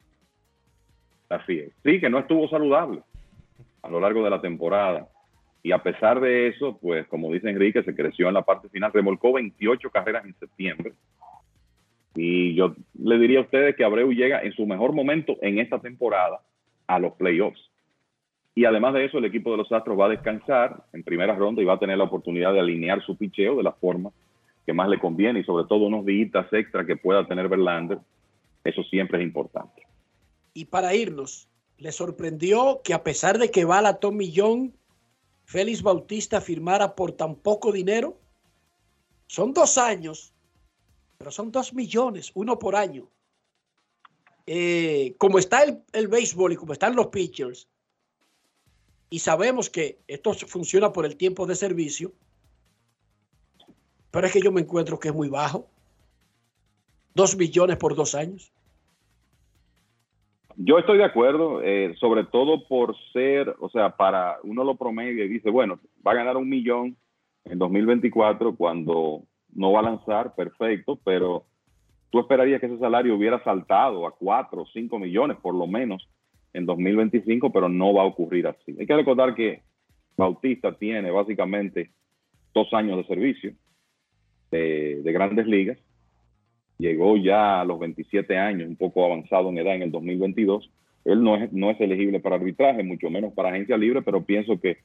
Así 1.29 1.59
es. 1.59 1.71
Sí, 1.83 1.99
que 1.99 2.09
no 2.09 2.19
estuvo 2.19 2.47
saludable 2.49 3.01
a 3.81 3.89
lo 3.89 3.99
largo 3.99 4.23
de 4.23 4.29
la 4.29 4.41
temporada. 4.41 5.07
Y 5.61 5.71
a 5.71 5.81
pesar 5.81 6.19
de 6.19 6.47
eso, 6.47 6.77
pues 6.81 7.07
como 7.07 7.31
dice 7.31 7.49
Enrique, 7.49 7.83
se 7.83 7.95
creció 7.95 8.27
en 8.27 8.33
la 8.33 8.41
parte 8.41 8.67
final, 8.69 8.91
remolcó 8.91 9.33
28 9.33 9.89
carreras 9.89 10.25
en 10.25 10.35
septiembre. 10.39 10.93
Y 12.15 12.53
yo 12.53 12.75
le 12.99 13.17
diría 13.17 13.39
a 13.39 13.43
ustedes 13.43 13.75
que 13.75 13.83
Abreu 13.83 14.11
llega 14.11 14.41
en 14.41 14.51
su 14.53 14.65
mejor 14.65 14.93
momento 14.93 15.37
en 15.41 15.59
esta 15.59 15.79
temporada 15.79 16.41
a 16.87 16.99
los 16.99 17.13
playoffs. 17.13 17.71
Y 18.55 18.65
además 18.65 18.93
de 18.93 19.05
eso, 19.05 19.17
el 19.17 19.25
equipo 19.25 19.51
de 19.51 19.57
los 19.57 19.71
Astros 19.71 19.99
va 19.99 20.05
a 20.05 20.09
descansar 20.09 20.83
en 20.93 21.03
primera 21.03 21.35
ronda 21.35 21.61
y 21.61 21.65
va 21.65 21.73
a 21.73 21.79
tener 21.79 21.97
la 21.97 22.03
oportunidad 22.03 22.53
de 22.53 22.59
alinear 22.59 23.03
su 23.03 23.17
picheo 23.17 23.55
de 23.55 23.63
la 23.63 23.71
forma 23.71 24.11
que 24.65 24.73
más 24.73 24.87
le 24.89 24.99
conviene 24.99 25.39
y 25.39 25.43
sobre 25.43 25.65
todo 25.65 25.85
unos 25.85 26.05
días 26.05 26.45
extra 26.51 26.85
que 26.85 26.95
pueda 26.95 27.27
tener 27.27 27.49
Verlander. 27.49 27.99
Eso 28.63 28.83
siempre 28.83 29.19
es 29.19 29.23
importante. 29.25 29.85
Y 30.53 30.65
para 30.65 30.93
irnos, 30.93 31.49
¿le 31.77 31.91
sorprendió 31.91 32.81
que 32.83 32.93
a 32.93 33.03
pesar 33.03 33.39
de 33.39 33.49
que 33.49 33.65
va 33.65 33.81
la 33.81 33.99
Tommy 33.99 34.31
John, 34.33 34.73
Félix 35.45 35.81
Bautista 35.81 36.39
firmara 36.39 36.95
por 36.95 37.11
tan 37.11 37.35
poco 37.35 37.71
dinero? 37.71 38.17
Son 39.27 39.53
dos 39.53 39.77
años, 39.77 40.33
pero 41.17 41.31
son 41.31 41.51
dos 41.51 41.73
millones, 41.73 42.31
uno 42.35 42.59
por 42.59 42.75
año. 42.75 43.09
Eh, 44.45 45.15
como 45.17 45.39
está 45.39 45.63
el, 45.63 45.81
el 45.91 46.07
béisbol 46.07 46.53
y 46.53 46.55
como 46.55 46.73
están 46.73 46.95
los 46.95 47.07
pitchers, 47.07 47.67
y 49.13 49.19
sabemos 49.19 49.69
que 49.69 49.99
esto 50.07 50.33
funciona 50.33 50.91
por 50.91 51.05
el 51.05 51.17
tiempo 51.17 51.45
de 51.45 51.53
servicio, 51.53 52.13
pero 54.09 54.25
es 54.25 54.33
que 54.33 54.41
yo 54.41 54.51
me 54.51 54.61
encuentro 54.61 54.99
que 54.99 55.09
es 55.09 55.13
muy 55.13 55.29
bajo. 55.29 55.67
Dos 57.13 57.37
millones 57.37 57.77
por 57.77 57.93
dos 57.93 58.15
años. 58.15 58.51
Yo 60.55 60.79
estoy 60.79 60.97
de 60.97 61.03
acuerdo, 61.03 61.61
eh, 61.61 61.93
sobre 61.99 62.23
todo 62.23 62.67
por 62.67 62.95
ser, 63.11 63.55
o 63.59 63.69
sea, 63.69 63.95
para 63.95 64.39
uno 64.41 64.63
lo 64.63 64.77
promedia 64.77 65.25
y 65.25 65.27
dice, 65.29 65.51
bueno, 65.51 65.79
va 66.05 66.13
a 66.13 66.15
ganar 66.15 66.35
un 66.35 66.49
millón 66.49 66.97
en 67.45 67.59
2024 67.59 68.55
cuando 68.55 69.21
no 69.53 69.71
va 69.73 69.81
a 69.81 69.89
lanzar, 69.91 70.33
perfecto, 70.33 70.97
pero 71.03 71.45
tú 72.09 72.19
esperarías 72.19 72.59
que 72.59 72.65
ese 72.65 72.79
salario 72.79 73.15
hubiera 73.15 73.43
saltado 73.43 74.07
a 74.07 74.15
4 74.15 74.59
o 74.59 74.65
5 74.65 74.97
millones 74.97 75.37
por 75.37 75.53
lo 75.53 75.67
menos 75.67 76.09
en 76.53 76.65
2025, 76.65 77.51
pero 77.51 77.69
no 77.69 77.93
va 77.93 78.03
a 78.03 78.07
ocurrir 78.07 78.47
así. 78.47 78.75
Hay 78.79 78.85
que 78.85 78.95
recordar 78.95 79.35
que 79.35 79.61
Bautista 80.15 80.73
tiene 80.77 81.11
básicamente 81.11 81.91
dos 82.53 82.71
años 82.73 82.97
de 82.97 83.03
servicio 83.05 83.53
de, 84.51 85.01
grandes 85.05 85.47
ligas. 85.47 85.77
Llegó 86.77 87.17
ya 87.17 87.61
a 87.61 87.65
los 87.65 87.79
27 87.79 88.37
años, 88.37 88.67
un 88.67 88.75
poco 88.75 89.05
avanzado 89.05 89.49
en 89.49 89.57
edad 89.57 89.75
en 89.75 89.83
el 89.83 89.91
2022. 89.91 90.69
Él 91.05 91.23
no 91.23 91.35
es, 91.35 91.51
no 91.51 91.71
es 91.71 91.79
elegible 91.81 92.19
para 92.19 92.35
arbitraje, 92.35 92.83
mucho 92.83 93.09
menos 93.09 93.33
para 93.33 93.49
agencia 93.49 93.77
libre, 93.77 94.01
pero 94.01 94.23
pienso 94.23 94.59
que 94.59 94.77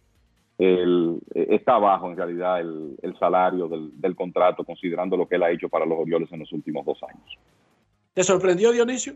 está 1.35 1.78
bajo 1.78 2.11
en 2.11 2.16
realidad 2.16 2.61
el, 2.61 3.16
salario 3.20 3.69
del, 3.69 4.16
contrato, 4.16 4.65
considerando 4.65 5.16
lo 5.16 5.28
que 5.28 5.36
él 5.36 5.45
ha 5.45 5.51
hecho 5.53 5.69
para 5.69 5.86
los 5.86 5.99
Orioles 5.99 6.31
en 6.32 6.40
los 6.40 6.53
últimos 6.53 6.85
dos 6.85 7.01
años. 7.05 7.39
¿Te 8.12 8.24
sorprendió, 8.24 8.73
Dionisio? 8.73 9.15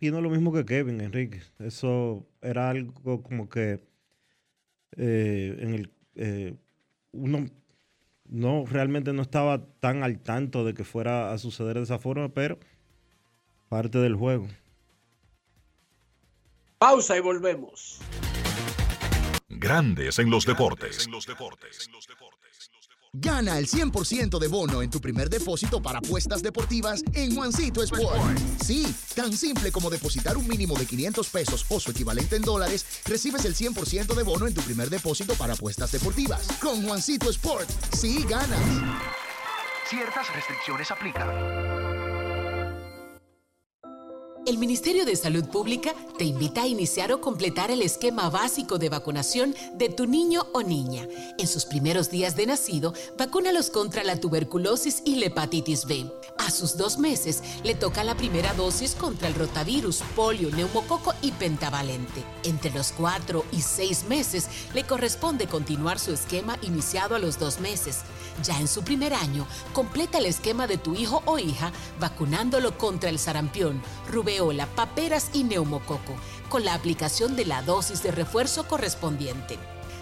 Y 0.00 0.10
no 0.10 0.20
lo 0.20 0.30
mismo 0.30 0.52
que 0.52 0.64
Kevin, 0.64 1.00
Enrique. 1.00 1.42
Eso 1.58 2.26
era 2.42 2.70
algo 2.70 3.22
como 3.22 3.48
que 3.48 3.80
eh, 4.96 5.56
en 5.60 5.74
el 5.74 5.90
eh, 6.16 6.54
uno 7.12 7.46
no 8.26 8.64
realmente 8.66 9.12
no 9.12 9.22
estaba 9.22 9.64
tan 9.80 10.02
al 10.02 10.20
tanto 10.20 10.64
de 10.64 10.74
que 10.74 10.84
fuera 10.84 11.32
a 11.32 11.38
suceder 11.38 11.76
de 11.76 11.82
esa 11.82 11.98
forma, 11.98 12.28
pero 12.28 12.58
parte 13.68 13.98
del 13.98 14.14
juego. 14.14 14.48
Pausa 16.78 17.16
y 17.16 17.20
volvemos. 17.20 18.00
Grandes 19.48 20.18
en 20.18 20.30
los 20.30 20.44
deportes. 20.44 21.08
Gana 23.16 23.58
el 23.58 23.68
100% 23.68 24.40
de 24.40 24.48
bono 24.48 24.82
en 24.82 24.90
tu 24.90 25.00
primer 25.00 25.30
depósito 25.30 25.80
para 25.80 25.98
apuestas 25.98 26.42
deportivas 26.42 27.04
en 27.12 27.34
Juancito 27.34 27.80
Sport. 27.84 28.38
Sí, 28.60 28.92
tan 29.14 29.32
simple 29.32 29.70
como 29.70 29.88
depositar 29.88 30.36
un 30.36 30.48
mínimo 30.48 30.76
de 30.76 30.84
500 30.84 31.28
pesos 31.28 31.64
o 31.68 31.78
su 31.78 31.92
equivalente 31.92 32.34
en 32.34 32.42
dólares, 32.42 32.84
recibes 33.04 33.44
el 33.44 33.54
100% 33.54 34.14
de 34.14 34.22
bono 34.24 34.48
en 34.48 34.54
tu 34.54 34.62
primer 34.62 34.90
depósito 34.90 35.34
para 35.34 35.54
apuestas 35.54 35.92
deportivas. 35.92 36.48
Con 36.60 36.82
Juancito 36.82 37.30
Sport, 37.30 37.70
sí 37.92 38.24
ganas. 38.28 38.58
Ciertas 39.88 40.34
restricciones 40.34 40.90
aplican. 40.90 41.73
El 44.46 44.58
Ministerio 44.58 45.06
de 45.06 45.16
Salud 45.16 45.46
Pública 45.46 45.94
te 46.18 46.24
invita 46.24 46.64
a 46.64 46.66
iniciar 46.66 47.10
o 47.12 47.20
completar 47.22 47.70
el 47.70 47.80
esquema 47.80 48.28
básico 48.28 48.78
de 48.78 48.90
vacunación 48.90 49.54
de 49.72 49.88
tu 49.88 50.06
niño 50.06 50.46
o 50.52 50.62
niña. 50.62 51.08
En 51.38 51.46
sus 51.46 51.64
primeros 51.64 52.10
días 52.10 52.36
de 52.36 52.44
nacido, 52.44 52.92
vacúnalos 53.16 53.70
contra 53.70 54.04
la 54.04 54.20
tuberculosis 54.20 55.00
y 55.06 55.16
la 55.16 55.26
hepatitis 55.26 55.86
B. 55.86 56.12
A 56.36 56.50
sus 56.50 56.76
dos 56.76 56.98
meses, 56.98 57.42
le 57.62 57.74
toca 57.74 58.04
la 58.04 58.16
primera 58.16 58.52
dosis 58.52 58.94
contra 58.94 59.28
el 59.28 59.34
rotavirus, 59.34 60.02
polio, 60.14 60.50
neumococo 60.50 61.14
y 61.22 61.32
pentavalente. 61.32 62.22
Entre 62.42 62.70
los 62.70 62.92
cuatro 62.92 63.46
y 63.50 63.62
seis 63.62 64.04
meses, 64.04 64.48
le 64.74 64.84
corresponde 64.84 65.46
continuar 65.46 65.98
su 65.98 66.12
esquema 66.12 66.58
iniciado 66.60 67.14
a 67.14 67.18
los 67.18 67.38
dos 67.38 67.60
meses. 67.60 68.00
Ya 68.42 68.60
en 68.60 68.68
su 68.68 68.82
primer 68.82 69.14
año, 69.14 69.46
completa 69.72 70.18
el 70.18 70.26
esquema 70.26 70.66
de 70.66 70.76
tu 70.76 70.94
hijo 70.94 71.22
o 71.24 71.38
hija 71.38 71.72
vacunándolo 71.98 72.76
contra 72.76 73.08
el 73.08 73.18
sarampión, 73.18 73.80
rubeola, 74.34 74.66
paperas 74.74 75.30
y 75.32 75.44
neumococo, 75.44 76.14
con 76.48 76.64
la 76.64 76.74
aplicación 76.74 77.36
de 77.36 77.44
la 77.44 77.62
dosis 77.62 78.02
de 78.02 78.10
refuerzo 78.10 78.66
correspondiente. 78.66 79.58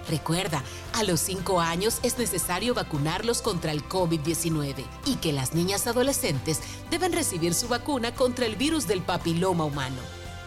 Recuerda, 0.08 0.62
a 0.94 1.04
los 1.04 1.20
5 1.20 1.60
años 1.60 1.98
es 2.02 2.18
necesario 2.18 2.74
vacunarlos 2.74 3.40
contra 3.40 3.72
el 3.72 3.88
COVID-19 3.88 4.84
y 5.06 5.16
que 5.16 5.32
las 5.32 5.54
niñas 5.54 5.86
adolescentes 5.86 6.60
deben 6.90 7.12
recibir 7.12 7.54
su 7.54 7.68
vacuna 7.68 8.14
contra 8.14 8.46
el 8.46 8.56
virus 8.56 8.86
del 8.86 9.02
papiloma 9.02 9.64
humano. 9.64 10.00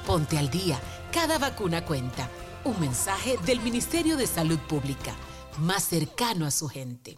Ponte 0.05 0.37
al 0.37 0.49
día, 0.49 0.79
cada 1.11 1.37
vacuna 1.37 1.85
cuenta. 1.85 2.29
Un 2.65 2.79
mensaje 2.79 3.37
del 3.45 3.59
Ministerio 3.61 4.17
de 4.17 4.27
Salud 4.27 4.59
Pública, 4.67 5.13
más 5.59 5.83
cercano 5.85 6.45
a 6.45 6.51
su 6.51 6.67
gente. 6.67 7.17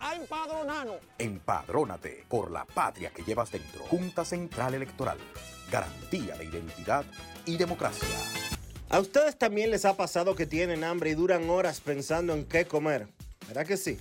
a 0.00 0.14
empadronarnos. 0.14 0.96
Empadrónate 1.18 2.24
por 2.28 2.50
la 2.50 2.64
patria 2.64 3.10
que 3.10 3.22
llevas 3.22 3.50
dentro. 3.50 3.82
Junta 3.84 4.24
Central 4.24 4.74
Electoral. 4.74 5.18
Garantía 5.70 6.36
de 6.36 6.44
identidad 6.44 7.04
y 7.44 7.56
democracia. 7.56 8.08
¿A 8.88 9.00
ustedes 9.00 9.36
también 9.36 9.70
les 9.70 9.84
ha 9.84 9.96
pasado 9.96 10.36
que 10.36 10.46
tienen 10.46 10.84
hambre 10.84 11.10
y 11.10 11.14
duran 11.14 11.50
horas 11.50 11.80
pensando 11.80 12.34
en 12.34 12.44
qué 12.44 12.66
comer? 12.66 13.08
¿Verdad 13.48 13.66
que 13.66 13.76
sí? 13.76 13.98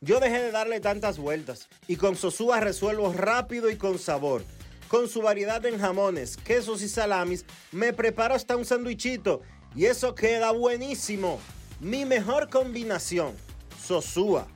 Yo 0.00 0.20
dejé 0.20 0.42
de 0.42 0.50
darle 0.50 0.80
tantas 0.80 1.18
vueltas 1.18 1.68
y 1.88 1.96
con 1.96 2.14
Sosúa 2.14 2.60
resuelvo 2.60 3.12
rápido 3.12 3.70
y 3.70 3.76
con 3.76 3.98
sabor. 3.98 4.44
Con 4.88 5.08
su 5.08 5.22
variedad 5.22 5.64
en 5.64 5.78
jamones, 5.78 6.36
quesos 6.36 6.82
y 6.82 6.88
salamis, 6.88 7.46
me 7.72 7.94
preparo 7.94 8.34
hasta 8.34 8.56
un 8.56 8.66
sandwichito 8.66 9.40
y 9.74 9.86
eso 9.86 10.14
queda 10.14 10.52
buenísimo. 10.52 11.40
Mi 11.80 12.04
mejor 12.04 12.50
combinación, 12.50 13.34
Sosúa 13.82 14.46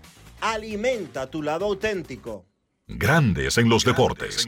Alimenta 0.41 1.29
tu 1.29 1.43
lado 1.43 1.67
auténtico. 1.67 2.47
Grandes 2.87 3.59
en 3.59 3.69
los 3.69 3.85
deportes. 3.85 4.47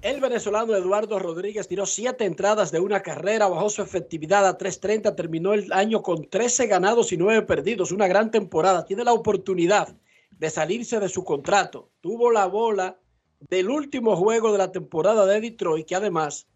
El 0.00 0.20
venezolano 0.20 0.76
Eduardo 0.76 1.18
Rodríguez 1.18 1.66
tiró 1.66 1.84
siete 1.84 2.24
entradas 2.24 2.70
de 2.70 2.78
una 2.78 3.02
carrera, 3.02 3.48
bajó 3.48 3.68
su 3.68 3.82
efectividad 3.82 4.46
a 4.46 4.56
3.30, 4.56 5.16
terminó 5.16 5.52
el 5.52 5.72
año 5.72 6.02
con 6.02 6.30
13 6.30 6.68
ganados 6.68 7.10
y 7.12 7.16
9 7.16 7.42
perdidos, 7.42 7.90
una 7.90 8.06
gran 8.06 8.30
temporada. 8.30 8.86
Tiene 8.86 9.02
la 9.02 9.12
oportunidad 9.12 9.96
de 10.30 10.50
salirse 10.50 11.00
de 11.00 11.08
su 11.08 11.24
contrato. 11.24 11.90
Tuvo 12.00 12.30
la 12.30 12.46
bola 12.46 13.00
del 13.40 13.68
último 13.68 14.14
juego 14.14 14.52
de 14.52 14.58
la 14.58 14.70
temporada 14.70 15.26
de 15.26 15.40
Detroit, 15.40 15.88
que 15.88 15.96
además 15.96 16.46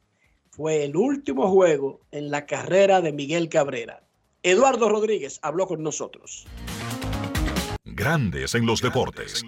fue 0.51 0.85
el 0.85 0.97
último 0.97 1.51
juego 1.51 2.03
en 2.13 2.31
la 2.31 2.47
carrera 2.47 3.01
de 3.01 3.13
Miguel 3.13 3.49
Cabrera. 3.49 4.07
Eduardo 4.45 4.89
Rodríguez 4.89 5.39
habló 5.43 5.69
con 5.69 5.85
nosotros. 5.85 6.47
Grandes 7.85 8.55
en 8.57 8.67
los 8.67 8.83
deportes. 8.83 9.45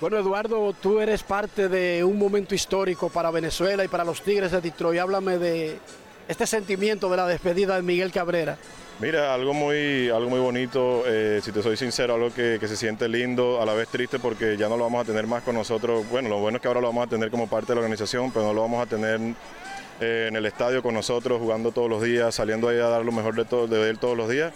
Bueno, 0.00 0.16
Eduardo, 0.16 0.72
tú 0.72 0.98
eres 1.00 1.22
parte 1.22 1.68
de 1.68 2.04
un 2.04 2.18
momento 2.18 2.54
histórico 2.54 3.10
para 3.10 3.30
Venezuela 3.30 3.84
y 3.84 3.88
para 3.88 4.04
los 4.04 4.22
Tigres 4.22 4.52
de 4.52 4.62
Detroit. 4.62 5.00
Háblame 5.00 5.36
de 5.36 5.78
este 6.26 6.46
sentimiento 6.46 7.10
de 7.10 7.16
la 7.18 7.26
despedida 7.26 7.76
de 7.76 7.82
Miguel 7.82 8.12
Cabrera. 8.12 8.56
Mira, 8.98 9.34
algo 9.34 9.52
muy, 9.52 10.08
algo 10.08 10.30
muy 10.30 10.40
bonito, 10.40 11.04
eh, 11.06 11.40
si 11.42 11.52
te 11.52 11.62
soy 11.62 11.76
sincero, 11.76 12.14
algo 12.14 12.32
que, 12.32 12.56
que, 12.58 12.66
se 12.66 12.76
siente 12.76 13.08
lindo, 13.08 13.62
a 13.62 13.66
la 13.66 13.74
vez 13.74 13.88
triste 13.88 14.18
porque 14.18 14.56
ya 14.56 14.68
no 14.68 14.76
lo 14.76 14.84
vamos 14.84 15.02
a 15.02 15.04
tener 15.04 15.26
más 15.26 15.42
con 15.42 15.54
nosotros. 15.54 16.08
Bueno, 16.10 16.30
lo 16.30 16.38
bueno 16.38 16.56
es 16.56 16.62
que 16.62 16.68
ahora 16.68 16.80
lo 16.80 16.88
vamos 16.88 17.06
a 17.06 17.10
tener 17.10 17.30
como 17.30 17.46
parte 17.46 17.68
de 17.68 17.74
la 17.74 17.80
organización, 17.80 18.32
pero 18.32 18.46
no 18.46 18.54
lo 18.54 18.62
vamos 18.62 18.84
a 18.84 18.88
tener 18.88 19.20
eh, 20.00 20.26
en 20.28 20.36
el 20.36 20.46
estadio 20.46 20.82
con 20.82 20.94
nosotros, 20.94 21.40
jugando 21.40 21.72
todos 21.72 21.88
los 21.88 22.02
días, 22.02 22.34
saliendo 22.34 22.68
ahí 22.68 22.78
a 22.78 22.88
dar 22.88 23.04
lo 23.04 23.12
mejor 23.12 23.34
de, 23.34 23.44
todo, 23.44 23.66
de 23.66 23.90
él 23.90 23.98
todos 23.98 24.16
los 24.16 24.28
días. 24.28 24.52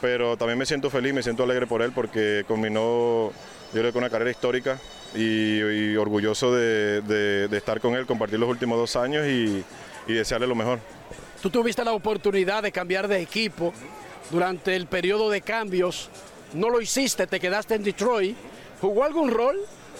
Pero 0.00 0.36
también 0.36 0.58
me 0.58 0.66
siento 0.66 0.90
feliz, 0.90 1.12
me 1.12 1.22
siento 1.22 1.42
alegre 1.42 1.66
por 1.66 1.82
él 1.82 1.92
porque 1.92 2.44
combinó 2.46 3.32
yo 3.72 3.80
creo 3.80 3.92
que 3.92 3.98
una 3.98 4.08
carrera 4.08 4.30
histórica 4.30 4.78
y, 5.14 5.96
orgulloso 5.96 6.54
de, 6.54 7.02
de, 7.02 7.48
de, 7.48 7.56
estar 7.56 7.80
con 7.80 7.94
él, 7.94 8.06
compartir 8.06 8.38
los 8.38 8.48
últimos 8.48 8.78
dos 8.78 8.96
años 8.96 9.26
y, 9.26 9.64
y, 10.06 10.12
desearle 10.14 10.46
lo 10.46 10.54
mejor. 10.54 10.78
Tú 11.42 11.50
tuviste 11.50 11.84
la 11.84 11.92
oportunidad 11.92 12.62
de 12.62 12.72
cambiar 12.72 13.08
de 13.08 13.20
equipo 13.20 13.72
durante 14.30 14.74
el 14.74 14.86
periodo 14.86 15.30
de 15.30 15.40
cambios, 15.40 16.08
no 16.54 16.70
lo 16.70 16.80
hiciste, 16.80 17.26
te 17.26 17.40
quedaste 17.40 17.74
en 17.74 17.84
Detroit. 17.84 18.36
¿Jugó 18.80 19.04
algún 19.04 19.30
rol 19.30 19.56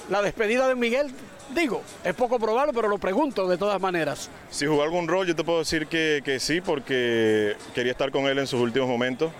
la 0.08 0.22
despedida 0.22 0.68
de 0.68 0.74
Miguel? 0.74 1.12
Digo, 1.54 1.82
es 2.04 2.14
poco 2.14 2.38
probable, 2.38 2.72
pero 2.74 2.88
lo 2.88 2.98
pregunto 2.98 3.48
de 3.48 3.56
todas 3.56 3.80
maneras. 3.80 4.30
Si 4.50 4.66
jugó 4.66 4.82
algún 4.82 5.08
rol, 5.08 5.26
yo 5.26 5.34
te 5.34 5.44
puedo 5.44 5.60
decir 5.60 5.86
que, 5.86 6.20
que 6.24 6.40
sí, 6.40 6.60
porque 6.60 7.56
quería 7.74 7.92
estar 7.92 8.10
con 8.10 8.26
él 8.26 8.38
en 8.38 8.46
sus 8.46 8.60
últimos 8.60 8.88
momentos 8.88 9.32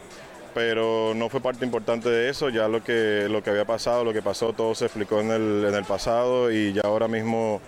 pero 0.54 1.14
no 1.14 1.28
fue 1.28 1.40
parte 1.40 1.64
importante 1.64 2.08
de 2.08 2.30
eso, 2.30 2.48
ya 2.48 2.66
lo 2.66 2.82
que, 2.82 3.28
lo 3.30 3.44
que 3.44 3.50
había 3.50 3.64
pasado, 3.64 4.02
lo 4.02 4.12
que 4.12 4.22
pasó, 4.22 4.52
todo 4.52 4.74
se 4.74 4.86
explicó 4.86 5.20
en 5.20 5.30
el, 5.30 5.66
en 5.68 5.74
el 5.74 5.84
pasado 5.84 6.50
y 6.50 6.72
ya 6.72 6.80
ahora 6.84 7.06
mismo 7.06 7.60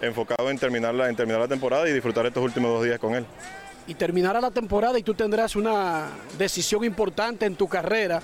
enfocado 0.00 0.48
en 0.50 0.58
terminar, 0.58 0.94
la, 0.94 1.10
en 1.10 1.16
terminar 1.16 1.40
la 1.40 1.48
temporada 1.48 1.86
y 1.88 1.92
disfrutar 1.92 2.24
estos 2.24 2.42
últimos 2.42 2.70
dos 2.70 2.84
días 2.84 2.98
con 2.98 3.14
él. 3.14 3.26
Y 3.86 3.94
terminará 3.94 4.40
la 4.40 4.50
temporada 4.50 4.98
y 4.98 5.02
tú 5.02 5.14
tendrás 5.14 5.56
una 5.56 6.08
decisión 6.38 6.84
importante 6.84 7.46
en 7.46 7.56
tu 7.56 7.68
carrera 7.68 8.22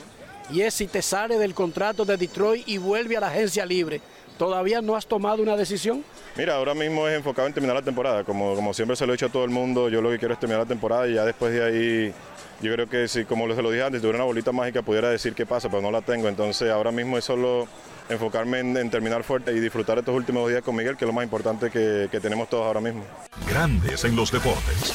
y 0.50 0.62
es 0.62 0.74
si 0.74 0.86
te 0.86 1.02
sale 1.02 1.38
del 1.38 1.54
contrato 1.54 2.04
de 2.04 2.16
Detroit 2.16 2.66
y 2.68 2.78
vuelve 2.78 3.16
a 3.16 3.20
la 3.20 3.28
agencia 3.28 3.66
libre. 3.66 4.00
¿Todavía 4.38 4.82
no 4.82 4.96
has 4.96 5.06
tomado 5.06 5.42
una 5.42 5.56
decisión? 5.56 6.04
Mira, 6.36 6.56
ahora 6.56 6.74
mismo 6.74 7.08
es 7.08 7.16
enfocado 7.16 7.48
en 7.48 7.54
terminar 7.54 7.76
la 7.76 7.82
temporada. 7.82 8.24
Como, 8.24 8.54
como 8.54 8.74
siempre 8.74 8.96
se 8.96 9.06
lo 9.06 9.12
he 9.12 9.16
dicho 9.16 9.26
a 9.26 9.30
todo 9.30 9.44
el 9.44 9.50
mundo, 9.50 9.88
yo 9.88 10.02
lo 10.02 10.10
que 10.10 10.18
quiero 10.18 10.34
es 10.34 10.40
terminar 10.40 10.62
la 10.62 10.68
temporada 10.68 11.08
y 11.08 11.14
ya 11.14 11.24
después 11.24 11.52
de 11.52 11.64
ahí 11.64 12.14
yo 12.60 12.72
creo 12.72 12.88
que 12.88 13.08
si, 13.08 13.24
como 13.24 13.52
se 13.54 13.62
lo 13.62 13.70
dije 13.70 13.84
antes, 13.84 14.00
tuviera 14.00 14.18
una 14.18 14.24
bolita 14.24 14.52
mágica 14.52 14.82
pudiera 14.82 15.08
decir 15.10 15.34
qué 15.34 15.46
pasa, 15.46 15.68
pero 15.68 15.82
no 15.82 15.90
la 15.90 16.02
tengo. 16.02 16.28
Entonces 16.28 16.70
ahora 16.70 16.90
mismo 16.92 17.16
es 17.16 17.24
solo 17.24 17.66
enfocarme 18.08 18.60
en, 18.60 18.76
en 18.76 18.90
terminar 18.90 19.24
fuerte 19.24 19.52
y 19.52 19.60
disfrutar 19.60 19.98
estos 19.98 20.14
últimos 20.14 20.48
días 20.50 20.62
con 20.62 20.76
Miguel, 20.76 20.96
que 20.96 21.04
es 21.04 21.08
lo 21.08 21.14
más 21.14 21.24
importante 21.24 21.70
que, 21.70 22.08
que 22.10 22.20
tenemos 22.20 22.48
todos 22.48 22.66
ahora 22.66 22.80
mismo. 22.80 23.04
Grandes 23.48 24.04
en 24.04 24.16
los 24.16 24.30
deportes. 24.30 24.94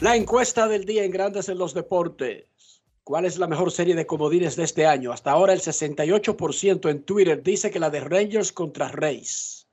La 0.00 0.16
encuesta 0.16 0.66
del 0.66 0.86
día 0.86 1.04
en 1.04 1.10
Grandes 1.10 1.48
en 1.48 1.58
los 1.58 1.74
deportes. 1.74 2.49
¿Cuál 3.10 3.24
es 3.24 3.38
la 3.38 3.48
mejor 3.48 3.72
serie 3.72 3.96
de 3.96 4.06
comodines 4.06 4.54
de 4.54 4.62
este 4.62 4.86
año? 4.86 5.10
Hasta 5.10 5.32
ahora 5.32 5.52
el 5.52 5.58
68% 5.58 6.88
en 6.88 7.02
Twitter 7.02 7.42
dice 7.42 7.68
que 7.72 7.80
la 7.80 7.90
de 7.90 7.98
Rangers 7.98 8.52
contra 8.52 8.86
Rays 8.86 9.66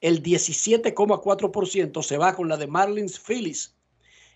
el 0.00 0.20
17,4% 0.20 2.02
se 2.02 2.18
va 2.18 2.34
con 2.34 2.48
la 2.48 2.56
de 2.56 2.66
Marlins 2.66 3.20
Phillies, 3.20 3.76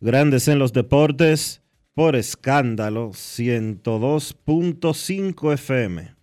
Grandes 0.00 0.48
en 0.48 0.58
los 0.58 0.72
Deportes 0.72 1.62
por 1.94 2.16
escándalo 2.16 3.10
102.5 3.10 5.52
FM. 5.52 6.16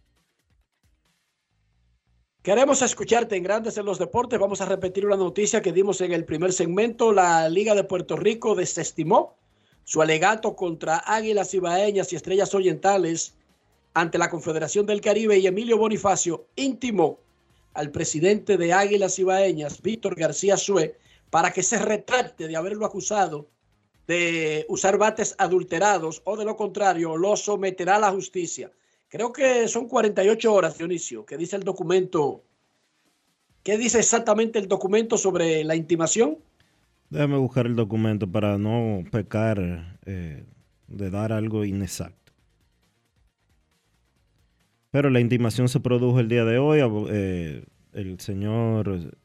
Queremos 2.42 2.82
escucharte 2.82 3.36
en 3.36 3.44
Grandes 3.44 3.78
en 3.78 3.86
los 3.86 4.00
Deportes. 4.00 4.40
Vamos 4.40 4.62
a 4.62 4.66
repetir 4.66 5.06
una 5.06 5.18
noticia 5.18 5.62
que 5.62 5.74
dimos 5.74 6.02
en 6.02 6.14
el 6.14 6.26
primer 6.26 6.52
segmento. 6.52 7.12
La 7.12 7.48
Liga 7.50 7.76
de 7.76 7.84
Puerto 7.84 8.16
Rico 8.16 8.56
desestimó 8.56 9.38
su 9.84 10.02
alegato 10.02 10.56
contra 10.56 11.04
Águilas 11.06 11.54
Ibaeñas 11.54 12.12
y 12.12 12.16
Estrellas 12.16 12.56
Orientales 12.56 13.36
ante 13.94 14.18
la 14.18 14.30
Confederación 14.30 14.86
del 14.86 15.02
Caribe 15.02 15.38
y 15.38 15.46
Emilio 15.46 15.78
Bonifacio 15.78 16.48
intimó 16.56 17.20
al 17.78 17.92
presidente 17.92 18.58
de 18.58 18.74
Águilas 18.74 19.20
Ibaeñas, 19.20 19.84
Víctor 19.84 20.16
García 20.16 20.58
Sue, 20.58 20.98
para 21.30 21.52
que 21.52 21.62
se 21.62 21.78
retracte 21.78 22.48
de 22.48 22.56
haberlo 22.56 22.88
acusado 22.88 23.50
de 24.08 24.66
usar 24.68 24.98
bates 24.98 25.36
adulterados 25.38 26.22
o 26.26 26.38
de 26.38 26.46
lo 26.46 26.56
contrario 26.56 27.18
lo 27.18 27.36
someterá 27.36 27.98
a 27.98 28.00
la 28.00 28.12
justicia. 28.12 28.72
Creo 29.10 29.32
que 29.32 29.68
son 29.68 29.88
48 29.88 30.52
horas, 30.52 30.78
Dionisio, 30.78 31.24
que 31.24 31.38
dice 31.38 31.56
el 31.56 31.64
documento. 31.64 32.44
¿Qué 33.62 33.78
dice 33.78 34.00
exactamente 34.00 34.58
el 34.58 34.68
documento 34.68 35.18
sobre 35.18 35.64
la 35.64 35.76
intimación? 35.76 36.40
Déjame 37.12 37.38
buscar 37.38 37.68
el 37.68 37.76
documento 37.76 38.30
para 38.30 38.58
no 38.58 39.04
pecar 39.12 40.00
eh, 40.06 40.46
de 40.88 41.10
dar 41.12 41.32
algo 41.32 41.64
inexacto. 41.64 42.27
Pero 44.92 45.10
la 45.10 45.20
intimación 45.20 45.70
se 45.70 45.80
produjo 45.80 46.20
el 46.20 46.30
día 46.30 46.46
de 46.46 46.58
hoy. 46.58 46.80
Eh, 47.10 47.66
el 47.94 48.20
señor 48.20 49.18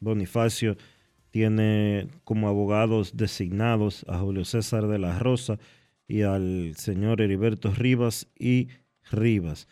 Bonifacio 0.00 0.76
tiene 1.30 2.08
como 2.24 2.48
abogados 2.48 3.16
designados 3.16 4.04
a 4.08 4.18
Julio 4.18 4.44
César 4.44 4.86
de 4.86 4.98
la 4.98 5.18
Rosa 5.18 5.58
y 6.06 6.22
al 6.22 6.74
señor 6.76 7.20
Heriberto 7.20 7.70
Rivas 7.70 8.28
y 8.38 8.68
Rivas. 9.10 9.68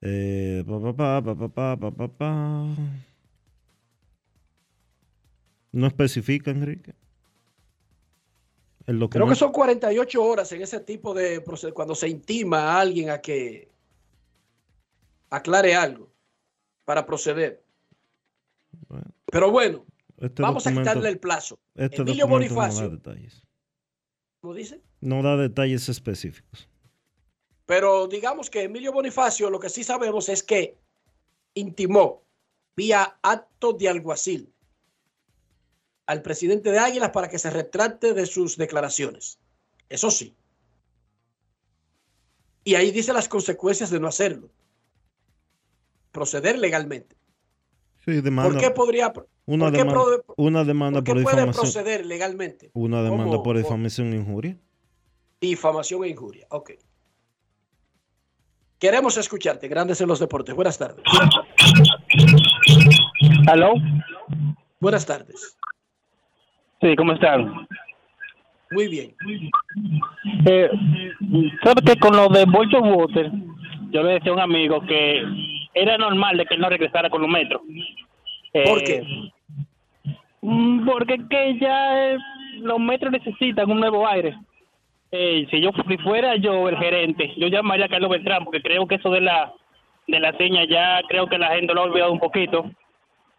Eh, 0.00 0.64
pa, 0.66 1.22
pa, 1.22 2.08
pa, 2.08 2.66
no 5.72 5.86
especifica, 5.86 6.50
Enrique. 6.50 6.94
El 8.86 9.08
Creo 9.08 9.28
que 9.28 9.34
son 9.34 9.52
48 9.52 10.24
horas 10.24 10.50
en 10.52 10.62
ese 10.62 10.80
tipo 10.80 11.14
de 11.14 11.40
proceso, 11.42 11.72
cuando 11.72 11.94
se 11.94 12.08
intima 12.08 12.58
a 12.58 12.80
alguien 12.80 13.10
a 13.10 13.20
que 13.20 13.68
aclare 15.30 15.74
algo 15.74 16.12
para 16.84 17.06
proceder. 17.06 17.64
Bueno, 18.88 19.14
Pero 19.26 19.50
bueno, 19.50 19.86
este 20.18 20.42
vamos 20.42 20.66
a 20.66 20.72
quitarle 20.72 21.08
el 21.08 21.18
plazo. 21.18 21.58
Este 21.74 22.02
Emilio 22.02 22.28
Bonifacio. 22.28 22.82
No 22.82 22.88
da 22.88 22.96
detalles. 22.96 23.42
¿Cómo 24.40 24.54
dice? 24.54 24.80
No 25.00 25.22
da 25.22 25.36
detalles 25.36 25.88
específicos. 25.88 26.68
Pero 27.66 28.08
digamos 28.08 28.50
que 28.50 28.64
Emilio 28.64 28.92
Bonifacio 28.92 29.48
lo 29.48 29.60
que 29.60 29.68
sí 29.68 29.84
sabemos 29.84 30.28
es 30.28 30.42
que 30.42 30.76
intimó 31.54 32.24
vía 32.76 33.18
acto 33.22 33.72
de 33.72 33.88
alguacil 33.88 34.52
al 36.06 36.22
presidente 36.22 36.72
de 36.72 36.78
Águilas 36.80 37.10
para 37.10 37.28
que 37.28 37.38
se 37.38 37.50
retrate 37.50 38.14
de 38.14 38.26
sus 38.26 38.56
declaraciones. 38.56 39.38
Eso 39.88 40.10
sí. 40.10 40.34
Y 42.64 42.74
ahí 42.74 42.90
dice 42.90 43.12
las 43.12 43.28
consecuencias 43.28 43.90
de 43.90 44.00
no 44.00 44.08
hacerlo. 44.08 44.50
Proceder 46.12 46.58
legalmente. 46.58 47.16
Sí, 48.04 48.20
demanda. 48.20 48.50
¿Por 48.52 48.60
qué 48.60 48.70
podría 48.70 49.12
una, 49.46 49.64
¿por 49.66 49.72
qué 49.72 49.78
demanda, 49.78 49.94
pro- 50.02 50.34
una 50.36 50.64
demanda 50.64 51.00
por 51.02 51.04
por 51.04 51.16
qué 51.16 51.22
puede 51.22 51.36
difamación. 51.36 51.62
proceder 51.62 52.06
legalmente? 52.06 52.70
Una 52.74 53.02
demanda 53.02 53.24
¿Cómo? 53.32 53.42
por 53.42 53.56
difamación 53.56 54.12
e 54.12 54.16
injuria. 54.16 54.56
Difamación 55.40 56.04
e 56.04 56.08
injuria. 56.08 56.46
Ok. 56.50 56.70
Queremos 58.78 59.16
escucharte. 59.18 59.68
Grandes 59.68 60.00
en 60.00 60.08
los 60.08 60.18
deportes. 60.20 60.54
Buenas 60.54 60.78
tardes. 60.78 61.04
¿Aló? 63.46 63.74
Buenas 64.80 65.04
tardes. 65.04 65.56
Sí, 66.80 66.96
¿cómo 66.96 67.12
están? 67.12 67.68
Muy 68.70 68.88
bien. 68.88 69.14
Eh, 70.46 70.70
¿Sabes 71.62 71.84
que 71.84 71.98
con 72.00 72.16
lo 72.16 72.28
de 72.28 72.44
Bolton 72.46 72.92
Water, 72.94 73.30
yo 73.90 74.02
le 74.02 74.14
decía 74.14 74.30
a 74.30 74.34
un 74.34 74.40
amigo 74.40 74.80
que 74.86 75.22
era 75.74 75.96
normal 75.98 76.36
de 76.36 76.46
que 76.46 76.54
él 76.54 76.60
no 76.60 76.68
regresara 76.68 77.10
con 77.10 77.22
los 77.22 77.30
metros? 77.30 77.62
¿Por 77.62 78.78
Eh, 78.82 78.84
qué? 78.84 79.02
mm, 80.42 80.86
Porque 80.86 81.18
que 81.28 81.58
ya 81.58 82.12
eh, 82.12 82.18
los 82.60 82.78
metros 82.78 83.12
necesitan 83.12 83.70
un 83.70 83.80
nuevo 83.80 84.06
aire. 84.06 84.36
Eh, 85.12 85.46
si 85.50 85.60
yo 85.60 85.70
si 85.88 85.96
fuera 85.98 86.36
yo 86.36 86.68
el 86.68 86.76
gerente, 86.78 87.32
yo 87.36 87.48
llamaría 87.48 87.86
a 87.86 87.88
Carlos 87.88 88.10
Beltrán 88.10 88.44
porque 88.44 88.62
creo 88.62 88.86
que 88.86 88.94
eso 88.96 89.10
de 89.10 89.20
la 89.20 89.52
de 90.06 90.18
la 90.20 90.32
seña 90.36 90.64
ya 90.64 91.00
creo 91.08 91.26
que 91.28 91.38
la 91.38 91.50
gente 91.54 91.72
lo 91.74 91.80
ha 91.82 91.84
olvidado 91.84 92.12
un 92.12 92.20
poquito. 92.20 92.70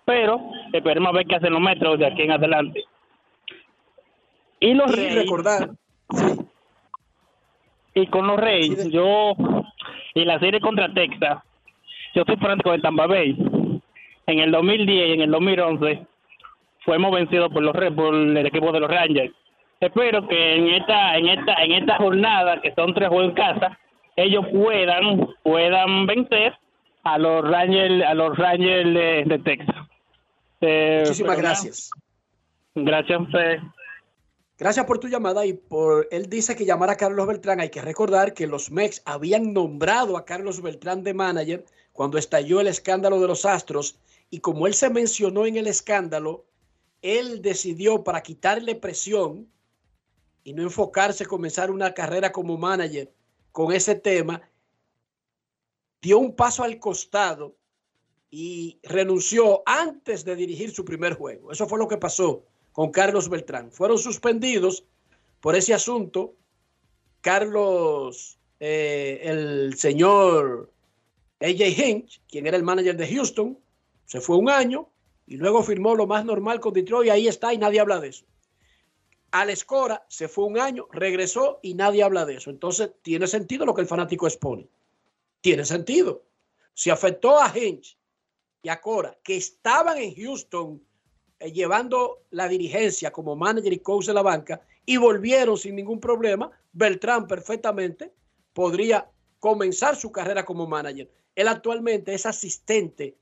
Pero 0.05 0.39
esperemos 0.73 1.09
a 1.09 1.17
ver 1.17 1.27
qué 1.27 1.35
hacen 1.35 1.53
los 1.53 1.61
metros 1.61 1.99
de 1.99 2.05
aquí 2.07 2.23
en 2.23 2.31
adelante. 2.31 2.83
Y 4.59 4.73
los 4.73 4.91
Y 4.91 4.95
Reyes, 4.95 5.15
recordar. 5.15 5.69
y 7.93 8.07
con 8.07 8.27
los 8.27 8.39
Reyes, 8.39 8.89
yo 8.91 9.33
y 10.13 10.25
la 10.25 10.39
serie 10.39 10.59
contra 10.59 10.93
Texas, 10.93 11.39
yo 12.13 12.23
soy 12.25 12.35
fanático 12.38 12.71
de 12.71 12.79
Tampa 12.79 13.07
Bay. 13.07 13.35
En 14.27 14.39
el 14.39 14.51
2010 14.51 15.09
y 15.09 15.13
en 15.13 15.21
el 15.21 15.31
2011 15.31 16.05
fuimos 16.85 17.11
vencidos 17.11 17.51
por 17.51 17.63
los 17.63 17.75
por 17.93 18.15
el 18.15 18.45
equipo 18.45 18.71
de 18.71 18.79
los 18.79 18.89
Rangers. 18.89 19.33
Espero 19.79 20.27
que 20.27 20.55
en 20.55 20.67
esta 20.69 21.17
en 21.17 21.27
esta 21.27 21.53
en 21.63 21.71
esta 21.71 21.97
jornada 21.97 22.61
que 22.61 22.73
son 22.73 22.93
tres 22.93 23.09
juegos 23.09 23.29
en 23.29 23.35
casa, 23.35 23.79
ellos 24.15 24.45
puedan 24.51 25.27
puedan 25.43 26.05
vencer 26.05 26.55
a 27.03 27.17
los 27.17 27.49
Rangers 27.49 28.05
a 28.05 28.13
los 28.13 28.38
Rangers 28.38 28.93
de, 28.93 29.23
de 29.25 29.39
Texas. 29.39 29.75
Eh, 30.61 30.99
Muchísimas 31.01 31.38
gracias. 31.38 31.91
Gracias 32.75 33.19
a 33.19 33.23
usted. 33.23 33.59
Gracias 34.61 34.85
por 34.85 34.99
tu 34.99 35.07
llamada 35.07 35.43
y 35.43 35.53
por 35.53 36.07
él 36.11 36.29
dice 36.29 36.55
que 36.55 36.65
llamar 36.65 36.91
a 36.91 36.95
Carlos 36.95 37.25
Beltrán. 37.25 37.59
Hay 37.59 37.71
que 37.71 37.81
recordar 37.81 38.35
que 38.35 38.45
los 38.45 38.69
Mex 38.69 39.01
habían 39.05 39.53
nombrado 39.53 40.15
a 40.15 40.23
Carlos 40.23 40.61
Beltrán 40.61 41.01
de 41.01 41.15
manager 41.15 41.65
cuando 41.93 42.19
estalló 42.19 42.61
el 42.61 42.67
escándalo 42.67 43.19
de 43.19 43.27
los 43.27 43.43
Astros 43.43 43.97
y 44.29 44.39
como 44.39 44.67
él 44.67 44.75
se 44.75 44.91
mencionó 44.91 45.47
en 45.47 45.57
el 45.57 45.65
escándalo, 45.65 46.45
él 47.01 47.41
decidió 47.41 48.03
para 48.03 48.21
quitarle 48.21 48.75
presión 48.75 49.51
y 50.43 50.53
no 50.53 50.61
enfocarse 50.61 51.23
en 51.23 51.29
comenzar 51.31 51.71
una 51.71 51.95
carrera 51.95 52.31
como 52.31 52.55
manager 52.55 53.11
con 53.51 53.73
ese 53.73 53.95
tema, 53.95 54.47
dio 56.03 56.19
un 56.19 56.35
paso 56.35 56.61
al 56.61 56.77
costado 56.77 57.55
y 58.29 58.77
renunció 58.83 59.63
antes 59.65 60.23
de 60.23 60.35
dirigir 60.35 60.69
su 60.69 60.85
primer 60.85 61.15
juego. 61.15 61.51
Eso 61.51 61.65
fue 61.65 61.79
lo 61.79 61.88
que 61.88 61.97
pasó 61.97 62.45
con 62.72 62.91
Carlos 62.91 63.30
Beltrán. 63.30 63.72
Fueron 63.72 63.98
suspendidos 63.98 64.85
por 65.39 65.56
ese 65.56 65.73
asunto. 65.73 66.35
Carlos, 67.22 68.39
eh, 68.60 69.22
el 69.23 69.76
señor 69.77 70.72
AJ 71.39 71.80
Hinch, 71.80 72.22
quien 72.27 72.48
era 72.48 72.57
el 72.57 72.64
manager 72.64 72.98
de 72.98 73.07
Houston, 73.07 73.60
se 74.06 74.22
fue 74.22 74.38
un 74.38 74.49
año 74.49 74.89
y 75.27 75.38
luego 75.38 75.64
firmó 75.64 75.95
lo 75.95 76.07
más 76.07 76.26
normal 76.26 76.60
con 76.60 76.73
Detroit 76.73 77.07
y 77.07 77.10
ahí 77.10 77.27
está 77.27 77.53
y 77.53 77.57
nadie 77.57 77.80
habla 77.80 77.99
de 77.99 78.10
eso. 78.10 78.26
Alex 79.31 79.64
Cora 79.64 80.06
se 80.10 80.27
fue 80.27 80.45
un 80.45 80.60
año, 80.60 80.88
regresó 80.91 81.60
y 81.64 81.73
nadie 81.73 82.03
habla 82.03 82.26
de 82.26 82.35
eso. 82.35 82.49
Entonces 82.49 82.91
tiene 83.02 83.27
sentido 83.27 83.65
lo 83.65 83.73
que 83.73 83.81
el 83.81 83.88
fanático 83.88 84.27
expone. 84.27 84.68
Tiene 85.39 85.64
sentido. 85.64 86.23
Si 86.73 86.89
afectó 86.89 87.39
a 87.39 87.57
Hinch 87.57 87.98
y 88.61 88.69
a 88.69 88.81
Cora, 88.81 89.18
que 89.23 89.38
estaban 89.38 89.98
en 89.98 90.14
Houston 90.15 90.81
llevando 91.49 92.23
la 92.30 92.47
dirigencia 92.47 93.11
como 93.11 93.35
manager 93.35 93.73
y 93.73 93.80
coach 93.80 94.07
de 94.07 94.13
la 94.13 94.22
banca 94.22 94.61
y 94.85 94.97
volvieron 94.97 95.57
sin 95.57 95.76
ningún 95.76 95.99
problema, 95.99 96.51
Beltrán 96.73 97.27
perfectamente 97.27 98.13
podría 98.53 99.09
comenzar 99.39 99.95
su 99.95 100.11
carrera 100.11 100.45
como 100.45 100.68
manager. 100.68 101.09
Él 101.35 101.47
actualmente 101.47 102.13
es 102.13 102.26
asistente 102.26 103.18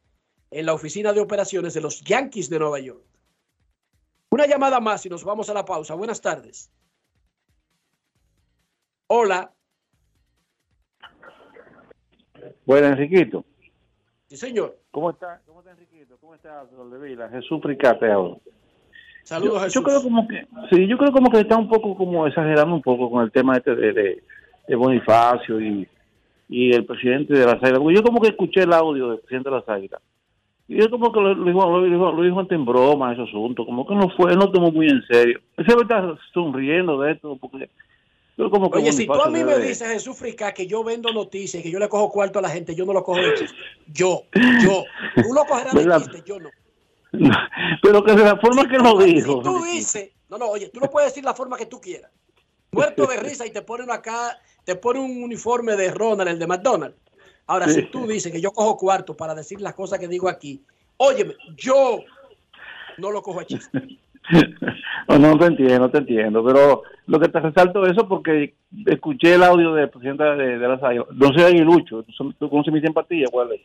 en 0.52 0.66
la 0.66 0.74
oficina 0.74 1.14
de 1.14 1.22
operaciones 1.22 1.74
de 1.74 1.82
los 1.82 2.02
Yankees 2.02 2.50
de 2.50 2.60
Nueva 2.60 2.80
York. 2.80 3.04
Una 4.32 4.48
llamada 4.48 4.80
más 4.80 5.06
y 5.06 5.10
nos 5.10 5.24
vamos 5.24 5.50
a 5.50 5.54
la 5.54 5.66
pausa. 5.66 5.96
Buenas 5.96 6.22
tardes. 6.22 6.72
Hola. 9.08 9.54
Bueno, 12.66 12.88
Enriquito. 12.88 13.44
Sí, 14.28 14.38
señor. 14.38 14.79
¿Cómo 14.92 15.12
está? 15.12 15.42
¿Cómo 15.46 15.60
está 15.60 15.72
Enriquito? 15.72 16.18
¿Cómo 16.20 16.36
está 16.36 16.64
Vila? 17.02 17.30
Jesús 17.30 17.62
Fricate 17.62 18.12
ahora. 18.12 18.36
Saludos, 19.24 19.54
yo, 19.54 19.60
Jesús. 19.60 19.74
Yo 19.74 19.84
creo 19.84 20.02
como 20.02 20.28
que, 20.28 20.48
sí, 20.72 20.88
yo 20.88 20.98
creo 20.98 21.12
como 21.12 21.30
que 21.30 21.40
está 21.42 21.58
un 21.58 21.70
poco 21.70 21.96
como 21.96 22.26
exagerando 22.26 22.76
un 22.76 22.82
poco 22.82 23.12
con 23.12 23.24
el 23.24 23.32
tema 23.32 23.58
este 23.58 23.76
de, 23.76 23.94
de, 23.94 24.24
de 24.68 24.76
Bonifacio 24.76 25.62
y, 25.62 25.88
y 26.50 26.72
el 26.74 26.86
presidente 26.86 27.34
de 27.34 27.46
las 27.46 27.62
Águilas. 27.62 27.82
Yo 27.96 28.04
como 28.04 28.20
que 28.20 28.30
escuché 28.30 28.64
el 28.64 28.74
audio 28.74 29.10
del 29.10 29.20
presidente 29.20 29.50
de 29.50 29.56
las 29.56 29.70
Águilas. 29.70 30.02
Y 30.68 30.80
él 30.80 30.90
como 30.90 31.12
que 31.12 31.20
lo, 31.20 31.34
lo 31.34 31.46
dijo, 31.46 31.70
lo, 31.70 31.84
dijo, 31.84 32.12
lo 32.12 32.22
dijo 32.24 32.40
ante 32.40 32.56
en 32.56 32.66
broma 32.66 33.14
ese 33.14 33.24
asunto, 33.24 33.66
como 33.66 33.88
que 33.88 33.96
no 33.96 34.10
fue, 34.10 34.36
no 34.36 34.52
tomó 34.52 34.72
muy 34.72 34.88
en 34.88 35.02
serio. 35.08 35.40
Él 35.58 35.66
se 35.66 35.74
está 35.74 36.16
sonriendo 36.34 37.00
de 37.02 37.14
esto, 37.14 37.38
porque 37.42 37.60
yo 37.60 37.66
como 38.50 38.68
Oye, 38.68 38.94
si 38.94 39.06
tú 39.06 39.14
a 39.14 39.30
mí 39.30 39.44
me 39.44 39.58
dices, 39.58 39.88
Jesús 39.88 40.16
Frica, 40.18 40.54
que 40.54 40.66
yo 40.66 40.84
vendo 40.84 41.12
noticias 41.12 41.60
y 41.60 41.64
que 41.64 41.72
yo 41.72 41.80
le 41.80 41.90
cojo 41.90 42.10
cuarto 42.10 42.40
a 42.40 42.42
la 42.42 42.50
gente, 42.50 42.74
yo 42.74 42.86
no 42.86 42.94
lo 42.94 43.04
cojo 43.04 43.20
de 43.20 43.34
chiste. 43.34 43.58
Yo, 43.88 44.24
yo. 44.64 44.86
Tú 45.16 45.34
lo 45.34 45.46
cogerás 45.46 45.74
de 45.74 45.98
chiste, 45.98 46.24
yo 46.26 46.40
no. 46.40 46.50
Pero 47.82 48.04
que 48.04 48.14
de 48.14 48.24
la 48.24 48.38
forma 48.38 48.68
que 48.70 48.78
lo 48.78 48.98
dijo. 48.98 49.38
Si 49.38 49.44
tú 49.44 49.64
dices, 49.64 50.12
no, 50.30 50.38
no, 50.38 50.46
oye, 50.48 50.70
tú 50.70 50.80
no 50.80 50.90
puedes 50.90 51.10
decir 51.10 51.24
la 51.26 51.34
forma 51.34 51.58
que 51.58 51.66
tú 51.66 51.82
quieras. 51.82 52.12
Muerto 52.72 53.08
de 53.08 53.18
risa 53.18 53.46
y 53.46 53.52
te 53.52 53.62
ponen 53.64 53.92
acá, 53.92 54.40
te 54.64 54.76
ponen 54.76 55.02
un 55.02 55.24
uniforme 55.24 55.76
de 55.76 55.92
Ronald, 55.92 56.30
el 56.30 56.40
de 56.40 56.48
McDonald's. 56.48 56.98
Ahora, 57.48 57.68
Sí. 57.68 57.82
si 57.82 57.82
tú 57.88 58.06
dices 58.06 58.32
que 58.32 58.40
yo 58.40 58.52
cojo 58.52 58.78
cuarto 58.78 59.18
para 59.18 59.34
decir 59.34 59.60
las 59.60 59.74
cosas 59.74 59.98
que 59.98 60.08
digo 60.08 60.30
aquí, 60.30 60.62
óyeme, 60.98 61.36
yo 61.58 62.04
no 63.00 63.10
lo 63.10 63.24
cojo 63.24 63.40
a 63.40 63.46
chiste. 63.46 64.00
No, 65.20 65.38
te 65.40 65.46
entiendo, 65.48 65.90
te 65.90 65.98
entiendo, 65.98 66.46
pero 66.46 66.84
lo 67.08 67.20
que 67.20 67.30
te 67.30 67.40
resalto 67.40 67.84
eso 67.88 68.08
porque 68.08 68.54
escuché 68.86 69.34
el 69.34 69.44
audio 69.44 69.74
del 69.74 69.90
presidente 69.90 70.24
de, 70.24 70.60
de 70.60 70.68
las 70.68 70.84
Águilas, 70.84 71.08
no 71.16 71.34
sé 71.34 71.46
Aguilucho, 71.46 72.04
tú, 72.04 72.32
tú 72.34 72.48
conoces 72.50 72.72
mi 72.72 72.80
simpatía, 72.80 73.26
cuál 73.32 73.52
es, 73.54 73.62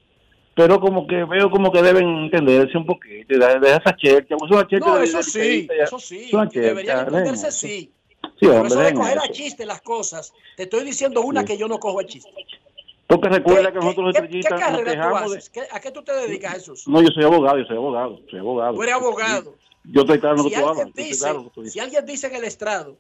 pero 0.55 0.81
como 0.81 1.07
que 1.07 1.23
veo 1.25 1.51
como 1.51 1.71
que 1.71 1.83
deben 1.83 2.09
entenderse 2.25 2.79
un 2.79 2.87
poquito, 2.87 3.39
de, 3.39 3.61
de 3.61 3.71
esa 3.73 3.95
chercha, 3.95 4.37
pues 4.39 4.51
una 4.51 4.67
chercha 4.67 4.87
No, 4.87 4.99
eso 4.99 5.19
de- 5.19 5.23
sí, 5.25 5.69
eso 5.79 5.99
sí, 5.99 6.25
es 6.29 6.33
una 6.33 6.49
que 6.49 6.61
deberían 6.61 7.01
entenderse 7.01 7.51
sí. 7.53 7.93
Sí, 8.41 8.47
hombre, 8.47 8.69
eso 8.69 8.81
de 8.81 8.95
coger 8.95 9.19
a 9.19 9.25
eso. 9.25 9.33
chiste 9.35 9.67
las 9.67 9.83
cosas, 9.83 10.33
te 10.57 10.63
estoy 10.63 10.83
diciendo 10.85 11.21
una 11.21 11.45
que 11.45 11.59
yo 11.59 11.69
no 11.69 11.79
cojo 11.79 12.01
a 12.01 12.05
chiste. 12.05 12.31
Porque 13.07 13.29
recuerda 13.29 13.71
que 13.71 13.79
nosotros 13.79 14.15
¿Qué, 14.15 14.21
qué 14.21 14.25
estrellistas 14.25 14.73
nos 14.73 14.83
tú 14.83 15.17
haces? 15.17 15.51
¿Qué- 15.51 15.67
¿A 15.71 15.79
qué 15.79 15.91
tú 15.91 16.03
te 16.03 16.13
dedicas, 16.15 16.55
Jesús? 16.55 16.89
No, 16.89 17.03
yo 17.03 17.09
soy 17.09 17.25
abogado, 17.25 17.59
yo 17.59 17.65
soy 17.67 17.77
abogado, 17.77 18.19
soy 18.31 18.39
abogado. 18.39 18.75
Tú 18.75 18.83
eres 18.83 18.95
abogado. 18.95 19.55
Yo 19.85 20.01
estoy 20.03 20.19
claro 20.19 20.39
Si 20.39 20.51
que 20.51 20.57
tú 20.61 20.69
hablas, 20.69 20.95
dice, 20.95 21.25
claro 21.25 21.45
que 21.45 21.51
tú 21.51 21.67
si 21.67 21.79
alguien 21.81 22.07
dice 22.07 22.27
en 22.27 22.35
el 22.37 22.45
estrado 22.45 22.97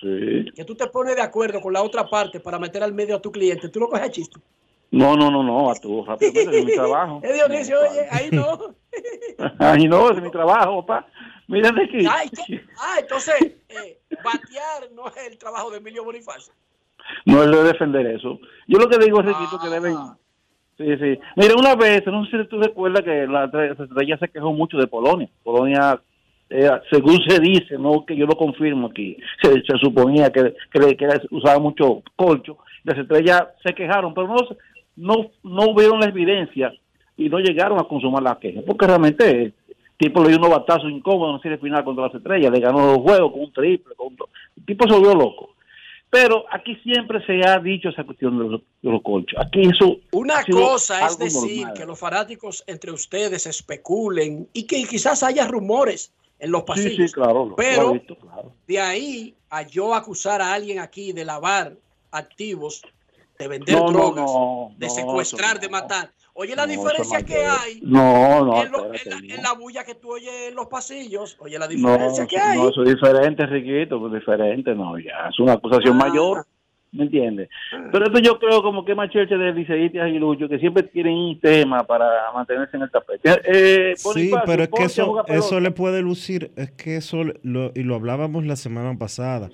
Sí. 0.00 0.44
que 0.54 0.64
tú 0.64 0.76
te 0.76 0.86
pones 0.86 1.16
de 1.16 1.22
acuerdo 1.22 1.60
con 1.60 1.72
la 1.72 1.82
otra 1.82 2.08
parte 2.08 2.38
para 2.38 2.58
meter 2.58 2.84
al 2.84 2.94
medio 2.94 3.16
a 3.16 3.20
tu 3.20 3.32
cliente, 3.32 3.68
tú 3.68 3.80
lo 3.80 3.88
coges 3.88 4.04
a 4.04 4.10
chiste. 4.10 4.38
No, 4.90 5.16
no, 5.16 5.30
no, 5.30 5.42
no, 5.42 5.70
a 5.70 5.74
tu 5.74 6.04
rápidamente, 6.04 6.58
es 6.58 6.64
mi 6.64 6.72
trabajo. 6.72 7.20
Eh, 7.24 7.32
Dionisio, 7.32 7.78
oye, 7.80 8.06
ahí 8.10 8.30
no. 8.30 8.74
Ay, 9.58 9.84
no, 9.88 10.10
es 10.10 10.22
mi 10.22 10.30
trabajo, 10.30 10.86
papá. 10.86 11.06
Mira 11.48 11.72
de 11.72 11.82
aquí. 11.84 12.06
Ay. 12.08 12.30
Ah, 12.78 12.96
entonces, 13.00 13.34
eh, 13.68 13.98
batear 14.22 14.90
no 14.94 15.08
es 15.08 15.16
el 15.32 15.36
trabajo 15.38 15.70
de 15.70 15.78
Emilio 15.78 16.04
Bonifacio. 16.04 16.52
No 17.24 17.42
es 17.42 17.50
de 17.50 17.62
defender 17.64 18.06
eso. 18.06 18.38
Yo 18.66 18.78
lo 18.78 18.88
que 18.88 18.98
digo, 18.98 19.20
Riquito, 19.20 19.58
que 19.58 19.68
deben... 19.68 19.96
Sí, 20.76 20.96
sí. 20.96 21.18
Mira, 21.36 21.54
una 21.56 21.74
vez, 21.74 22.06
no 22.06 22.24
sé 22.26 22.42
si 22.42 22.48
tú 22.48 22.60
recuerdas 22.62 23.02
que 23.02 23.26
la 23.26 23.44
estrella 23.44 24.18
se 24.18 24.28
quejó 24.28 24.52
mucho 24.52 24.76
de 24.76 24.86
Polonia. 24.86 25.28
Polonia, 25.42 26.00
eh, 26.50 26.70
según 26.90 27.18
se 27.26 27.40
dice, 27.40 27.76
no 27.78 28.04
que 28.06 28.16
yo 28.16 28.26
lo 28.26 28.36
confirmo 28.36 28.88
aquí, 28.88 29.16
se, 29.42 29.52
se 29.62 29.78
suponía 29.80 30.30
que, 30.32 30.54
que, 30.72 31.08
usaba 31.30 31.58
mucho 31.58 32.02
colcho. 32.16 32.58
Las 32.84 32.98
estrellas 32.98 33.48
se 33.64 33.74
quejaron, 33.74 34.14
pero 34.14 34.28
no, 34.28 34.36
no, 34.96 35.30
no 35.42 35.70
hubieron 35.72 36.00
la 36.00 36.06
evidencia 36.06 36.72
y 37.16 37.28
no 37.28 37.38
llegaron 37.38 37.78
a 37.78 37.84
consumar 37.84 38.22
la 38.22 38.38
queja, 38.38 38.60
porque 38.66 38.86
realmente 38.86 39.30
el 39.30 39.54
tipo 39.98 40.22
le 40.22 40.28
dio 40.30 40.38
unos 40.38 40.50
batazos 40.50 40.90
incómodos 40.90 41.30
en 41.30 41.36
la 41.36 41.42
serie 41.42 41.58
final 41.58 41.84
contra 41.84 42.06
las 42.06 42.14
estrellas, 42.14 42.52
le 42.52 42.60
ganó 42.60 42.86
los 42.92 42.98
juegos 42.98 43.32
con 43.32 43.40
un 43.40 43.52
triple, 43.52 43.94
con 43.96 44.06
un- 44.08 44.16
el 44.56 44.64
tipo 44.64 44.86
se 44.86 44.94
volvió 44.94 45.14
loco. 45.14 45.54
Pero 46.10 46.46
aquí 46.50 46.74
siempre 46.76 47.24
se 47.26 47.46
ha 47.46 47.58
dicho 47.58 47.90
esa 47.90 48.04
cuestión 48.04 48.38
de 48.38 48.48
los, 48.48 48.60
de 48.80 48.90
los 48.90 49.02
colchos. 49.02 49.38
Aquí 49.44 49.60
eso. 49.60 49.98
Una 50.12 50.42
cosa 50.50 51.04
es 51.06 51.18
decir 51.18 51.58
normal. 51.66 51.74
que 51.76 51.84
los 51.84 51.98
fanáticos 51.98 52.64
entre 52.66 52.92
ustedes 52.92 53.46
especulen 53.46 54.48
y 54.54 54.66
que 54.66 54.84
quizás 54.84 55.22
haya 55.22 55.46
rumores 55.46 56.14
en 56.38 56.50
los 56.50 56.62
pasillos. 56.62 57.10
sí, 57.10 57.14
claro. 57.14 57.46
lo- 57.46 57.56
Pero 57.56 57.92
visto, 57.92 58.16
claro. 58.16 58.52
de 58.66 58.80
ahí 58.80 59.34
a 59.50 59.62
yo 59.62 59.94
acusar 59.94 60.40
a 60.40 60.52
alguien 60.54 60.78
aquí 60.78 61.12
de 61.12 61.24
lavar 61.24 61.74
activos, 62.10 62.82
de 63.38 63.48
vender 63.48 63.74
No, 63.76 63.90
drogas, 63.92 64.24
no, 64.24 64.72
de 64.76 64.90
secuestrar, 64.90 65.60
de 65.60 65.68
matar. 65.68 66.10
Oye, 66.34 66.54
la 66.54 66.66
diferencia 66.68 67.22
que 67.24 67.44
hay 67.44 67.80
No, 67.82 68.44
no, 68.44 68.62
en, 68.62 68.70
lo- 68.70 68.86
en 68.86 68.94
espérate, 68.94 69.26
la, 69.26 69.34
en 69.34 69.42
la 69.42 69.52
bulla 69.54 69.82
que 69.84 69.96
tú 69.96 70.12
oyes 70.12 70.48
en 70.48 70.54
los 70.54 70.66
pasillos. 70.68 71.36
Oye, 71.40 71.58
la 71.58 71.66
diferencia 71.66 72.26
que 72.26 72.38
hay. 72.38 72.56
no, 72.58 72.68
eso 72.68 72.82
es 72.84 72.90
diferente, 72.94 73.44
Riquito, 73.46 73.98
pues 73.98 74.12
diferente, 74.12 74.72
no, 74.74 74.96
ya, 74.98 75.28
es 75.30 75.38
una 75.40 75.54
acusación 75.54 76.00
Ah. 76.00 76.06
mayor, 76.08 76.46
¿me 76.92 77.04
entiendes? 77.04 77.48
Pero 77.92 78.06
esto 78.06 78.18
yo 78.18 78.38
creo 78.38 78.62
como 78.62 78.84
que 78.84 78.94
más 78.94 79.10
chelche 79.10 79.36
de 79.36 79.52
liceístas 79.52 80.08
y 80.10 80.18
lucho, 80.18 80.48
que 80.48 80.58
siempre 80.58 80.82
tienen 80.84 81.14
un 81.14 81.38
tema 81.40 81.84
para 81.84 82.06
mantenerse 82.34 82.76
en 82.76 82.82
el 82.84 82.90
tapete. 82.90 83.30
Eh, 83.44 83.94
Sí, 83.96 84.08
Bonifacio, 84.08 84.42
pero 84.46 84.62
es 84.64 84.68
que 84.70 84.82
eso, 84.84 85.24
eso 85.26 85.60
le 85.60 85.70
puede 85.70 86.02
lucir, 86.02 86.50
es 86.56 86.70
que 86.72 86.96
eso, 86.96 87.22
lo, 87.42 87.72
y 87.74 87.82
lo 87.82 87.94
hablábamos 87.94 88.46
la 88.46 88.56
semana 88.56 88.96
pasada, 88.98 89.50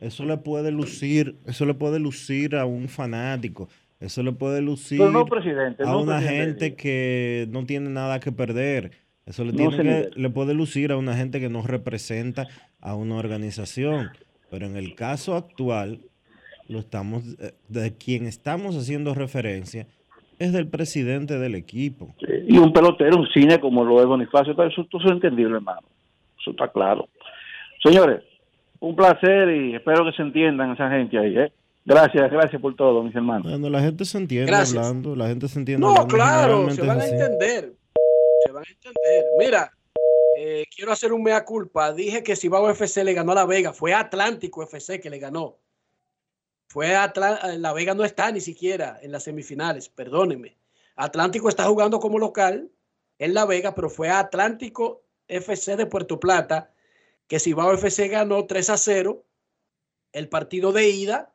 eso 0.00 0.24
le 0.24 0.36
puede 0.38 0.70
lucir, 0.70 1.36
eso 1.46 1.66
le 1.66 1.74
puede 1.74 1.98
lucir 1.98 2.56
a 2.56 2.64
un 2.64 2.88
fanático, 2.88 3.68
eso 4.00 4.22
le 4.22 4.32
puede 4.32 4.62
lucir 4.62 4.98
Pero 4.98 5.10
no 5.10 5.26
presidente, 5.26 5.82
a 5.82 5.86
no 5.86 6.00
una 6.02 6.16
presidente. 6.18 6.44
gente 6.64 6.74
que 6.76 7.46
no 7.50 7.66
tiene 7.66 7.90
nada 7.90 8.18
que 8.20 8.32
perder, 8.32 8.92
eso 9.26 9.44
le, 9.44 9.52
No, 9.52 9.68
tiene 9.68 10.08
que- 10.08 10.10
le 10.18 10.30
puede 10.30 10.54
lucir 10.54 10.90
a 10.92 10.96
una 10.96 11.14
gente 11.16 11.38
que 11.38 11.50
no 11.50 11.60
representa 11.62 12.48
a 12.80 12.94
una 12.94 13.16
organización, 13.16 14.10
pero 14.50 14.64
en 14.66 14.76
el 14.76 14.94
caso 14.94 15.36
actual, 15.36 16.00
lo 16.70 16.78
estamos, 16.78 17.24
eh, 17.40 17.52
de 17.68 17.94
quien 17.96 18.26
estamos 18.26 18.76
haciendo 18.76 19.14
referencia 19.14 19.86
es 20.38 20.52
del 20.52 20.68
presidente 20.68 21.38
del 21.38 21.54
equipo. 21.54 22.14
Y 22.48 22.56
un 22.56 22.72
pelotero, 22.72 23.18
un 23.18 23.28
cine 23.28 23.60
como 23.60 23.84
lo 23.84 24.00
es 24.00 24.06
Bonifacio, 24.06 24.52
eso, 24.52 24.84
todo 24.86 25.00
eso 25.00 25.08
es 25.08 25.14
entendible, 25.14 25.56
hermano. 25.56 25.86
Eso 26.40 26.52
está 26.52 26.68
claro. 26.68 27.08
Señores, 27.82 28.22
un 28.78 28.96
placer 28.96 29.50
y 29.50 29.74
espero 29.74 30.04
que 30.04 30.12
se 30.12 30.22
entiendan 30.22 30.72
esa 30.72 30.88
gente 30.90 31.18
ahí, 31.18 31.36
¿eh? 31.36 31.52
Gracias, 31.84 32.30
gracias 32.30 32.60
por 32.60 32.74
todo, 32.74 33.02
mis 33.02 33.14
hermanos. 33.14 33.50
Bueno, 33.50 33.68
la 33.68 33.80
gente 33.80 34.04
se 34.04 34.16
entiende 34.16 34.50
Gracias. 34.50 34.76
hablando, 34.76 35.16
la 35.16 35.28
gente 35.28 35.48
se 35.48 35.58
entiende 35.58 35.80
No, 35.84 35.90
hablando, 35.90 36.14
claro, 36.14 36.70
se 36.70 36.82
van 36.82 37.00
a 37.00 37.06
entender. 37.06 37.74
Se 38.46 38.52
van 38.52 38.64
a 38.64 38.70
entender. 38.70 39.24
Mira, 39.38 39.70
eh, 40.38 40.64
quiero 40.74 40.92
hacer 40.92 41.12
un 41.12 41.22
mea 41.22 41.44
culpa. 41.44 41.92
Dije 41.92 42.22
que 42.22 42.36
Cibao 42.36 42.70
FC 42.70 43.04
le 43.04 43.12
ganó 43.12 43.32
a 43.32 43.36
La 43.36 43.46
Vega. 43.46 43.72
Fue 43.72 43.92
Atlántico 43.92 44.62
FC 44.62 45.00
que 45.00 45.10
le 45.10 45.18
ganó. 45.18 45.56
Fue 46.70 46.92
eh, 46.92 47.58
La 47.58 47.72
Vega 47.72 47.94
no 47.94 48.04
está 48.04 48.30
ni 48.30 48.40
siquiera 48.40 49.00
en 49.02 49.10
las 49.10 49.24
semifinales, 49.24 49.88
perdónenme. 49.88 50.56
Atlántico 50.94 51.48
está 51.48 51.64
jugando 51.64 51.98
como 51.98 52.16
local 52.16 52.70
en 53.18 53.34
La 53.34 53.44
Vega, 53.44 53.74
pero 53.74 53.90
fue 53.90 54.08
Atlántico 54.08 55.02
FC 55.26 55.74
de 55.76 55.86
Puerto 55.86 56.20
Plata 56.20 56.72
que 57.26 57.40
Cibao 57.40 57.72
FC 57.72 58.06
ganó 58.06 58.46
3 58.46 58.70
a 58.70 58.76
0 58.76 59.24
el 60.12 60.28
partido 60.28 60.70
de 60.70 60.88
ida 60.90 61.34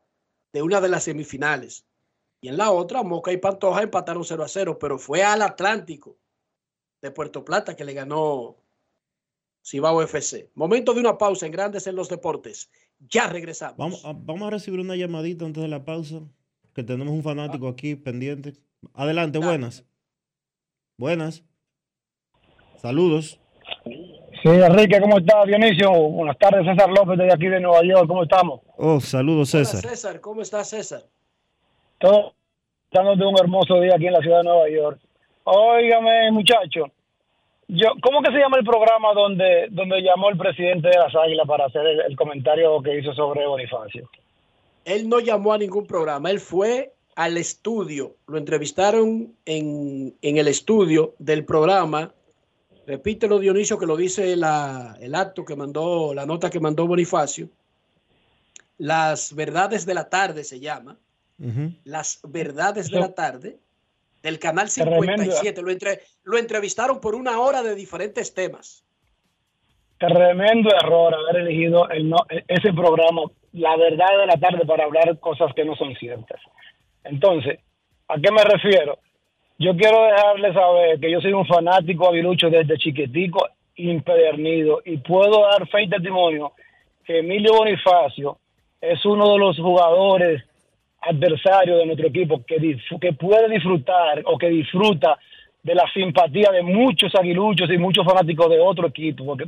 de 0.54 0.62
una 0.62 0.80
de 0.80 0.88
las 0.88 1.04
semifinales. 1.04 1.86
Y 2.40 2.48
en 2.48 2.56
la 2.56 2.72
otra, 2.72 3.04
Moca 3.04 3.34
y 3.34 3.38
Pantoja 3.38 3.82
empataron 3.84 4.24
0 4.24 4.42
a 4.42 4.48
0, 4.48 4.80
pero 4.80 4.98
fue 4.98 5.22
al 5.22 5.42
Atlántico 5.42 6.18
de 7.02 7.12
Puerto 7.12 7.44
Plata 7.44 7.76
que 7.76 7.84
le 7.84 7.94
ganó 7.94 8.56
Cibao 9.66 10.02
FC. 10.02 10.50
Momento 10.54 10.94
de 10.94 11.02
una 11.02 11.18
pausa 11.18 11.46
en 11.46 11.52
Grandes 11.52 11.88
en 11.88 11.98
los 11.98 12.08
Deportes. 12.08 12.70
Ya 13.00 13.28
regresamos. 13.28 13.78
Vamos 13.78 14.06
a, 14.06 14.14
vamos 14.14 14.48
a 14.48 14.50
recibir 14.52 14.80
una 14.80 14.96
llamadita 14.96 15.46
antes 15.46 15.62
de 15.62 15.70
la 15.70 15.84
pausa, 15.86 16.22
que 16.74 16.84
tenemos 16.84 17.14
un 17.14 17.24
fanático 17.24 17.68
aquí 17.68 17.96
pendiente. 17.96 18.54
Adelante, 18.94 19.40
buenas. 19.40 19.86
Buenas. 20.98 21.44
Saludos. 22.78 23.40
Sí, 23.84 24.50
Enrique, 24.50 25.00
¿cómo 25.02 25.18
estás, 25.18 25.46
Dionisio? 25.48 25.92
Buenas 25.92 26.38
tardes, 26.38 26.66
César 26.66 26.90
López, 26.90 27.18
de 27.18 27.34
aquí 27.34 27.48
de 27.48 27.60
Nueva 27.60 27.82
York. 27.84 28.08
¿Cómo 28.08 28.24
estamos? 28.24 28.62
Oh, 28.78 29.00
saludos, 29.00 29.54
Hola, 29.54 29.66
César. 29.66 29.90
César, 29.90 30.22
¿cómo 30.22 30.42
estás, 30.42 30.70
César? 30.70 31.02
Todos 32.00 32.34
estamos 32.86 33.18
de 33.18 33.26
un 33.26 33.38
hermoso 33.40 33.80
día 33.82 33.96
aquí 33.96 34.08
en 34.08 34.14
la 34.14 34.20
ciudad 34.20 34.38
de 34.40 34.44
Nueva 34.44 34.70
York. 34.70 35.00
Óigame, 35.46 36.32
muchacho, 36.32 36.92
yo, 37.68 37.90
¿cómo 38.02 38.22
que 38.22 38.32
se 38.32 38.38
llama 38.38 38.58
el 38.58 38.64
programa 38.66 39.14
donde, 39.14 39.68
donde 39.72 40.02
llamó 40.02 40.30
el 40.30 40.38
presidente 40.38 40.90
de 40.90 40.98
las 40.98 41.16
Águilas 41.16 41.48
para 41.48 41.66
hacer 41.66 41.86
el, 41.86 42.02
el 42.02 42.16
comentario 42.16 42.82
que 42.82 43.00
hizo 43.00 43.14
sobre 43.14 43.46
Bonifacio? 43.48 44.10
Él 44.86 45.10
no 45.10 45.20
llamó 45.20 45.54
a 45.54 45.58
ningún 45.58 45.86
programa, 45.88 46.30
él 46.30 46.40
fue 46.40 46.94
al 47.16 47.38
estudio, 47.38 48.16
lo 48.28 48.38
entrevistaron 48.38 49.34
en, 49.46 50.16
en 50.22 50.38
el 50.38 50.48
estudio 50.48 51.16
del 51.18 51.46
programa. 51.46 52.12
Repítelo, 52.86 53.40
Dionisio, 53.40 53.80
que 53.80 53.86
lo 53.88 53.96
dice 53.98 54.36
la- 54.36 54.96
el 55.02 55.16
acto 55.16 55.44
que 55.46 55.56
mandó, 55.56 56.14
la 56.14 56.26
nota 56.26 56.50
que 56.52 56.60
mandó 56.60 56.86
Bonifacio. 56.86 57.48
Las 58.78 59.34
verdades 59.34 59.86
de 59.86 59.94
la 59.94 60.10
tarde 60.10 60.44
se 60.44 60.60
llama. 60.60 60.98
Las 61.84 62.20
verdades 62.24 62.90
de 62.92 63.00
la 63.00 63.14
tarde 63.14 63.58
del 64.26 64.40
canal 64.40 64.68
Tremendo. 64.70 65.02
57. 65.24 65.62
Lo, 65.62 65.70
entre- 65.72 66.00
lo 66.24 66.38
entrevistaron 66.38 67.00
por 67.00 67.14
una 67.16 67.40
hora 67.40 67.62
de 67.64 67.76
diferentes 67.76 68.34
temas. 68.34 68.84
Tremendo 69.98 70.70
error 70.76 71.14
haber 71.16 71.44
elegido 71.44 71.88
el 71.90 72.10
no- 72.10 72.26
ese 72.48 72.74
programa, 72.74 73.22
la 73.54 73.78
verdad 73.78 74.18
de 74.20 74.26
la 74.26 74.38
tarde, 74.38 74.66
para 74.66 74.84
hablar 74.84 75.18
cosas 75.20 75.54
que 75.56 75.64
no 75.64 75.76
son 75.76 75.96
ciertas. 75.96 76.42
Entonces, 77.04 77.60
¿a 78.10 78.16
qué 78.16 78.32
me 78.32 78.44
refiero? 78.44 78.98
Yo 79.58 79.76
quiero 79.78 80.04
dejarles 80.04 80.54
saber 80.54 81.00
que 81.00 81.10
yo 81.12 81.22
soy 81.22 81.32
un 81.32 81.46
fanático 81.46 82.10
aguilucho 82.10 82.50
desde 82.50 82.78
chiquitico, 82.78 83.48
impedernido, 83.76 84.82
y 84.84 84.98
puedo 84.98 85.44
dar 85.48 85.68
fe 85.70 85.84
y 85.84 85.90
testimonio 85.90 86.52
que 87.06 87.20
Emilio 87.20 87.54
Bonifacio 87.54 88.40
es 88.82 89.06
uno 89.06 89.32
de 89.34 89.38
los 89.40 89.58
jugadores 89.58 90.44
adversarios 91.06 91.80
de 91.80 91.86
nuestro 91.86 92.08
equipo 92.08 92.44
que, 92.46 92.78
que 93.00 93.14
puede 93.14 93.50
disfrutar 93.50 94.22
o 94.26 94.38
que 94.38 94.50
disfruta 94.50 95.18
de 95.64 95.76
la 95.76 95.86
simpatía 95.94 96.52
de 96.52 96.62
muchos 96.62 97.14
aguiluchos 97.16 97.70
y 97.70 97.78
muchos 97.78 98.06
fanáticos 98.06 98.50
de 98.50 98.60
otro 98.60 98.88
equipo, 98.88 99.26
porque 99.26 99.48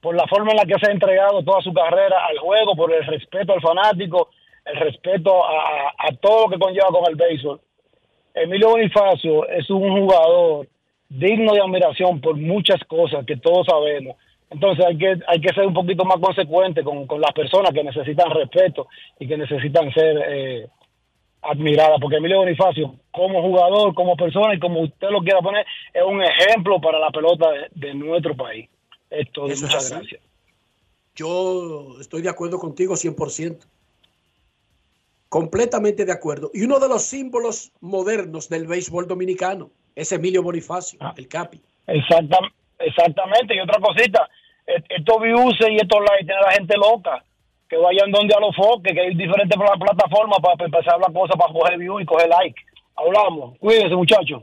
por 0.00 0.14
la 0.14 0.26
forma 0.26 0.50
en 0.52 0.58
la 0.58 0.64
que 0.64 0.78
se 0.78 0.90
ha 0.90 0.92
entregado 0.92 1.42
toda 1.42 1.62
su 1.62 1.72
carrera 1.72 2.26
al 2.26 2.38
juego, 2.38 2.76
por 2.76 2.92
el 2.92 3.04
respeto 3.04 3.54
al 3.54 3.60
fanático, 3.60 4.30
el 4.64 4.76
respeto 4.76 5.44
a 5.44 6.08
todo 6.20 6.44
lo 6.44 6.50
que 6.50 6.58
conlleva 6.58 6.88
con 6.88 7.08
el 7.08 7.16
béisbol. 7.16 7.60
Emilio 8.34 8.68
Bonifacio 8.68 9.48
es 9.48 9.70
un 9.70 9.98
jugador 9.98 10.68
digno 11.08 11.54
de 11.54 11.60
admiración 11.60 12.20
por 12.20 12.36
muchas 12.36 12.82
cosas 12.84 13.24
que 13.24 13.36
todos 13.36 13.66
sabemos. 13.66 14.16
Entonces 14.50 14.84
hay 14.84 14.98
que, 14.98 15.18
hay 15.26 15.40
que 15.40 15.54
ser 15.54 15.66
un 15.66 15.74
poquito 15.74 16.04
más 16.04 16.18
consecuente 16.18 16.84
con, 16.84 17.06
con 17.06 17.20
las 17.20 17.32
personas 17.32 17.72
que 17.72 17.82
necesitan 17.82 18.30
respeto 18.30 18.88
y 19.18 19.26
que 19.26 19.36
necesitan 19.36 19.92
ser 19.92 20.24
eh, 20.28 20.66
admiradas, 21.48 21.98
porque 22.00 22.16
Emilio 22.16 22.38
Bonifacio, 22.38 22.94
como 23.10 23.42
jugador, 23.42 23.94
como 23.94 24.16
persona 24.16 24.54
y 24.54 24.58
como 24.58 24.80
usted 24.80 25.08
lo 25.10 25.20
quiera 25.20 25.40
poner, 25.40 25.64
es 25.92 26.02
un 26.02 26.22
ejemplo 26.22 26.80
para 26.80 26.98
la 26.98 27.10
pelota 27.10 27.50
de, 27.50 27.68
de 27.88 27.94
nuestro 27.94 28.36
país. 28.36 28.68
Esto, 29.10 29.46
es 29.46 29.62
muchas 29.62 29.84
así. 29.84 29.94
gracias. 29.94 30.20
Yo 31.14 31.96
estoy 32.00 32.22
de 32.22 32.28
acuerdo 32.28 32.58
contigo 32.58 32.94
100%. 32.94 33.66
Completamente 35.28 36.04
de 36.04 36.12
acuerdo. 36.12 36.50
Y 36.54 36.62
uno 36.62 36.78
de 36.78 36.88
los 36.88 37.02
símbolos 37.02 37.72
modernos 37.80 38.48
del 38.48 38.66
béisbol 38.66 39.08
dominicano 39.08 39.70
es 39.94 40.12
Emilio 40.12 40.42
Bonifacio, 40.42 40.98
el 41.16 41.26
Capi. 41.26 41.60
Exacta, 41.86 42.38
exactamente. 42.78 43.56
Y 43.56 43.60
otra 43.60 43.80
cosita, 43.80 44.28
e- 44.66 44.82
estos 44.90 45.22
views 45.22 45.56
y 45.68 45.76
estos 45.76 46.00
likes 46.00 46.26
tienen 46.26 46.44
a 46.44 46.46
la 46.46 46.52
gente 46.52 46.76
loca. 46.76 47.24
Que 47.68 47.76
vayan 47.76 48.10
donde 48.12 48.34
a 48.34 48.40
los 48.40 48.54
foques, 48.54 48.92
que 48.92 49.00
hay 49.00 49.14
diferentes 49.14 49.56
pla- 49.56 49.74
plataformas 49.78 50.38
para 50.40 50.64
empezar 50.64 50.90
a 50.90 50.94
hablar 50.94 51.12
cosas, 51.12 51.36
para 51.36 51.52
coger 51.52 51.78
views 51.78 52.02
y 52.02 52.06
coger 52.06 52.28
like. 52.28 52.60
Hablamos. 52.94 53.58
Cuídense, 53.58 53.94
muchachos. 53.96 54.42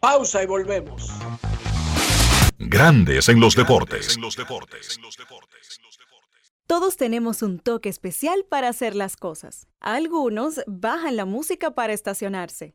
Pausa 0.00 0.42
y 0.42 0.46
volvemos. 0.46 1.10
Grandes 2.58 3.28
en 3.28 3.40
los 3.40 3.54
deportes. 3.54 4.18
Todos 6.66 6.96
tenemos 6.96 7.42
un 7.42 7.58
toque 7.58 7.90
especial 7.90 8.44
para 8.48 8.68
hacer 8.68 8.94
las 8.96 9.16
cosas. 9.16 9.66
Algunos 9.80 10.62
bajan 10.66 11.16
la 11.16 11.26
música 11.26 11.72
para 11.72 11.92
estacionarse. 11.92 12.74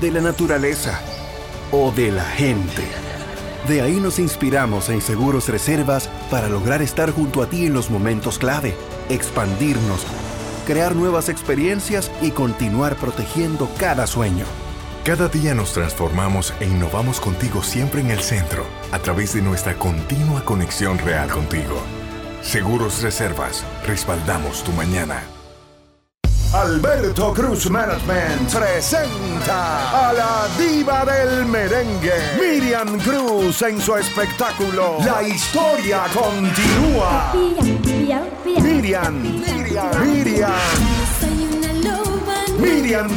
de 0.00 0.10
la 0.10 0.20
naturaleza 0.20 1.00
o 1.70 1.92
de 1.92 2.10
la 2.10 2.24
gente. 2.24 2.82
De 3.68 3.82
ahí 3.82 4.00
nos 4.00 4.18
inspiramos 4.18 4.88
en 4.88 5.00
Seguros 5.02 5.48
Reservas 5.48 6.08
para 6.30 6.48
lograr 6.48 6.80
estar 6.80 7.10
junto 7.10 7.42
a 7.42 7.48
ti 7.48 7.66
en 7.66 7.74
los 7.74 7.90
momentos 7.90 8.38
clave, 8.38 8.74
expandirnos, 9.10 10.06
crear 10.66 10.96
nuevas 10.96 11.28
experiencias 11.28 12.10
y 12.22 12.30
continuar 12.30 12.96
protegiendo 12.96 13.68
cada 13.78 14.06
sueño. 14.06 14.46
Cada 15.04 15.28
día 15.28 15.54
nos 15.54 15.72
transformamos 15.72 16.54
e 16.60 16.66
innovamos 16.66 17.20
contigo 17.20 17.62
siempre 17.62 18.00
en 18.00 18.10
el 18.10 18.20
centro, 18.20 18.64
a 18.92 18.98
través 18.98 19.34
de 19.34 19.42
nuestra 19.42 19.74
continua 19.74 20.44
conexión 20.44 20.98
real 20.98 21.30
contigo. 21.30 21.80
Seguros 22.42 23.02
Reservas, 23.02 23.64
respaldamos 23.86 24.64
tu 24.64 24.72
mañana. 24.72 25.22
Alberto 26.52 27.32
Cruz 27.32 27.70
Management 27.70 28.52
presenta 28.52 30.08
a 30.08 30.12
la 30.12 30.48
diva 30.58 31.04
del 31.04 31.46
merengue, 31.46 32.12
Miriam 32.40 32.98
Cruz 32.98 33.62
en 33.62 33.80
su 33.80 33.94
espectáculo 33.94 34.98
La 35.04 35.22
historia 35.22 36.06
continúa. 36.12 37.32
Miriam, 37.32 38.24
Miriam, 38.44 39.22
Miriam. 39.22 40.02
Miriam 40.02 41.09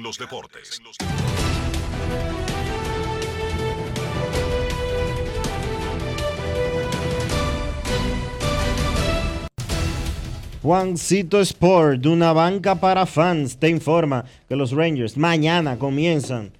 Juancito 10.68 11.40
Sport, 11.40 12.02
de 12.02 12.10
una 12.10 12.34
banca 12.34 12.74
para 12.74 13.06
fans, 13.06 13.56
te 13.56 13.70
informa 13.70 14.26
que 14.50 14.54
los 14.54 14.72
Rangers 14.72 15.16
mañana 15.16 15.78
comienzan 15.78 16.50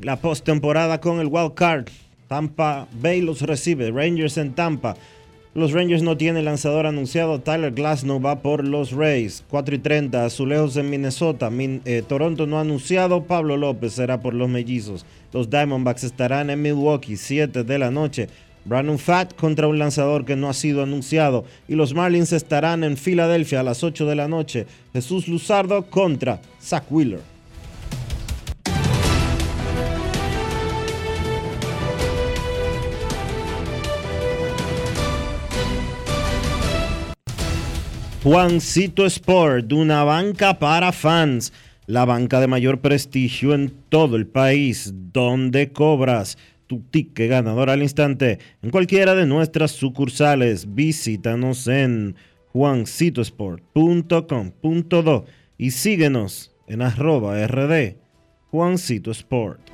la 0.00 0.16
postemporada 0.16 1.02
con 1.02 1.20
el 1.20 1.26
Wild 1.26 1.52
Card. 1.52 1.88
Tampa 2.26 2.88
Bay 2.92 3.20
los 3.20 3.42
recibe, 3.42 3.90
Rangers 3.90 4.38
en 4.38 4.54
Tampa. 4.54 4.96
Los 5.52 5.72
Rangers 5.72 6.02
no 6.02 6.16
tienen 6.16 6.46
lanzador 6.46 6.86
anunciado. 6.86 7.40
Tyler 7.42 7.72
Glasnow 7.72 8.22
va 8.22 8.40
por 8.40 8.66
los 8.66 8.92
Rays. 8.92 9.44
4 9.50 9.74
y 9.74 9.78
30. 9.78 10.24
Azulejos 10.24 10.76
en 10.78 10.88
Minnesota. 10.88 11.50
Eh, 11.52 12.02
Toronto 12.08 12.46
no 12.46 12.56
ha 12.56 12.62
anunciado. 12.62 13.24
Pablo 13.24 13.58
López 13.58 13.92
será 13.92 14.20
por 14.20 14.32
los 14.32 14.48
mellizos. 14.48 15.06
Los 15.32 15.50
Diamondbacks 15.50 16.02
estarán 16.02 16.50
en 16.50 16.60
Milwaukee. 16.62 17.16
7 17.16 17.62
de 17.62 17.78
la 17.78 17.92
noche. 17.92 18.28
Brandon 18.64 18.98
Fat 18.98 19.34
contra 19.34 19.68
un 19.68 19.78
lanzador 19.78 20.24
que 20.24 20.36
no 20.36 20.48
ha 20.48 20.54
sido 20.54 20.82
anunciado. 20.82 21.44
Y 21.68 21.74
los 21.74 21.94
Marlins 21.94 22.32
estarán 22.32 22.84
en 22.84 22.96
Filadelfia 22.96 23.60
a 23.60 23.62
las 23.62 23.84
8 23.84 24.06
de 24.06 24.14
la 24.14 24.28
noche. 24.28 24.66
Jesús 24.92 25.28
Luzardo 25.28 25.86
contra 25.86 26.40
Zach 26.60 26.84
Wheeler. 26.90 27.34
Juancito 38.24 39.04
Sport, 39.04 39.70
una 39.74 40.02
banca 40.02 40.58
para 40.58 40.92
fans, 40.92 41.52
la 41.84 42.06
banca 42.06 42.40
de 42.40 42.46
mayor 42.46 42.80
prestigio 42.80 43.52
en 43.52 43.70
todo 43.90 44.16
el 44.16 44.26
país, 44.26 44.94
donde 45.12 45.72
cobras 45.72 46.38
tu 46.66 46.80
ticket 46.90 47.30
ganador 47.30 47.70
al 47.70 47.82
instante 47.82 48.38
en 48.62 48.70
cualquiera 48.70 49.14
de 49.14 49.26
nuestras 49.26 49.70
sucursales. 49.72 50.74
Visítanos 50.74 51.68
en 51.68 52.16
juancitosport.com.do 52.52 55.24
y 55.58 55.70
síguenos 55.70 56.54
en 56.66 56.82
arroba 56.82 57.46
rd 57.46 57.96
Juancito 58.50 59.10
Sport. 59.10 59.73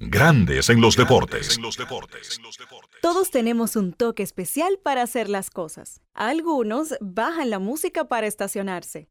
Grandes 0.00 0.70
en 0.70 0.80
los 0.80 0.96
deportes. 0.96 1.60
Todos 3.02 3.30
tenemos 3.30 3.76
un 3.76 3.92
toque 3.92 4.22
especial 4.22 4.78
para 4.82 5.02
hacer 5.02 5.28
las 5.28 5.50
cosas. 5.50 6.00
Algunos 6.14 6.94
bajan 7.02 7.50
la 7.50 7.58
música 7.58 8.08
para 8.08 8.26
estacionarse. 8.26 9.10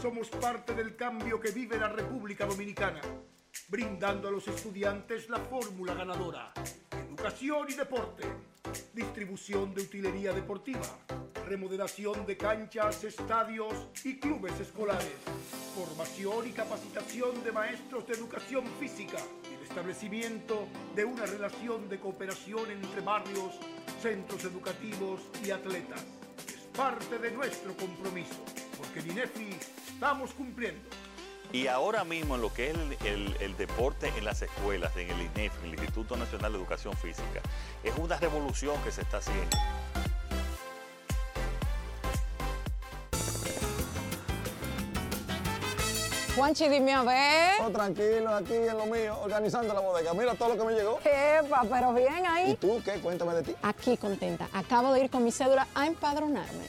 somos 0.00 0.28
parte 0.28 0.74
del 0.74 0.94
cambio 0.94 1.40
que 1.40 1.50
vive 1.50 1.76
la 1.76 1.88
República 1.88 2.46
Dominicana, 2.46 3.00
brindando 3.68 4.28
a 4.28 4.30
los 4.30 4.46
estudiantes 4.46 5.28
la 5.28 5.38
fórmula 5.38 5.94
ganadora. 5.94 6.52
Educación 7.08 7.66
y 7.68 7.74
deporte, 7.74 8.22
distribución 8.94 9.74
de 9.74 9.82
utilería 9.82 10.32
deportiva, 10.32 10.86
remodelación 11.46 12.24
de 12.26 12.36
canchas, 12.36 13.02
estadios 13.02 13.88
y 14.04 14.20
clubes 14.20 14.60
escolares, 14.60 15.18
formación 15.74 16.46
y 16.46 16.52
capacitación 16.52 17.42
de 17.42 17.50
maestros 17.50 18.06
de 18.06 18.14
educación 18.14 18.66
física 18.78 19.18
el 19.52 19.66
establecimiento 19.66 20.68
de 20.94 21.04
una 21.04 21.26
relación 21.26 21.88
de 21.88 21.98
cooperación 21.98 22.70
entre 22.70 23.00
barrios, 23.00 23.58
centros 24.00 24.44
educativos 24.44 25.22
y 25.44 25.50
atletas. 25.50 26.04
Es 26.46 26.62
parte 26.76 27.18
de 27.18 27.32
nuestro 27.32 27.76
compromiso 27.76 28.44
porque 28.78 29.00
en 29.00 29.10
INEFI 29.10 29.50
estamos 29.98 30.30
cumpliendo. 30.32 30.80
Y 31.52 31.66
ahora 31.66 32.04
mismo 32.04 32.36
en 32.36 32.42
lo 32.42 32.52
que 32.52 32.70
es 32.70 32.76
el, 33.04 33.56
deporte 33.56 34.12
en 34.16 34.24
las 34.24 34.42
escuelas, 34.42 34.96
en 34.96 35.10
el 35.10 35.22
INEFI, 35.22 35.64
el 35.64 35.70
Instituto 35.70 36.16
Nacional 36.16 36.52
de 36.52 36.58
Educación 36.58 36.94
Física, 36.94 37.40
es 37.82 37.92
una 37.98 38.16
revolución 38.16 38.76
que 38.84 38.92
se 38.92 39.00
está 39.00 39.16
haciendo. 39.16 39.56
Juanchi, 46.36 46.68
dime 46.68 46.92
a 46.92 47.02
ver. 47.02 47.60
Oh, 47.66 47.70
tranquilo, 47.70 48.32
aquí 48.32 48.54
en 48.54 48.76
lo 48.76 48.86
mío, 48.86 49.18
organizando 49.20 49.74
la 49.74 49.80
bodega. 49.80 50.14
Mira 50.14 50.34
todo 50.34 50.50
lo 50.50 50.56
que 50.56 50.64
me 50.64 50.78
llegó. 50.78 51.00
Epa, 51.00 51.64
pero 51.68 51.92
bien 51.92 52.24
ahí. 52.24 52.52
¿Y 52.52 52.54
tú 52.54 52.80
qué? 52.84 53.00
Cuéntame 53.00 53.34
de 53.34 53.42
ti. 53.42 53.54
Aquí 53.62 53.96
contenta. 53.96 54.48
Acabo 54.52 54.92
de 54.92 55.02
ir 55.02 55.10
con 55.10 55.24
mi 55.24 55.32
cédula 55.32 55.66
a 55.74 55.88
empadronarme. 55.88 56.68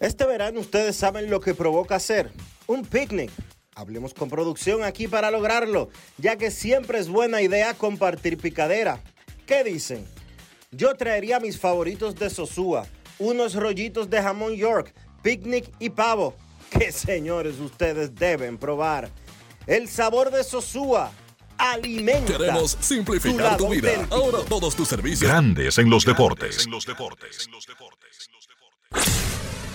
Este 0.00 0.26
verano 0.26 0.60
ustedes 0.60 0.96
saben 0.96 1.28
lo 1.28 1.40
que 1.40 1.54
provoca 1.54 1.96
hacer 1.96 2.30
un 2.68 2.84
picnic. 2.84 3.30
Hablemos 3.74 4.14
con 4.14 4.28
producción 4.28 4.84
aquí 4.84 5.08
para 5.08 5.30
lograrlo, 5.30 5.88
ya 6.18 6.36
que 6.36 6.50
siempre 6.50 6.98
es 6.98 7.08
buena 7.08 7.42
idea 7.42 7.74
compartir 7.74 8.38
picadera. 8.38 9.00
¿Qué 9.46 9.64
dicen? 9.64 10.06
Yo 10.70 10.94
traería 10.94 11.40
mis 11.40 11.58
favoritos 11.58 12.14
de 12.16 12.28
Sosúa, 12.28 12.86
unos 13.18 13.54
rollitos 13.54 14.10
de 14.10 14.22
jamón 14.22 14.54
York, 14.54 14.92
picnic 15.22 15.70
y 15.78 15.90
pavo. 15.90 16.34
Que 16.70 16.92
señores, 16.92 17.60
ustedes 17.60 18.14
deben 18.14 18.58
probar. 18.58 19.10
El 19.66 19.88
sabor 19.88 20.30
de 20.30 20.44
Sosúa 20.44 21.10
alimenta. 21.56 22.36
Queremos 22.36 22.76
simplificar 22.78 23.52
lado 23.52 23.56
tu 23.56 23.68
vida. 23.70 23.88
auténtico. 23.88 24.14
Ahora 24.14 24.38
todos 24.46 24.76
tus 24.76 24.86
servicios. 24.86 25.30
Grandes 25.30 25.78
en 25.78 25.88
los 25.88 26.04
deportes. 26.04 26.66
en 26.66 26.70
los 26.72 26.84
deportes. 26.84 27.48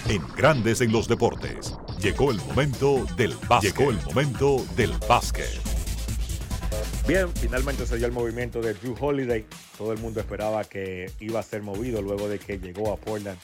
En 0.10 0.22
Grandes 0.36 0.82
en 0.82 0.92
los 0.92 1.08
deportes. 1.08 1.76
Llegó 2.02 2.32
el 2.32 2.38
momento 2.38 3.06
del 3.16 3.34
básquet. 3.48 3.76
Llegó 3.76 3.92
el 3.92 3.98
momento 4.04 4.66
del 4.76 4.92
básquet. 5.08 5.62
Bien, 7.08 7.30
finalmente 7.36 7.86
se 7.86 7.98
dio 7.98 8.08
el 8.08 8.12
movimiento 8.12 8.62
de 8.62 8.74
Drew 8.74 8.96
Holiday. 9.00 9.46
Todo 9.78 9.94
el 9.94 10.00
mundo 10.00 10.20
esperaba 10.20 10.66
que 10.66 11.10
iba 11.22 11.40
a 11.40 11.44
ser 11.44 11.64
movido 11.64 12.02
luego 12.02 12.28
de 12.28 12.38
que 12.38 12.60
llegó 12.60 12.92
a 12.92 12.98
Portland 12.98 13.38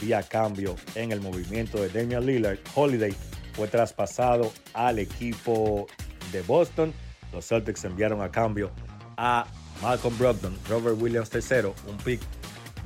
vía 0.00 0.22
cambio 0.22 0.76
en 0.94 1.10
el 1.10 1.20
movimiento 1.20 1.80
de 1.80 1.88
Damian 1.88 2.24
Lillard. 2.24 2.58
Holiday 2.74 3.14
fue 3.54 3.66
traspasado 3.66 4.52
al 4.74 5.00
equipo 5.00 5.88
de 6.30 6.42
Boston. 6.42 6.92
Los 7.32 7.48
Celtics 7.48 7.84
enviaron 7.84 8.22
a 8.22 8.30
cambio 8.30 8.70
a 9.16 9.46
Malcolm 9.82 10.16
Brogdon, 10.18 10.56
Robert 10.68 11.00
Williams 11.00 11.30
III, 11.34 11.72
un 11.88 11.96
pick 12.04 12.20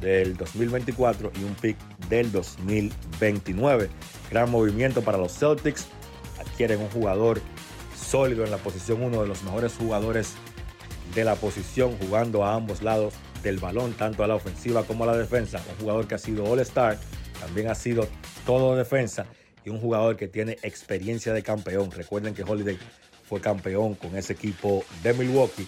del 0.01 0.37
2024 0.37 1.33
y 1.41 1.45
un 1.45 1.55
pick 1.55 1.77
del 2.09 2.33
2029. 2.33 3.89
Gran 4.31 4.51
movimiento 4.51 5.03
para 5.03 5.19
los 5.19 5.33
Celtics. 5.39 5.87
Adquieren 6.39 6.81
un 6.81 6.89
jugador 6.91 7.41
sólido 7.97 8.45
en 8.45 8.51
la 8.51 8.57
posición, 8.57 9.03
uno 9.03 9.23
de 9.23 9.29
los 9.29 9.43
mejores 9.43 9.75
jugadores 9.75 10.35
de 11.15 11.25
la 11.25 11.35
posición, 11.35 11.97
jugando 11.99 12.45
a 12.45 12.55
ambos 12.55 12.83
lados 12.83 13.15
del 13.43 13.59
balón, 13.59 13.93
tanto 13.93 14.25
a 14.25 14.27
la 14.27 14.35
ofensiva 14.35 14.85
como 14.85 15.05
a 15.05 15.09
la 15.09 15.17
defensa. 15.17 15.63
Un 15.71 15.81
jugador 15.81 16.07
que 16.07 16.15
ha 16.15 16.19
sido 16.19 16.45
All-Star, 16.45 16.99
también 17.41 17.69
ha 17.69 17.75
sido 17.75 18.07
todo 18.47 18.77
defensa 18.77 19.27
y 19.65 19.71
un 19.71 19.81
jugador 19.81 20.17
que 20.17 20.29
tiene 20.29 20.59
experiencia 20.63 21.33
de 21.33 21.43
campeón. 21.43 21.91
Recuerden 21.91 22.35
que 22.35 22.43
Holiday 22.43 22.79
fue 23.29 23.41
campeón 23.41 23.95
con 23.95 24.17
ese 24.17 24.33
equipo 24.33 24.85
de 25.03 25.15
Milwaukee. 25.15 25.67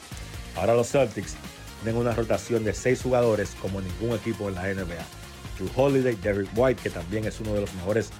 Ahora 0.57 0.75
los 0.75 0.91
Celtics 0.91 1.37
tienen 1.83 2.01
una 2.01 2.15
rotación 2.15 2.65
de 2.65 2.75
seis 2.75 3.03
jugadores 3.03 3.57
como 3.61 3.81
ningún 3.81 4.17
equipo 4.17 4.49
en 4.49 4.55
la 4.55 4.63
NBA. 4.63 5.05
Drew 5.59 5.71
Holiday, 5.75 6.15
Derrick 6.17 6.51
White, 6.57 6.83
que 6.83 6.91
también 6.91 7.25
es 7.25 7.41
uno 7.41 7.55
de 7.55 7.61
los 7.63 7.75
mejores 7.75 8.11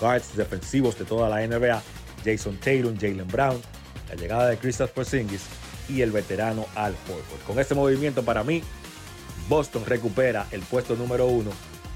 guards 0.00 0.36
defensivos 0.36 0.98
de 0.98 1.04
toda 1.04 1.28
la 1.28 1.46
NBA, 1.46 1.82
Jason 2.24 2.56
Tatum, 2.56 2.96
Jalen 2.98 3.28
Brown, 3.28 3.60
la 4.08 4.14
llegada 4.16 4.48
de 4.48 4.56
Kristaps 4.56 4.92
Porzingis 4.92 5.42
y 5.88 6.02
el 6.02 6.10
veterano 6.10 6.66
Al 6.74 6.94
Horford. 7.08 7.46
Con 7.46 7.58
este 7.58 7.74
movimiento 7.74 8.24
para 8.24 8.42
mí, 8.44 8.62
Boston 9.48 9.84
recupera 9.86 10.46
el 10.50 10.60
puesto 10.62 10.96
número 10.96 11.26
uno 11.26 11.50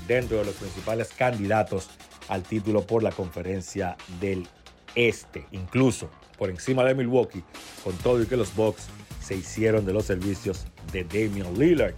dentro 0.07 0.39
de 0.39 0.45
los 0.45 0.55
principales 0.55 1.09
candidatos 1.17 1.89
al 2.29 2.43
título 2.43 2.87
por 2.87 3.03
la 3.03 3.13
conferencia 3.13 3.97
del 4.21 4.47
Este, 4.95 5.47
incluso 5.53 6.11
por 6.39 6.51
encima 6.51 6.85
de 6.85 6.95
Milwaukee, 6.95 7.45
con 7.83 7.97
todo 7.99 8.23
y 8.23 8.27
que 8.27 8.37
los 8.37 8.55
Bucks 8.55 8.89
se 9.27 9.35
hicieron 9.35 9.85
de 9.85 9.93
los 9.93 10.05
servicios 10.05 10.67
de 10.93 11.03
Damian 11.03 11.59
Lillard. 11.59 11.95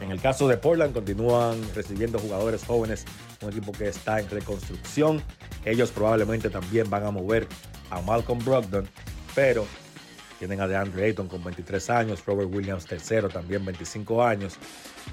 En 0.00 0.12
el 0.12 0.20
caso 0.20 0.46
de 0.46 0.56
Portland 0.56 0.94
continúan 0.94 1.60
recibiendo 1.74 2.20
jugadores 2.20 2.64
jóvenes, 2.64 3.04
un 3.42 3.50
equipo 3.50 3.72
que 3.72 3.88
está 3.88 4.20
en 4.20 4.30
reconstrucción. 4.30 5.20
Ellos 5.64 5.90
probablemente 5.90 6.50
también 6.50 6.88
van 6.88 7.04
a 7.04 7.10
mover 7.10 7.48
a 7.90 8.00
Malcolm 8.00 8.38
Brogdon, 8.44 8.88
pero 9.34 9.66
tienen 10.38 10.60
a 10.60 10.68
DeAndre 10.68 11.06
Ayton 11.06 11.26
con 11.26 11.42
23 11.42 11.90
años, 11.90 12.24
Robert 12.24 12.48
Williams 12.52 12.86
III 12.88 13.28
también 13.32 13.64
25 13.64 14.22
años. 14.22 14.54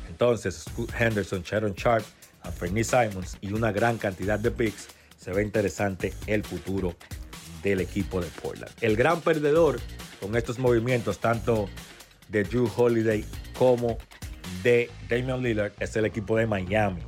Entonces, 0.08 0.66
Scoot 0.70 0.92
Henderson, 1.00 1.42
Sharon 1.42 1.74
Sharp, 1.74 2.06
Anthony 2.44 2.84
Simons 2.84 3.38
y 3.42 3.52
una 3.54 3.72
gran 3.72 3.98
cantidad 3.98 4.38
de 4.38 4.52
picks. 4.52 4.90
Se 5.18 5.32
ve 5.32 5.42
interesante 5.42 6.14
el 6.28 6.44
futuro 6.44 6.94
del 7.64 7.82
equipo 7.82 8.22
de 8.22 8.28
Portland. 8.28 8.72
El 8.82 8.96
gran 8.96 9.22
perdedor 9.22 9.80
con 10.26 10.36
estos 10.36 10.58
movimientos, 10.58 11.20
tanto 11.20 11.70
de 12.30 12.44
Drew 12.44 12.68
Holiday 12.76 13.24
como 13.60 14.00
de 14.64 14.90
Damian 15.08 15.44
Lillard, 15.44 15.74
es 15.80 15.96
el 15.96 16.06
equipo 16.06 16.36
de 16.36 16.48
Miami. 16.48 17.04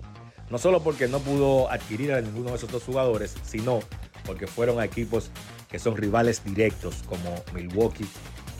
No 0.51 0.59
solo 0.59 0.83
porque 0.83 1.07
no 1.07 1.19
pudo 1.19 1.71
adquirir 1.71 2.13
a 2.13 2.21
ninguno 2.21 2.51
de 2.51 2.57
esos 2.57 2.71
dos 2.71 2.83
jugadores, 2.83 3.33
sino 3.41 3.79
porque 4.23 4.45
fueron 4.45 4.79
a 4.79 4.85
equipos 4.85 5.31
que 5.67 5.79
son 5.79 5.97
rivales 5.97 6.43
directos 6.45 7.03
como 7.07 7.43
Milwaukee 7.55 8.07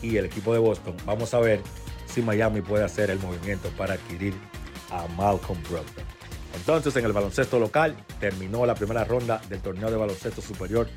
y 0.02 0.18
el 0.18 0.26
equipo 0.26 0.54
de 0.54 0.60
Boston. 0.60 0.98
Vamos 1.06 1.36
a 1.36 1.40
ver 1.40 1.62
si 2.08 2.24
Miami 2.24 2.62
puede 2.62 2.84
hacer 2.84 3.12
el 3.12 3.20
movimiento 3.20 3.70
para 3.78 3.94
adquirir 3.94 4.34
a 4.90 5.06
Malcolm 5.10 5.62
Brogdon. 5.70 6.04
Entonces, 6.56 6.96
en 6.96 7.06
el 7.06 7.14
baloncesto 7.14 7.60
local, 7.60 7.96
terminó 8.20 8.66
la 8.66 8.74
primera 8.74 9.04
ronda 9.04 9.40
del 9.50 9.62
torneo 9.62 9.92
de 9.92 9.98
baloncesto 9.98 10.42
superior 10.42 10.90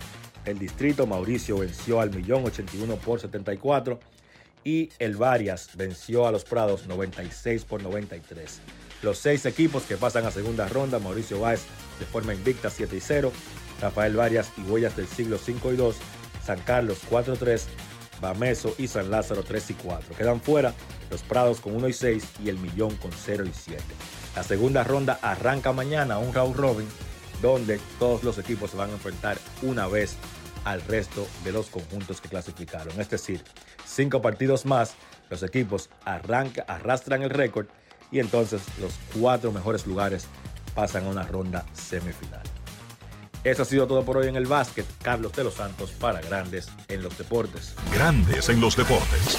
del 0.45 0.59
distrito. 0.59 1.07
Mauricio 1.07 1.59
venció 1.59 2.01
al 2.01 2.11
Millón 2.11 2.45
81 2.45 2.97
por 2.97 3.21
74 3.21 3.99
y 4.65 4.91
el 4.99 5.17
Varias 5.17 5.77
venció 5.77 6.27
a 6.27 6.33
los 6.33 6.45
Prados 6.45 6.87
96 6.87 7.65
por 7.65 7.83
93. 7.83 8.61
Los 9.03 9.19
seis 9.19 9.47
equipos 9.47 9.85
que 9.85 9.97
pasan 9.97 10.27
a 10.27 10.31
segunda 10.31 10.69
ronda, 10.69 10.99
Mauricio 10.99 11.41
Báez 11.41 11.63
de 11.99 12.05
forma 12.05 12.35
invicta 12.35 12.69
7 12.69 12.97
y 12.97 13.01
0, 13.01 13.33
Rafael 13.81 14.15
Varias 14.15 14.53
y 14.59 14.63
Huellas 14.63 14.97
del 14.97 15.07
Siglo 15.07 15.39
5 15.39 15.73
y 15.73 15.77
2, 15.77 15.97
San 16.45 16.61
Carlos 16.61 16.99
4 17.09 17.37
3, 17.37 17.67
Bameso 18.21 18.75
y 18.77 18.89
San 18.89 19.11
Lázaro 19.11 19.43
3 19.43 19.71
y 19.71 19.75
4. 19.75 20.17
Quedan 20.17 20.41
fuera 20.41 20.75
los 21.11 21.23
Prados 21.23 21.61
con 21.61 21.75
1 21.77 21.89
y 21.89 21.93
6 21.95 22.25
y 22.45 22.51
el 22.51 22.59
Millón 22.59 22.95
con 22.97 23.11
0 23.13 23.45
y 23.47 23.53
7. 23.55 23.83
La 24.37 24.43
segunda 24.43 24.85
ronda 24.85 25.19
arranca 25.23 25.73
mañana 25.73 26.19
un 26.19 26.35
round 26.35 26.57
robin 26.57 26.87
donde 27.41 27.81
todos 27.99 28.23
los 28.23 28.39
equipos 28.39 28.71
se 28.71 28.77
van 28.77 28.91
a 28.91 28.95
enfrentar 28.95 29.39
una 29.63 29.87
vez 29.87 30.17
al 30.65 30.83
resto 30.83 31.27
de 31.45 31.53
los 31.53 31.67
conjuntos 31.67 32.21
que 32.21 32.29
clasificaron. 32.29 33.01
Es 33.01 33.11
decir, 33.11 33.43
cinco 33.87 34.21
partidos 34.21 34.67
más, 34.67 34.95
los 35.31 35.43
equipos 35.43 35.91
arranca, 36.05 36.65
arrastran 36.69 37.23
el 37.23 37.31
récord 37.31 37.67
y 38.11 38.19
entonces 38.19 38.63
los 38.81 38.93
cuatro 39.19 39.53
mejores 39.53 39.87
lugares 39.87 40.27
pasan 40.75 41.07
a 41.07 41.09
una 41.09 41.23
ronda 41.23 41.65
semifinal. 41.73 42.43
Eso 43.43 43.63
ha 43.63 43.65
sido 43.65 43.87
todo 43.87 44.05
por 44.05 44.19
hoy 44.19 44.29
en 44.29 44.37
el 44.37 44.47
básquet. 44.47 44.85
Carlos 45.03 45.33
de 45.33 45.45
los 45.45 45.55
Santos 45.55 45.93
para 45.93 46.21
Grandes 46.21 46.69
en 46.89 47.03
los 47.03 47.17
Deportes. 47.17 47.75
Grandes 47.91 48.51
en 48.51 48.61
los 48.61 48.77
deportes. 48.77 49.39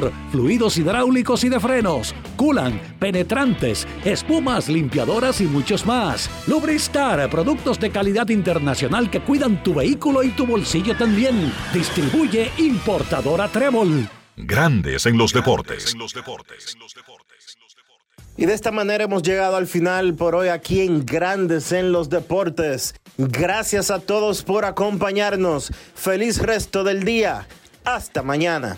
Motor, 0.01 0.13
fluidos 0.31 0.77
hidráulicos 0.77 1.43
y 1.43 1.49
de 1.49 1.59
frenos, 1.59 2.15
culan, 2.35 2.79
penetrantes, 2.99 3.87
espumas, 4.03 4.69
limpiadoras 4.69 5.41
y 5.41 5.45
muchos 5.45 5.85
más. 5.85 6.29
Lubristar, 6.47 7.29
productos 7.29 7.79
de 7.79 7.91
calidad 7.91 8.29
internacional 8.29 9.09
que 9.09 9.21
cuidan 9.21 9.61
tu 9.63 9.73
vehículo 9.73 10.23
y 10.23 10.29
tu 10.29 10.45
bolsillo 10.45 10.95
también. 10.95 11.51
Distribuye 11.73 12.51
importadora 12.57 13.47
Trébol. 13.47 14.09
Grandes 14.37 15.05
en 15.05 15.17
los 15.17 15.33
deportes. 15.33 15.95
Y 18.37 18.45
de 18.45 18.53
esta 18.53 18.71
manera 18.71 19.03
hemos 19.03 19.23
llegado 19.23 19.57
al 19.57 19.67
final 19.67 20.15
por 20.15 20.35
hoy 20.35 20.47
aquí 20.47 20.81
en 20.81 21.05
Grandes 21.05 21.71
en 21.73 21.91
los 21.91 22.09
Deportes. 22.09 22.95
Gracias 23.17 23.91
a 23.91 23.99
todos 23.99 24.43
por 24.43 24.65
acompañarnos. 24.65 25.71
Feliz 25.93 26.39
resto 26.39 26.83
del 26.83 27.03
día. 27.03 27.45
Hasta 27.83 28.23
mañana. 28.23 28.77